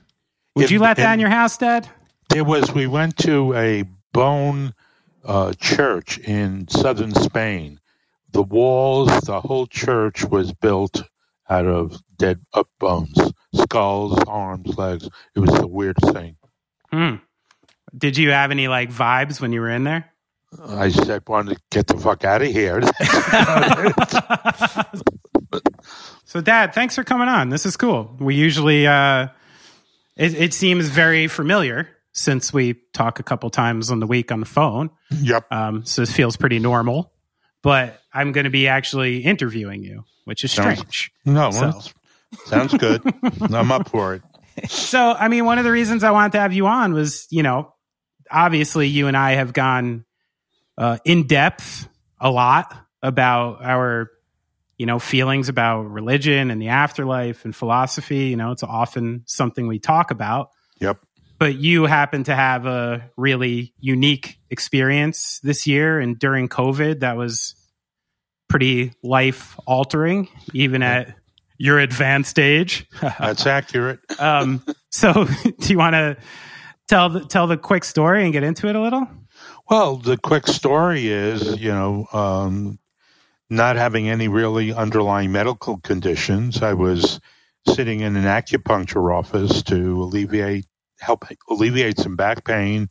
Would 0.57 0.67
If- 0.67 0.71
you 0.71 0.79
let 0.81 0.97
that 0.99 1.05
and- 1.07 1.15
in 1.15 1.21
your 1.21 1.31
house, 1.31 1.57
Dad? 1.57 1.89
There 2.29 2.45
was, 2.45 2.73
we 2.73 2.87
went 2.87 3.17
to 3.19 3.53
a 3.55 3.85
bone 4.13 4.73
uh, 5.25 5.53
church 5.55 6.19
in 6.19 6.69
southern 6.69 7.13
Spain. 7.15 7.81
The 8.33 8.43
walls, 8.43 9.09
the 9.23 9.41
whole 9.41 9.67
church 9.67 10.25
was 10.25 10.53
built 10.53 11.03
out 11.49 11.67
of 11.67 12.01
dead 12.17 12.41
up 12.55 12.69
bones, 12.79 13.19
skulls, 13.55 14.17
arms, 14.29 14.79
legs. 14.79 15.09
It 15.35 15.41
was 15.41 15.51
the 15.51 15.67
weirdest 15.67 16.13
thing. 16.13 16.37
Hmm. 16.93 17.17
Did 17.97 18.17
you 18.17 18.31
have 18.31 18.53
any 18.53 18.69
like 18.69 18.91
vibes 18.93 19.41
when 19.41 19.53
you 19.53 19.61
were 19.61 19.71
in 19.71 19.83
there? 19.83 20.10
I 20.69 20.89
said, 20.91 21.23
wanted 21.29 21.57
to 21.57 21.63
get 21.71 21.87
the 21.87 21.97
fuck 21.99 22.25
out 22.25 22.43
of 22.43 22.49
here. 22.49 22.81
so, 26.25 26.41
Dad, 26.41 26.75
thanks 26.75 26.95
for 26.95 27.05
coming 27.05 27.29
on. 27.29 27.49
This 27.51 27.67
is 27.67 27.77
cool. 27.77 28.17
We 28.21 28.35
usually, 28.35 28.87
uh, 28.87 29.29
it, 30.17 30.35
it 30.35 30.55
seems 30.55 30.89
very 30.89 31.27
familiar 31.29 31.89
since 32.13 32.53
we 32.53 32.75
talk 32.93 33.21
a 33.21 33.23
couple 33.23 33.49
times 33.51 33.91
on 33.91 34.01
the 34.01 34.07
week 34.07 34.33
on 34.33 34.41
the 34.41 34.47
phone. 34.47 34.91
yep. 35.11 35.47
Um, 35.53 35.85
so 35.85 36.03
it 36.03 36.09
feels 36.09 36.37
pretty 36.37 36.59
normal. 36.59 37.13
But 37.63 38.01
I'm 38.13 38.33
going 38.33 38.45
to 38.45 38.51
be 38.51 38.69
actually 38.69 39.19
interviewing 39.19 39.83
you, 39.85 40.05
which 40.25 40.45
is 40.45 40.53
Sounds- 40.53 40.79
strange. 40.79 41.13
No, 41.25 41.51
So- 41.51 41.61
well, 41.61 41.85
sounds 42.47 42.75
good. 42.75 43.03
I'm 43.55 43.71
up 43.71 43.89
for 43.91 44.15
it. 44.15 44.23
So, 44.69 45.13
I 45.13 45.29
mean, 45.29 45.45
one 45.45 45.59
of 45.59 45.65
the 45.65 45.71
reasons 45.71 46.03
I 46.05 46.11
wanted 46.11 46.33
to 46.33 46.41
have 46.41 46.53
you 46.53 46.67
on 46.67 46.93
was, 46.93 47.27
you 47.31 47.43
know, 47.43 47.73
obviously 48.31 48.89
you 48.89 49.07
and 49.07 49.17
I 49.17 49.33
have 49.33 49.53
gone 49.53 50.05
uh, 50.81 50.97
in 51.05 51.27
depth 51.27 51.87
a 52.19 52.31
lot 52.31 52.75
about 53.03 53.63
our, 53.63 54.11
you 54.79 54.87
know, 54.87 54.99
feelings 54.99 55.51
about 55.51 55.83
religion 55.83 56.51
and 56.51 56.61
the 56.61 56.69
afterlife 56.69 57.45
and 57.45 57.55
philosophy. 57.55 58.29
You 58.29 58.37
know, 58.37 58.51
it's 58.51 58.63
often 58.63 59.23
something 59.27 59.69
we 59.69 59.79
talk 59.79 60.11
about. 60.11 60.49
Yep. 60.81 60.99
But 61.39 61.57
you 61.57 61.85
happen 61.85 62.25
to 62.25 62.35
have 62.35 62.65
a 62.65 63.11
really 63.17 63.75
unique 63.79 64.39
experience 64.49 65.39
this 65.43 65.67
year 65.67 66.01
and 66.01 66.19
during 66.19 66.49
COVID 66.49 67.01
that 67.01 67.17
was 67.17 67.55
pretty 68.49 68.93
life 69.03 69.59
altering, 69.67 70.29
even 70.55 70.83
at 70.83 71.15
your 71.59 71.79
advanced 71.79 72.39
age. 72.39 72.87
That's 73.01 73.47
accurate. 73.47 74.01
Um, 74.19 74.65
so, 74.91 75.13
do 75.59 75.69
you 75.69 75.77
want 75.77 75.95
to 75.95 76.17
tell 76.89 77.11
the, 77.11 77.21
tell 77.21 77.47
the 77.47 77.59
quick 77.59 77.85
story 77.85 78.25
and 78.25 78.33
get 78.33 78.43
into 78.43 78.69
it 78.69 78.77
a 78.77 78.81
little? 78.81 79.07
Well, 79.71 79.99
the 79.99 80.19
quick 80.19 80.49
story 80.49 81.09
is, 81.09 81.59
you 81.61 81.71
know, 81.71 82.07
um, 82.15 82.81
not 83.51 83.77
having 83.77 84.09
any 84.09 84.29
really 84.29 84.73
underlying 84.73 85.33
medical 85.33 85.79
conditions. 85.79 86.63
I 86.63 86.75
was 86.75 87.21
sitting 87.69 88.01
in 88.01 88.17
an 88.17 88.25
acupuncture 88.25 89.15
office 89.17 89.63
to 89.65 90.03
alleviate, 90.03 90.67
help 91.01 91.25
alleviate 91.51 91.99
some 91.99 92.17
back 92.17 92.45
pain. 92.45 92.89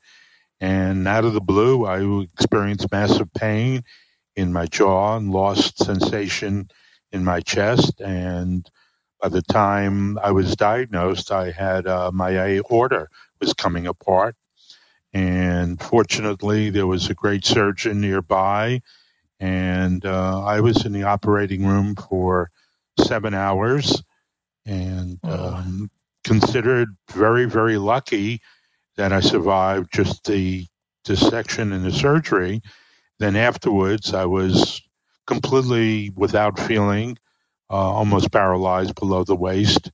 And 0.62 1.08
out 1.08 1.26
of 1.26 1.34
the 1.34 1.42
blue, 1.42 1.86
I 1.86 2.26
experienced 2.34 2.92
massive 2.92 3.34
pain 3.34 3.84
in 4.36 4.54
my 4.54 4.68
jaw 4.68 5.18
and 5.18 5.32
lost 5.32 5.80
sensation 5.80 6.70
in 7.12 7.26
my 7.26 7.42
chest. 7.42 8.02
And 8.02 8.70
by 9.22 9.30
the 9.30 9.44
time 9.44 10.18
I 10.20 10.32
was 10.32 10.56
diagnosed, 10.56 11.32
I 11.32 11.52
had 11.52 11.88
uh, 11.88 12.12
my 12.14 12.38
aorta 12.38 13.08
was 13.42 13.54
coming 13.54 13.88
apart. 13.88 14.36
And 15.14 15.82
fortunately, 15.82 16.70
there 16.70 16.88
was 16.88 17.10
a 17.10 17.16
great 17.16 17.46
surgeon 17.46 18.02
nearby. 18.02 18.82
And 19.40 20.06
uh, 20.06 20.44
I 20.44 20.62
was 20.62 20.86
in 20.86 20.94
the 20.94 21.04
operating 21.04 21.66
room 21.66 21.96
for 21.96 22.52
seven 23.00 23.34
hours 23.34 24.04
and 24.66 25.20
Oh. 25.24 25.56
um, 25.56 25.92
considered 26.26 26.90
very, 27.12 27.46
very 27.46 27.78
lucky 27.78 28.42
that 28.98 29.14
I 29.14 29.22
survived 29.22 29.94
just 29.94 30.26
the 30.26 30.68
dissection 31.06 31.74
and 31.74 31.86
the 31.86 31.92
surgery. 31.92 32.62
Then 33.20 33.36
afterwards, 33.36 34.14
I 34.14 34.26
was 34.26 34.82
completely 35.28 36.12
without 36.16 36.60
feeling, 36.60 37.18
uh, 37.70 37.76
almost 37.76 38.32
paralyzed 38.32 38.96
below 38.96 39.24
the 39.24 39.36
waist. 39.36 39.92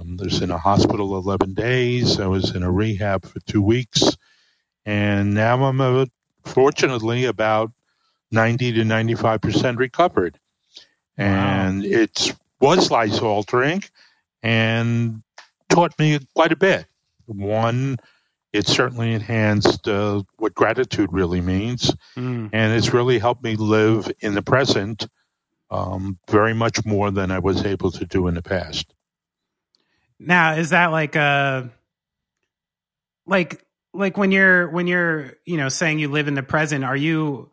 Um, 0.00 0.18
I 0.20 0.24
was 0.24 0.42
in 0.42 0.50
a 0.50 0.58
hospital 0.58 1.16
11 1.16 1.54
days. 1.54 2.20
I 2.20 2.26
was 2.26 2.54
in 2.54 2.62
a 2.62 2.70
rehab 2.70 3.24
for 3.24 3.40
two 3.40 3.62
weeks. 3.62 4.16
And 4.84 5.34
now 5.34 5.64
I'm, 5.64 5.80
uh, 5.80 6.06
fortunately, 6.44 7.24
about 7.24 7.72
90 8.30 8.72
to 8.72 8.82
95% 8.82 9.78
recovered. 9.78 10.38
And 11.16 11.84
it 11.84 12.34
was 12.60 12.90
life 12.90 13.22
altering 13.22 13.82
and 14.42 15.22
taught 15.68 15.98
me 15.98 16.18
quite 16.34 16.52
a 16.52 16.56
bit. 16.56 16.86
One, 17.26 17.96
it 18.52 18.66
certainly 18.66 19.12
enhanced 19.12 19.88
uh, 19.88 20.22
what 20.36 20.54
gratitude 20.54 21.12
really 21.12 21.40
means 21.40 21.92
Mm. 22.16 22.48
and 22.52 22.72
it's 22.72 22.94
really 22.94 23.18
helped 23.18 23.42
me 23.42 23.56
live 23.56 24.10
in 24.20 24.34
the 24.34 24.42
present 24.42 25.06
um, 25.70 26.18
very 26.30 26.54
much 26.54 26.84
more 26.86 27.10
than 27.10 27.30
I 27.30 27.38
was 27.40 27.66
able 27.66 27.90
to 27.90 28.04
do 28.06 28.28
in 28.28 28.34
the 28.34 28.42
past. 28.42 28.94
Now, 30.18 30.54
is 30.54 30.70
that 30.70 30.86
like 30.92 31.16
a 31.16 31.70
like 33.26 33.64
like 33.92 34.16
when 34.16 34.32
you're 34.32 34.68
when 34.70 34.86
you're 34.86 35.34
you 35.44 35.56
know 35.56 35.68
saying 35.68 35.98
you 35.98 36.08
live 36.08 36.28
in 36.28 36.34
the 36.34 36.42
present 36.42 36.84
are 36.84 36.96
you 36.96 37.50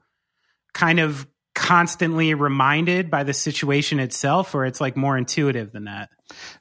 kind 0.73 0.99
of 0.99 1.27
constantly 1.55 2.33
reminded 2.33 3.11
by 3.11 3.23
the 3.23 3.33
situation 3.33 3.99
itself 3.99 4.55
or 4.55 4.65
it's 4.65 4.81
like 4.81 4.97
more 4.97 5.17
intuitive 5.17 5.71
than 5.71 5.85
that 5.85 6.09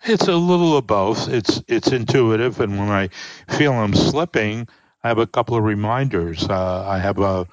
It's 0.05 0.29
a 0.29 0.37
little 0.37 0.77
of 0.77 0.87
both. 0.87 1.29
It's 1.29 1.63
it's 1.69 1.93
intuitive, 1.93 2.61
and 2.61 2.79
when 2.79 2.89
I 2.91 3.09
feel 3.49 3.73
I'm 3.73 3.95
slipping, 3.95 4.69
I 5.03 5.09
have 5.09 5.19
a 5.19 5.27
couple 5.27 5.57
of 5.57 5.65
reminders. 5.65 6.47
Uh, 6.49 6.85
I 6.87 6.99
have 6.99 7.19
a 7.19 7.47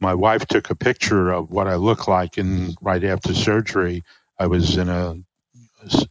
my 0.00 0.14
wife 0.14 0.46
took 0.46 0.70
a 0.70 0.76
picture 0.76 1.30
of 1.32 1.50
what 1.50 1.66
I 1.66 1.76
look 1.76 2.06
like, 2.08 2.38
and 2.38 2.76
right 2.80 3.02
after 3.02 3.34
surgery, 3.34 4.04
I 4.38 4.46
was 4.46 4.76
in 4.76 4.88
a 4.88 5.16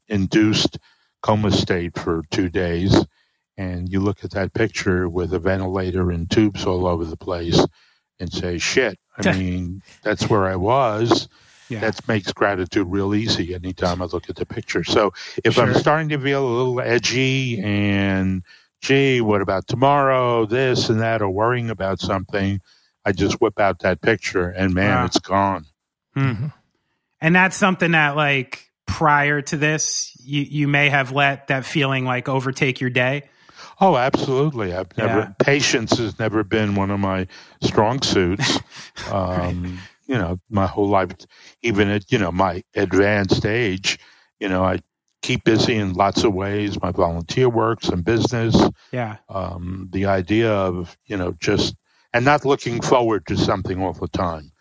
induced 0.07 0.79
coma 1.21 1.51
state 1.51 1.97
for 1.97 2.23
two 2.31 2.49
days. 2.49 3.05
And 3.57 3.89
you 3.89 3.99
look 3.99 4.23
at 4.23 4.31
that 4.31 4.53
picture 4.53 5.09
with 5.09 5.33
a 5.33 5.39
ventilator 5.39 6.11
and 6.11 6.29
tubes 6.31 6.65
all 6.65 6.87
over 6.87 7.03
the 7.05 7.17
place, 7.17 7.63
and 8.19 8.31
say, 8.31 8.57
"Shit!" 8.57 8.97
I 9.17 9.31
mean, 9.37 9.81
that's 10.03 10.29
where 10.29 10.45
I 10.47 10.55
was 10.55 11.27
yeah 11.69 11.81
that 11.81 12.07
makes 12.07 12.31
gratitude 12.33 12.87
real 12.89 13.13
easy 13.13 13.53
anytime 13.53 14.01
I 14.01 14.05
look 14.05 14.27
at 14.27 14.35
the 14.37 14.45
picture. 14.45 14.83
So 14.83 15.13
if 15.43 15.59
I'm 15.59 15.75
starting 15.75 16.09
to 16.09 16.17
feel 16.19 16.43
a 16.47 16.49
little 16.57 16.81
edgy 16.81 17.61
and 17.61 18.41
gee, 18.81 19.21
what 19.21 19.41
about 19.41 19.67
tomorrow, 19.67 20.45
this 20.47 20.89
and 20.89 20.99
that, 21.01 21.21
or 21.21 21.29
worrying 21.29 21.69
about 21.69 21.99
something, 21.99 22.59
I 23.05 23.11
just 23.11 23.39
whip 23.41 23.59
out 23.59 23.79
that 23.79 24.01
picture 24.01 24.49
and 24.49 24.73
man, 24.73 24.95
Wow. 24.95 25.05
it's 25.05 25.19
gone. 25.19 25.65
Hmm. 26.15 26.47
and 27.21 27.35
that's 27.35 27.55
something 27.55 27.91
that 27.91 28.15
like 28.15 28.68
prior 28.89 29.41
to 29.41 29.57
this 29.57 30.11
you 30.23 30.41
you 30.41 30.67
may 30.67 30.89
have 30.89 31.11
let 31.11 31.47
that 31.47 31.65
feeling 31.65 32.05
like 32.05 32.27
overtake 32.29 32.81
your 32.81 32.89
day 32.89 33.23
Oh, 33.81 33.95
absolutely. 33.97 34.73
I've 34.73 34.95
never 34.97 35.21
Yeah. 35.21 35.33
patience 35.39 35.97
has 35.97 36.17
never 36.19 36.43
been 36.43 36.75
one 36.75 36.91
of 36.91 36.99
my 36.99 37.27
strong 37.61 38.01
suits. 38.01 38.59
Um, 39.05 39.87
You 40.07 40.15
know, 40.17 40.39
my 40.49 40.65
whole 40.67 40.87
life, 40.89 41.11
even 41.61 41.89
at 41.89 42.11
you 42.11 42.17
know 42.19 42.31
my 42.31 42.63
advanced 42.75 43.45
age, 43.45 43.99
you 44.39 44.49
know, 44.49 44.63
I 44.63 44.79
keep 45.21 45.43
busy 45.43 45.75
in 45.75 45.93
lots 45.93 46.23
of 46.23 46.33
ways. 46.33 46.81
My 46.81 46.91
volunteer 46.91 47.49
work, 47.49 47.83
some 47.83 48.01
business. 48.01 48.55
yeah 48.91 49.17
um, 49.29 49.87
the 49.91 50.05
idea 50.05 50.51
of 50.51 50.97
you 51.05 51.17
know 51.17 51.33
just 51.39 51.75
and 52.13 52.25
not 52.25 52.45
looking 52.45 52.81
forward 52.81 53.25
to 53.27 53.37
something 53.37 53.81
all 53.81 53.93
the 53.93 54.07
time. 54.07 54.51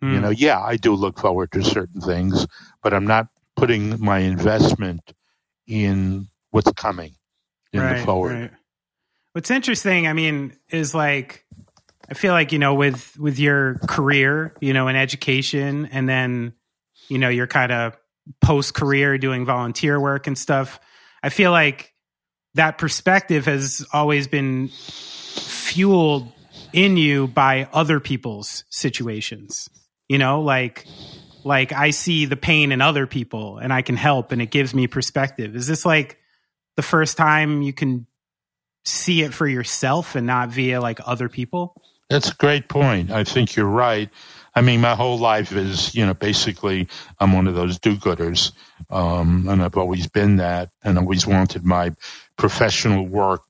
You 0.00 0.20
Hmm. 0.20 0.20
know, 0.20 0.30
yeah, 0.30 0.60
I 0.60 0.76
do 0.76 0.94
look 0.94 1.18
forward 1.18 1.52
to 1.52 1.62
certain 1.62 2.00
things, 2.00 2.46
but 2.82 2.92
I'm 2.94 3.06
not 3.06 3.28
putting 3.62 4.04
my 4.04 4.18
investment 4.18 5.12
in 5.68 6.26
what's 6.50 6.72
coming 6.72 7.14
in 7.72 7.78
the 7.78 8.02
forward. 8.04 8.50
What's 9.34 9.52
interesting, 9.52 10.08
I 10.08 10.14
mean, 10.14 10.56
is 10.70 10.96
like 10.96 11.44
I 12.10 12.14
feel 12.14 12.32
like 12.32 12.50
you 12.50 12.58
know 12.58 12.74
with 12.74 13.16
with 13.20 13.38
your 13.38 13.76
career, 13.86 14.52
you 14.60 14.72
know, 14.72 14.88
in 14.88 14.96
education, 14.96 15.88
and 15.92 16.08
then 16.08 16.54
you 17.08 17.18
know 17.18 17.28
your 17.28 17.46
kind 17.46 17.70
of 17.70 17.96
post 18.40 18.74
career 18.74 19.16
doing 19.16 19.44
volunteer 19.44 20.00
work 20.00 20.26
and 20.26 20.36
stuff. 20.36 20.80
I 21.22 21.28
feel 21.28 21.52
like 21.52 21.94
that 22.54 22.78
perspective 22.78 23.46
has 23.46 23.86
always 23.92 24.26
been 24.26 24.70
fueled 24.70 26.32
in 26.72 26.96
you 26.96 27.28
by 27.28 27.68
other 27.72 28.00
people's 28.00 28.64
situations. 28.70 29.68
You 30.08 30.18
know, 30.18 30.40
like 30.40 30.84
like 31.44 31.72
I 31.72 31.90
see 31.90 32.24
the 32.26 32.36
pain 32.36 32.72
in 32.72 32.80
other 32.80 33.06
people 33.06 33.58
and 33.58 33.72
I 33.72 33.82
can 33.82 33.96
help 33.96 34.32
and 34.32 34.40
it 34.40 34.50
gives 34.50 34.74
me 34.74 34.86
perspective. 34.86 35.56
Is 35.56 35.66
this 35.66 35.84
like 35.84 36.18
the 36.76 36.82
first 36.82 37.16
time 37.16 37.62
you 37.62 37.72
can 37.72 38.06
see 38.84 39.22
it 39.22 39.32
for 39.32 39.46
yourself 39.46 40.14
and 40.14 40.26
not 40.26 40.50
via 40.50 40.80
like 40.80 41.00
other 41.06 41.28
people? 41.28 41.74
That's 42.10 42.30
a 42.30 42.34
great 42.34 42.68
point. 42.68 43.10
I 43.10 43.24
think 43.24 43.56
you're 43.56 43.64
right. 43.64 44.10
I 44.54 44.60
mean, 44.60 44.82
my 44.82 44.94
whole 44.94 45.18
life 45.18 45.52
is, 45.52 45.94
you 45.94 46.04
know, 46.04 46.12
basically 46.12 46.88
I'm 47.20 47.32
one 47.32 47.46
of 47.46 47.54
those 47.54 47.78
do-gooders, 47.78 48.52
um, 48.90 49.48
and 49.48 49.62
I've 49.62 49.78
always 49.78 50.06
been 50.06 50.36
that, 50.36 50.68
and 50.84 50.98
always 50.98 51.26
wanted 51.26 51.64
my 51.64 51.92
professional 52.36 53.06
work 53.06 53.44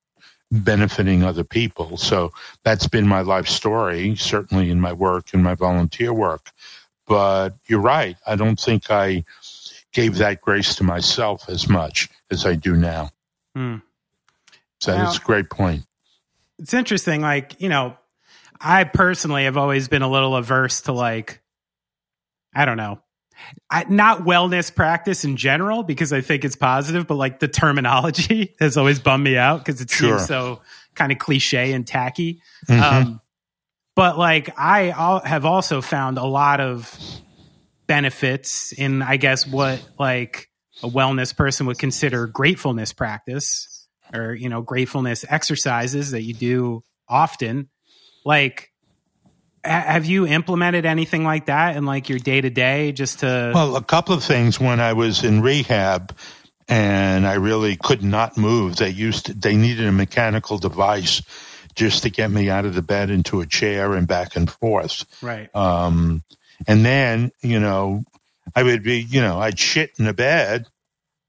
benefiting 0.52 1.24
other 1.24 1.43
people. 1.43 1.97
So 1.97 2.31
that's 2.62 2.86
been 2.86 3.09
my 3.09 3.23
life 3.23 3.48
story, 3.48 4.14
certainly 4.14 4.70
in 4.70 4.81
my 4.81 4.93
work 4.93 5.32
and 5.32 5.43
my 5.43 5.55
volunteer 5.55 6.12
work. 6.12 6.52
But 7.06 7.50
you're 7.66 7.80
right. 7.80 8.16
I 8.26 8.36
don't 8.36 8.58
think 8.58 8.90
I 8.90 9.24
gave 9.92 10.16
that 10.16 10.40
grace 10.40 10.74
to 10.76 10.84
myself 10.84 11.48
as 11.48 11.68
much 11.68 12.08
as 12.30 12.46
I 12.46 12.54
do 12.54 12.76
now. 12.76 13.10
Hmm. 13.54 13.76
So 14.80 14.96
Now- 14.96 15.04
that's 15.04 15.16
a 15.18 15.20
great 15.20 15.50
point. 15.50 15.84
It's 16.58 16.74
interesting. 16.74 17.20
Like, 17.22 17.60
you 17.60 17.68
know, 17.68 17.96
I 18.60 18.84
personally 18.84 19.44
have 19.44 19.56
always 19.56 19.88
been 19.88 20.02
a 20.02 20.08
little 20.10 20.36
averse 20.36 20.82
to 20.82 20.92
like, 20.92 21.40
I 22.54 22.64
don't 22.64 22.76
know, 22.76 23.00
I, 23.68 23.84
not 23.88 24.20
wellness 24.20 24.72
practice 24.72 25.24
in 25.24 25.36
general 25.36 25.82
because 25.82 26.12
I 26.12 26.20
think 26.20 26.44
it's 26.44 26.54
positive, 26.54 27.08
but 27.08 27.16
like 27.16 27.40
the 27.40 27.48
terminology 27.48 28.54
has 28.60 28.76
always 28.76 29.00
bummed 29.00 29.24
me 29.24 29.36
out 29.36 29.64
because 29.64 29.80
it 29.80 29.90
Sure. 29.90 30.18
seems 30.18 30.28
so 30.28 30.60
kind 30.94 31.10
of 31.10 31.18
cliche 31.18 31.72
and 31.72 31.84
tacky. 31.86 32.40
Mhm. 32.68 32.80
Um, 32.80 33.20
but 33.94 34.19
like 34.19 34.59
I 34.59 34.90
al- 34.90 35.20
have 35.20 35.44
also 35.44 35.81
found 35.81 36.19
a 36.19 36.24
lot 36.24 36.60
of 36.60 36.98
benefits 37.86 38.73
in, 38.73 39.02
I 39.02 39.16
guess, 39.16 39.47
what 39.47 39.82
like 39.98 40.48
a 40.82 40.89
wellness 40.89 41.36
person 41.36 41.66
would 41.66 41.78
consider 41.78 42.27
gratefulness 42.27 42.93
practice 42.93 43.86
or, 44.12 44.35
you 44.35 44.48
know, 44.48 44.62
gratefulness 44.62 45.24
exercises 45.28 46.12
that 46.12 46.23
you 46.23 46.35
do 46.35 46.82
often. 47.09 47.69
Like, 48.24 48.70
have 49.64 50.06
you 50.06 50.27
implemented 50.27 50.86
anything 50.86 51.24
like 51.24 51.47
that 51.47 51.77
in 51.77 51.85
like 51.85 52.09
your 52.09 52.19
day 52.19 52.40
to 52.40 52.51
day 52.51 52.93
just 52.93 53.20
to, 53.20 53.52
Well, 53.55 53.77
a 53.77 53.82
couple 53.82 54.14
of 54.14 54.24
things 54.24 54.59
when 54.59 54.81
I 54.81 54.94
was 54.94 55.23
in 55.23 55.40
rehab 55.40 56.16
and 56.69 57.27
I 57.27 57.35
really 57.35 57.77
could 57.77 58.02
not 58.02 58.36
move. 58.36 58.77
They 58.77 58.89
used 58.89 59.27
to, 59.27 59.35
they 59.35 59.56
needed 59.56 59.86
a 59.86 59.93
mechanical 59.93 60.59
device 60.59 61.23
just 61.74 62.03
to 62.03 62.11
get 62.11 62.31
me 62.31 62.51
out 62.51 62.65
of 62.65 62.74
the 62.74 62.82
bed 62.82 63.11
into 63.11 63.40
a 63.40 63.47
chair 63.47 63.94
and 63.94 64.07
back 64.07 64.36
and 64.36 64.51
forth. 64.51 65.05
right? 65.23 65.55
Um, 65.55 66.23
and 66.66 66.85
then, 66.85 67.32
you 67.40 67.59
know, 67.61 68.05
I 68.55 68.62
would 68.62 68.82
be, 68.82 69.01
you 69.01 69.20
know, 69.20 69.39
I'd 69.40 69.59
shit 69.59 69.93
in 69.99 70.05
the 70.05 70.12
bed. 70.15 70.66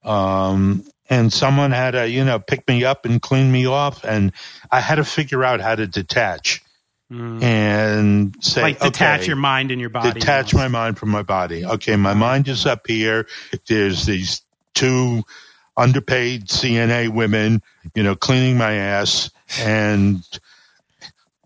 Um, 0.04 0.84
and 1.10 1.32
someone 1.32 1.72
had 1.72 1.92
to, 1.92 2.10
you 2.10 2.26
know, 2.26 2.40
pick 2.40 2.68
me 2.68 2.84
up 2.84 3.06
and 3.06 3.22
clean 3.22 3.52
me 3.52 3.66
off. 3.66 4.04
And 4.04 4.32
I 4.72 4.80
had 4.80 4.96
to 4.96 5.04
figure 5.04 5.44
out 5.44 5.60
how 5.62 5.76
to 5.76 5.88
detach 5.88 6.62
Mm. 7.12 7.44
and 7.44 8.36
say, 8.44 8.62
Like 8.62 8.80
detach 8.80 9.20
okay, 9.20 9.28
your 9.28 9.36
mind 9.36 9.70
and 9.72 9.80
your 9.80 9.92
body. 9.92 10.20
detach 10.20 10.56
my 10.56 10.68
mind 10.68 10.98
from 10.98 11.10
my 11.10 11.22
body. 11.22 11.64
Okay, 11.64 11.96
my 11.96 12.14
mind 12.16 12.48
is 12.48 12.66
up 12.66 12.88
here. 12.88 13.28
There's 13.68 14.06
these 14.08 14.42
two 14.74 15.24
underpaid 15.78 16.48
CNA 16.48 17.10
women, 17.10 17.62
you 17.94 18.02
know, 18.04 18.16
cleaning 18.16 18.58
my 18.58 18.74
ass, 18.76 19.30
and 19.60 20.24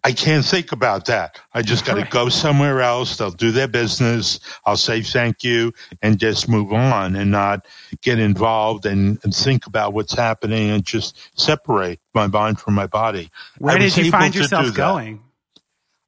I 0.03 0.13
can't 0.13 0.45
think 0.45 0.71
about 0.71 1.05
that. 1.07 1.39
I 1.53 1.61
just 1.61 1.85
got 1.85 1.95
to 1.95 2.03
Right. 2.03 2.11
go 2.11 2.29
somewhere 2.29 2.81
else. 2.81 3.17
They'll 3.17 3.31
do 3.31 3.51
their 3.51 3.67
business. 3.67 4.39
I'll 4.65 4.77
say 4.77 5.01
thank 5.01 5.43
you 5.43 5.73
and 6.01 6.19
just 6.19 6.49
move 6.49 6.73
on 6.73 7.15
and 7.15 7.31
not 7.31 7.67
get 8.01 8.19
involved 8.19 8.85
and, 8.85 9.19
and 9.23 9.35
think 9.35 9.67
about 9.67 9.93
what's 9.93 10.13
happening 10.15 10.71
and 10.71 10.85
just 10.85 11.17
separate 11.39 11.99
my 12.15 12.27
mind 12.27 12.59
from 12.59 12.75
my 12.75 12.87
body. 12.87 13.29
Where 13.59 13.77
did 13.77 13.97
you 13.97 14.05
find 14.11 14.35
yourself 14.35 14.67
that 14.67 14.73
going? 14.73 15.23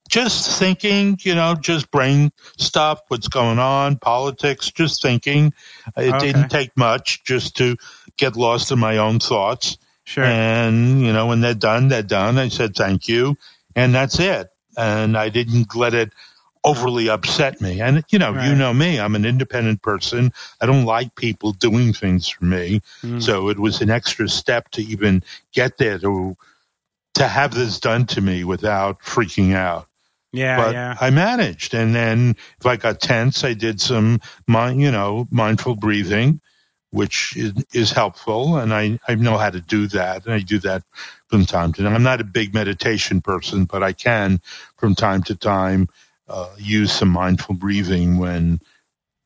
just 0.10 0.60
thinking, 0.60 1.18
you 1.22 1.36
know, 1.36 1.56
just 1.56 1.92
brain 1.92 2.32
stuff, 2.58 3.02
what's 3.10 3.28
going 3.28 3.60
on, 3.60 3.98
politics, 3.98 4.72
just 4.72 5.02
thinking. 5.02 5.54
It 5.98 6.14
Okay. 6.14 6.20
didn't 6.20 6.50
take 6.50 6.76
much 6.78 7.24
just 7.24 7.58
to 7.58 7.78
get 8.18 8.36
lost 8.36 8.72
in 8.72 8.80
my 8.80 8.98
own 8.98 9.20
thoughts. 9.20 9.78
Sure. 10.10 10.24
And, 10.24 11.02
you 11.02 11.14
know, 11.14 11.28
when 11.28 11.42
they're 11.42 11.54
done, 11.54 11.88
they're 11.88 12.02
done. 12.02 12.40
I 12.40 12.48
said 12.48 12.76
thank 12.76 13.08
you. 13.08 13.38
And 13.76 13.94
that's 13.94 14.20
it. 14.20 14.50
And 14.76 15.16
I 15.16 15.30
didn't 15.30 15.76
let 15.76 15.94
it 15.94 16.12
overly 16.64 17.10
upset 17.10 17.62
me. 17.62 17.80
And, 17.80 18.04
you 18.10 18.18
know, 18.18 18.34
you 18.42 18.56
know 18.56 18.74
me, 18.74 19.00
I'm 19.00 19.16
an 19.16 19.24
independent 19.24 19.84
person. 19.84 20.34
I 20.60 20.66
don't 20.66 20.86
like 20.86 21.14
people 21.14 21.52
doing 21.52 21.94
things 21.94 22.28
for 22.28 22.44
me. 22.44 22.82
Mm. 23.04 23.22
So 23.22 23.50
it 23.50 23.60
was 23.60 23.82
an 23.82 23.92
extra 23.92 24.28
step 24.28 24.70
to 24.72 24.82
even 24.82 25.24
get 25.54 25.78
there 25.78 26.00
to, 26.00 26.36
to 27.14 27.28
have 27.28 27.54
this 27.54 27.80
done 27.80 28.08
to 28.08 28.22
me 28.22 28.44
without 28.44 29.02
freaking 29.02 29.54
out 29.54 29.90
yeah, 30.32 30.58
but 30.58 30.74
yeah. 30.74 30.96
I 31.00 31.10
managed. 31.10 31.74
And 31.74 31.96
then 31.96 32.36
if 32.60 32.66
I 32.66 32.76
got 32.76 33.00
tense, 33.00 33.44
I 33.44 33.54
did 33.54 33.82
some, 33.82 34.20
mind, 34.48 34.82
you 34.82 34.92
know, 34.92 35.28
mindful 35.32 35.76
breathing, 35.76 36.40
which 36.92 37.38
is, 37.38 37.54
is 37.74 37.92
helpful. 37.92 38.58
And 38.58 38.74
I, 38.74 39.00
I 39.08 39.16
know 39.16 39.38
how 39.38 39.50
to 39.50 39.62
do 39.62 39.88
that. 39.88 40.26
And 40.26 40.34
I 40.34 40.40
do 40.40 40.60
that 40.60 40.84
from 41.28 41.46
time 41.46 41.74
to 41.74 41.84
time. 41.84 41.96
I'm 41.96 42.04
not 42.04 42.22
a 42.22 42.26
big 42.26 42.54
meditation 42.54 43.22
person, 43.22 43.66
but 43.66 43.84
I 43.84 43.94
can 43.94 44.42
from 44.78 44.96
time 44.96 45.24
to 45.24 45.36
time 45.36 45.90
uh, 46.28 46.50
use 46.58 46.92
some 46.92 47.10
mindful 47.10 47.56
breathing 47.56 48.18
when 48.20 48.60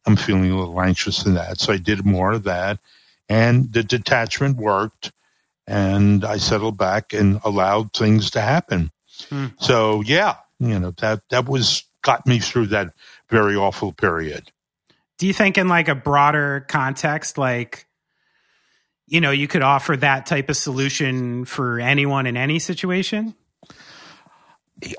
I'm 0.06 0.16
feeling 0.18 0.52
a 0.52 0.58
little 0.58 0.82
anxious 0.82 1.26
in 1.26 1.36
that. 1.36 1.60
So 1.60 1.74
I 1.74 1.78
did 1.78 2.06
more 2.06 2.34
of 2.34 2.44
that. 2.44 2.80
And 3.30 3.72
the 3.74 3.84
detachment 3.84 4.58
worked. 4.58 5.12
and 5.68 6.26
I 6.26 6.38
settled 6.38 6.78
back 6.78 7.14
and 7.14 7.40
allowed 7.44 7.94
things 7.94 8.32
to 8.32 8.42
happen. 8.42 8.92
Hmm. 9.30 9.48
So 9.60 10.02
yeah, 10.04 10.36
you 10.60 10.80
know 10.80 10.92
that 11.00 11.22
that 11.30 11.50
was 11.50 11.86
got 12.04 12.28
me 12.28 12.40
through 12.40 12.68
that 12.68 12.94
very 13.30 13.56
awful 13.58 13.94
period. 13.94 14.52
Do 15.24 15.28
you 15.28 15.34
think 15.34 15.58
in 15.58 15.70
like 15.70 15.88
a 15.88 15.96
broader 15.96 16.66
context, 16.68 17.38
like 17.38 17.86
you 19.08 19.22
know, 19.22 19.32
you 19.32 19.48
could 19.48 19.62
offer 19.62 19.96
that 19.96 20.26
type 20.26 20.50
of 20.50 20.58
solution 20.58 21.46
for 21.46 21.80
anyone 21.80 22.28
in 22.28 22.36
any 22.36 22.60
situation? 22.60 23.34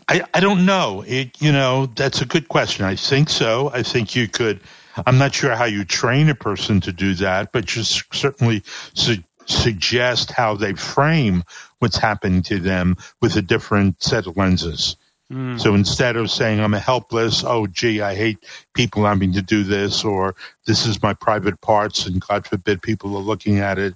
I, 0.09 0.23
I 0.33 0.41
don't 0.41 0.65
know. 0.65 1.05
It, 1.07 1.43
you 1.43 1.53
know, 1.53 1.93
that's 1.95 2.23
a 2.23 2.25
good 2.25 2.49
question. 2.49 2.87
I 2.87 2.97
think 2.97 3.29
so. 3.29 3.71
I 3.75 3.83
think 3.83 4.17
you 4.17 4.27
could. 4.27 4.61
I'm 5.07 5.19
not 5.19 5.35
sure 5.35 5.55
how 5.55 5.67
you 5.67 5.85
train 5.85 6.31
a 6.31 6.35
person 6.35 6.81
to 6.81 6.91
do 6.91 7.13
that, 7.17 7.53
but 7.53 7.67
just 7.67 8.03
certainly 8.15 8.63
su- 8.95 9.23
suggest 9.45 10.31
how 10.31 10.55
they 10.55 10.73
frame 10.73 11.45
what's 11.81 11.99
happening 11.99 12.41
to 12.45 12.59
them 12.59 12.97
with 13.21 13.37
a 13.37 13.43
different 13.43 14.03
set 14.03 14.27
of 14.27 14.39
lenses. 14.39 14.97
Mm. 15.33 15.61
So 15.61 15.75
instead 15.75 16.17
of 16.17 16.31
saying 16.31 16.61
I'm 16.61 16.75
a 16.75 16.79
helpless, 16.81 17.45
oh 17.45 17.67
gee, 17.67 18.01
I 18.03 18.15
hate 18.15 18.45
people 18.75 19.05
having 19.05 19.33
to 19.35 19.43
do 19.43 19.65
this, 19.65 20.05
or 20.05 20.37
this 20.67 20.87
is 20.87 21.03
my 21.03 21.15
private 21.15 21.61
parts, 21.61 22.07
and 22.07 22.21
God 22.21 22.47
forbid 22.47 22.83
people 22.83 23.17
are 23.17 23.23
looking 23.23 23.59
at 23.59 23.79
it, 23.79 23.95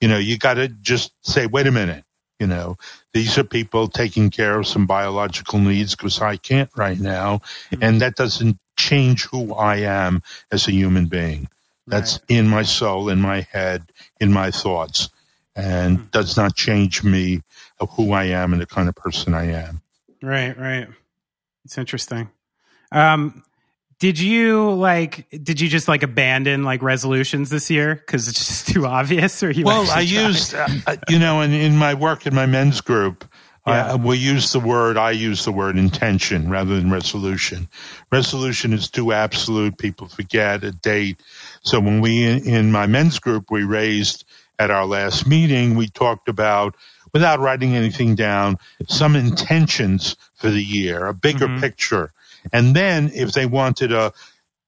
you 0.00 0.08
know, 0.08 0.18
you 0.18 0.38
got 0.38 0.54
to 0.54 0.68
just 0.68 1.12
say, 1.22 1.46
wait 1.46 1.66
a 1.66 1.72
minute, 1.72 2.04
you 2.40 2.46
know, 2.46 2.76
these 3.14 3.38
are 3.38 3.44
people 3.44 3.88
taking 3.88 4.30
care 4.30 4.58
of 4.60 4.66
some 4.68 4.86
biological 4.86 5.58
needs 5.60 5.96
because 5.96 6.20
I 6.22 6.36
can't 6.36 6.70
right 6.76 7.00
now, 7.00 7.40
and 7.80 8.00
that 8.02 8.16
doesn't 8.16 8.58
change 8.78 9.24
who 9.26 9.54
I 9.54 9.78
am 9.78 10.22
as 10.52 10.68
a 10.68 10.72
human 10.72 11.06
being. 11.06 11.48
That's 11.90 12.14
Right. 12.14 12.38
in 12.40 12.48
my 12.48 12.62
soul, 12.64 13.08
in 13.10 13.20
my 13.20 13.42
head, 13.52 13.84
in 14.20 14.32
my 14.32 14.52
thoughts, 14.52 15.10
and 15.56 15.98
Hmm. 15.98 16.04
does 16.12 16.36
not 16.36 16.56
change 16.56 17.04
me 17.04 17.42
of 17.80 17.90
who 17.92 18.12
I 18.12 18.26
am 18.26 18.52
and 18.52 18.62
the 18.62 18.66
kind 18.66 18.88
of 18.88 18.96
person 18.96 19.34
I 19.34 19.52
am. 19.52 19.82
Right, 20.24 20.58
right. 20.58 20.88
It's 21.64 21.76
interesting. 21.78 22.30
Um, 22.90 23.42
did 24.00 24.18
you 24.18 24.70
like? 24.72 25.28
Did 25.30 25.60
you 25.60 25.68
just 25.68 25.86
like 25.86 26.02
abandon 26.02 26.64
like 26.64 26.82
resolutions 26.82 27.50
this 27.50 27.70
year 27.70 27.94
because 27.94 28.28
it's 28.28 28.46
just 28.46 28.68
too 28.68 28.86
obvious? 28.86 29.42
Or 29.42 29.50
you? 29.50 29.64
well, 29.64 29.88
I 29.90 30.00
used, 30.00 30.54
uh, 30.54 30.66
uh, 30.86 30.96
you 31.08 31.18
know, 31.18 31.40
in, 31.42 31.52
in 31.52 31.76
my 31.76 31.94
work 31.94 32.26
in 32.26 32.34
my 32.34 32.46
men's 32.46 32.80
group, 32.80 33.24
Yeah. 33.66 33.92
uh, 33.92 33.96
we 33.98 34.16
use 34.18 34.52
the 34.52 34.60
word, 34.60 34.96
I 34.96 35.12
use 35.12 35.44
the 35.44 35.52
word 35.52 35.76
intention 35.78 36.50
rather 36.50 36.74
than 36.74 36.90
resolution. 36.90 37.68
Resolution 38.10 38.72
is 38.72 38.90
too 38.90 39.12
absolute. 39.12 39.78
People 39.78 40.08
forget 40.08 40.64
a 40.64 40.72
date. 40.72 41.20
So 41.62 41.80
when 41.80 42.00
we, 42.00 42.24
in, 42.24 42.46
in 42.46 42.72
my 42.72 42.86
men's 42.86 43.18
group, 43.18 43.50
we 43.50 43.62
raised 43.64 44.24
at 44.58 44.70
our 44.70 44.86
last 44.86 45.26
meeting, 45.26 45.76
we 45.76 45.88
talked 45.88 46.28
about, 46.28 46.76
without 47.14 47.40
writing 47.40 47.74
anything 47.74 48.14
down, 48.14 48.58
some 48.88 49.16
intentions 49.16 50.16
for 50.34 50.50
the 50.50 50.62
year, 50.62 51.06
a 51.06 51.14
bigger 51.14 51.48
Mhm. 51.48 51.60
picture. 51.60 52.12
And 52.52 52.76
then 52.76 53.10
if 53.14 53.32
they 53.32 53.46
wanted 53.46 53.88
to 53.88 54.12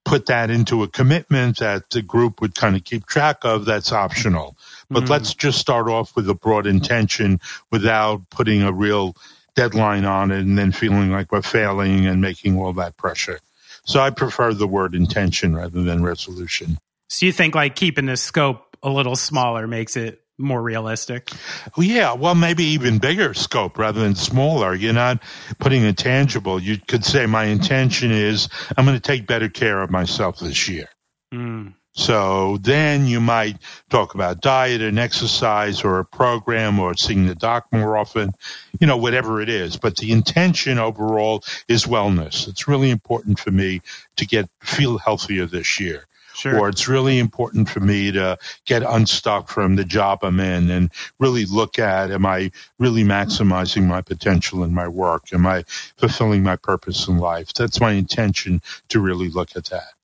put 0.05 0.27
that 0.27 0.49
into 0.49 0.85
a 0.85 0.89
commitment 0.89 1.59
that 1.59 1.91
the 1.91 2.01
group 2.01 2.41
would 2.41 2.55
kind 2.55 2.77
of 2.77 2.85
keep 2.85 3.05
track 3.07 3.39
of, 3.43 3.65
that's 3.65 3.93
optional. 3.93 4.57
But 4.89 5.05
Mhm. 5.05 5.11
let's 5.11 5.35
just 5.35 5.59
start 5.59 5.89
off 5.89 6.15
with 6.15 6.31
a 6.31 6.35
broad 6.35 6.67
intention 6.67 7.41
without 7.73 8.31
putting 8.31 8.63
a 8.63 8.73
real 8.73 9.17
deadline 9.57 10.05
on 10.05 10.31
it 10.31 10.41
and 10.41 10.57
then 10.57 10.71
feeling 10.71 11.11
like 11.11 11.33
we're 11.33 11.43
failing 11.43 12.07
and 12.07 12.21
making 12.21 12.57
all 12.57 12.73
that 12.75 12.97
pressure. 12.97 13.41
So 13.85 14.01
I 14.01 14.11
prefer 14.11 14.55
the 14.55 14.69
word 14.69 14.95
intention 14.95 15.57
rather 15.57 15.83
than 15.83 16.05
resolution. 16.05 16.79
So 17.09 17.27
you 17.27 17.33
think 17.33 17.55
like 17.57 17.75
keeping 17.75 18.07
the 18.07 18.17
scope 18.17 18.77
a 18.83 18.91
little 18.91 19.17
smaller 19.17 19.67
makes 19.67 19.97
it 19.97 20.21
more 20.39 20.63
realistic? 20.63 21.31
Yeah, 21.77 22.15
well, 22.15 22.35
maybe 22.35 22.65
even 22.65 22.99
bigger 22.99 23.35
scope 23.35 23.79
rather 23.79 24.01
than 24.01 24.15
smaller. 24.15 24.75
You're 24.75 24.93
not 24.93 25.23
putting 25.59 25.85
a 25.85 25.93
tangible. 25.93 26.61
You 26.61 26.79
could 26.79 27.05
say, 27.05 27.27
my 27.27 27.45
intention 27.45 28.11
is 28.11 28.49
I'm 28.77 28.85
going 28.85 28.97
to 28.97 29.03
take 29.03 29.27
better 29.27 29.49
care 29.49 29.83
of 29.83 29.91
myself 29.91 30.39
this 30.39 30.69
year. 30.69 30.89
Mm. 31.33 31.75
So 31.97 32.59
then 32.61 33.07
you 33.07 33.21
might 33.21 33.57
talk 33.89 34.15
about 34.15 34.43
diet 34.43 34.83
and 34.83 34.99
exercise 34.99 35.83
or 35.83 35.99
a 35.99 36.05
program 36.05 36.79
or 36.79 36.95
seeing 36.95 37.25
the 37.27 37.35
doc 37.35 37.67
more 37.73 37.97
often, 37.97 38.33
you 38.79 38.87
know, 38.87 38.99
whatever 38.99 39.41
it 39.41 39.49
is. 39.49 39.79
But 39.79 39.97
the 39.97 40.13
intention 40.13 40.79
overall 40.79 41.43
is 41.69 41.87
wellness. 41.87 42.47
It's 42.49 42.69
really 42.69 42.91
important 42.91 43.39
for 43.39 43.51
me 43.51 43.81
to 44.17 44.27
get 44.27 44.51
feel 44.61 44.99
healthier 44.99 45.47
this 45.47 45.81
year. 45.81 46.07
Sure. 46.37 46.59
Or 46.59 46.69
it's 46.69 46.87
really 46.87 47.19
important 47.19 47.69
for 47.69 47.81
me 47.81 48.13
to 48.13 48.37
get 48.67 48.83
unstuck 48.83 49.49
from 49.49 49.77
the 49.77 49.85
job 49.85 50.19
I'm 50.23 50.39
in 50.39 50.71
and 50.71 50.91
really 51.19 51.47
look 51.47 51.79
at 51.79 52.11
am 52.11 52.27
I 52.27 52.51
really 52.79 53.05
maximizing 53.05 53.87
my 53.87 54.03
potential 54.03 54.63
in 54.63 54.75
my 54.75 54.87
work? 54.87 55.33
Am 55.33 55.47
I 55.47 55.65
fulfilling 55.97 56.43
my 56.43 56.57
purpose 56.57 57.09
in 57.09 57.17
life? 57.17 57.55
That's 57.55 57.81
my 57.81 57.93
intention 57.93 58.61
to 58.89 59.01
really 59.01 59.31
look 59.31 59.57
at 59.57 59.67
that 59.67 59.97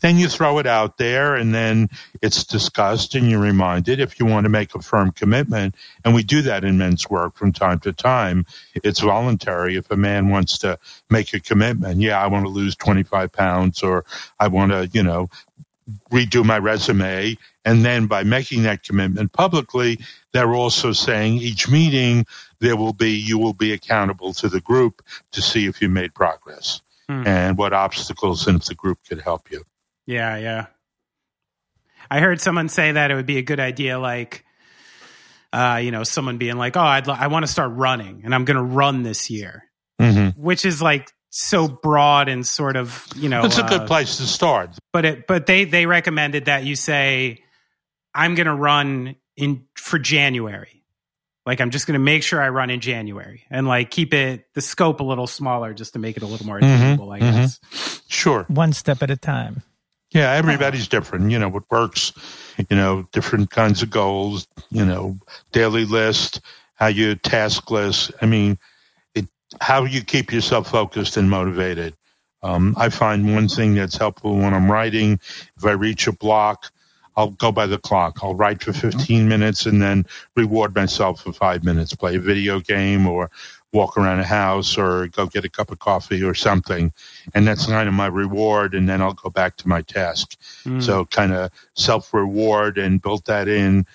then 0.00 0.18
you 0.18 0.28
throw 0.28 0.58
it 0.58 0.66
out 0.66 0.98
there 0.98 1.36
and 1.36 1.54
then 1.54 1.88
it's 2.20 2.44
discussed 2.44 3.14
and 3.14 3.30
you're 3.30 3.40
reminded 3.40 4.00
if 4.00 4.18
you 4.18 4.26
want 4.26 4.44
to 4.44 4.50
make 4.50 4.74
a 4.74 4.82
firm 4.82 5.12
commitment 5.12 5.74
and 6.04 6.14
we 6.14 6.22
do 6.22 6.42
that 6.42 6.64
in 6.64 6.78
men's 6.78 7.08
work 7.08 7.36
from 7.36 7.52
time 7.52 7.78
to 7.78 7.92
time 7.92 8.44
it's 8.74 9.00
voluntary 9.00 9.76
if 9.76 9.90
a 9.90 9.96
man 9.96 10.28
wants 10.28 10.58
to 10.58 10.78
make 11.10 11.32
a 11.32 11.40
commitment 11.40 12.00
yeah 12.00 12.20
i 12.20 12.26
want 12.26 12.44
to 12.44 12.50
lose 12.50 12.74
25 12.76 13.30
pounds 13.32 13.82
or 13.82 14.04
i 14.40 14.48
want 14.48 14.72
to 14.72 14.88
you 14.92 15.02
know 15.02 15.28
redo 16.10 16.44
my 16.44 16.58
resume 16.58 17.36
and 17.64 17.84
then 17.84 18.06
by 18.06 18.22
making 18.22 18.62
that 18.62 18.82
commitment 18.82 19.32
publicly 19.32 19.98
they're 20.32 20.54
also 20.54 20.92
saying 20.92 21.34
each 21.34 21.68
meeting 21.68 22.24
there 22.60 22.76
will 22.76 22.94
be 22.94 23.10
you 23.10 23.38
will 23.38 23.52
be 23.52 23.72
accountable 23.72 24.32
to 24.32 24.48
the 24.48 24.60
group 24.60 25.02
to 25.32 25.42
see 25.42 25.66
if 25.66 25.82
you 25.82 25.88
made 25.88 26.14
progress 26.14 26.80
Hmm. 27.08 27.26
and 27.26 27.58
what 27.58 27.74
obstacles 27.74 28.46
and 28.46 28.58
if 28.58 28.64
the 28.64 28.74
group 28.74 28.98
could 29.06 29.20
help 29.20 29.50
you 29.50 29.62
Yeah, 30.06 30.38
yeah. 30.38 30.66
I 32.10 32.20
heard 32.20 32.40
someone 32.40 32.68
say 32.70 32.92
that 32.92 33.10
it 33.10 33.14
would 33.14 33.26
be 33.26 33.38
a 33.38 33.42
good 33.42 33.60
idea, 33.60 33.98
like, 33.98 34.44
uh, 35.52 35.80
you 35.82 35.90
know, 35.90 36.04
someone 36.04 36.38
being 36.38 36.56
like, 36.56 36.76
"Oh, 36.76 36.80
I'd 36.80 37.06
li- 37.06 37.16
I 37.18 37.28
want 37.28 37.44
to 37.46 37.50
start 37.52 37.72
running, 37.72 38.22
and 38.24 38.34
I'm 38.34 38.44
going 38.44 38.56
to 38.56 38.62
run 38.62 39.02
this 39.02 39.30
year," 39.30 39.64
hmm 40.00 40.28
which 40.36 40.64
is 40.64 40.82
like 40.82 41.10
so 41.36 41.66
broad 41.66 42.28
and 42.28 42.46
sort 42.46 42.76
of, 42.76 43.06
you 43.16 43.28
know, 43.28 43.44
It's 43.44 43.58
a 43.58 43.62
good 43.64 43.80
uh, 43.82 43.86
place 43.86 44.18
to 44.18 44.22
start. 44.22 44.70
But 44.92 45.04
it, 45.04 45.26
but 45.26 45.46
they 45.46 45.64
they 45.64 45.84
recommended 45.84 46.44
that 46.44 46.64
you 46.64 46.76
say, 46.76 47.42
"I'm 48.14 48.36
going 48.36 48.46
to 48.46 48.54
run 48.54 49.16
in 49.36 49.64
for 49.74 49.98
January." 49.98 50.82
Like 51.44 51.60
I'm 51.60 51.70
just 51.70 51.86
going 51.86 51.94
to 51.94 52.04
make 52.04 52.22
sure 52.22 52.40
I 52.40 52.48
run 52.48 52.70
in 52.70 52.80
January 52.80 53.42
and 53.50 53.66
like 53.66 53.90
keep 53.90 54.14
it 54.14 54.46
the 54.54 54.62
scope 54.62 55.00
a 55.00 55.04
little 55.04 55.26
smaller 55.26 55.74
just 55.74 55.92
to 55.94 55.98
make 55.98 56.16
it 56.16 56.22
a 56.22 56.26
little 56.26 56.46
more 56.46 56.58
Mhm, 56.60 56.74
attainable, 56.74 57.10
I 57.10 57.18
mhm. 57.20 57.32
guess. 57.32 57.60
Sure. 58.08 58.44
One 58.48 58.72
step 58.72 59.02
at 59.02 59.10
a 59.10 59.16
time. 59.16 59.62
Yeah, 60.12 60.30
everybody's 60.32 60.86
different. 60.88 61.30
You 61.32 61.38
know, 61.40 61.48
what 61.48 61.64
works, 61.70 62.12
you 62.70 62.76
know, 62.76 63.06
different 63.12 63.50
kinds 63.50 63.82
of 63.82 63.90
goals, 63.90 64.46
you 64.70 64.84
know, 64.86 65.18
daily 65.50 65.84
list, 65.84 66.40
how 66.76 66.86
you 66.86 67.16
task 67.16 67.70
list. 67.70 68.12
I 68.22 68.26
mean, 68.26 68.52
it, 68.52 68.58
how 69.60 69.84
you 69.84 70.02
keep 70.02 70.32
yourself 70.32 70.70
focused 70.70 71.16
and 71.16 71.28
motivated. 71.28 71.94
Um, 72.42 72.74
I 72.76 72.90
find 72.90 73.34
one 73.34 73.48
thing 73.48 73.74
that's 73.74 73.96
helpful 73.96 74.36
when 74.36 74.52
I'm 74.52 74.70
writing, 74.70 75.18
if 75.56 75.64
I 75.64 75.72
reach 75.72 76.06
a 76.06 76.12
block, 76.12 76.70
I'll 77.16 77.30
go 77.30 77.52
by 77.52 77.66
the 77.66 77.78
clock. 77.78 78.18
I'll 78.22 78.34
write 78.34 78.62
for 78.62 78.72
15 78.72 79.28
minutes 79.28 79.66
and 79.66 79.80
then 79.80 80.04
reward 80.36 80.74
myself 80.74 81.22
for 81.22 81.32
five 81.32 81.64
minutes, 81.64 81.94
play 81.94 82.16
a 82.16 82.20
video 82.20 82.60
game 82.60 83.06
or 83.06 83.30
walk 83.72 83.96
around 83.96 84.20
a 84.20 84.24
house 84.24 84.76
or 84.76 85.08
go 85.08 85.26
get 85.26 85.44
a 85.44 85.48
cup 85.48 85.70
of 85.70 85.78
coffee 85.78 86.22
or 86.22 86.34
something. 86.34 86.92
And 87.34 87.46
that's 87.46 87.66
kind 87.66 87.88
of 87.88 87.94
my 87.94 88.06
reward. 88.06 88.74
And 88.74 88.88
then 88.88 89.00
I'll 89.00 89.14
go 89.14 89.30
back 89.30 89.56
to 89.58 89.68
my 89.68 89.82
task. 89.82 90.36
Mm. 90.64 90.82
So 90.82 91.04
kind 91.06 91.32
of 91.32 91.50
self 91.74 92.12
reward 92.12 92.78
and 92.78 93.00
built 93.00 93.24
that 93.26 93.48
in 93.48 93.86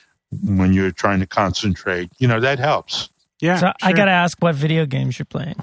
when 0.44 0.74
you're 0.74 0.92
trying 0.92 1.20
to 1.20 1.28
concentrate. 1.28 2.10
You 2.20 2.28
know, 2.28 2.40
that 2.40 2.60
helps. 2.60 3.10
Yeah, 3.42 3.58
so 3.58 3.72
I 3.82 3.94
got 3.94 4.06
to 4.06 4.12
ask 4.12 4.38
what 4.42 4.56
video 4.56 4.86
games 4.86 5.18
you're 5.18 5.26
playing. 5.26 5.56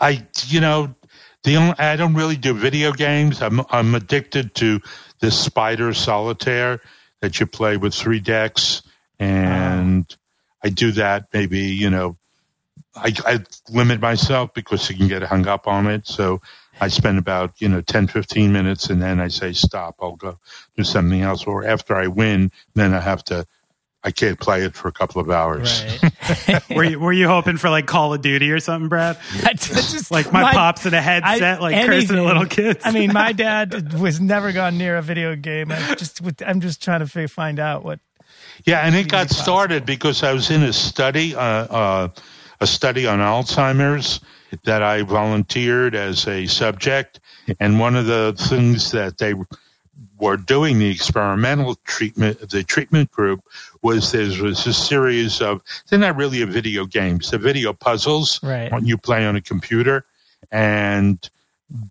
I, 0.00 0.26
you 0.46 0.60
know, 0.60 0.94
the 1.44 1.56
only, 1.56 1.74
I 1.78 1.96
don't 1.96 2.14
really 2.14 2.36
do 2.36 2.54
video 2.54 2.92
games. 2.92 3.42
I'm, 3.42 3.60
I'm 3.70 3.94
addicted 3.94 4.54
to 4.56 4.80
this 5.20 5.38
spider 5.38 5.94
solitaire 5.94 6.80
that 7.20 7.40
you 7.40 7.46
play 7.46 7.76
with 7.76 7.94
three 7.94 8.20
decks. 8.20 8.82
And 9.18 10.14
I 10.62 10.70
do 10.70 10.92
that 10.92 11.28
maybe, 11.32 11.60
you 11.60 11.90
know, 11.90 12.16
I, 12.96 13.12
I 13.26 13.44
limit 13.70 14.00
myself 14.00 14.54
because 14.54 14.88
you 14.88 14.96
can 14.96 15.08
get 15.08 15.22
hung 15.22 15.46
up 15.46 15.66
on 15.66 15.86
it. 15.86 16.06
So 16.06 16.40
I 16.80 16.88
spend 16.88 17.18
about, 17.18 17.60
you 17.60 17.68
know, 17.68 17.80
10, 17.80 18.08
15 18.08 18.52
minutes 18.52 18.88
and 18.88 19.02
then 19.02 19.20
I 19.20 19.28
say, 19.28 19.52
stop, 19.52 19.96
I'll 20.00 20.16
go 20.16 20.38
do 20.76 20.84
something 20.84 21.22
else. 21.22 21.44
Or 21.44 21.64
after 21.64 21.94
I 21.94 22.06
win, 22.06 22.52
then 22.74 22.94
I 22.94 23.00
have 23.00 23.24
to, 23.24 23.46
I 24.06 24.10
can't 24.10 24.38
play 24.38 24.62
it 24.64 24.74
for 24.74 24.88
a 24.88 24.92
couple 24.92 25.20
of 25.22 25.30
hours. 25.30 25.82
Right. 26.02 26.70
were 26.76 26.84
you 26.84 27.00
were 27.00 27.12
you 27.12 27.26
hoping 27.26 27.56
for 27.56 27.70
like 27.70 27.86
Call 27.86 28.12
of 28.12 28.20
Duty 28.20 28.52
or 28.52 28.60
something, 28.60 28.88
Brad? 28.88 29.16
I 29.44 29.54
just- 29.54 30.10
Like 30.10 30.30
my, 30.32 30.52
pops 30.52 30.84
in 30.84 30.92
a 30.92 31.00
headset, 31.00 31.62
like 31.62 31.74
cursing 31.74 31.92
anything. 31.92 32.18
at 32.18 32.24
little 32.24 32.46
kids. 32.46 32.80
I 32.84 32.90
mean, 32.92 33.12
my 33.12 33.32
dad 33.46 33.98
was 33.98 34.20
never 34.20 34.52
gone 34.52 34.76
near 34.76 34.96
a 34.96 35.02
video 35.02 35.34
game. 35.34 35.72
I 35.72 35.94
just, 35.94 36.20
with- 36.20 36.42
I'm 36.46 36.60
just 36.60 36.82
trying 36.82 37.06
to 37.06 37.28
find 37.28 37.58
out 37.58 37.82
what. 37.82 37.98
Yeah, 38.64 38.80
and 38.80 38.94
it 38.94 39.08
got 39.08 39.30
started 39.30 39.86
because 39.86 40.22
I 40.22 40.32
was 40.32 40.50
in 40.50 40.62
a 40.62 40.72
study, 40.72 41.34
uh, 41.34 41.40
uh, 41.40 42.08
a 42.60 42.66
study 42.66 43.06
on 43.06 43.18
Alzheimer's 43.18 44.20
that 44.64 44.82
I 44.82 45.02
volunteered 45.02 45.94
as 45.94 46.28
a 46.28 46.46
subject, 46.46 47.20
and 47.58 47.80
one 47.80 47.96
of 47.96 48.06
the 48.06 48.34
things 48.48 48.92
that 48.92 49.18
they 49.18 49.34
were 50.18 50.36
doing 50.36 50.78
the 50.78 50.90
experimental 50.90 51.74
treatment, 51.84 52.38
the 52.50 52.62
treatment 52.62 53.10
group 53.10 53.40
was 53.82 54.12
there 54.12 54.42
was 54.42 54.66
a 54.66 54.72
series 54.72 55.40
of 55.40 55.60
they're 55.88 55.98
not 55.98 56.16
really 56.16 56.42
a 56.42 56.46
video 56.46 56.84
games, 56.86 57.30
they're 57.30 57.38
video 57.38 57.72
puzzles 57.72 58.40
Right. 58.42 58.72
you 58.82 58.96
play 58.96 59.26
on 59.26 59.36
a 59.36 59.40
computer, 59.40 60.04
and 60.50 61.28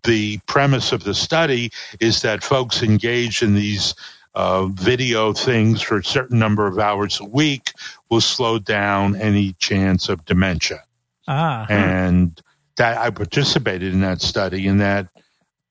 the 0.04 0.38
premise 0.46 0.92
of 0.92 1.04
the 1.04 1.14
study 1.14 1.70
is 2.00 2.22
that 2.22 2.42
folks 2.42 2.82
engage 2.82 3.42
in 3.42 3.54
these 3.54 3.94
uh, 4.34 4.66
video 4.66 5.32
things 5.32 5.82
for 5.82 5.98
a 5.98 6.04
certain 6.04 6.38
number 6.38 6.66
of 6.66 6.78
hours 6.78 7.20
a 7.20 7.24
week 7.24 7.72
will 8.10 8.20
slow 8.20 8.58
down 8.58 9.14
any 9.16 9.52
chance 9.54 10.08
of 10.08 10.24
dementia. 10.24 10.82
Ah, 11.28 11.66
And 11.68 12.40
that 12.76 12.98
I 12.98 13.10
participated 13.10 13.92
in 13.92 14.00
that 14.00 14.20
study, 14.20 14.66
and 14.66 14.80
that 14.80 15.08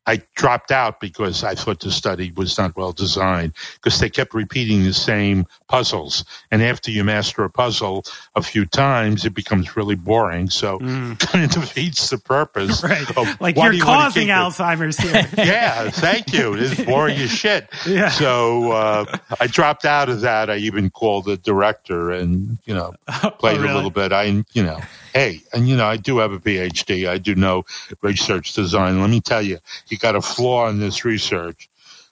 I 0.05 0.21
dropped 0.35 0.71
out 0.71 0.99
because 0.99 1.43
I 1.43 1.55
thought 1.55 1.79
the 1.79 1.91
study 1.91 2.31
was 2.35 2.57
not 2.57 2.75
well 2.75 2.91
designed 2.91 3.53
because 3.75 3.99
they 3.99 4.09
kept 4.09 4.33
repeating 4.33 4.83
the 4.83 4.93
same 4.93 5.45
puzzles. 5.67 6.25
And 6.51 6.61
after 6.61 6.91
you 6.91 7.03
master 7.03 7.43
a 7.43 7.49
puzzle 7.49 8.03
a 8.35 8.41
few 8.41 8.65
times, 8.65 9.23
it 9.25 9.33
becomes 9.33 9.75
really 9.77 9.95
boring. 9.95 10.49
So 10.49 10.79
Mm. 10.79 11.13
it 11.13 11.19
kind 11.19 11.45
of 11.45 11.51
defeats 11.51 12.09
the 12.09 12.17
purpose. 12.17 12.83
Right. 12.93 13.39
Like 13.39 13.55
you're 13.55 13.71
you 13.73 13.81
causing? 13.83 14.27
Alzheimer's 14.27 14.97
here. 14.99 15.27
yeah, 15.37 15.89
thank 15.89 16.33
you. 16.33 16.53
It's 16.53 16.83
boring 16.83 17.17
as 17.17 17.29
shit. 17.31 17.67
Yeah. 17.87 18.09
So 18.09 18.71
uh, 18.71 19.05
I 19.39 19.47
dropped 19.47 19.85
out 19.85 20.09
of 20.09 20.21
that. 20.21 20.49
I 20.49 20.57
even 20.57 20.89
called 20.89 21.25
the 21.25 21.37
director 21.37 22.11
and 22.11 22.57
you 22.65 22.73
know 22.73 22.93
played 23.39 23.57
Oh, 23.57 23.61
really? 23.61 23.71
a 23.71 23.75
little 23.75 23.89
bit. 23.89 24.11
I 24.11 24.43
you 24.53 24.63
know 24.63 24.79
hey, 25.13 25.41
and 25.53 25.67
you 25.69 25.77
know 25.77 25.85
I 25.85 25.95
do 25.97 26.17
have 26.17 26.31
a 26.33 26.39
PhD. 26.39 27.07
I 27.07 27.17
do 27.19 27.35
know 27.35 27.63
research 28.01 28.53
design. 28.53 28.99
Let 28.99 29.09
me 29.09 29.21
tell 29.21 29.41
you, 29.41 29.59
you 29.93 29.97
got 29.99 30.15
a 30.15 30.21
flaw 30.21 30.67
in 30.69 30.79
this 30.79 31.05
research. 31.05 31.69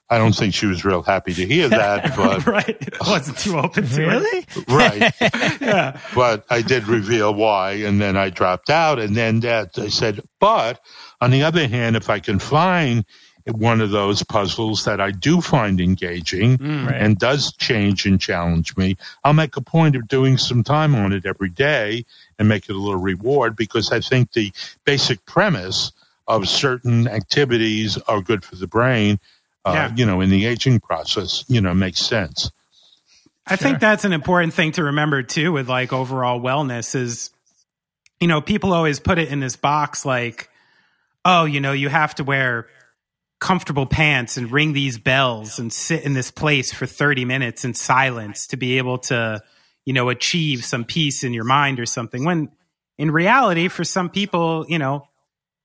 I 0.10 0.18
don't 0.18 0.34
think 0.36 0.54
she 0.54 0.66
was 0.66 0.84
real 0.86 1.02
happy 1.02 1.34
to 1.34 1.46
hear 1.46 1.70
that, 1.70 2.16
but 2.18 2.46
right. 2.58 2.90
I 3.02 3.10
wasn't 3.10 3.38
too 3.40 3.58
open 3.58 3.88
to 3.88 4.04
it. 4.04 4.08
really? 4.08 4.46
right. 4.68 5.14
Yeah. 5.62 6.00
but 6.14 6.46
I 6.50 6.62
did 6.62 6.88
reveal 6.88 7.34
why, 7.34 7.72
and 7.88 8.00
then 8.02 8.18
I 8.18 8.30
dropped 8.30 8.70
out. 8.70 9.00
And 9.00 9.16
then 9.16 9.40
that 9.42 9.80
I 9.80 9.88
said, 9.88 10.22
but 10.40 10.80
on 11.22 11.32
the 11.32 11.44
other 11.44 11.68
hand, 11.68 11.96
if 11.96 12.10
I 12.10 12.20
can 12.20 12.40
find 12.40 13.06
one 13.48 13.82
of 13.82 13.90
those 13.90 14.22
puzzles 14.22 14.84
that 14.86 15.02
I 15.02 15.10
do 15.12 15.42
find 15.42 15.82
engaging 15.82 16.58
Mm. 16.60 16.86
Right. 16.88 17.02
and 17.02 17.18
does 17.18 17.54
change 17.54 18.06
and 18.06 18.20
challenge 18.22 18.76
me, 18.78 18.98
I'll 19.24 19.34
make 19.34 19.56
a 19.58 19.62
point 19.62 19.96
of 19.96 20.08
doing 20.08 20.38
some 20.38 20.64
time 20.64 20.94
on 20.94 21.12
it 21.14 21.26
every 21.26 21.50
day 21.50 22.06
and 22.38 22.48
make 22.50 22.70
it 22.70 22.76
a 22.76 22.80
little 22.80 23.00
reward 23.00 23.56
because 23.56 23.92
I 23.92 24.00
think 24.02 24.34
the 24.34 24.52
basic 24.86 25.26
premise 25.26 25.92
of 26.28 26.48
certain 26.48 27.08
activities 27.08 27.98
are 28.08 28.22
good 28.22 28.44
for 28.44 28.56
the 28.56 28.68
brain. 28.68 29.20
Uh, 29.66 29.72
Yeah. 29.74 29.94
You 29.96 30.06
know, 30.06 30.22
in 30.22 30.30
the 30.30 30.46
aging 30.46 30.80
process, 30.80 31.46
you 31.48 31.62
know, 31.62 31.74
makes 31.74 32.00
sense. 32.00 32.52
I 33.46 33.56
think 33.56 33.80
that's 33.80 34.06
an 34.06 34.14
important 34.14 34.54
thing 34.54 34.72
to 34.74 34.84
remember 34.84 35.24
too 35.24 35.52
with 35.52 35.68
like 35.68 35.92
overall 35.92 36.40
wellness 36.40 36.96
is 36.96 37.32
you 38.22 38.28
know, 38.28 38.40
people 38.40 38.72
always 38.72 39.00
put 39.00 39.18
it 39.18 39.30
in 39.30 39.40
this 39.40 39.56
box 39.56 40.06
like, 40.06 40.50
oh, 41.26 41.46
you 41.46 41.60
know, 41.60 41.74
you 41.74 41.90
have 41.90 42.16
to 42.16 42.24
wear 42.24 42.68
comfortable 43.40 43.88
pants 43.88 44.38
and 44.38 44.52
ring 44.52 44.74
these 44.74 45.00
bells 45.00 45.58
and 45.58 45.74
sit 45.74 46.04
in 46.04 46.14
this 46.14 46.30
place 46.30 46.72
for 46.72 46.86
30 46.86 47.26
minutes 47.26 47.66
in 47.66 47.74
silence 47.74 48.46
to 48.48 48.58
be 48.58 48.78
able 48.78 49.00
to, 49.00 49.42
you 49.86 49.94
know, 49.94 50.10
achieve 50.10 50.64
some 50.64 50.86
peace 50.86 51.24
in 51.24 51.34
your 51.34 51.44
mind 51.44 51.80
or 51.80 51.88
something. 51.88 52.24
When 52.24 52.52
in 53.00 53.10
reality, 53.10 53.68
for 53.68 53.84
some 53.84 54.12
people, 54.12 54.66
you 54.70 54.78
know, 54.78 55.08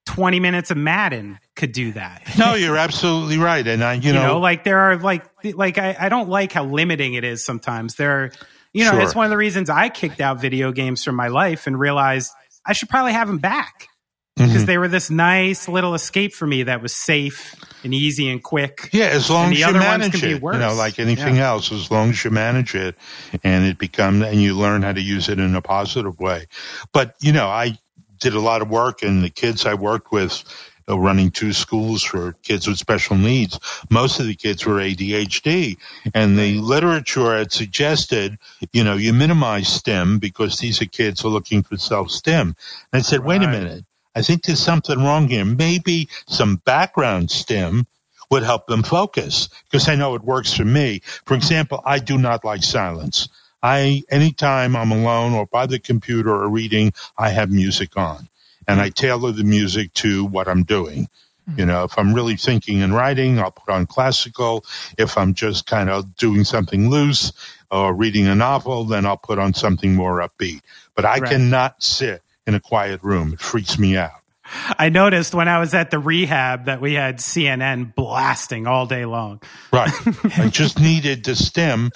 20 0.07 0.39
minutes 0.39 0.71
of 0.71 0.77
Madden 0.77 1.37
could 1.55 1.71
do 1.71 1.91
that. 1.91 2.23
No, 2.37 2.55
you're 2.55 2.77
absolutely 2.77 3.37
right. 3.37 3.65
And 3.67 3.83
I, 3.83 3.93
you, 3.95 4.07
You 4.07 4.13
know, 4.13 4.27
know, 4.27 4.39
like 4.39 4.63
there 4.63 4.79
are 4.79 4.97
like 4.97 5.25
like 5.43 5.77
I, 5.77 5.95
I 5.99 6.09
don't 6.09 6.29
like 6.29 6.51
how 6.53 6.63
limiting 6.65 7.13
it 7.13 7.23
is 7.23 7.45
sometimes. 7.45 7.95
There 7.95 8.11
are 8.23 8.31
you 8.73 8.83
know, 8.85 8.91
Sure. 8.91 9.01
it's 9.01 9.15
one 9.15 9.25
of 9.25 9.31
the 9.31 9.37
reasons 9.37 9.69
I 9.69 9.89
kicked 9.89 10.21
out 10.21 10.39
video 10.41 10.71
games 10.71 11.03
from 11.03 11.15
my 11.15 11.27
life 11.29 11.67
and 11.67 11.79
realized 11.79 12.31
I 12.65 12.73
should 12.73 12.89
probably 12.89 13.13
have 13.13 13.27
them 13.27 13.37
back 13.39 13.87
because 14.35 14.63
Mhm. 14.63 14.65
they 14.67 14.77
were 14.77 14.87
this 14.87 15.09
nice 15.09 15.67
little 15.67 15.95
escape 15.95 16.33
for 16.33 16.45
me 16.45 16.63
that 16.63 16.81
was 16.81 16.93
safe 16.93 17.55
and 17.83 17.91
easy 17.93 18.29
and 18.29 18.43
quick. 18.43 18.89
Yeah, 18.93 19.05
as 19.05 19.29
long 19.31 19.45
as 19.45 19.51
the 19.53 19.59
you 19.59 19.65
other 19.65 19.79
ones 19.79 19.99
manage 20.13 20.23
it, 20.23 20.41
worse. 20.43 20.55
you 20.55 20.59
know, 20.61 20.75
like 20.75 20.99
anything 20.99 21.39
else, 21.39 21.71
as 21.71 21.89
long 21.89 22.09
as 22.11 22.23
you 22.23 22.29
manage 22.29 22.75
it 22.75 22.95
and 23.43 23.65
it 23.65 23.79
becomes, 23.79 24.23
and 24.23 24.41
you 24.41 24.55
learn 24.55 24.83
how 24.83 24.91
to 24.93 25.01
use 25.01 25.27
it 25.27 25.39
in 25.39 25.55
a 25.55 25.61
positive 25.61 26.19
way. 26.19 26.45
But, 26.93 27.15
you 27.19 27.31
know, 27.31 27.47
I 27.47 27.77
did 28.19 28.33
a 28.33 28.39
lot 28.39 28.61
of 28.61 28.69
work 28.69 29.03
and 29.03 29.23
the 29.23 29.29
kids 29.29 29.65
I 29.65 29.73
worked 29.73 30.11
with 30.11 30.43
uh, 30.89 30.97
running 30.97 31.31
two 31.31 31.53
schools 31.53 32.03
for 32.03 32.33
kids 32.43 32.67
with 32.67 32.77
special 32.77 33.17
needs, 33.17 33.59
most 33.89 34.19
of 34.19 34.27
the 34.27 34.35
kids 34.35 34.65
were 34.65 34.75
ADHD 34.75 35.77
and 36.13 36.37
the 36.37 36.59
literature 36.59 37.37
had 37.37 37.51
suggested, 37.51 38.37
you 38.71 38.83
know, 38.83 38.95
you 38.95 39.13
minimize 39.13 39.67
stim 39.67 40.19
because 40.19 40.57
these 40.57 40.81
are 40.81 40.85
kids 40.85 41.21
who 41.21 41.27
are 41.27 41.31
looking 41.31 41.63
for 41.63 41.77
self-stim. 41.77 42.55
And 42.93 42.99
I 42.99 43.01
said, 43.01 43.25
wait 43.25 43.43
a 43.43 43.47
minute. 43.47 43.83
I 44.15 44.21
think 44.21 44.43
there's 44.43 44.59
something 44.59 44.97
wrong 44.97 45.27
here. 45.27 45.45
Maybe 45.45 46.09
some 46.27 46.55
background 46.57 47.29
stim 47.29 47.85
would 48.31 48.43
help 48.43 48.67
them 48.67 48.83
focus 48.83 49.49
because 49.69 49.87
I 49.87 49.95
know 49.95 50.15
it 50.15 50.23
works 50.23 50.53
for 50.53 50.65
me. 50.65 51.01
For 51.25 51.35
example, 51.35 51.81
I 51.85 51.99
do 51.99 52.17
not 52.17 52.43
like 52.43 52.63
silence. 52.63 53.29
I 53.63 54.03
anytime 54.09 54.75
I'm 54.75 54.91
alone 54.91 55.33
or 55.33 55.45
by 55.45 55.65
the 55.65 55.79
computer 55.79 56.31
or 56.31 56.49
reading, 56.49 56.93
I 57.17 57.29
have 57.29 57.51
music 57.51 57.97
on 57.97 58.29
and 58.67 58.81
I 58.81 58.89
tailor 58.89 59.31
the 59.31 59.43
music 59.43 59.93
to 59.95 60.25
what 60.25 60.47
I'm 60.47 60.63
doing. 60.63 61.07
You 61.47 61.53
mm-hmm. 61.53 61.67
know, 61.67 61.83
if 61.85 61.97
I'm 61.97 62.13
really 62.13 62.35
thinking 62.35 62.81
and 62.81 62.93
writing, 62.93 63.39
I'll 63.39 63.51
put 63.51 63.73
on 63.73 63.85
classical. 63.85 64.65
If 64.97 65.17
I'm 65.17 65.33
just 65.33 65.65
kind 65.65 65.89
of 65.89 66.15
doing 66.17 66.43
something 66.43 66.89
loose 66.89 67.31
or 67.71 67.93
reading 67.93 68.27
a 68.27 68.35
novel, 68.35 68.83
then 68.83 69.05
I'll 69.05 69.17
put 69.17 69.39
on 69.39 69.53
something 69.53 69.95
more 69.95 70.19
upbeat. 70.19 70.61
But 70.95 71.05
I 71.05 71.19
Right. 71.19 71.31
cannot 71.31 71.81
sit 71.81 72.21
in 72.45 72.53
a 72.53 72.59
quiet 72.59 73.01
room. 73.01 73.33
It 73.33 73.39
freaks 73.39 73.79
me 73.79 73.95
out. 73.95 74.11
I 74.79 74.89
noticed 74.89 75.33
when 75.33 75.47
I 75.47 75.59
was 75.59 75.73
at 75.73 75.91
the 75.91 75.99
rehab 75.99 76.65
that 76.65 76.81
we 76.81 76.93
had 76.93 77.17
CNN 77.17 77.93
blasting 77.95 78.67
all 78.67 78.85
day 78.85 79.05
long. 79.05 79.41
Right. 79.71 79.91
I 80.37 80.49
just 80.49 80.79
needed 80.79 81.23
the 81.23 81.35
stim, 81.35 81.91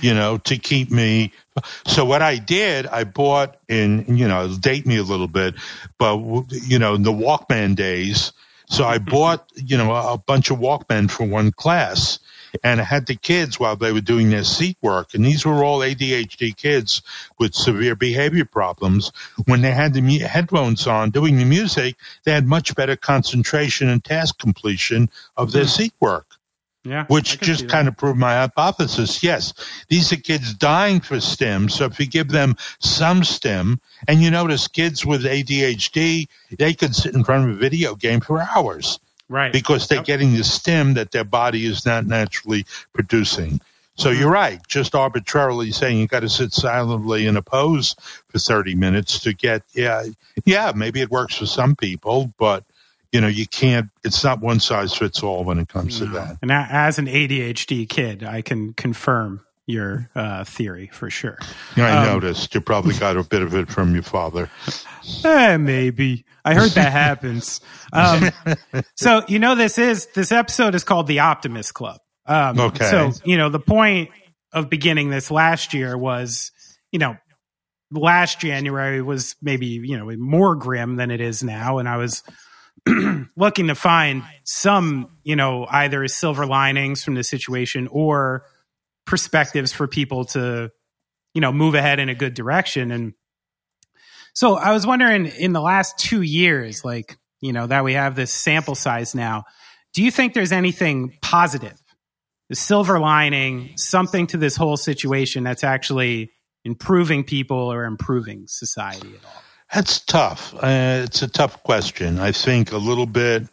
you 0.00 0.14
know, 0.14 0.38
to 0.38 0.56
keep 0.56 0.90
me. 0.90 1.32
So 1.86 2.04
what 2.04 2.22
I 2.22 2.38
did, 2.38 2.86
I 2.86 3.04
bought 3.04 3.56
in, 3.68 4.16
you 4.16 4.28
know, 4.28 4.44
it'll 4.44 4.56
date 4.56 4.86
me 4.86 4.96
a 4.96 5.02
little 5.02 5.28
bit, 5.28 5.54
but 5.98 6.18
you 6.50 6.78
know, 6.78 6.94
in 6.94 7.02
the 7.02 7.12
Walkman 7.12 7.76
days. 7.76 8.32
So 8.66 8.84
I 8.84 8.98
bought, 8.98 9.50
you 9.54 9.76
know, 9.76 9.94
a 9.94 10.18
bunch 10.18 10.50
of 10.50 10.58
Walkmen 10.58 11.10
for 11.10 11.24
one 11.24 11.52
class 11.52 12.18
and 12.62 12.80
had 12.80 13.06
the 13.06 13.16
kids 13.16 13.58
while 13.58 13.76
they 13.76 13.92
were 13.92 14.00
doing 14.00 14.30
their 14.30 14.44
seat 14.44 14.76
work. 14.82 15.14
And 15.14 15.24
these 15.24 15.44
were 15.44 15.64
all 15.64 15.80
ADHD 15.80 16.56
kids 16.56 17.02
with 17.38 17.54
severe 17.54 17.96
behavior 17.96 18.44
problems. 18.44 19.10
When 19.46 19.62
they 19.62 19.72
had 19.72 19.94
the 19.94 20.02
mu- 20.02 20.18
headphones 20.20 20.86
on 20.86 21.10
doing 21.10 21.38
the 21.38 21.44
music, 21.44 21.96
they 22.24 22.32
had 22.32 22.46
much 22.46 22.74
better 22.74 22.96
concentration 22.96 23.88
and 23.88 24.04
task 24.04 24.38
completion 24.38 25.10
of 25.36 25.52
their 25.52 25.66
seat 25.66 25.94
work 26.00 26.26
Yeah. 26.84 27.06
which 27.08 27.40
just 27.40 27.66
kind 27.68 27.88
of 27.88 27.96
proved 27.96 28.18
my 28.18 28.34
hypothesis. 28.34 29.22
Yes, 29.22 29.54
these 29.88 30.12
are 30.12 30.16
kids 30.16 30.52
dying 30.52 31.00
for 31.00 31.18
stim. 31.18 31.70
So 31.70 31.86
if 31.86 31.98
you 31.98 32.06
give 32.06 32.28
them 32.28 32.56
some 32.78 33.24
stim, 33.24 33.80
and 34.06 34.22
you 34.22 34.30
notice 34.30 34.68
kids 34.68 35.04
with 35.06 35.24
ADHD, 35.24 36.28
they 36.58 36.74
could 36.74 36.94
sit 36.94 37.14
in 37.14 37.24
front 37.24 37.48
of 37.48 37.56
a 37.56 37.58
video 37.58 37.94
game 37.94 38.20
for 38.20 38.42
hours 38.42 38.98
right. 39.28 39.52
because 39.52 39.88
they're 39.88 39.98
Yep. 39.98 40.06
getting 40.06 40.34
the 40.34 40.44
stim 40.44 40.94
that 40.94 41.10
their 41.12 41.24
body 41.24 41.66
is 41.66 41.84
not 41.86 42.06
naturally 42.06 42.64
producing. 42.92 43.60
So 43.96 44.10
Mm-hmm. 44.10 44.20
you're 44.20 44.30
right. 44.30 44.60
Just 44.66 44.94
arbitrarily 44.94 45.70
saying 45.70 45.98
you 45.98 46.06
got 46.08 46.20
to 46.20 46.28
sit 46.28 46.52
silently 46.52 47.26
in 47.26 47.36
a 47.36 47.42
pose 47.42 47.94
for 48.28 48.38
30 48.38 48.74
minutes 48.74 49.20
to 49.20 49.32
get, 49.32 49.62
yeah, 49.74 50.04
yeah, 50.44 50.72
maybe 50.74 51.00
it 51.00 51.10
works 51.10 51.36
for 51.36 51.46
some 51.46 51.76
people, 51.76 52.32
but 52.38 52.64
you 53.12 53.20
know, 53.20 53.28
you 53.28 53.46
can't, 53.46 53.88
it's 54.02 54.24
not 54.24 54.40
one 54.40 54.58
size 54.58 54.92
fits 54.92 55.22
all 55.22 55.44
when 55.44 55.60
it 55.60 55.68
comes 55.68 55.98
to 56.00 56.06
that. 56.06 56.36
And 56.42 56.50
as 56.50 56.98
an 56.98 57.06
ADHD 57.06 57.88
kid, 57.88 58.24
I 58.24 58.42
can 58.42 58.72
confirm 58.72 59.40
your 59.66 60.10
uh, 60.16 60.42
theory 60.42 60.90
for 60.92 61.08
sure. 61.10 61.38
I 61.76 61.92
Um, 61.92 62.04
noticed 62.14 62.52
you 62.56 62.60
probably 62.60 62.94
got 62.96 63.16
a 63.16 63.22
bit 63.22 63.42
of 63.42 63.54
it 63.54 63.70
from 63.70 63.94
your 63.94 64.02
father. 64.02 64.50
Eh, 65.24 65.56
maybe. 65.58 66.24
I 66.44 66.54
heard 66.54 66.70
that 66.72 66.92
happens. 67.04 67.60
Um, 67.92 68.30
so 68.96 69.22
you 69.28 69.38
know, 69.38 69.54
this 69.54 69.78
is 69.78 70.06
this 70.14 70.32
episode 70.32 70.74
is 70.74 70.84
called 70.84 71.06
the 71.06 71.20
Optimist 71.20 71.74
Club. 71.74 72.00
Um, 72.26 72.58
Okay. 72.58 72.84
So 72.90 73.12
you 73.24 73.36
know, 73.36 73.48
the 73.48 73.60
point 73.60 74.10
of 74.52 74.70
beginning 74.70 75.10
this 75.10 75.30
last 75.30 75.74
year 75.74 75.96
was, 75.96 76.52
you 76.92 76.98
know, 76.98 77.16
last 77.90 78.40
January 78.40 79.02
was 79.02 79.36
maybe 79.42 79.66
you 79.66 79.96
know 79.96 80.10
more 80.16 80.54
grim 80.54 80.96
than 80.96 81.10
it 81.10 81.20
is 81.20 81.42
now, 81.42 81.78
and 81.78 81.88
I 81.88 81.96
was 81.96 82.22
looking 83.36 83.68
to 83.68 83.74
find 83.74 84.24
some, 84.44 85.08
you 85.22 85.36
know, 85.36 85.66
either 85.68 86.06
silver 86.08 86.46
linings 86.46 87.02
from 87.02 87.14
the 87.14 87.24
situation 87.24 87.88
or 87.90 88.44
perspectives 89.06 89.72
for 89.72 89.86
people 89.86 90.24
to, 90.26 90.70
you 91.34 91.40
know, 91.40 91.52
move 91.52 91.74
ahead 91.74 91.98
in 91.98 92.08
a 92.08 92.14
good 92.14 92.34
direction. 92.34 92.90
And 92.90 93.14
so 94.34 94.56
I 94.56 94.72
was 94.72 94.86
wondering 94.86 95.26
in 95.26 95.52
the 95.52 95.60
last 95.60 95.98
two 95.98 96.22
years, 96.22 96.84
like, 96.84 97.16
you 97.40 97.52
know, 97.52 97.66
that 97.66 97.84
we 97.84 97.94
have 97.94 98.16
this 98.16 98.32
sample 98.32 98.74
size 98.74 99.14
now, 99.14 99.44
do 99.92 100.02
you 100.02 100.10
think 100.10 100.34
there's 100.34 100.52
anything 100.52 101.16
positive, 101.22 101.80
the 102.48 102.56
silver 102.56 102.98
lining, 102.98 103.76
something 103.76 104.26
to 104.28 104.36
this 104.36 104.56
whole 104.56 104.76
situation 104.76 105.44
that's 105.44 105.62
actually 105.62 106.32
improving 106.64 107.22
people 107.22 107.72
or 107.72 107.84
improving 107.84 108.44
society 108.48 109.14
at 109.14 109.24
all? 109.24 109.42
That's 109.72 110.00
tough. 110.00 110.54
Uh, 110.54 111.02
it's 111.04 111.22
a 111.22 111.28
tough 111.28 111.62
question. 111.62 112.18
I 112.18 112.32
think 112.32 112.72
a 112.72 112.76
little 112.76 113.06
bit 113.06 113.48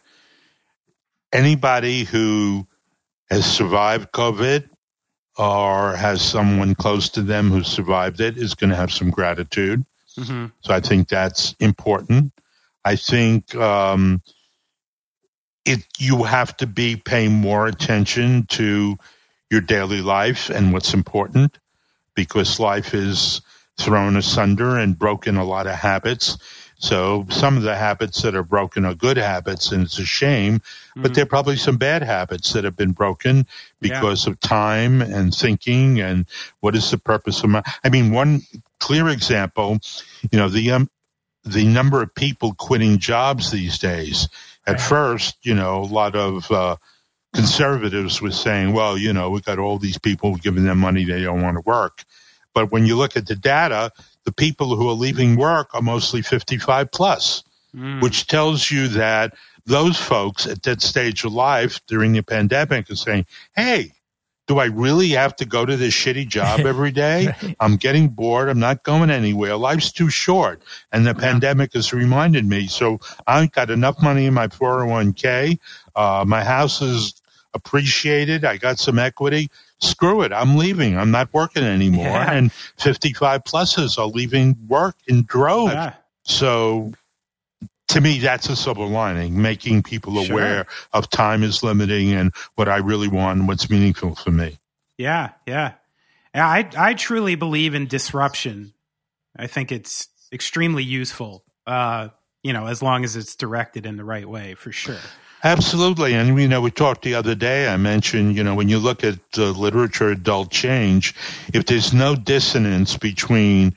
anybody 1.32 2.04
who 2.04 2.66
has 3.30 3.46
survived 3.46 4.12
COVID 4.12 4.68
or 5.38 5.96
has 5.96 6.22
someone 6.22 6.74
close 6.74 7.08
to 7.10 7.22
them 7.22 7.50
who 7.50 7.62
survived 7.62 8.20
it 8.20 8.36
is 8.36 8.54
going 8.54 8.70
to 8.70 8.76
have 8.76 8.92
some 8.92 9.10
gratitude. 9.10 9.84
Mm-hmm. 10.18 10.46
So 10.60 10.74
I 10.74 10.80
think 10.80 11.08
that's 11.08 11.54
important. 11.60 12.32
I 12.84 12.96
think 12.96 13.54
um, 13.54 14.22
it 15.64 15.86
you 15.98 16.24
have 16.24 16.56
to 16.58 16.66
be 16.66 16.96
paying 16.96 17.32
more 17.32 17.66
attention 17.66 18.46
to 18.50 18.96
your 19.50 19.60
daily 19.60 20.00
life 20.00 20.50
and 20.50 20.72
what's 20.72 20.94
important 20.94 21.58
because 22.14 22.58
life 22.58 22.94
is 22.94 23.42
thrown 23.78 24.16
asunder 24.16 24.78
and 24.78 24.98
broken 24.98 25.36
a 25.36 25.44
lot 25.44 25.66
of 25.66 25.74
habits. 25.74 26.38
So 26.76 27.26
some 27.30 27.56
of 27.56 27.62
the 27.62 27.76
habits 27.76 28.22
that 28.22 28.34
are 28.34 28.42
broken 28.42 28.84
are 28.84 28.94
good 28.94 29.16
habits, 29.16 29.70
and 29.70 29.84
it's 29.84 30.00
a 30.00 30.04
shame. 30.04 30.58
Mm-hmm. 30.58 31.02
But 31.02 31.14
there 31.14 31.22
are 31.22 31.28
probably 31.28 31.56
some 31.56 31.76
bad 31.76 32.02
habits 32.02 32.52
that 32.52 32.64
have 32.64 32.76
been 32.76 32.90
broken 32.90 33.46
because 33.80 34.26
yeah. 34.26 34.32
of 34.32 34.40
time 34.40 35.00
and 35.00 35.32
thinking 35.32 36.00
and 36.00 36.26
what 36.58 36.74
is 36.74 36.90
the 36.90 36.98
purpose 36.98 37.44
of 37.44 37.50
my. 37.50 37.62
I 37.84 37.88
mean, 37.88 38.12
one 38.12 38.42
clear 38.82 39.08
example, 39.08 39.78
you 40.30 40.38
know, 40.38 40.48
the 40.48 40.72
um, 40.72 40.90
the 41.44 41.64
number 41.64 42.02
of 42.02 42.14
people 42.14 42.54
quitting 42.54 42.98
jobs 42.98 43.50
these 43.50 43.78
days. 43.78 44.28
At 44.66 44.80
first, 44.80 45.36
you 45.42 45.54
know, 45.54 45.82
a 45.82 45.92
lot 46.00 46.14
of 46.14 46.50
uh, 46.50 46.76
conservatives 47.34 48.20
were 48.20 48.32
saying, 48.32 48.72
"Well, 48.72 48.98
you 48.98 49.12
know, 49.12 49.30
we've 49.30 49.44
got 49.44 49.58
all 49.58 49.78
these 49.78 49.98
people 49.98 50.36
giving 50.36 50.64
them 50.64 50.78
money 50.78 51.04
they 51.04 51.22
don't 51.22 51.42
want 51.42 51.56
to 51.56 51.62
work." 51.64 52.04
But 52.54 52.70
when 52.70 52.84
you 52.84 52.96
look 52.96 53.16
at 53.16 53.26
the 53.26 53.36
data, 53.36 53.92
the 54.24 54.32
people 54.32 54.76
who 54.76 54.88
are 54.88 54.94
leaving 54.94 55.36
work 55.36 55.70
are 55.74 55.82
mostly 55.82 56.20
55 56.20 56.90
plus, 56.90 57.44
mm. 57.74 58.02
which 58.02 58.26
tells 58.26 58.70
you 58.70 58.88
that 58.88 59.32
those 59.64 59.96
folks 59.96 60.46
at 60.46 60.62
that 60.64 60.82
stage 60.82 61.24
of 61.24 61.32
life 61.32 61.80
during 61.86 62.12
the 62.12 62.22
pandemic 62.22 62.90
are 62.90 62.96
saying, 62.96 63.26
Hey, 63.54 63.92
do 64.52 64.58
I 64.58 64.66
really 64.66 65.08
have 65.10 65.34
to 65.36 65.44
go 65.44 65.64
to 65.64 65.76
this 65.76 65.94
shitty 65.94 66.28
job 66.28 66.60
every 66.66 66.90
day? 66.90 67.26
right. 67.26 67.56
I'm 67.60 67.76
getting 67.76 68.08
bored. 68.08 68.48
I'm 68.48 68.58
not 68.58 68.82
going 68.82 69.10
anywhere. 69.10 69.56
Life's 69.56 69.90
too 69.90 70.10
short. 70.10 70.62
And 70.92 71.06
the 71.06 71.14
yeah. 71.14 71.20
pandemic 71.20 71.72
has 71.74 71.92
reminded 71.92 72.44
me. 72.44 72.66
So 72.66 73.00
I've 73.26 73.52
got 73.52 73.70
enough 73.70 74.02
money 74.02 74.26
in 74.26 74.34
my 74.34 74.48
401k. 74.48 75.58
Uh, 75.96 76.24
my 76.26 76.44
house 76.44 76.82
is 76.82 77.14
appreciated. 77.54 78.44
I 78.44 78.56
got 78.56 78.78
some 78.78 78.98
equity 78.98 79.50
screw 79.82 80.22
it, 80.22 80.32
I'm 80.32 80.56
leaving. 80.56 80.96
I'm 80.96 81.10
not 81.10 81.28
working 81.32 81.64
anymore. 81.64 82.04
Yeah. 82.04 82.32
And 82.32 82.52
55 82.78 83.42
pluses 83.42 83.98
are 83.98 84.06
leaving 84.06 84.56
work 84.68 84.94
in 85.08 85.24
droves. 85.24 85.72
Yeah. 85.72 85.94
So 86.22 86.92
to 87.92 88.00
me, 88.00 88.18
that's 88.18 88.48
a 88.48 88.56
silver 88.56 88.86
lining, 88.86 89.40
making 89.40 89.82
people 89.82 90.22
sure. 90.22 90.32
aware 90.32 90.66
of 90.92 91.08
time 91.10 91.42
is 91.42 91.62
limiting 91.62 92.12
and 92.12 92.32
what 92.54 92.68
I 92.68 92.78
really 92.78 93.08
want 93.08 93.38
and 93.38 93.48
what's 93.48 93.68
meaningful 93.68 94.14
for 94.14 94.30
me. 94.30 94.58
Yeah, 94.98 95.30
yeah. 95.46 95.74
I, 96.34 96.68
I 96.76 96.94
truly 96.94 97.34
believe 97.34 97.74
in 97.74 97.86
disruption. 97.86 98.72
I 99.36 99.46
think 99.46 99.70
it's 99.70 100.08
extremely 100.32 100.82
useful, 100.82 101.44
uh, 101.66 102.08
you 102.42 102.52
know, 102.52 102.66
as 102.66 102.82
long 102.82 103.04
as 103.04 103.16
it's 103.16 103.36
directed 103.36 103.84
in 103.84 103.96
the 103.96 104.04
right 104.04 104.28
way, 104.28 104.54
for 104.54 104.72
sure. 104.72 104.98
Absolutely. 105.44 106.14
And, 106.14 106.38
you 106.40 106.48
know, 106.48 106.60
we 106.60 106.70
talked 106.70 107.02
the 107.02 107.14
other 107.14 107.34
day, 107.34 107.68
I 107.68 107.76
mentioned, 107.76 108.36
you 108.36 108.44
know, 108.44 108.54
when 108.54 108.68
you 108.68 108.78
look 108.78 109.04
at 109.04 109.18
the 109.32 109.52
literature 109.52 110.08
adult 110.08 110.50
change, 110.50 111.14
if 111.52 111.66
there's 111.66 111.92
no 111.92 112.14
dissonance 112.14 112.96
between 112.96 113.74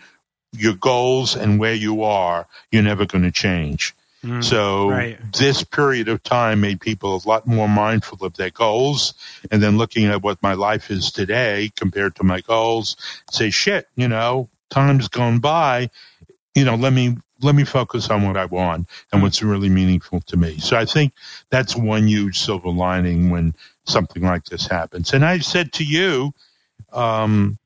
your 0.54 0.76
goals 0.76 1.36
and 1.36 1.60
where 1.60 1.74
you 1.74 2.04
are, 2.04 2.48
you're 2.72 2.84
never 2.84 3.06
going 3.06 3.24
to 3.24 3.32
change. 3.32 3.94
Mm, 4.26 4.44
so 4.44 4.90
right. 4.90 5.20
this 5.34 5.64
period 5.64 6.08
of 6.08 6.24
time 6.24 6.62
made 6.62 6.82
people 6.82 7.16
a 7.16 7.28
lot 7.28 7.46
more 7.46 7.70
mindful 7.70 8.26
of 8.26 8.36
their 8.36 8.50
goals 8.50 9.14
and 9.52 9.62
then 9.62 9.78
looking 9.78 10.06
at 10.06 10.24
what 10.24 10.42
my 10.42 10.54
life 10.54 10.90
is 10.90 11.12
today 11.12 11.72
compared 11.76 12.16
to 12.16 12.24
my 12.24 12.42
goals, 12.42 12.98
say, 13.30 13.52
shit, 13.52 13.88
you 13.96 14.08
know, 14.08 14.50
time's 14.72 15.08
gone 15.08 15.38
by. 15.38 15.92
You 16.56 16.66
know, 16.66 16.76
let 16.76 16.92
me 16.94 17.18
let 17.42 17.54
me 17.54 17.66
focus 17.66 18.10
on 18.10 18.26
what 18.26 18.36
I 18.36 18.46
want 18.46 18.88
and 19.12 19.22
what's 19.22 19.44
really 19.44 19.70
meaningful 19.70 20.22
to 20.22 20.38
me. 20.38 20.58
So 20.58 20.76
I 20.76 20.86
think 20.86 21.14
that's 21.52 21.76
one 21.76 22.08
huge 22.08 22.40
silver 22.40 22.70
lining 22.70 23.30
when 23.30 23.54
something 23.84 24.24
like 24.24 24.46
this 24.46 24.66
happens. 24.66 25.14
And 25.14 25.24
I 25.24 25.40
said 25.40 25.72
to 25.74 25.84
you, 25.84 26.34
um, 26.94 27.60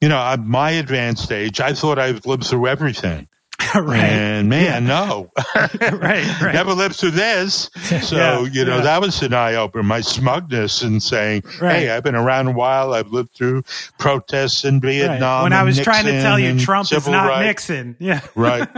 you 0.00 0.08
know, 0.08 0.18
at 0.18 0.40
my 0.40 0.70
advanced 0.70 1.32
age, 1.32 1.60
I 1.60 1.74
thought 1.74 1.98
I've 1.98 2.24
lived 2.24 2.46
through 2.46 2.68
everything. 2.68 3.28
right. 3.74 3.98
And 3.98 4.48
man, 4.48 4.64
yeah. 4.64 4.88
no. 4.88 5.30
right, 5.54 6.40
right. 6.40 6.54
Never 6.54 6.72
lived 6.72 6.96
through 6.96 7.12
this. 7.12 7.70
So, 8.02 8.16
yeah, 8.16 8.40
you 8.42 8.64
know, 8.64 8.76
yeah. 8.76 8.82
that 8.82 9.00
was 9.00 9.22
an 9.22 9.34
eye 9.34 9.54
opener. 9.54 9.82
My 9.82 10.00
smugness 10.00 10.82
in 10.82 11.00
saying, 11.00 11.42
right. 11.60 11.80
hey, 11.80 11.90
I've 11.90 12.04
been 12.04 12.14
around 12.14 12.48
a 12.48 12.52
while. 12.52 12.94
I've 12.94 13.08
lived 13.08 13.34
through 13.34 13.64
protests 13.98 14.64
in 14.64 14.80
Vietnam. 14.80 15.20
Right. 15.20 15.42
When 15.44 15.52
I 15.52 15.62
was 15.64 15.76
Nixon 15.76 15.92
trying 15.92 16.04
to 16.06 16.20
tell 16.20 16.38
you 16.38 16.58
Trump 16.58 16.92
is 16.92 17.08
not. 17.08 17.42
Nixon. 17.42 17.96
Yeah. 17.98 18.20
Right. 18.34 18.68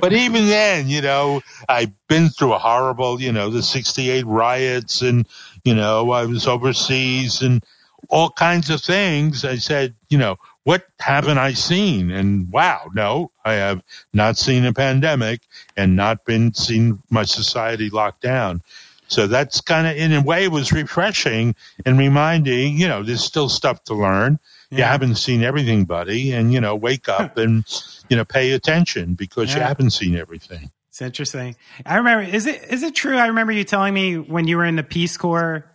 but 0.00 0.12
even 0.12 0.46
then, 0.46 0.88
you 0.88 1.00
know, 1.00 1.40
I've 1.68 1.92
been 2.08 2.28
through 2.28 2.54
a 2.54 2.58
horrible, 2.58 3.20
you 3.20 3.32
know, 3.32 3.50
the 3.50 3.62
68 3.62 4.26
riots 4.26 5.02
and, 5.02 5.26
you 5.64 5.74
know, 5.74 6.10
I 6.10 6.24
was 6.24 6.46
overseas 6.46 7.42
and 7.42 7.64
all 8.08 8.30
kinds 8.30 8.70
of 8.70 8.80
things. 8.80 9.44
I 9.44 9.56
said, 9.56 9.94
you 10.08 10.18
know, 10.18 10.36
what 10.64 10.86
haven't 10.98 11.38
I 11.38 11.52
seen? 11.52 12.10
And 12.10 12.50
wow, 12.50 12.90
no, 12.94 13.30
I 13.44 13.54
have 13.54 13.82
not 14.12 14.36
seen 14.36 14.64
a 14.64 14.72
pandemic 14.72 15.42
and 15.76 15.94
not 15.94 16.24
been 16.24 16.52
seen 16.54 17.02
my 17.10 17.24
society 17.24 17.90
locked 17.90 18.22
down. 18.22 18.62
So 19.06 19.26
that's 19.26 19.60
kind 19.60 19.86
of, 19.86 19.96
in 19.96 20.12
a 20.12 20.22
way, 20.22 20.48
was 20.48 20.72
refreshing 20.72 21.54
and 21.84 21.98
reminding, 21.98 22.78
you 22.78 22.88
know, 22.88 23.02
there's 23.02 23.22
still 23.22 23.50
stuff 23.50 23.84
to 23.84 23.94
learn. 23.94 24.38
Yeah. 24.70 24.78
You 24.78 24.84
haven't 24.84 25.16
seen 25.16 25.42
everything, 25.42 25.84
buddy. 25.84 26.32
And, 26.32 26.52
you 26.52 26.60
know, 26.60 26.74
wake 26.74 27.08
up 27.08 27.36
and, 27.36 27.64
you 28.08 28.16
know, 28.16 28.24
pay 28.24 28.52
attention 28.52 29.14
because 29.14 29.50
yeah. 29.50 29.58
you 29.58 29.62
haven't 29.64 29.90
seen 29.90 30.16
everything. 30.16 30.70
It's 30.88 31.02
interesting. 31.02 31.56
I 31.84 31.96
remember, 31.96 32.24
is 32.24 32.46
it, 32.46 32.64
is 32.70 32.82
it 32.82 32.94
true? 32.94 33.18
I 33.18 33.26
remember 33.26 33.52
you 33.52 33.64
telling 33.64 33.92
me 33.92 34.16
when 34.16 34.46
you 34.46 34.56
were 34.56 34.64
in 34.64 34.76
the 34.76 34.82
Peace 34.82 35.16
Corps, 35.16 35.70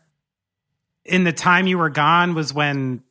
in 1.05 1.23
the 1.23 1.33
time 1.33 1.67
you 1.67 1.77
were 1.77 1.89
gone 1.89 2.33
was 2.33 2.53
when 2.53 3.03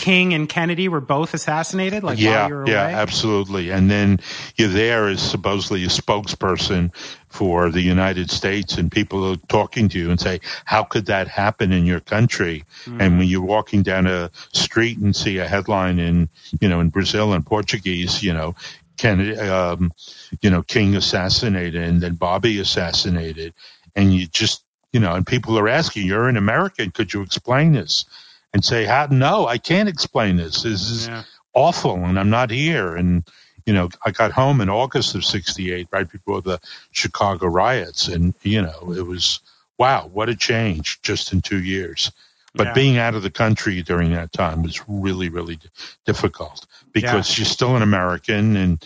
King 0.00 0.32
and 0.32 0.48
Kennedy 0.48 0.88
were 0.88 1.02
both 1.02 1.34
assassinated? 1.34 2.02
Like 2.02 2.18
yeah, 2.18 2.64
yeah, 2.66 2.86
absolutely. 2.86 3.68
And 3.68 3.90
then 3.90 4.18
you're 4.56 4.68
there 4.68 5.08
as 5.08 5.20
supposedly 5.20 5.84
a 5.84 5.88
spokesperson 5.88 6.90
for 7.28 7.70
the 7.70 7.82
United 7.82 8.30
States, 8.30 8.78
and 8.78 8.90
people 8.90 9.22
are 9.30 9.36
talking 9.48 9.90
to 9.90 9.98
you 9.98 10.10
and 10.10 10.18
say, 10.18 10.40
"How 10.64 10.84
could 10.84 11.04
that 11.06 11.28
happen 11.28 11.70
in 11.70 11.84
your 11.84 12.00
country?" 12.00 12.64
Mm. 12.86 13.00
And 13.00 13.18
when 13.18 13.28
you're 13.28 13.42
walking 13.42 13.82
down 13.82 14.06
a 14.06 14.30
street 14.54 14.96
and 14.96 15.14
see 15.14 15.36
a 15.36 15.46
headline 15.46 15.98
in, 15.98 16.30
you 16.62 16.68
know, 16.70 16.80
in 16.80 16.88
Brazil 16.88 17.34
and 17.34 17.44
Portuguese, 17.44 18.22
you 18.22 18.32
know, 18.32 18.54
Kennedy, 18.96 19.38
um, 19.38 19.92
you 20.40 20.48
know, 20.48 20.62
King 20.62 20.96
assassinated, 20.96 21.82
and 21.82 22.00
then 22.00 22.14
Bobby 22.14 22.58
assassinated, 22.58 23.52
and 23.94 24.14
you 24.14 24.26
just, 24.26 24.64
you 24.94 25.00
know, 25.00 25.14
and 25.14 25.26
people 25.26 25.58
are 25.58 25.68
asking, 25.68 26.06
"You're 26.06 26.30
an 26.30 26.38
American, 26.38 26.90
could 26.90 27.12
you 27.12 27.20
explain 27.20 27.72
this?" 27.72 28.06
And 28.52 28.64
say, 28.64 28.84
"How? 28.84 29.06
No, 29.10 29.46
I 29.46 29.58
can't 29.58 29.88
explain 29.88 30.36
this. 30.36 30.62
This 30.62 30.90
is 30.90 31.08
yeah. 31.08 31.24
awful, 31.54 32.04
and 32.04 32.18
I'm 32.18 32.30
not 32.30 32.50
here." 32.50 32.96
And 32.96 33.24
you 33.66 33.72
know, 33.72 33.88
I 34.04 34.10
got 34.10 34.32
home 34.32 34.60
in 34.60 34.68
August 34.68 35.14
of 35.14 35.24
'68, 35.24 35.88
right 35.92 36.10
before 36.10 36.42
the 36.42 36.60
Chicago 36.92 37.46
riots, 37.46 38.08
and 38.08 38.34
you 38.42 38.62
know, 38.62 38.92
it 38.96 39.06
was 39.06 39.40
wow, 39.78 40.10
what 40.12 40.28
a 40.28 40.36
change 40.36 41.00
just 41.00 41.32
in 41.32 41.40
two 41.40 41.62
years. 41.62 42.12
But 42.54 42.68
yeah. 42.68 42.72
being 42.74 42.98
out 42.98 43.14
of 43.14 43.22
the 43.22 43.30
country 43.30 43.80
during 43.80 44.12
that 44.12 44.32
time 44.32 44.62
was 44.62 44.82
really, 44.88 45.28
really 45.28 45.58
difficult 46.04 46.66
because 46.92 47.30
yeah. 47.30 47.40
you're 47.40 47.50
still 47.50 47.76
an 47.76 47.82
American, 47.82 48.56
and 48.56 48.84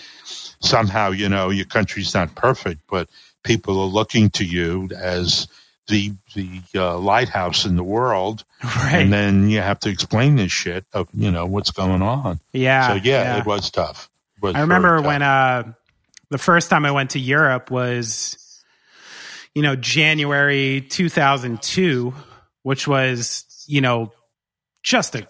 somehow, 0.61 1.11
you 1.11 1.28
know, 1.28 1.51
your 1.51 1.65
country's 1.65 2.15
not 2.15 2.35
perfect, 2.35 2.81
but 2.89 3.09
people 3.43 3.81
are 3.81 3.86
looking 3.86 4.31
to 4.31 4.45
you 4.45 4.89
as 4.97 5.49
the 5.89 6.12
the 6.35 6.61
uh, 6.74 6.98
lighthouse 6.98 7.65
in 7.65 7.77
the 7.77 7.85
world, 7.85 8.44
right. 8.62 8.97
and 8.97 9.12
then 9.12 9.48
you 9.48 9.61
have 9.61 9.81
to 9.81 9.90
explain 9.90 10.36
this 10.36 10.52
shit 10.52 10.85
of 10.93 11.09
you 11.12 11.31
know 11.31 11.47
what's 11.47 11.70
going 11.70 12.02
on. 12.02 12.40
Yeah. 12.52 12.89
So 12.89 12.94
yeah, 12.94 13.02
yeah. 13.02 13.39
it 13.39 13.47
was 13.47 13.70
tough. 13.70 14.11
It 14.36 14.43
was 14.43 14.55
I 14.55 14.61
remember 14.61 15.01
when 15.02 15.23
uh, 15.23 15.73
the 16.31 16.39
first 16.39 16.70
time 16.70 16.85
I 16.85 16.90
went 16.90 17.11
to 17.11 17.20
Europe 17.20 17.70
was, 17.70 18.62
you 19.55 19.62
know, 19.62 19.77
January 19.77 20.81
two 20.81 21.09
thousand 21.09 21.62
two, 21.62 22.15
which 22.62 22.89
was 22.89 23.65
you 23.66 23.81
know 23.81 24.12
just 24.82 25.15
a 25.15 25.27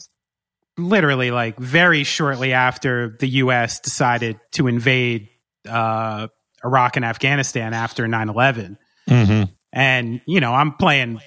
literally 0.77 1.31
like 1.31 1.59
very 1.59 2.05
shortly 2.05 2.53
after 2.53 3.17
the 3.21 3.29
U.S. 3.29 3.81
decided 3.81 4.39
to 4.53 4.67
invade 4.67 5.29
uh, 5.69 6.29
Iraq 6.65 6.97
and 6.97 7.05
Afghanistan 7.05 7.75
after 7.75 8.09
9 8.09 8.29
11. 8.29 8.79
Mm-hmm. 9.09 9.53
And, 9.75 10.21
you 10.27 10.41
know, 10.41 10.55
I'm 10.55 10.73
playing. 10.73 11.21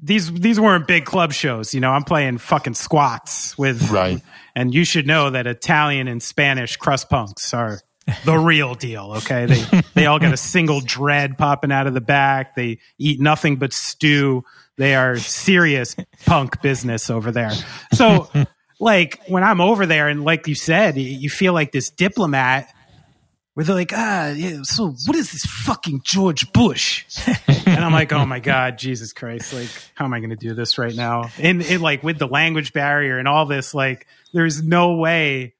These 0.00 0.30
these 0.32 0.60
weren't 0.60 0.86
big 0.86 1.06
club 1.06 1.32
shows, 1.32 1.72
you 1.72 1.80
know. 1.80 1.90
I'm 1.90 2.02
playing 2.02 2.36
fucking 2.38 2.74
squats 2.74 3.56
with, 3.56 3.88
Right. 3.90 4.20
And 4.54 4.74
you 4.74 4.84
should 4.84 5.06
know 5.06 5.30
that 5.30 5.46
Italian 5.46 6.08
and 6.08 6.22
Spanish 6.22 6.76
crust 6.76 7.08
punks 7.08 7.54
are 7.54 7.80
the 8.26 8.36
real 8.36 8.74
deal. 8.74 9.14
Okay, 9.18 9.46
they 9.46 9.80
they 9.94 10.06
all 10.06 10.18
got 10.18 10.34
a 10.34 10.36
single 10.36 10.80
dread 10.80 11.38
popping 11.38 11.72
out 11.72 11.86
of 11.86 11.94
the 11.94 12.00
back. 12.02 12.54
They 12.56 12.80
eat 12.98 13.20
nothing 13.20 13.56
but 13.56 13.72
stew. 13.72 14.44
They 14.76 14.94
are 14.96 15.16
serious 15.16 15.94
punk 16.26 16.60
business 16.60 17.08
over 17.08 17.30
there. 17.30 17.52
So, 17.92 18.28
like 18.80 19.20
when 19.28 19.44
I'm 19.44 19.60
over 19.60 19.86
there, 19.86 20.08
and 20.08 20.24
like 20.24 20.48
you 20.48 20.56
said, 20.56 20.96
you- 20.98 21.04
you 21.04 21.30
feel 21.30 21.52
like 21.54 21.70
this 21.72 21.88
diplomat. 21.90 22.68
Where 23.54 23.64
they're 23.64 23.76
like, 23.76 23.92
ah, 23.94 24.30
yeah, 24.30 24.62
so 24.62 24.88
what 25.06 25.16
is 25.16 25.30
this 25.30 25.46
fucking 25.46 26.00
George 26.02 26.52
Bush? 26.52 27.04
and 27.46 27.84
I'm 27.84 27.92
like, 27.92 28.12
oh 28.12 28.26
my 28.26 28.40
God, 28.40 28.78
Jesus 28.78 29.12
Christ. 29.12 29.52
Like, 29.52 29.68
how 29.94 30.04
am 30.04 30.12
I 30.12 30.18
going 30.18 30.30
to 30.30 30.36
do 30.36 30.54
this 30.54 30.76
right 30.76 30.94
now? 30.94 31.30
And 31.38 31.62
it 31.62 31.80
like 31.80 32.02
with 32.02 32.18
the 32.18 32.26
language 32.26 32.72
barrier 32.72 33.18
and 33.18 33.28
all 33.28 33.46
this, 33.46 33.72
like, 33.72 34.08
there's 34.32 34.62
no 34.62 34.96
way 34.96 35.54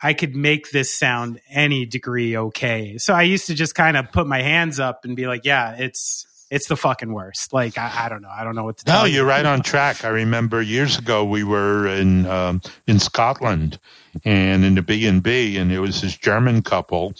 I 0.00 0.14
could 0.14 0.36
make 0.36 0.70
this 0.70 0.94
sound 0.94 1.40
any 1.50 1.86
degree 1.86 2.36
okay. 2.36 2.98
So 2.98 3.14
I 3.14 3.22
used 3.22 3.48
to 3.48 3.54
just 3.54 3.74
kind 3.74 3.96
of 3.96 4.12
put 4.12 4.26
my 4.26 4.42
hands 4.42 4.78
up 4.78 5.04
and 5.04 5.16
be 5.16 5.26
like, 5.26 5.44
yeah, 5.44 5.74
it's, 5.76 6.26
it's 6.54 6.68
the 6.68 6.76
fucking 6.76 7.12
worst. 7.12 7.52
Like, 7.52 7.76
I, 7.78 8.04
I 8.04 8.08
don't 8.08 8.22
know. 8.22 8.30
I 8.30 8.44
don't 8.44 8.54
know 8.54 8.64
what 8.64 8.76
to 8.78 8.84
No, 8.92 9.04
you. 9.04 9.14
you're 9.16 9.26
right 9.26 9.44
on 9.44 9.60
track. 9.62 10.04
I 10.04 10.08
remember 10.08 10.62
years 10.62 10.98
ago 10.98 11.24
we 11.24 11.42
were 11.44 11.86
in 11.88 12.26
um, 12.26 12.60
in 12.86 12.98
Scotland 13.00 13.78
and 14.24 14.64
in 14.64 14.74
the 14.76 14.82
B 14.82 15.06
and 15.06 15.22
B, 15.22 15.56
and 15.58 15.70
there 15.70 15.82
was 15.82 16.00
this 16.02 16.16
German 16.16 16.62
couple 16.62 17.14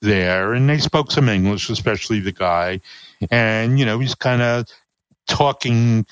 there, 0.00 0.52
and 0.54 0.68
they 0.68 0.78
spoke 0.78 1.10
some 1.12 1.28
English, 1.28 1.70
especially 1.70 2.20
the 2.20 2.32
guy, 2.32 2.80
and 3.30 3.78
you 3.78 3.84
know 3.84 3.98
he's 4.00 4.14
kind 4.14 4.42
of 4.42 4.66
talking, 5.28 6.04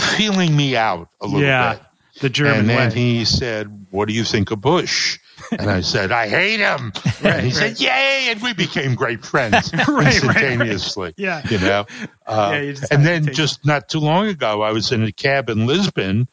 feeling 0.00 0.56
me 0.56 0.76
out 0.76 1.08
a 1.20 1.26
little 1.26 1.42
Yeah, 1.42 1.74
bit. 1.74 1.82
The 2.22 2.28
German 2.30 2.60
and 2.60 2.68
then 2.70 2.88
way. 2.90 2.94
he 2.94 3.24
said, 3.24 3.86
"What 3.90 4.08
do 4.08 4.14
you 4.14 4.24
think 4.24 4.50
of 4.50 4.60
Bush?" 4.60 5.18
And 5.52 5.70
I 5.70 5.80
said, 5.82 6.10
"I 6.12 6.28
hate 6.28 6.60
him." 6.60 6.92
and 7.24 7.44
he 7.44 7.50
said, 7.50 7.78
"Yay!" 7.80 8.28
And 8.30 8.40
we 8.42 8.52
became 8.54 8.94
great 8.94 9.24
friends 9.24 9.72
right. 9.88 10.14
instantaneously. 10.14 11.14
yeah. 11.16 11.42
You 11.48 11.58
know, 11.58 11.86
uh, 12.26 12.50
Yeah, 12.54 12.60
you 12.60 12.74
and 12.90 13.04
then 13.04 13.26
just 13.32 13.64
not 13.64 13.88
too 13.88 14.00
long 14.00 14.26
ago, 14.26 14.62
I 14.62 14.72
was 14.72 14.92
in 14.92 15.02
a 15.02 15.12
cab 15.12 15.50
in 15.50 15.66
Lisbon, 15.66 16.28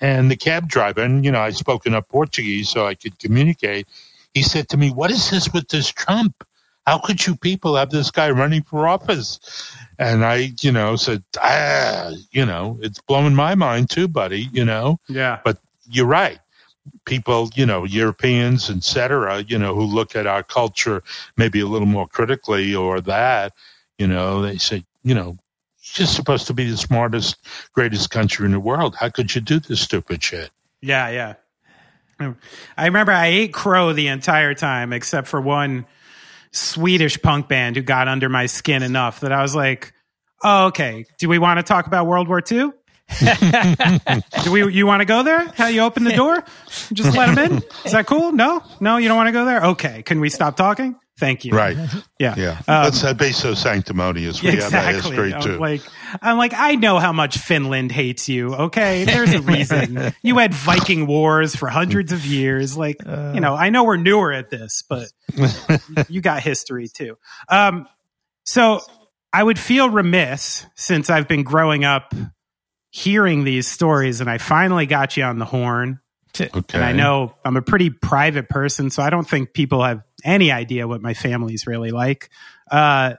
and 0.00 0.30
the 0.30 0.36
cab 0.36 0.68
driver, 0.68 1.02
and 1.02 1.24
you 1.24 1.30
know, 1.30 1.40
I 1.40 1.50
spoke 1.50 1.86
enough 1.86 2.08
Portuguese 2.08 2.68
so 2.68 2.86
I 2.86 2.94
could 2.94 3.18
communicate. 3.18 3.86
He 4.32 4.42
said 4.42 4.68
to 4.70 4.76
me, 4.76 4.90
"What 4.90 5.10
is 5.10 5.30
this 5.30 5.52
with 5.52 5.68
this 5.68 5.90
Trump? 5.90 6.44
How 6.86 6.98
could 6.98 7.26
you 7.26 7.34
people 7.36 7.76
have 7.76 7.90
this 7.90 8.10
guy 8.10 8.30
running 8.30 8.62
for 8.62 8.86
office?" 8.88 9.38
And 9.98 10.24
I, 10.24 10.52
you 10.60 10.72
know, 10.72 10.96
said, 10.96 11.22
"Ah, 11.40 12.10
you 12.32 12.44
know, 12.46 12.78
it's 12.82 13.00
blowing 13.00 13.34
my 13.34 13.54
mind 13.54 13.90
too, 13.90 14.08
buddy. 14.08 14.48
You 14.52 14.64
know, 14.64 14.98
Yeah. 15.08 15.38
But 15.44 15.58
you're 15.88 16.06
right." 16.06 16.38
People, 17.06 17.50
you 17.54 17.64
know, 17.66 17.84
Europeans, 17.84 18.70
et 18.70 18.84
cetera, 18.84 19.42
you 19.42 19.58
know, 19.58 19.74
who 19.74 19.82
look 19.82 20.14
at 20.16 20.26
our 20.26 20.42
culture 20.42 21.02
maybe 21.36 21.60
a 21.60 21.66
little 21.66 21.86
more 21.86 22.06
critically 22.06 22.74
or 22.74 23.00
that, 23.00 23.52
you 23.98 24.06
know, 24.06 24.42
they 24.42 24.56
say, 24.58 24.84
you 25.02 25.14
know, 25.14 25.38
just 25.82 26.14
supposed 26.14 26.46
to 26.46 26.54
be 26.54 26.70
the 26.70 26.76
smartest, 26.76 27.36
greatest 27.72 28.10
country 28.10 28.46
in 28.46 28.52
the 28.52 28.60
world. 28.60 28.96
How 28.96 29.08
could 29.08 29.34
you 29.34 29.40
do 29.40 29.60
this 29.60 29.80
stupid 29.80 30.22
shit? 30.22 30.50
Yeah, 30.80 31.08
yeah. 31.08 31.34
I 32.76 32.86
remember 32.86 33.12
I 33.12 33.26
ate 33.26 33.52
crow 33.52 33.92
the 33.92 34.08
entire 34.08 34.54
time, 34.54 34.92
except 34.92 35.26
for 35.26 35.40
one 35.40 35.86
Swedish 36.52 37.20
punk 37.20 37.48
band 37.48 37.76
who 37.76 37.82
got 37.82 38.08
under 38.08 38.28
my 38.28 38.46
skin 38.46 38.82
enough 38.82 39.20
that 39.20 39.32
I 39.32 39.42
was 39.42 39.54
like, 39.54 39.92
"Oh, 40.42 40.66
okay. 40.66 41.04
Do 41.18 41.28
we 41.28 41.38
want 41.38 41.58
to 41.58 41.62
talk 41.62 41.86
about 41.86 42.06
World 42.06 42.28
War 42.28 42.40
II? 42.50 42.70
Do 44.44 44.52
we? 44.52 44.72
You 44.72 44.86
want 44.86 45.00
to 45.00 45.04
go 45.04 45.22
there? 45.22 45.46
How 45.48 45.66
you 45.68 45.82
open 45.82 46.04
the 46.04 46.12
door? 46.12 46.42
Just 46.92 47.16
let 47.16 47.34
them 47.34 47.52
in. 47.52 47.62
Is 47.84 47.92
that 47.92 48.06
cool? 48.06 48.32
No, 48.32 48.62
no, 48.80 48.96
you 48.96 49.08
don't 49.08 49.16
want 49.16 49.28
to 49.28 49.32
go 49.32 49.44
there. 49.44 49.64
Okay. 49.66 50.02
Can 50.02 50.20
we 50.20 50.30
stop 50.30 50.56
talking? 50.56 50.96
Thank 51.16 51.44
you. 51.44 51.52
Right. 51.52 51.76
Yeah. 52.18 52.34
Yeah. 52.36 52.62
Um, 52.66 52.84
Let's 52.84 53.04
uh, 53.04 53.14
be 53.14 53.30
so 53.30 53.54
sanctimonious. 53.54 54.42
We 54.42 54.50
have 54.50 54.72
that 54.72 54.88
exactly. 54.94 55.10
history 55.10 55.34
I'm 55.34 55.42
too. 55.42 55.58
like, 55.58 55.82
I'm 56.20 56.38
like, 56.38 56.54
I 56.56 56.74
know 56.74 56.98
how 56.98 57.12
much 57.12 57.38
Finland 57.38 57.92
hates 57.92 58.28
you. 58.28 58.52
Okay, 58.54 59.04
there's 59.04 59.32
a 59.32 59.40
reason. 59.40 60.12
you 60.22 60.38
had 60.38 60.52
Viking 60.52 61.06
wars 61.06 61.54
for 61.54 61.68
hundreds 61.68 62.10
of 62.10 62.26
years. 62.26 62.76
Like, 62.76 62.96
you 63.04 63.40
know, 63.40 63.54
I 63.54 63.70
know 63.70 63.84
we're 63.84 63.96
newer 63.96 64.32
at 64.32 64.50
this, 64.50 64.82
but 64.88 65.06
you 66.08 66.20
got 66.20 66.42
history 66.42 66.88
too. 66.88 67.16
Um, 67.48 67.86
so 68.44 68.80
I 69.32 69.42
would 69.42 69.58
feel 69.58 69.88
remiss 69.88 70.66
since 70.74 71.10
I've 71.10 71.28
been 71.28 71.44
growing 71.44 71.84
up 71.84 72.12
hearing 72.96 73.42
these 73.42 73.66
stories, 73.66 74.20
and 74.20 74.30
I 74.30 74.38
finally 74.38 74.86
got 74.86 75.16
you 75.16 75.24
on 75.24 75.40
the 75.40 75.44
horn. 75.44 75.98
okay. 76.40 76.62
And 76.74 76.84
I 76.84 76.92
know 76.92 77.34
I'm 77.44 77.56
a 77.56 77.62
pretty 77.62 77.90
private 77.90 78.48
person, 78.48 78.88
so 78.88 79.02
I 79.02 79.10
don't 79.10 79.28
think 79.28 79.52
people 79.52 79.82
have 79.82 80.02
any 80.22 80.52
idea 80.52 80.86
what 80.86 81.02
my 81.02 81.12
family's 81.12 81.66
really 81.66 81.90
like. 81.90 82.30
Uh, 82.70 83.14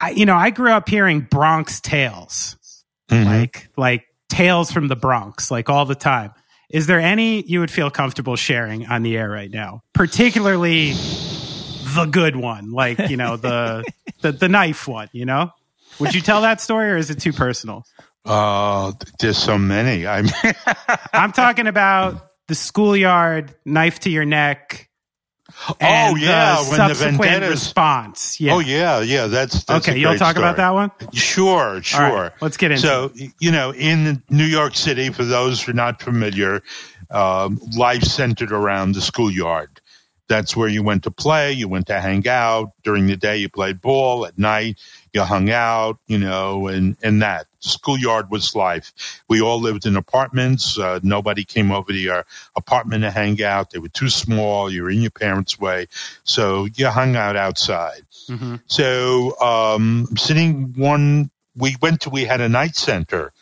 I, 0.00 0.10
you 0.12 0.24
know, 0.24 0.34
I 0.36 0.48
grew 0.48 0.72
up 0.72 0.88
hearing 0.88 1.20
Bronx 1.20 1.82
tales, 1.82 2.56
Mhm. 3.10 3.26
like 3.26 3.68
like 3.76 4.04
tales 4.30 4.72
from 4.72 4.88
the 4.88 4.96
Bronx, 4.96 5.50
like 5.50 5.68
all 5.68 5.84
the 5.84 5.94
time. 5.94 6.32
Is 6.70 6.86
there 6.86 6.98
any 6.98 7.42
you 7.42 7.60
would 7.60 7.70
feel 7.70 7.90
comfortable 7.90 8.36
sharing 8.36 8.86
on 8.86 9.02
the 9.02 9.18
air 9.18 9.28
right 9.28 9.50
now, 9.50 9.82
particularly 9.92 10.92
the 11.94 12.06
good 12.10 12.36
one, 12.36 12.70
like 12.72 12.98
you 13.10 13.18
know 13.18 13.36
the 13.36 13.84
the, 14.22 14.32
the 14.32 14.48
knife 14.48 14.88
one? 14.88 15.10
You 15.12 15.26
know, 15.26 15.50
would 15.98 16.14
you 16.14 16.22
tell 16.22 16.40
that 16.40 16.62
story, 16.62 16.90
or 16.90 16.96
is 16.96 17.10
it 17.10 17.20
too 17.20 17.34
personal? 17.34 17.84
Uh, 18.24 18.92
there's 19.18 19.38
so 19.38 19.58
many. 19.58 20.06
I 20.06 20.22
mean, 20.22 20.32
I'm 21.12 21.32
talking 21.32 21.66
about 21.66 22.30
the 22.48 22.54
schoolyard, 22.54 23.54
knife 23.64 24.00
to 24.00 24.10
your 24.10 24.24
neck. 24.24 24.88
oh 25.68 26.16
yeah, 26.16 26.62
the 26.62 26.70
when 26.70 26.70
the 26.70 26.94
subsequent 26.94 27.16
vendettas. 27.18 27.50
response. 27.50 28.40
Yeah. 28.40 28.54
Oh 28.54 28.58
yeah, 28.60 29.00
yeah. 29.00 29.26
That's, 29.26 29.64
that's 29.64 29.88
okay, 29.88 29.98
you'll 29.98 30.16
talk 30.16 30.36
about 30.36 30.56
that 30.56 30.70
one. 30.70 30.90
Sure, 31.12 31.82
sure. 31.82 32.00
Right, 32.00 32.32
let's 32.40 32.56
get 32.56 32.70
into 32.70 32.82
So, 32.82 33.12
you 33.38 33.50
know, 33.50 33.72
in 33.74 34.22
New 34.30 34.44
York 34.44 34.74
City, 34.76 35.10
for 35.10 35.24
those 35.24 35.62
who 35.62 35.72
are 35.72 35.74
not 35.74 36.00
familiar, 36.00 36.62
um, 37.10 37.58
life 37.76 38.02
centered 38.02 38.52
around 38.52 38.94
the 38.94 39.00
schoolyard. 39.00 39.80
That's 40.28 40.56
where 40.56 40.68
you 40.68 40.82
went 40.82 41.02
to 41.04 41.10
play, 41.10 41.52
you 41.52 41.68
went 41.68 41.88
to 41.88 42.00
hang 42.00 42.26
out. 42.26 42.70
During 42.84 43.06
the 43.06 43.16
day, 43.16 43.36
you 43.36 43.50
played 43.50 43.82
ball. 43.82 44.24
At 44.24 44.38
night, 44.38 44.78
you 45.12 45.22
hung 45.22 45.50
out, 45.50 45.98
you 46.06 46.18
know, 46.18 46.68
and, 46.68 46.96
and 47.02 47.20
that. 47.22 47.46
Schoolyard 47.60 48.30
was 48.30 48.54
life. 48.54 48.92
We 49.28 49.40
all 49.40 49.60
lived 49.60 49.86
in 49.86 49.96
apartments. 49.96 50.78
Uh, 50.78 51.00
nobody 51.02 51.44
came 51.44 51.70
over 51.70 51.92
to 51.92 51.98
your 51.98 52.24
apartment 52.56 53.02
to 53.02 53.10
hang 53.10 53.42
out. 53.42 53.70
They 53.70 53.78
were 53.78 53.88
too 53.88 54.08
small. 54.08 54.70
You 54.70 54.82
were 54.84 54.90
in 54.90 55.02
your 55.02 55.10
parents' 55.10 55.60
way. 55.60 55.86
So 56.24 56.66
you 56.74 56.88
hung 56.88 57.14
out 57.16 57.36
outside. 57.36 58.02
hmm 58.28 58.56
So 58.66 59.38
um, 59.40 60.08
sitting 60.16 60.72
one, 60.76 61.30
we 61.56 61.76
went 61.82 62.00
to, 62.02 62.10
we 62.10 62.24
had 62.24 62.40
a 62.40 62.48
night 62.48 62.74
center. 62.74 63.32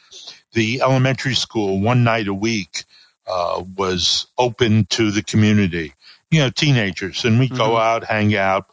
The 0.53 0.83
elementary 0.83 1.35
school 1.35 1.81
one 1.81 2.03
night 2.03 2.27
a 2.27 2.35
week 2.35 2.85
uh, 3.27 3.63
was 3.77 4.27
open 4.37 4.87
to 4.87 5.13
the 5.13 5.23
community, 5.23 5.95
you 6.31 6.41
know, 6.41 6.51
teenagers. 6.51 7.25
And 7.25 7.39
we 7.39 7.49
go 7.49 7.71
Mhm. 7.71 7.81
out, 7.81 8.05
hang 8.05 8.35
out, 8.37 8.67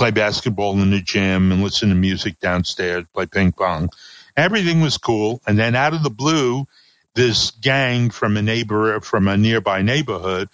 play 0.00 0.10
basketball 0.10 0.80
in 0.80 0.90
the 0.90 1.02
gym 1.02 1.52
and 1.52 1.62
listen 1.62 1.90
to 1.90 1.94
music 1.94 2.40
downstairs, 2.40 3.04
play 3.12 3.26
ping 3.26 3.52
pong. 3.52 3.90
Everything 4.34 4.80
was 4.80 4.96
cool. 4.96 5.42
And 5.46 5.58
then 5.58 5.76
out 5.76 5.92
of 5.92 6.02
the 6.02 6.08
blue, 6.08 6.66
this 7.14 7.50
gang 7.50 8.08
from 8.08 8.38
a 8.38 8.40
neighbor, 8.40 8.98
from 9.02 9.28
a 9.28 9.36
nearby 9.36 9.82
neighborhood 9.82 10.48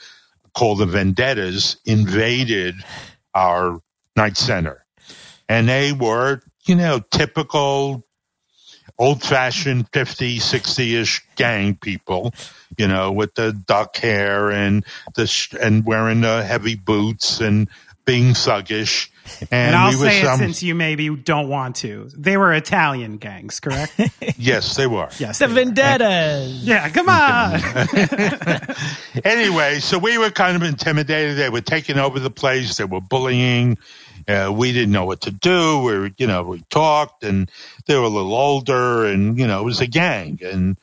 called 0.52 0.78
the 0.78 0.86
Vendettas 0.86 1.76
invaded 1.84 2.74
our 3.36 3.80
night 4.16 4.36
center. 4.36 4.84
And 5.48 5.68
they 5.68 5.92
were, 5.92 6.42
you 6.64 6.74
know, 6.74 6.98
typical 7.12 8.04
old 8.98 9.22
fashioned 9.22 9.86
50, 9.92 10.40
60 10.40 10.96
ish 10.96 11.24
gang 11.36 11.76
people, 11.76 12.34
you 12.76 12.88
know, 12.88 13.12
with 13.12 13.32
the 13.36 13.52
duck 13.52 13.96
hair 13.96 14.50
and 14.50 14.84
the, 15.14 15.28
sh- 15.28 15.54
and 15.60 15.86
wearing 15.86 16.22
the 16.22 16.42
heavy 16.42 16.74
boots 16.74 17.40
and 17.40 17.68
being 18.06 18.32
thuggish. 18.32 19.08
And, 19.40 19.48
And, 19.50 19.76
I'll 19.76 19.90
we 19.90 19.96
were 19.96 20.08
say 20.08 20.22
it 20.22 20.38
since 20.38 20.62
you 20.62 20.74
maybe 20.74 21.14
don't 21.14 21.48
want 21.48 21.76
to. 21.76 22.08
They 22.16 22.36
were 22.36 22.54
Italian 22.54 23.16
gangs, 23.18 23.58
correct? 23.60 23.92
yes, 24.38 24.76
they 24.76 24.86
were. 24.86 25.08
yes. 25.18 25.40
The 25.40 25.48
they 25.48 25.64
were. 25.64 26.48
Yeah, 26.62 26.88
come 26.90 27.08
on. 27.08 27.60
anyway, 29.24 29.80
so 29.80 29.98
we 29.98 30.16
were 30.16 30.30
kind 30.30 30.56
of 30.56 30.62
intimidated. 30.62 31.36
They 31.36 31.50
were 31.50 31.60
taking 31.60 31.98
over 31.98 32.20
the 32.20 32.30
place. 32.30 32.76
They 32.76 32.84
were 32.84 33.00
bullying. 33.00 33.78
Uh, 34.28 34.52
we 34.54 34.72
didn't 34.72 34.92
know 34.92 35.04
what 35.04 35.22
to 35.22 35.30
do. 35.30 35.78
We, 35.80 35.98
were, 35.98 36.10
you 36.18 36.26
know, 36.26 36.42
we 36.44 36.62
talked, 36.70 37.24
and 37.24 37.50
they 37.86 37.96
were 37.96 38.04
a 38.04 38.08
little 38.08 38.34
older, 38.34 39.04
and 39.06 39.38
you 39.38 39.46
know, 39.46 39.60
it 39.60 39.64
was 39.64 39.80
a 39.80 39.86
gang. 39.86 40.38
And 40.42 40.76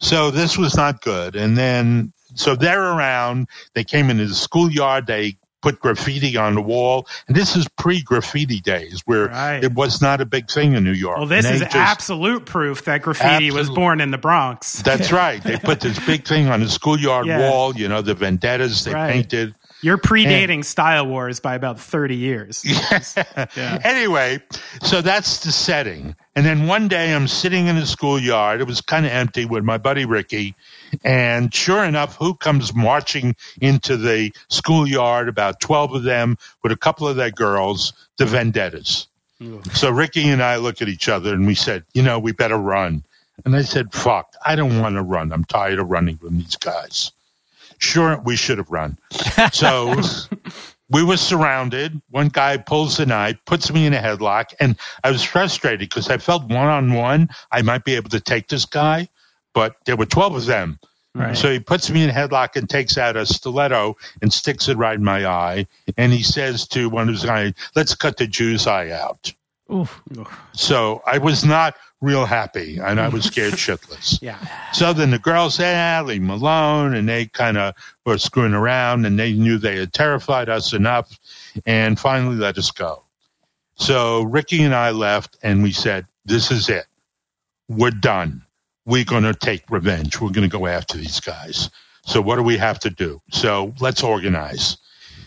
So 0.00 0.30
this 0.30 0.56
was 0.56 0.76
not 0.76 1.00
good. 1.02 1.34
And 1.36 1.56
then, 1.58 2.12
so 2.34 2.54
they're 2.56 2.82
around. 2.82 3.48
They 3.74 3.84
came 3.84 4.10
into 4.10 4.26
the 4.26 4.34
schoolyard. 4.34 5.06
They 5.06 5.36
put 5.64 5.80
graffiti 5.80 6.36
on 6.36 6.54
the 6.54 6.60
wall. 6.60 7.08
And 7.26 7.34
this 7.34 7.56
is 7.56 7.66
pre 7.78 8.02
graffiti 8.02 8.60
days 8.60 9.00
where 9.06 9.28
Right. 9.28 9.64
it 9.64 9.72
was 9.72 10.02
not 10.02 10.20
a 10.20 10.26
big 10.26 10.50
thing 10.50 10.74
in 10.74 10.84
New 10.84 10.92
York. 10.92 11.16
Well, 11.16 11.26
this 11.26 11.46
is 11.46 11.60
just- 11.62 11.74
absolute 11.74 12.44
proof 12.44 12.84
that 12.84 13.00
graffiti 13.00 13.50
was 13.50 13.70
born 13.70 14.02
in 14.02 14.10
the 14.10 14.18
Bronx. 14.18 14.82
That's 14.82 15.10
right. 15.22 15.42
They 15.42 15.56
put 15.56 15.80
this 15.80 15.98
big 16.04 16.26
thing 16.26 16.48
on 16.48 16.60
the 16.60 16.68
schoolyard 16.68 17.26
Yeah. 17.26 17.38
wall, 17.48 17.74
you 17.74 17.88
know, 17.88 18.02
the 18.02 18.12
vendettas 18.14 18.84
they 18.84 18.92
Right. 18.92 19.10
painted. 19.12 19.54
You're 19.80 19.98
predating 19.98 20.64
Style 20.64 21.06
Wars 21.06 21.40
by 21.40 21.54
about 21.54 21.78
30 21.80 22.16
years. 22.16 22.62
Yeah. 23.56 23.78
Anyway, 23.84 24.40
so 24.82 25.00
that's 25.00 25.40
the 25.44 25.52
setting. 25.52 26.14
And 26.36 26.44
then 26.44 26.66
one 26.66 26.88
day 26.88 27.14
I'm 27.14 27.28
sitting 27.28 27.66
in 27.68 27.76
the 27.76 27.86
schoolyard. 27.86 28.60
It 28.60 28.66
was 28.66 28.80
kind 28.80 29.06
of 29.06 29.12
empty 29.12 29.44
with 29.44 29.62
my 29.64 29.78
buddy 29.78 30.04
Ricky. 30.04 30.54
And 31.02 31.52
sure 31.52 31.84
enough, 31.84 32.16
who 32.16 32.34
comes 32.34 32.74
marching 32.74 33.34
into 33.60 33.96
the 33.96 34.32
schoolyard? 34.48 35.28
About 35.28 35.60
12 35.60 35.94
of 35.94 36.02
them 36.02 36.36
with 36.62 36.72
a 36.72 36.76
couple 36.76 37.08
of 37.08 37.16
their 37.16 37.30
girls, 37.30 37.92
the 38.18 38.26
vendettas. 38.26 39.06
So 39.74 39.90
Ricky 39.90 40.28
and 40.28 40.42
I 40.42 40.56
look 40.56 40.80
at 40.80 40.88
each 40.88 41.08
other 41.08 41.34
and 41.34 41.46
we 41.46 41.54
said, 41.54 41.84
you 41.92 42.02
know, 42.02 42.18
we 42.18 42.32
better 42.32 42.56
run. 42.56 43.04
And 43.44 43.56
I 43.56 43.62
said, 43.62 43.92
fuck, 43.92 44.32
I 44.46 44.54
don't 44.54 44.80
want 44.80 44.94
to 44.94 45.02
run. 45.02 45.32
I'm 45.32 45.44
tired 45.44 45.78
of 45.78 45.90
running 45.90 46.16
from 46.16 46.38
these 46.38 46.56
guys. 46.56 47.10
Sure, 47.78 48.20
we 48.24 48.36
should 48.36 48.58
have 48.58 48.70
run. 48.70 48.96
So 49.52 50.00
we 50.90 51.02
were 51.02 51.16
surrounded. 51.16 52.00
One 52.10 52.28
guy 52.28 52.56
pulls 52.56 52.96
the 52.96 53.06
knife, 53.06 53.36
puts 53.46 53.72
me 53.72 53.86
in 53.86 53.94
a 53.94 53.98
headlock, 53.98 54.54
and 54.60 54.76
I 55.02 55.10
was 55.10 55.22
frustrated 55.22 55.88
because 55.88 56.08
I 56.08 56.18
felt 56.18 56.44
one 56.44 56.68
on 56.68 56.92
one 56.92 57.28
I 57.50 57.62
might 57.62 57.84
be 57.84 57.96
able 57.96 58.10
to 58.10 58.20
take 58.20 58.48
this 58.48 58.64
guy, 58.64 59.08
but 59.54 59.76
there 59.86 59.96
were 59.96 60.06
12 60.06 60.36
of 60.36 60.46
them. 60.46 60.78
Right. 61.14 61.36
So 61.36 61.50
he 61.52 61.60
puts 61.60 61.90
me 61.90 62.02
in 62.02 62.10
a 62.10 62.12
headlock 62.12 62.56
and 62.56 62.68
takes 62.68 62.98
out 62.98 63.16
a 63.16 63.24
stiletto 63.24 63.96
and 64.20 64.32
sticks 64.32 64.68
it 64.68 64.76
right 64.76 64.96
in 64.96 65.04
my 65.04 65.24
eye. 65.24 65.66
And 65.96 66.12
he 66.12 66.24
says 66.24 66.66
to 66.68 66.90
one 66.90 67.08
of 67.08 67.14
his 67.14 67.24
guys, 67.24 67.54
let's 67.76 67.94
cut 67.94 68.16
the 68.16 68.26
Jew's 68.26 68.66
eye 68.66 68.90
out. 68.90 69.32
Oof. 69.72 70.02
So 70.52 71.02
I 71.06 71.18
was 71.18 71.44
not 71.44 71.76
real 72.00 72.26
happy 72.26 72.78
and 72.78 73.00
I 73.00 73.08
was 73.08 73.24
scared 73.24 73.52
shitless. 73.54 74.20
Yeah. 74.20 74.38
So 74.72 74.92
then 74.92 75.12
the 75.12 75.20
girls 75.20 75.54
said, 75.54 75.76
ah, 75.76 76.04
leave 76.04 76.20
him 76.20 76.30
alone. 76.30 76.94
And 76.94 77.08
they 77.08 77.26
kind 77.26 77.58
of 77.58 77.74
were 78.04 78.18
screwing 78.18 78.52
around 78.52 79.06
and 79.06 79.16
they 79.16 79.32
knew 79.32 79.56
they 79.56 79.78
had 79.78 79.92
terrified 79.92 80.48
us 80.48 80.72
enough 80.72 81.16
and 81.64 81.98
finally 81.98 82.36
let 82.36 82.58
us 82.58 82.72
go. 82.72 83.04
So 83.76 84.22
Ricky 84.22 84.62
and 84.62 84.74
I 84.74 84.90
left 84.90 85.36
and 85.42 85.62
we 85.62 85.70
said, 85.70 86.06
this 86.24 86.50
is 86.50 86.68
it. 86.68 86.86
We're 87.68 87.90
done. 87.90 88.44
We're 88.86 89.04
going 89.04 89.22
to 89.22 89.34
take 89.34 89.70
revenge. 89.70 90.20
We're 90.20 90.30
going 90.30 90.48
to 90.48 90.58
go 90.58 90.66
after 90.66 90.98
these 90.98 91.20
guys. 91.20 91.70
So 92.04 92.20
what 92.20 92.36
do 92.36 92.42
we 92.42 92.58
have 92.58 92.78
to 92.80 92.90
do? 92.90 93.20
So 93.30 93.74
let's 93.80 94.02
organize. 94.02 94.76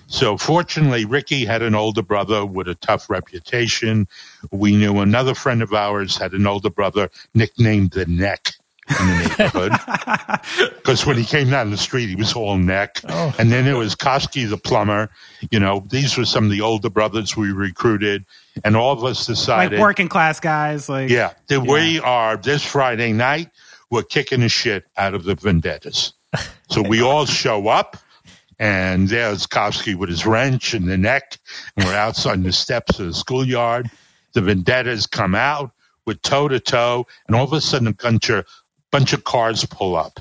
So 0.07 0.37
fortunately, 0.37 1.05
Ricky 1.05 1.43
had 1.43 1.61
an 1.61 1.75
older 1.75 2.01
brother 2.01 2.45
with 2.45 2.67
a 2.67 2.75
tough 2.75 3.09
reputation. 3.09 4.07
We 4.51 4.75
knew 4.75 4.99
another 4.99 5.33
friend 5.33 5.61
of 5.61 5.73
ours 5.73 6.17
had 6.17 6.33
an 6.33 6.47
older 6.47 6.69
brother 6.69 7.09
nicknamed 7.33 7.91
the 7.91 8.05
Neck 8.05 8.53
in 8.89 9.07
the 9.07 9.35
neighborhood. 9.37 9.73
Because 10.77 11.05
when 11.05 11.17
he 11.17 11.25
came 11.25 11.49
down 11.49 11.69
the 11.71 11.77
street, 11.77 12.07
he 12.07 12.15
was 12.15 12.31
all 12.33 12.57
neck. 12.57 13.01
Oh. 13.09 13.35
And 13.37 13.51
then 13.51 13.65
there 13.65 13.75
was 13.75 13.93
Koski 13.93 14.49
the 14.49 14.57
plumber. 14.57 15.09
You 15.51 15.59
know, 15.59 15.85
these 15.89 16.17
were 16.17 16.23
some 16.23 16.45
of 16.45 16.51
the 16.51 16.61
older 16.61 16.89
brothers 16.89 17.35
we 17.35 17.51
recruited. 17.51 18.25
And 18.63 18.77
all 18.77 18.93
of 18.93 19.03
us 19.03 19.25
decided. 19.25 19.73
Like 19.73 19.81
working 19.81 20.07
class 20.07 20.39
guys. 20.39 20.87
Like, 20.87 21.09
yeah, 21.09 21.33
that 21.47 21.61
we 21.61 21.99
are 21.99 22.37
this 22.37 22.63
Friday 22.63 23.11
night, 23.11 23.49
we're 23.89 24.03
kicking 24.03 24.39
the 24.39 24.49
shit 24.49 24.85
out 24.95 25.13
of 25.13 25.25
the 25.25 25.35
vendettas. 25.35 26.13
So 26.69 26.81
we 26.81 27.01
all 27.01 27.25
show 27.25 27.69
up. 27.69 27.95
And 28.59 29.07
there's 29.07 29.47
Koski 29.47 29.95
with 29.95 30.09
his 30.09 30.25
wrench 30.25 30.73
in 30.73 30.85
the 30.85 30.97
neck, 30.97 31.37
and 31.75 31.85
we're 31.85 31.95
outside 31.95 32.43
the 32.43 32.51
steps 32.51 32.99
of 32.99 33.05
the 33.05 33.13
schoolyard. 33.13 33.89
The 34.33 34.41
vendettas 34.41 35.07
come 35.07 35.33
out 35.33 35.71
with 36.05 36.21
toe 36.23 36.47
to 36.47 36.59
toe, 36.59 37.05
and 37.27 37.35
all 37.35 37.43
of 37.43 37.53
a 37.53 37.61
sudden, 37.61 37.87
a 37.87 37.93
bunch 37.93 38.29
of, 38.29 38.45
bunch 38.91 39.13
of 39.13 39.23
cars 39.23 39.65
pull 39.65 39.95
up 39.95 40.19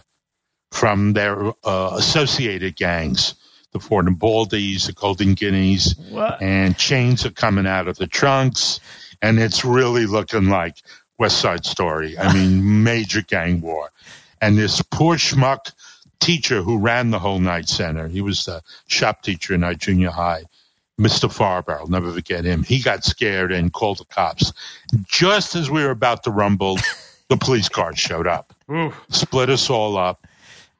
from 0.72 1.12
their 1.12 1.48
uh, 1.64 1.93
associated 1.94 2.76
gangs 2.76 3.34
the 3.72 3.80
Fordham 3.80 4.16
Baldies, 4.16 4.86
the 4.86 4.93
Golden 4.93 5.34
Guineas, 5.34 5.94
What? 6.10 6.40
and 6.40 6.78
chains 6.78 7.26
are 7.26 7.30
coming 7.30 7.66
out 7.66 7.88
of 7.88 7.98
the 7.98 8.06
trunks, 8.06 8.80
and 9.20 9.38
it's 9.38 9.66
really 9.66 10.06
looking 10.06 10.48
like 10.48 10.76
West 11.18 11.40
Side 11.40 11.66
Story. 11.66 12.16
I 12.18 12.32
mean, 12.32 12.82
major 12.84 13.20
gang 13.20 13.60
war. 13.60 13.90
And 14.40 14.56
this 14.56 14.80
poor 14.90 15.16
schmuck 15.16 15.72
teacher 16.20 16.62
who 16.62 16.78
ran 16.78 17.10
the 17.10 17.18
whole 17.18 17.38
night 17.38 17.68
center, 17.68 18.09
he 18.09 18.22
was 18.22 18.47
the 18.47 18.62
shop 18.86 19.22
teacher 19.22 19.52
in 19.55 19.62
our 19.62 19.74
junior 19.74 20.10
high, 20.10 20.44
Mr. 20.98 21.28
Farber, 21.30 21.78
I'll 21.78 21.88
never 21.88 22.10
forget 22.10 22.44
him. 22.47 22.62
He 22.62 22.80
got 22.80 23.05
scared 23.05 23.52
and 23.52 23.70
called 23.72 23.98
the 23.98 24.06
cops. 24.06 24.55
Just 25.05 25.55
as 25.55 25.70
we 25.70 25.84
were 25.84 25.90
about 25.90 26.22
to 26.24 26.30
rumble, 26.30 26.78
the 27.28 27.36
police 27.36 27.68
cars 27.68 27.98
showed 27.98 28.26
up, 28.26 28.45
Ooh. 28.70 28.93
split 29.10 29.51
us 29.51 29.70
all 29.70 29.97
up. 29.97 30.26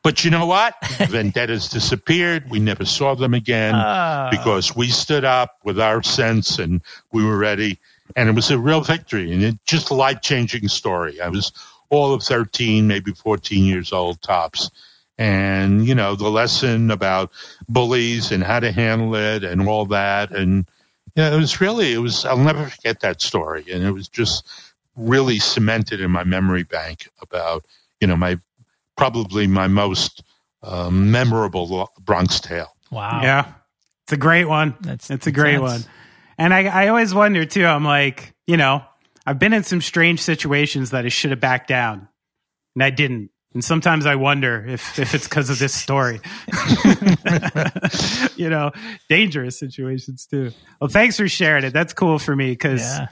But 0.03 0.25
you 0.25 0.31
know 0.31 0.47
what? 0.47 0.75
Vendettas 1.09 1.69
disappeared. 1.69 2.49
We 2.49 2.61
never 2.61 2.85
saw 2.85 3.15
them 3.17 3.35
again 3.35 3.75
Ah. 3.75 4.29
because 4.31 4.75
we 4.77 4.89
stood 4.89 5.25
up 5.25 5.57
with 5.65 5.81
our 5.81 6.03
sense 6.03 6.59
and 6.59 6.81
we 7.13 7.25
were 7.25 7.37
ready. 7.39 7.79
And 8.15 8.29
it 8.29 8.35
was 8.37 8.51
a 8.53 8.59
real 8.59 8.83
victory 8.83 9.33
and 9.33 9.43
it 9.43 9.59
just 9.67 9.91
a 9.91 9.95
life 9.95 10.21
changing 10.21 10.69
story. 10.69 11.21
I 11.21 11.29
was 11.29 11.53
all 11.91 12.15
of 12.15 12.23
13, 12.23 12.87
maybe 12.87 13.13
14 13.13 13.65
years 13.65 13.93
old 13.93 14.23
tops. 14.23 14.71
And, 15.19 15.87
you 15.87 15.95
know, 15.95 16.15
the 16.15 16.29
lesson 16.29 16.91
about 16.91 17.33
bullies 17.69 18.31
and 18.31 18.45
how 18.45 18.61
to 18.61 18.71
handle 18.71 19.15
it 19.17 19.43
and 19.45 19.67
all 19.69 19.87
that. 19.87 20.31
And, 20.31 20.67
yeah, 21.17 21.35
it 21.35 21.37
was 21.39 21.61
really, 21.61 21.93
it 21.95 21.99
was, 21.99 22.25
I'll 22.25 22.37
never 22.37 22.67
forget 22.69 23.01
that 23.01 23.23
story. 23.23 23.65
And 23.73 23.83
it 23.83 23.91
was 23.93 24.09
just 24.09 24.47
really 24.97 25.39
cemented 25.39 26.01
in 26.01 26.11
my 26.11 26.25
memory 26.25 26.63
bank 26.65 27.09
about, 27.21 27.65
you 28.01 28.07
know, 28.07 28.17
my, 28.17 28.39
probably 28.97 29.47
my 29.47 29.69
most 29.69 30.23
um, 30.63 31.11
memorable 31.11 31.91
Bronx 32.01 32.41
tale. 32.41 32.75
Wow. 32.91 33.21
Yeah. 33.23 33.53
It's 34.05 34.13
a 34.13 34.17
great 34.17 34.45
one. 34.47 34.75
That's 34.81 35.11
it's 35.11 35.27
a 35.27 35.33
great 35.33 35.55
intense. 35.57 35.85
one. 35.85 35.93
And 36.39 36.55
I, 36.55 36.85
I 36.85 36.89
always 36.89 37.13
wonder 37.15 37.45
too, 37.45 37.67
I'm 37.67 37.85
like, 37.85 38.35
you 38.47 38.57
know, 38.57 38.83
I've 39.27 39.39
been 39.39 39.53
in 39.53 39.65
some 39.65 39.81
strange 39.81 40.21
situations 40.21 40.91
that 40.91 41.05
I 41.05 41.09
should 41.09 41.31
have 41.31 41.41
backed 41.41 41.69
down 41.69 42.09
and 42.75 42.83
I 42.85 42.91
didn't. 42.91 43.31
And 43.55 43.65
sometimes 43.65 44.05
I 44.07 44.17
wonder 44.17 44.65
if, 44.69 44.99
if 44.99 45.15
it's 45.15 45.27
because 45.27 45.49
of 45.51 45.59
this 45.59 45.73
story. 45.75 46.21
you 48.37 48.51
know, 48.51 48.71
dangerous 49.09 49.59
situations 49.59 50.27
too. 50.27 50.53
Well, 50.81 50.89
thanks 50.89 51.17
for 51.17 51.27
sharing 51.29 51.65
it. 51.65 51.73
That's 51.73 51.93
cool 51.95 52.19
for 52.19 52.37
me 52.37 52.51
because, 52.51 52.83
Yeah. 52.83 53.09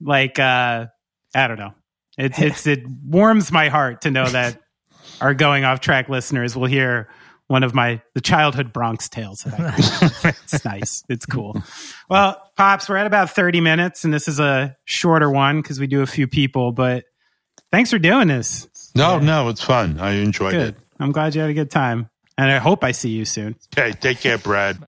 like, 0.00 0.38
uh, 0.38 0.86
I 1.34 1.48
don't 1.48 1.58
know. 1.58 1.74
It, 2.16 2.38
it's, 2.38 2.66
it 2.66 2.84
warms 3.04 3.50
my 3.50 3.68
heart 3.68 4.02
to 4.02 4.10
know 4.10 4.26
that 4.26 4.60
our 5.20 5.34
going 5.34 5.64
off 5.64 5.80
track 5.80 6.08
listeners 6.08 6.56
will 6.56 6.66
hear 6.66 7.08
one 7.46 7.62
of 7.62 7.74
my 7.74 8.00
the 8.14 8.20
childhood 8.20 8.72
Bronx 8.72 9.08
tales. 9.08 9.46
It's 10.24 10.64
nice. 10.64 11.04
It's 11.08 11.26
cool. 11.26 11.62
Well, 12.08 12.40
pops, 12.56 12.88
we're 12.88 12.96
at 12.96 13.06
about 13.06 13.30
thirty 13.30 13.60
minutes, 13.60 14.04
and 14.04 14.14
this 14.14 14.28
is 14.28 14.40
a 14.40 14.76
shorter 14.84 15.30
one 15.30 15.60
because 15.60 15.78
we 15.78 15.86
do 15.86 16.02
a 16.02 16.06
few 16.06 16.26
people. 16.26 16.72
But 16.72 17.04
thanks 17.70 17.90
for 17.90 17.98
doing 17.98 18.28
this. 18.28 18.68
No, 18.94 19.18
no, 19.18 19.48
it's 19.48 19.62
fun. 19.62 19.98
I 20.00 20.12
enjoyed 20.12 20.52
Good. 20.52 20.68
it. 20.68 20.76
I'm 21.00 21.12
glad 21.12 21.34
you 21.34 21.40
had 21.40 21.50
a 21.50 21.54
good 21.54 21.70
time, 21.70 22.08
and 22.38 22.50
I 22.50 22.58
hope 22.58 22.84
I 22.84 22.92
see 22.92 23.10
you 23.10 23.24
soon. 23.24 23.56
Okay, 23.76 23.92
take 23.92 24.20
care, 24.20 24.38
Brad. 24.38 24.78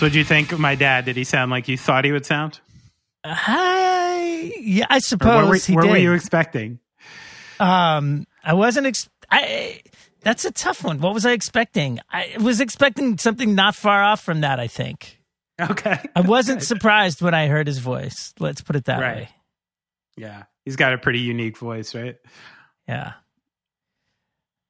So, 0.00 0.06
what'd 0.06 0.14
you 0.16 0.24
think 0.24 0.50
of 0.52 0.58
my 0.58 0.76
dad? 0.76 1.04
Did 1.04 1.16
he 1.16 1.24
sound 1.24 1.50
like 1.50 1.68
you 1.68 1.76
thought 1.76 2.06
he 2.06 2.12
would 2.12 2.24
sound? 2.24 2.58
I, 3.22 4.50
yeah, 4.58 4.86
I 4.88 4.96
Or 4.96 5.00
suppose 5.00 5.42
what 5.44 5.48
were, 5.50 5.56
he 5.56 5.74
what 5.74 5.82
did. 5.82 5.90
were 5.90 5.96
you 5.98 6.14
expecting? 6.14 6.78
Um, 7.58 8.26
I 8.42 8.54
wasn't. 8.54 8.86
Ex- 8.86 9.10
I. 9.30 9.82
That's 10.22 10.46
a 10.46 10.52
tough 10.52 10.82
one. 10.84 11.00
What 11.00 11.12
was 11.12 11.26
I 11.26 11.32
expecting? 11.32 11.98
I 12.10 12.34
was 12.40 12.62
expecting 12.62 13.18
something 13.18 13.54
not 13.54 13.74
far 13.76 14.02
off 14.02 14.22
from 14.22 14.40
that. 14.40 14.58
I 14.58 14.68
think 14.68 15.20
Okay. 15.60 15.98
I 16.16 16.22
wasn't 16.22 16.62
surprised 16.72 17.20
when 17.20 17.34
I 17.34 17.48
heard 17.48 17.66
his 17.66 17.76
voice. 17.76 18.32
Let's 18.38 18.62
put 18.62 18.76
it 18.76 18.86
that 18.86 19.00
Right. 19.02 19.16
way. 19.16 19.28
Yeah, 20.16 20.44
he's 20.64 20.76
got 20.76 20.94
a 20.94 20.98
pretty 20.98 21.20
unique 21.20 21.58
voice, 21.58 21.94
right? 21.94 22.16
Yeah. 22.88 23.12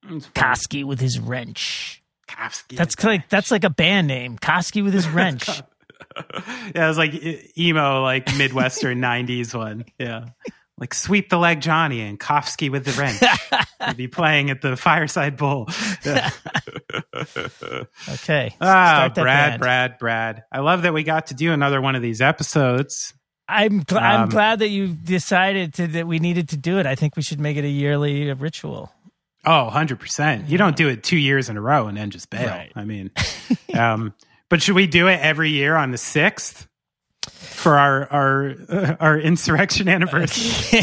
Koski 0.05 0.82
with 0.82 0.98
his 0.98 1.20
wrench. 1.20 1.99
Kofsky. 2.31 2.77
That's 2.77 3.02
like 3.05 3.28
that's 3.28 3.51
like 3.51 3.65
a 3.65 3.70
band 3.70 4.07
name. 4.07 4.39
Koski 4.39 4.82
with 4.85 4.94
his 4.94 5.09
wrench. 5.16 5.48
yeah, 5.48 6.85
it 6.85 6.89
was 6.89 6.98
like 6.98 7.12
emo, 7.59 8.02
like 8.02 8.35
Midwestern 8.36 8.98
'90s 9.02 9.55
one. 9.55 9.85
Yeah, 9.98 10.27
like 10.78 10.94
sweep 10.94 11.28
the 11.31 11.39
leg, 11.39 11.61
Johnny, 11.61 12.01
and 12.02 12.19
Kofsky 12.19 12.70
with 12.70 12.85
the 12.85 12.93
wrench. 12.93 13.20
He'd 13.89 13.97
be 13.97 14.09
playing 14.09 14.51
at 14.51 14.61
the 14.62 14.77
Fireside 14.77 15.36
Bowl. 15.36 15.69
Yeah. 16.05 16.31
Okay. 18.09 18.55
ah, 18.61 19.11
Brad, 19.15 19.15
band. 19.15 19.61
Brad, 19.61 19.98
Brad. 19.98 20.44
I 20.52 20.61
love 20.61 20.82
that 20.82 20.93
we 20.93 21.02
got 21.02 21.28
to 21.28 21.35
do 21.35 21.52
another 21.52 21.81
one 21.81 21.94
of 21.94 22.02
these 22.02 22.20
episodes. 22.20 23.15
I'm 23.48 23.82
gl- 23.85 24.01
I'm 24.01 24.23
Um, 24.24 24.28
glad 24.28 24.61
that 24.61 24.69
you 24.69 24.89
decided 24.89 25.74
to, 25.74 25.86
that 25.89 26.07
we 26.07 26.19
needed 26.20 26.51
to 26.51 26.57
do 26.57 26.78
it. 26.78 26.86
I 26.86 26.94
think 26.94 27.16
we 27.16 27.23
should 27.23 27.40
make 27.40 27.57
it 27.57 27.65
a 27.65 27.69
yearly 27.69 28.32
ritual. 28.32 28.93
Oh, 29.45 29.71
100%. 29.73 30.49
You 30.49 30.59
don't 30.59 30.77
do 30.77 30.89
it 30.89 31.03
two 31.03 31.17
years 31.17 31.49
in 31.49 31.57
a 31.57 31.61
row 31.61 31.87
and 31.87 31.97
then 31.97 32.11
just 32.11 32.29
bail. 32.31 32.47
Right. 32.47 32.73
I 32.77 32.85
mean, 32.85 33.11
um, 33.75 34.15
but 34.49 34.62
should 34.62 34.75
we 34.75 34.87
do 34.87 35.09
it 35.09 35.21
every 35.21 35.51
year 35.51 35.77
on 35.77 35.91
the 35.91 35.97
6th 35.97 36.67
for 37.29 37.77
our 37.79 38.11
our 38.11 38.55
uh, 38.71 38.97
our 39.01 39.19
insurrection 39.19 39.89
anniversary? 39.89 40.81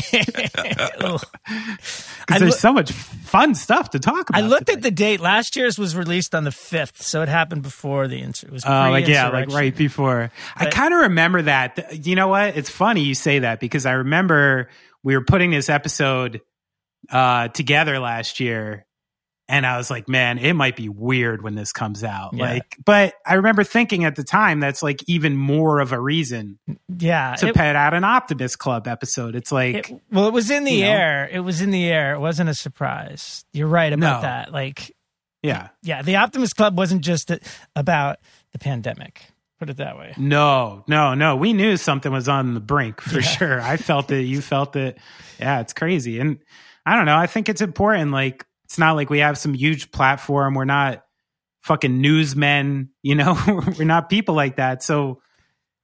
Because 0.98 1.26
there's 2.30 2.42
loo- 2.42 2.52
so 2.52 2.74
much 2.74 2.92
fun 2.92 3.56
stuff 3.56 3.92
to 3.92 4.00
talk 4.00 4.30
about. 4.30 4.44
I 4.44 4.46
looked 4.46 4.68
today. 4.68 4.78
at 4.78 4.82
the 4.84 4.92
date. 4.92 5.20
Last 5.20 5.56
year's 5.56 5.80
was 5.80 5.96
released 5.96 6.36
on 6.36 6.44
the 6.44 6.52
fifth, 6.52 7.02
so 7.02 7.24
it 7.24 7.30
happened 7.30 7.64
before 7.64 8.08
the 8.08 8.22
insur- 8.22 8.46
it 8.46 8.52
was. 8.52 8.66
Oh, 8.66 8.70
like 8.70 9.08
yeah, 9.08 9.30
like 9.30 9.50
right 9.50 9.76
before. 9.76 10.32
I 10.56 10.68
kind 10.68 10.94
of 10.94 11.02
remember 11.02 11.42
that. 11.44 12.06
You 12.06 12.16
know 12.16 12.28
what? 12.28 12.56
It's 12.56 12.70
funny 12.70 13.02
you 13.02 13.16
say 13.16 13.40
that 13.40 13.60
because 13.60 13.86
I 13.86 13.94
remember 13.94 14.70
we 15.04 15.16
were 15.16 15.24
putting 15.24 15.50
this 15.52 15.70
episode 15.70 16.42
uh, 17.10 17.48
together 17.50 18.00
last 18.00 18.40
year, 18.40 18.86
and 19.50 19.66
I 19.66 19.78
was 19.78 19.90
like, 19.90 20.10
man, 20.10 20.40
it 20.40 20.54
might 20.54 20.76
be 20.76 20.90
weird 20.90 21.42
when 21.42 21.56
this 21.56 21.72
comes 21.72 22.04
out. 22.04 22.34
Yeah. 22.34 22.44
Like, 22.44 22.76
but 22.84 23.14
I 23.26 23.36
remember 23.36 23.64
thinking 23.64 24.04
at 24.04 24.16
the 24.18 24.24
time 24.26 24.60
that's 24.60 24.84
like 24.84 25.02
even 25.08 25.38
more 25.38 25.80
of 25.80 25.94
a 25.94 26.00
reason 26.00 26.60
Yeah, 26.90 27.36
to 27.36 27.48
it- 27.48 27.56
put 27.56 27.62
out 27.76 27.94
an 27.94 28.04
Optimist 28.04 28.60
Club 28.60 28.88
episode. 28.90 29.36
It's 29.36 29.52
like, 29.52 29.90
it- 29.90 30.02
well, 30.12 30.28
it 30.28 30.34
was 30.34 30.52
in 30.52 30.66
the 30.66 30.72
you 30.74 30.82
know. 30.86 30.92
air. 30.92 31.30
It 31.32 31.40
was 31.40 31.62
in 31.62 31.72
the 31.72 31.88
air. 31.88 32.14
It 32.16 32.20
wasn't 32.20 32.50
a 32.50 32.54
surprise. 32.54 33.46
You're 33.54 33.68
right 33.70 33.94
about 33.94 34.18
No. 34.18 34.22
that. 34.24 34.52
Like, 34.52 34.94
yeah, 35.44 35.70
yeah, 35.82 36.02
the 36.02 36.18
Optimist 36.18 36.58
Club 36.58 36.78
wasn't 36.78 37.02
just 37.06 37.32
about 37.76 38.18
the 38.52 38.60
pandemic. 38.60 39.22
Put 39.60 39.70
it 39.70 39.78
that 39.78 39.98
way. 39.98 40.14
No, 40.18 40.84
no, 40.88 41.14
no. 41.16 41.36
We 41.38 41.54
knew 41.54 41.78
something 41.78 42.12
was 42.12 42.28
on 42.28 42.54
the 42.54 42.60
brink 42.60 43.00
for 43.02 43.22
sure. 43.22 43.62
I 43.62 43.78
felt 43.78 44.12
it. 44.12 44.24
You 44.24 44.42
felt 44.42 44.76
it. 44.76 44.98
Yeah, 45.40 45.62
it's 45.62 45.74
crazy. 45.74 46.20
And 46.20 46.40
I 46.88 46.96
don't 46.96 47.06
know. 47.06 47.18
I 47.18 47.28
think 47.28 47.50
it's 47.50 47.60
important. 47.62 48.12
Like, 48.12 48.46
it's 48.66 48.78
not 48.78 48.96
like 48.96 49.10
we 49.10 49.20
have 49.20 49.38
some 49.38 49.54
huge 49.54 49.92
platform. 49.92 50.54
We're 50.54 50.64
not 50.66 51.04
fucking 51.64 52.00
newsmen, 52.00 52.90
you 53.04 53.16
know? 53.16 53.38
We're 53.78 53.84
not 53.86 54.10
people 54.10 54.36
like 54.36 54.56
that. 54.56 54.82
So, 54.84 55.22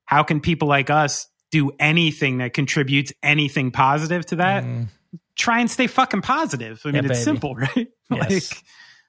how 0.05 0.23
can 0.23 0.39
people 0.39 0.67
like 0.69 0.89
us 0.89 1.27
do 1.51 1.71
anything 1.80 2.38
that 2.38 2.53
contributes 2.53 3.11
anything 3.21 3.71
positive 3.71 4.25
to 4.27 4.38
that? 4.38 4.63
Mm, 4.63 4.88
Try 5.35 5.59
and 5.59 5.69
stay 5.69 5.88
fucking 5.88 6.21
positive. 6.21 6.81
I 6.85 6.88
mean, 6.91 6.95
Yeah, 6.95 6.99
it's 7.11 7.19
baby. 7.19 7.23
simple, 7.23 7.55
right? 7.57 7.88
Yes. 8.09 8.51
like, 8.51 8.63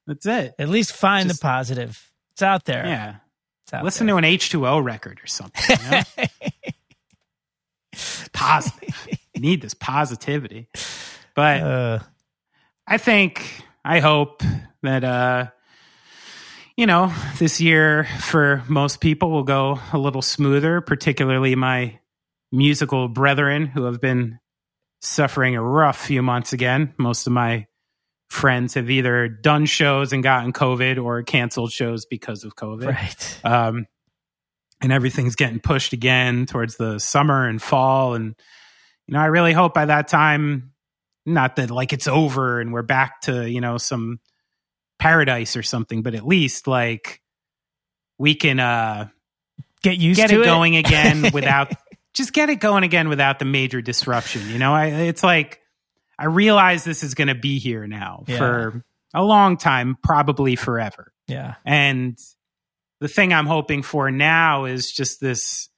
that's 0.06 0.26
it. 0.26 0.54
at 0.58 0.68
least 0.68 0.92
find 0.94 1.28
Just- 1.28 1.40
the 1.40 1.44
positive. 1.44 2.10
It's 2.32 2.42
out 2.42 2.64
there. 2.64 2.84
Yeah. 2.86 3.16
It's 3.66 3.72
out 3.74 3.84
Listen 3.84 4.06
there. 4.08 4.14
to 4.14 4.18
an 4.18 4.24
H2O 4.24 4.82
record 4.84 5.20
or 5.22 5.26
something. 5.28 5.76
You 5.84 5.90
know? 5.90 6.02
positive. 8.32 9.06
You 9.34 9.40
need 9.40 9.62
this 9.62 9.74
positivity. 9.74 10.68
But 11.34 11.62
Uh, 11.62 11.98
I 12.86 12.98
think, 12.98 13.64
I 13.84 14.00
hope 14.00 14.42
that, 14.82 15.04
uh, 15.04 15.46
you 16.76 16.86
know, 16.86 17.12
this 17.38 17.60
year 17.60 18.04
for 18.20 18.62
most 18.68 19.00
people 19.00 19.30
will 19.30 19.44
go 19.44 19.78
a 19.92 19.98
little 19.98 20.22
smoother, 20.22 20.80
particularly 20.80 21.54
my 21.54 21.98
musical 22.52 23.08
brethren 23.08 23.66
who 23.66 23.84
have 23.84 24.00
been 24.00 24.38
suffering 25.00 25.56
a 25.56 25.62
rough 25.62 25.98
few 25.98 26.22
months 26.22 26.52
again. 26.52 26.94
Most 26.98 27.26
of 27.26 27.32
my 27.32 27.66
friends 28.28 28.74
have 28.74 28.90
either 28.90 29.28
done 29.28 29.66
shows 29.66 30.12
and 30.12 30.22
gotten 30.22 30.52
COVID 30.52 31.02
or 31.02 31.22
canceled 31.22 31.72
shows 31.72 32.04
because 32.06 32.44
of 32.44 32.56
COVID 32.56 32.88
right. 32.88 33.40
um, 33.44 33.86
and 34.80 34.92
everything's 34.92 35.36
getting 35.36 35.60
pushed 35.60 35.92
again 35.92 36.46
towards 36.46 36.76
the 36.76 36.98
summer 36.98 37.46
and 37.48 37.60
fall 37.62 38.14
and 38.14 38.34
you 39.06 39.14
know 39.14 39.20
i 39.20 39.26
really 39.26 39.52
hope 39.52 39.72
by 39.72 39.86
that 39.86 40.08
time 40.08 40.73
not 41.26 41.56
that 41.56 41.70
like 41.70 41.92
it's 41.92 42.06
over 42.08 42.60
and 42.60 42.72
we're 42.72 42.82
back 42.82 43.20
to 43.22 43.48
you 43.50 43.60
know 43.60 43.78
some 43.78 44.18
paradise 44.98 45.56
or 45.56 45.62
something 45.62 46.02
but 46.02 46.14
at 46.14 46.26
least 46.26 46.66
like 46.66 47.20
we 48.18 48.34
can 48.34 48.60
uh 48.60 49.08
Get 49.82 49.98
used 49.98 50.16
get 50.16 50.30
to 50.30 50.40
it 50.40 50.44
going 50.44 50.76
again 50.76 51.30
without 51.34 51.72
just 52.14 52.32
get 52.32 52.48
it 52.48 52.56
going 52.56 52.84
again 52.84 53.08
without 53.08 53.38
the 53.38 53.44
major 53.44 53.82
disruption 53.82 54.48
you 54.48 54.58
know 54.58 54.72
I, 54.72 54.86
it's 54.86 55.22
like 55.22 55.60
i 56.18 56.24
realize 56.26 56.84
this 56.84 57.02
is 57.02 57.14
going 57.14 57.28
to 57.28 57.34
be 57.34 57.58
here 57.58 57.86
now 57.86 58.24
Yeah. 58.26 58.38
for 58.38 58.84
a 59.12 59.22
long 59.22 59.56
time 59.56 59.96
probably 60.02 60.56
forever 60.56 61.12
yeah. 61.26 61.54
and 61.64 62.18
the 63.00 63.08
thing 63.08 63.34
I'm 63.34 63.46
hoping 63.46 63.82
for 63.82 64.10
now 64.10 64.64
is 64.64 64.90
just 64.90 65.20
this 65.20 65.68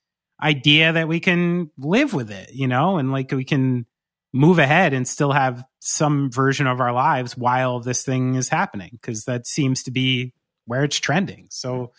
idea 0.41 0.93
that 0.93 1.09
we 1.09 1.19
can 1.19 1.71
live 1.77 2.13
with 2.15 2.31
it, 2.31 2.53
you 2.53 2.69
know, 2.69 2.99
and 2.99 3.11
like 3.11 3.33
we 3.33 3.45
can 3.45 3.87
move 4.37 4.59
ahead 4.59 4.93
and 4.93 5.09
still 5.09 5.33
have 5.33 5.65
some 5.81 6.31
version 6.31 6.67
of 6.67 6.81
our 6.81 6.93
lives 6.93 7.37
while 7.37 7.81
this 7.81 8.05
thing 8.05 8.35
is 8.35 8.49
happening 8.49 8.91
because 8.93 9.25
that 9.25 9.47
seems 9.47 9.83
to 9.85 9.91
be 9.91 10.33
where 10.67 10.85
it's 10.85 10.99
trending. 10.99 11.47
So, 11.51 11.93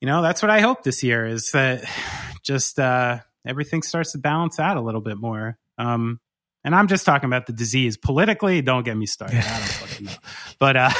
you 0.00 0.06
know, 0.06 0.22
that's 0.22 0.42
what 0.42 0.50
I 0.50 0.60
hope 0.60 0.82
this 0.82 1.02
year 1.02 1.26
is 1.26 1.50
that 1.52 1.84
just 2.42 2.78
uh 2.78 3.18
everything 3.46 3.82
starts 3.82 4.12
to 4.12 4.18
balance 4.18 4.58
out 4.58 4.76
a 4.76 4.80
little 4.80 5.00
bit 5.00 5.16
more. 5.18 5.58
Um 5.78 6.20
and 6.62 6.74
I'm 6.74 6.88
just 6.88 7.06
talking 7.06 7.26
about 7.26 7.46
the 7.46 7.54
disease 7.54 7.96
politically. 7.96 8.60
Don't 8.60 8.84
get 8.84 8.96
me 8.96 9.06
started. 9.06 9.38
I 9.38 9.58
don't 9.58 9.68
fucking 9.68 10.06
know. 10.06 10.12
But 10.58 10.76
uh, 10.76 10.90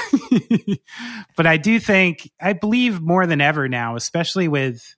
but 1.37 1.47
I 1.47 1.59
do 1.59 1.79
think 1.79 2.31
I 2.41 2.55
believe 2.55 2.99
more 2.99 3.27
than 3.27 3.43
ever 3.43 3.69
now, 3.69 3.95
especially 3.95 4.49
with 4.49 4.97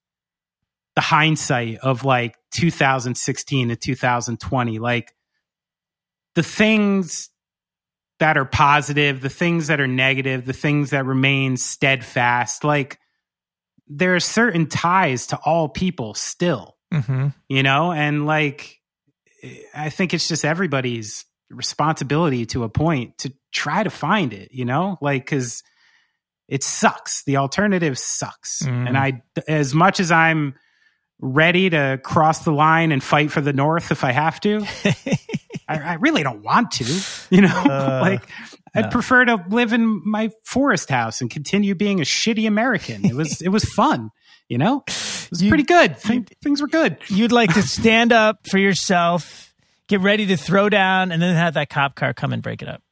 the 0.95 1.01
hindsight 1.01 1.79
of 1.79 2.05
like 2.05 2.37
2016 2.53 3.71
to 3.71 3.75
2020, 3.75 4.79
like 4.79 5.13
the 6.35 6.43
things 6.43 7.31
that 8.19 8.37
are 8.37 8.45
positive, 8.45 9.21
the 9.21 9.29
things 9.29 9.67
that 9.67 9.81
are 9.81 9.89
negative, 9.89 10.45
the 10.45 10.53
things 10.53 10.91
that 10.91 11.05
remain 11.05 11.57
steadfast, 11.57 12.63
like 12.63 12.99
there 13.89 14.15
are 14.15 14.21
certain 14.21 14.67
ties 14.67 15.27
to 15.29 15.37
all 15.45 15.69
people 15.69 16.15
still 16.15 16.77
hmm 16.93 17.29
you 17.49 17.63
know? 17.63 17.93
And 17.93 18.27
like 18.27 18.79
i 19.75 19.91
think 19.91 20.15
it's 20.15 20.29
just 20.29 20.45
everybody's 20.45 21.25
responsibility 21.51 22.47
to 22.47 22.63
a 22.63 22.69
point 22.69 23.19
to 23.19 23.33
try 23.51 23.83
to 23.83 23.91
find 23.91 24.33
it 24.33 24.53
you 24.53 24.65
know? 24.65 24.99
Like 25.01 25.25
because 25.25 25.63
it 26.49 26.63
sucks. 26.63 27.25
The 27.25 27.39
alternative 27.39 27.99
sucks. 27.99 28.63
Mm. 28.63 28.89
and 28.89 28.99
i 28.99 29.23
as 29.49 29.75
much 29.75 30.01
as 30.01 30.13
i'm 30.13 30.55
ready 31.19 31.71
to 31.71 32.01
cross 32.03 32.45
the 32.45 32.53
line 32.53 32.93
and 32.93 33.03
fight 33.03 33.31
for 33.31 33.41
the 33.41 33.53
north 33.53 33.91
if 33.91 34.05
i 34.05 34.13
have 34.13 34.41
to 34.41 34.65
I, 35.69 35.79
I 35.79 35.95
really 35.95 36.23
don't 36.23 36.43
want 36.43 36.71
to 36.73 36.85
you 37.35 37.41
know 37.43 37.49
Uh, 37.71 37.99
like 38.03 38.23
i'd 38.75 38.85
yeah. 38.87 38.89
prefer 38.91 39.25
to 39.25 39.45
live 39.49 39.73
in 39.73 40.03
my 40.05 40.31
forest 40.45 40.89
house 40.91 41.21
and 41.21 41.31
continue 41.31 41.75
being 41.75 42.01
a 42.01 42.05
shitty 42.05 42.47
american 42.47 43.05
it 43.05 43.15
was 43.15 43.41
it 43.43 43.49
was 43.51 43.65
fun 43.65 44.11
you 44.49 44.59
know 44.59 44.83
it 44.87 45.29
was 45.31 45.43
You- 45.43 45.49
pretty 45.51 45.65
good 45.65 45.99
Thing- 45.99 46.27
things 46.43 46.61
were 46.61 46.69
good 46.69 46.97
You'd 47.09 47.33
like 47.33 47.55
to 47.55 47.63
stand 47.79 48.13
up 48.13 48.47
for 48.49 48.59
yourself, 48.59 49.55
get 49.89 50.01
ready 50.01 50.27
to 50.27 50.37
throw 50.37 50.69
down, 50.69 51.13
and 51.13 51.21
then 51.23 51.35
have 51.37 51.55
that 51.55 51.69
cop 51.71 51.95
car 51.95 52.13
come 52.15 52.33
and 52.33 52.43
break 52.43 52.61
it 52.63 52.69
up. 52.69 52.83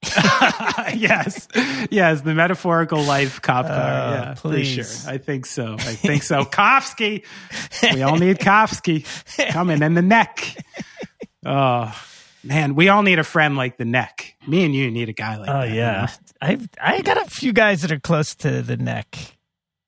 yes, 0.94 1.48
yes, 1.90 2.20
the 2.20 2.32
metaphorical 2.34 3.02
life 3.02 3.42
cop 3.42 3.66
car. 3.66 3.74
Oh, 3.76 4.10
yeah, 4.12 4.34
please. 4.36 4.76
for 4.76 4.84
sure. 4.84 5.12
I 5.12 5.18
think 5.18 5.44
so. 5.46 5.74
I 5.74 5.94
think 5.94 6.22
so. 6.22 6.44
Kofsky, 6.44 7.24
we 7.92 8.02
all 8.02 8.16
need 8.16 8.38
Kofsky 8.38 9.04
coming 9.50 9.82
in 9.82 9.94
the 9.94 10.02
neck. 10.02 10.56
Oh 11.44 11.92
man, 12.48 12.74
we 12.74 12.88
all 12.88 13.02
need 13.02 13.18
a 13.18 13.24
friend 13.24 13.56
like 13.56 13.76
the 13.76 13.84
neck. 13.84 14.34
Me 14.46 14.64
and 14.64 14.74
you 14.74 14.90
need 14.90 15.08
a 15.08 15.12
guy 15.12 15.36
like 15.36 15.48
Oh 15.48 15.60
that. 15.60 15.70
yeah, 15.70 16.08
I've 16.40 16.68
I 16.80 17.02
got 17.02 17.16
a 17.24 17.30
few 17.30 17.52
guys 17.52 17.82
that 17.82 17.92
are 17.92 18.00
close 18.00 18.34
to 18.36 18.62
the 18.62 18.76
neck. 18.76 19.16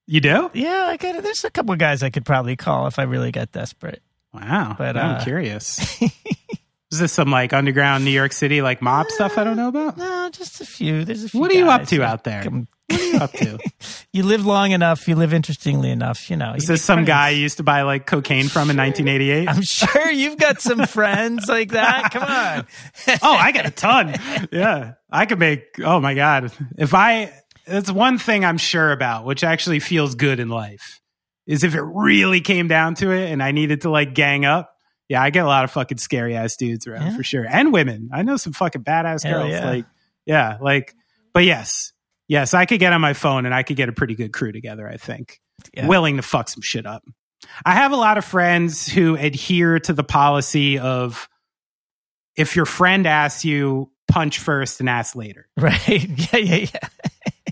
you 0.06 0.20
do? 0.20 0.50
Yeah, 0.54 0.84
I 0.88 0.96
got. 0.96 1.22
There's 1.22 1.44
a 1.44 1.50
couple 1.50 1.72
of 1.72 1.78
guys 1.78 2.02
I 2.02 2.10
could 2.10 2.24
probably 2.24 2.56
call 2.56 2.86
if 2.86 2.98
I 2.98 3.02
really 3.02 3.32
got 3.32 3.50
desperate. 3.52 4.02
Wow, 4.32 4.76
But, 4.78 4.96
I'm 4.96 5.16
uh, 5.16 5.24
curious. 5.24 6.00
Is 6.92 6.98
this 6.98 7.12
some 7.12 7.30
like 7.30 7.52
underground 7.52 8.04
New 8.04 8.10
York 8.10 8.32
City 8.32 8.62
like 8.62 8.80
mob 8.82 9.06
stuff 9.10 9.38
I 9.38 9.44
don't 9.44 9.56
know 9.56 9.68
about? 9.68 9.96
No, 9.96 10.28
just 10.32 10.60
a 10.60 10.64
few. 10.66 11.04
There's 11.04 11.24
a 11.24 11.28
few. 11.28 11.40
What 11.40 11.50
are 11.50 11.54
you 11.54 11.68
up 11.70 11.86
to 11.86 12.02
out 12.02 12.24
there? 12.24 12.42
come- 12.42 12.66
What 12.90 13.00
are 13.00 13.04
you 13.04 13.18
up 13.18 13.32
to? 13.32 13.58
You 14.12 14.24
live 14.24 14.44
long 14.44 14.72
enough. 14.72 15.06
You 15.06 15.14
live 15.14 15.32
interestingly 15.32 15.88
enough. 15.88 16.30
You 16.30 16.36
know. 16.36 16.54
Is 16.54 16.64
you 16.64 16.68
this 16.74 16.82
some 16.82 16.96
friends. 16.96 17.06
guy 17.06 17.28
you 17.30 17.42
used 17.42 17.58
to 17.58 17.62
buy 17.62 17.82
like 17.82 18.06
cocaine 18.06 18.48
from 18.48 18.68
in 18.68 18.76
1988? 18.76 19.48
I'm 19.48 19.62
sure 19.62 20.10
you've 20.10 20.36
got 20.36 20.60
some 20.60 20.84
friends 20.86 21.46
like 21.48 21.70
that. 21.70 22.10
Come 22.10 22.24
on. 22.24 22.66
oh, 23.22 23.32
I 23.32 23.52
got 23.52 23.66
a 23.66 23.70
ton. 23.70 24.16
Yeah. 24.50 24.94
I 25.08 25.26
could 25.26 25.38
make, 25.38 25.62
oh 25.84 26.00
my 26.00 26.14
God. 26.14 26.50
If 26.76 26.92
I, 26.92 27.32
that's 27.68 27.88
one 27.92 28.18
thing 28.18 28.44
I'm 28.44 28.58
sure 28.58 28.90
about, 28.90 29.24
which 29.26 29.44
actually 29.44 29.78
feels 29.78 30.16
good 30.16 30.40
in 30.40 30.48
life, 30.48 31.00
is 31.46 31.62
if 31.62 31.76
it 31.76 31.82
really 31.82 32.40
came 32.40 32.66
down 32.66 32.96
to 32.96 33.12
it 33.12 33.30
and 33.30 33.40
I 33.40 33.52
needed 33.52 33.82
to 33.82 33.90
like 33.90 34.12
gang 34.12 34.44
up. 34.44 34.72
Yeah, 35.08 35.22
I 35.22 35.30
get 35.30 35.44
a 35.44 35.48
lot 35.48 35.62
of 35.62 35.70
fucking 35.70 35.98
scary 35.98 36.34
ass 36.34 36.56
dudes 36.56 36.88
around 36.88 37.12
Yeah. 37.12 37.16
for 37.16 37.22
sure. 37.22 37.46
And 37.48 37.72
women. 37.72 38.10
I 38.12 38.22
know 38.22 38.36
some 38.36 38.52
fucking 38.54 38.82
badass 38.82 39.22
Hell 39.22 39.42
girls. 39.42 39.52
yeah. 39.52 39.70
Like, 39.70 39.84
yeah, 40.26 40.58
like, 40.60 40.94
but 41.32 41.44
yes, 41.44 41.92
yes, 42.30 42.54
I 42.54 42.64
could 42.64 42.78
get 42.78 42.92
on 42.94 43.00
my 43.00 43.12
phone 43.12 43.44
and 43.44 43.54
I 43.54 43.64
could 43.64 43.76
get 43.76 43.88
a 43.88 43.92
pretty 43.92 44.14
good 44.14 44.32
crew 44.32 44.52
together, 44.52 44.88
I 44.88 44.96
think. 44.96 45.40
Yeah. 45.74 45.86
Willing 45.86 46.16
to 46.16 46.22
fuck 46.22 46.48
some 46.48 46.62
shit 46.62 46.86
up. 46.86 47.02
I 47.66 47.74
have 47.74 47.92
a 47.92 47.96
lot 47.96 48.16
of 48.16 48.24
friends 48.24 48.88
who 48.88 49.16
adhere 49.16 49.80
to 49.80 49.92
the 49.92 50.04
policy 50.04 50.78
of 50.78 51.28
if 52.36 52.56
your 52.56 52.66
friend 52.66 53.06
asks 53.06 53.44
you, 53.44 53.90
punch 54.08 54.38
first 54.38 54.80
and 54.80 54.88
ask 54.88 55.14
later. 55.14 55.48
Right. 55.58 56.08
Yeah, 56.32 56.38
yeah, 56.38 56.66
yeah. 56.72 56.88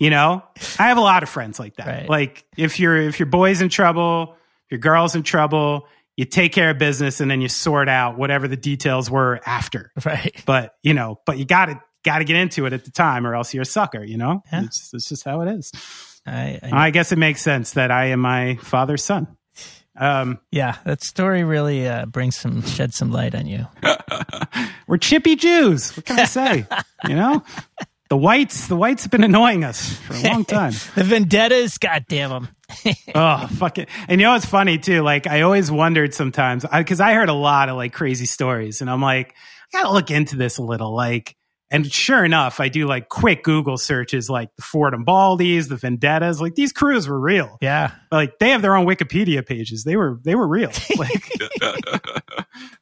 You 0.01 0.11
know, 0.11 0.45
I 0.79 0.89
have 0.89 0.97
a 0.97 1.03
lot 1.03 1.25
of 1.25 1.29
friends 1.29 1.59
like 1.59 1.75
that. 1.77 1.87
Right. 1.87 2.09
Like 2.09 2.45
if 2.57 2.79
your 2.79 2.97
if 2.97 3.19
your 3.19 3.27
boy's 3.27 3.61
in 3.61 3.69
trouble, 3.69 4.37
your 4.71 4.79
girl's 4.79 5.17
in 5.17 5.25
trouble, 5.25 5.89
you 6.17 6.25
take 6.25 6.53
care 6.53 6.71
of 6.71 6.79
business 6.79 7.21
and 7.21 7.29
then 7.29 7.41
you 7.41 7.49
sort 7.49 7.89
out 7.89 8.17
whatever 8.17 8.47
the 8.47 8.57
details 8.57 9.11
were 9.11 9.41
after. 9.45 9.91
Right. 10.05 10.41
But 10.47 10.75
you 10.85 10.95
know, 10.95 11.21
but 11.27 11.37
you 11.39 11.45
got 11.45 11.67
to 11.67 11.81
got 12.09 12.18
to 12.18 12.24
get 12.24 12.36
into 12.36 12.64
it 12.66 12.72
at 12.72 12.85
the 12.85 12.90
time, 12.90 13.26
or 13.26 13.35
else 13.35 13.52
you're 13.52 13.62
a 13.62 13.66
sucker. 13.66 14.02
You 14.02 14.16
know, 14.16 14.43
Yeah. 14.52 14.64
it's, 14.64 14.90
it's 14.94 15.09
just 15.09 15.24
how 15.24 15.43
it 15.43 15.48
is. 15.59 15.70
I, 16.26 16.59
I, 16.62 16.86
I 16.86 16.90
guess 16.90 17.12
it 17.12 17.18
makes 17.18 17.43
sense 17.43 17.72
that 17.72 17.90
I 17.90 18.06
am 18.06 18.20
my 18.20 18.56
father's 18.56 19.05
son. 19.05 19.26
Um, 20.01 20.39
yeah, 20.52 20.76
that 20.85 21.02
story 21.02 21.43
really 21.43 21.86
uh, 21.89 22.06
brings 22.06 22.36
some, 22.36 22.62
shed 22.62 22.94
some 22.94 23.10
light 23.10 23.35
on 23.35 23.47
you. 23.47 23.66
we're 24.86 24.97
chippy 24.98 25.36
Jews. 25.36 25.97
What 25.97 26.06
can 26.06 26.20
I 26.20 26.24
say? 26.24 26.66
you 27.09 27.16
know, 27.16 27.43
the 28.09 28.16
whites, 28.16 28.68
the 28.68 28.76
whites 28.76 29.02
have 29.02 29.10
been 29.10 29.24
annoying 29.24 29.64
us 29.64 29.93
for 29.98 30.14
a 30.14 30.20
long 30.22 30.44
time. 30.44 30.72
The 30.94 31.05
vendettas, 31.05 31.78
goddamn 31.78 32.30
them. 32.30 32.48
oh, 33.14 33.47
fuck 33.48 33.78
it. 33.78 33.89
And 34.09 34.20
you 34.20 34.26
know 34.26 34.32
what's 34.35 34.47
funny 34.47 34.78
too? 34.78 35.02
Like 35.02 35.26
I 35.26 35.40
always 35.43 35.70
wondered 35.70 36.14
sometimes 36.14 36.64
because 36.72 37.01
I, 37.01 37.14
heard 37.14 37.28
a 37.28 37.35
lot 37.35 37.68
of 37.68 37.76
like 37.76 37.93
crazy 37.93 38.26
stories, 38.26 38.80
and 38.80 38.89
I'm 38.90 39.02
like, 39.02 39.35
I 39.74 39.82
gotta 39.82 39.93
look 39.93 40.10
into 40.10 40.36
this 40.36 40.59
a 40.59 40.62
little. 40.62 40.94
Like, 40.94 41.35
and 41.70 41.90
sure 41.90 42.24
enough, 42.24 42.61
I 42.61 42.69
do 42.69 42.86
like 42.86 43.09
quick 43.09 43.43
Google 43.43 43.77
searches, 43.77 44.31
like 44.31 44.55
the 44.57 44.62
Fordham 44.62 45.05
Baldies, 45.05 45.69
the 45.69 45.77
Vendettas. 45.77 46.40
Like 46.40 46.55
these 46.55 46.73
crews 46.73 47.07
were 47.07 47.20
real. 47.20 47.59
Yeah. 47.61 47.93
Like 48.11 48.39
they 48.39 48.51
have 48.51 48.62
their 48.62 48.74
own 48.74 48.86
Wikipedia 48.86 49.45
pages. 49.47 49.85
They 49.85 49.97
were 49.97 50.19
they 50.23 50.35
were 50.35 50.49
real. 50.49 50.70
Like, 50.97 51.31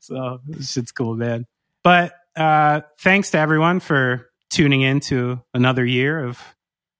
so 0.00 0.40
this 0.46 0.72
shit's 0.72 0.92
cool, 0.92 1.16
man. 1.16 1.46
But 1.82 2.14
uh, 2.36 2.82
thanks 3.00 3.32
to 3.32 3.38
everyone 3.38 3.80
for 3.80 4.30
tuning 4.50 4.82
in 4.82 5.00
to 5.00 5.42
another 5.52 5.84
year 5.84 6.24
of 6.24 6.40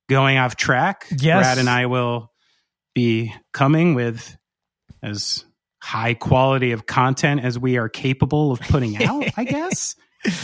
going 0.08 0.38
off 0.38 0.56
track. 0.56 1.06
Yes. 1.10 1.42
Brad 1.42 1.58
and 1.58 1.70
I 1.70 1.86
will 1.86 2.32
be 2.94 3.32
coming 3.52 3.94
with 3.94 4.36
as 5.02 5.44
high 5.82 6.14
quality 6.14 6.72
of 6.72 6.86
content 6.86 7.42
as 7.44 7.58
we 7.58 7.76
are 7.76 7.88
capable 7.88 8.50
of 8.52 8.60
putting 8.60 9.02
out, 9.02 9.24
I 9.36 9.44
guess. 9.44 9.94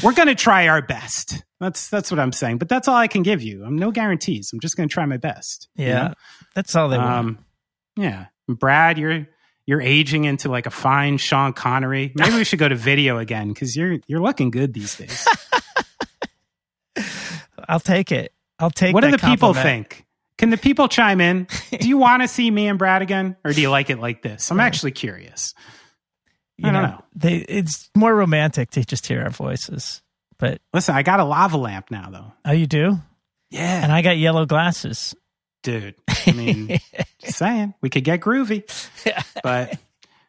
We're 0.02 0.12
going 0.14 0.28
to 0.28 0.34
try 0.34 0.68
our 0.68 0.82
best. 0.82 1.42
That's 1.60 1.88
that's 1.88 2.10
what 2.10 2.18
I'm 2.20 2.32
saying, 2.32 2.58
but 2.58 2.68
that's 2.68 2.88
all 2.88 2.96
I 2.96 3.06
can 3.08 3.22
give 3.22 3.42
you. 3.42 3.64
I'm 3.64 3.76
no 3.76 3.90
guarantees. 3.90 4.50
I'm 4.52 4.60
just 4.60 4.76
going 4.76 4.88
to 4.88 4.92
try 4.92 5.06
my 5.06 5.16
best. 5.16 5.68
you 5.76 5.86
Yeah. 5.86 6.08
know? 6.08 6.14
That's 6.54 6.74
all 6.74 6.88
they 6.88 6.98
want. 6.98 7.10
Um, 7.14 7.38
yeah, 7.96 8.26
Brad, 8.48 8.98
you're 8.98 9.26
you're 9.66 9.80
aging 9.80 10.24
into 10.24 10.48
like 10.48 10.66
a 10.66 10.70
fine 10.70 11.18
Sean 11.18 11.52
Connery. 11.52 12.12
Maybe 12.16 12.34
we 12.36 12.44
should 12.44 12.58
go 12.58 12.68
to 12.68 12.74
video 12.74 13.18
again 13.18 13.48
because 13.48 13.76
you're 13.76 13.98
you're 14.06 14.20
looking 14.20 14.50
good 14.50 14.74
these 14.74 14.96
days. 14.96 15.26
I'll 17.68 17.80
take 17.80 18.12
it. 18.12 18.32
I'll 18.58 18.70
take 18.70 18.94
what 18.94 19.02
do 19.02 19.10
the 19.10 19.18
people 19.18 19.54
think? 19.54 20.04
Can 20.38 20.50
the 20.50 20.56
people 20.56 20.88
chime 20.88 21.20
in? 21.20 21.46
Do 21.80 21.88
you 21.88 21.96
want 21.98 22.22
to 22.22 22.28
see 22.28 22.50
me 22.50 22.66
and 22.66 22.78
Brad 22.78 23.02
again, 23.02 23.36
or 23.44 23.52
do 23.52 23.60
you 23.60 23.70
like 23.70 23.90
it 23.90 24.00
like 24.00 24.22
this? 24.22 24.50
I'm 24.50 24.58
actually 24.60 24.90
curious. 24.92 25.54
You 26.58 26.68
I 26.68 26.72
don't 26.72 26.82
know, 26.82 26.88
know. 26.88 27.04
They, 27.14 27.36
it's 27.36 27.90
more 27.96 28.14
romantic 28.14 28.70
to 28.72 28.84
just 28.84 29.06
hear 29.06 29.22
our 29.22 29.30
voices. 29.30 30.02
But 30.38 30.60
Listen, 30.72 30.94
I 30.94 31.02
got 31.02 31.20
a 31.20 31.24
lava 31.24 31.56
lamp 31.56 31.90
now, 31.90 32.10
though. 32.10 32.32
oh, 32.44 32.52
you 32.52 32.66
do? 32.66 32.98
Yeah, 33.50 33.82
And 33.82 33.92
I 33.92 34.02
got 34.02 34.16
yellow 34.18 34.46
glasses. 34.46 35.14
dude. 35.62 35.94
I 36.26 36.32
mean, 36.32 36.78
just 37.20 37.38
saying 37.38 37.74
we 37.80 37.90
could 37.90 38.04
get 38.04 38.20
groovy, 38.20 38.64
but. 39.42 39.78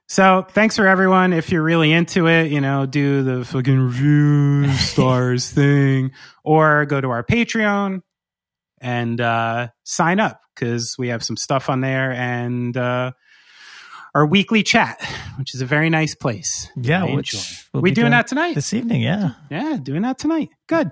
So 0.10 0.45
thanks 0.50 0.76
for 0.76 0.86
everyone. 0.86 1.34
If 1.34 1.52
you're 1.52 1.64
really 1.64 1.91
into 1.91 2.28
it, 2.28 2.52
you 2.52 2.62
know, 2.62 2.86
do 2.86 3.24
the 3.24 3.45
fucking 3.45 3.80
review 3.80 4.72
stars 4.74 5.50
thing, 5.50 6.12
or 6.44 6.86
go 6.86 7.00
to 7.02 7.10
our 7.10 7.24
Patreon 7.24 8.02
and 8.82 9.22
uh, 9.22 9.70
sign 9.86 10.20
up 10.20 10.41
because 10.54 10.95
we 11.00 11.08
have 11.08 11.24
some 11.24 11.38
stuff 11.38 11.70
on 11.70 11.80
there 11.82 12.12
and 12.12 12.76
uh, 12.78 13.14
our 14.15 14.26
weekly 14.26 14.64
chat, 14.64 15.03
which 15.38 15.56
is 15.56 15.61
a 15.61 15.65
very 15.65 15.90
nice 15.90 16.15
place. 16.15 16.69
Yeah, 16.76 17.06
I 17.06 17.15
which 17.15 17.34
we'll 17.73 17.81
we 17.81 17.91
doing 17.91 18.03
doing 18.03 18.11
that 18.11 18.27
tonight? 18.27 18.56
This 18.56 18.73
evening, 18.73 19.02
yeah. 19.02 19.31
Yeah, 19.49 19.77
doing 19.81 20.03
that 20.03 20.18
tonight. 20.18 20.49
Good. 20.68 20.91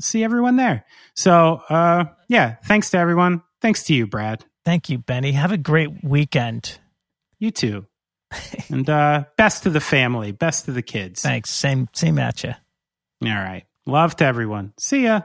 See 0.00 0.24
everyone 0.24 0.56
there. 0.56 0.84
So, 1.14 1.62
uh, 1.68 2.04
yeah, 2.28 2.56
thanks 2.64 2.90
to 2.90 2.98
everyone. 2.98 3.42
Thanks 3.60 3.84
to 3.84 3.94
you, 3.94 4.06
Brad. 4.06 4.44
Thank 4.64 4.88
you, 4.88 4.98
Benny. 4.98 5.32
Have 5.32 5.52
a 5.52 5.58
great 5.58 6.02
weekend. 6.02 6.78
You 7.38 7.50
too. 7.50 7.86
and 8.70 8.88
uh, 8.88 9.24
best 9.36 9.64
to 9.64 9.70
the 9.70 9.80
family, 9.80 10.32
best 10.32 10.64
to 10.64 10.72
the 10.72 10.82
kids. 10.82 11.22
Thanks. 11.22 11.50
Same 11.50 11.88
same 11.92 12.18
at 12.18 12.42
you. 12.42 12.54
All 13.22 13.28
right. 13.28 13.64
Love 13.86 14.16
to 14.16 14.24
everyone. 14.24 14.72
See 14.78 15.04
ya. 15.04 15.22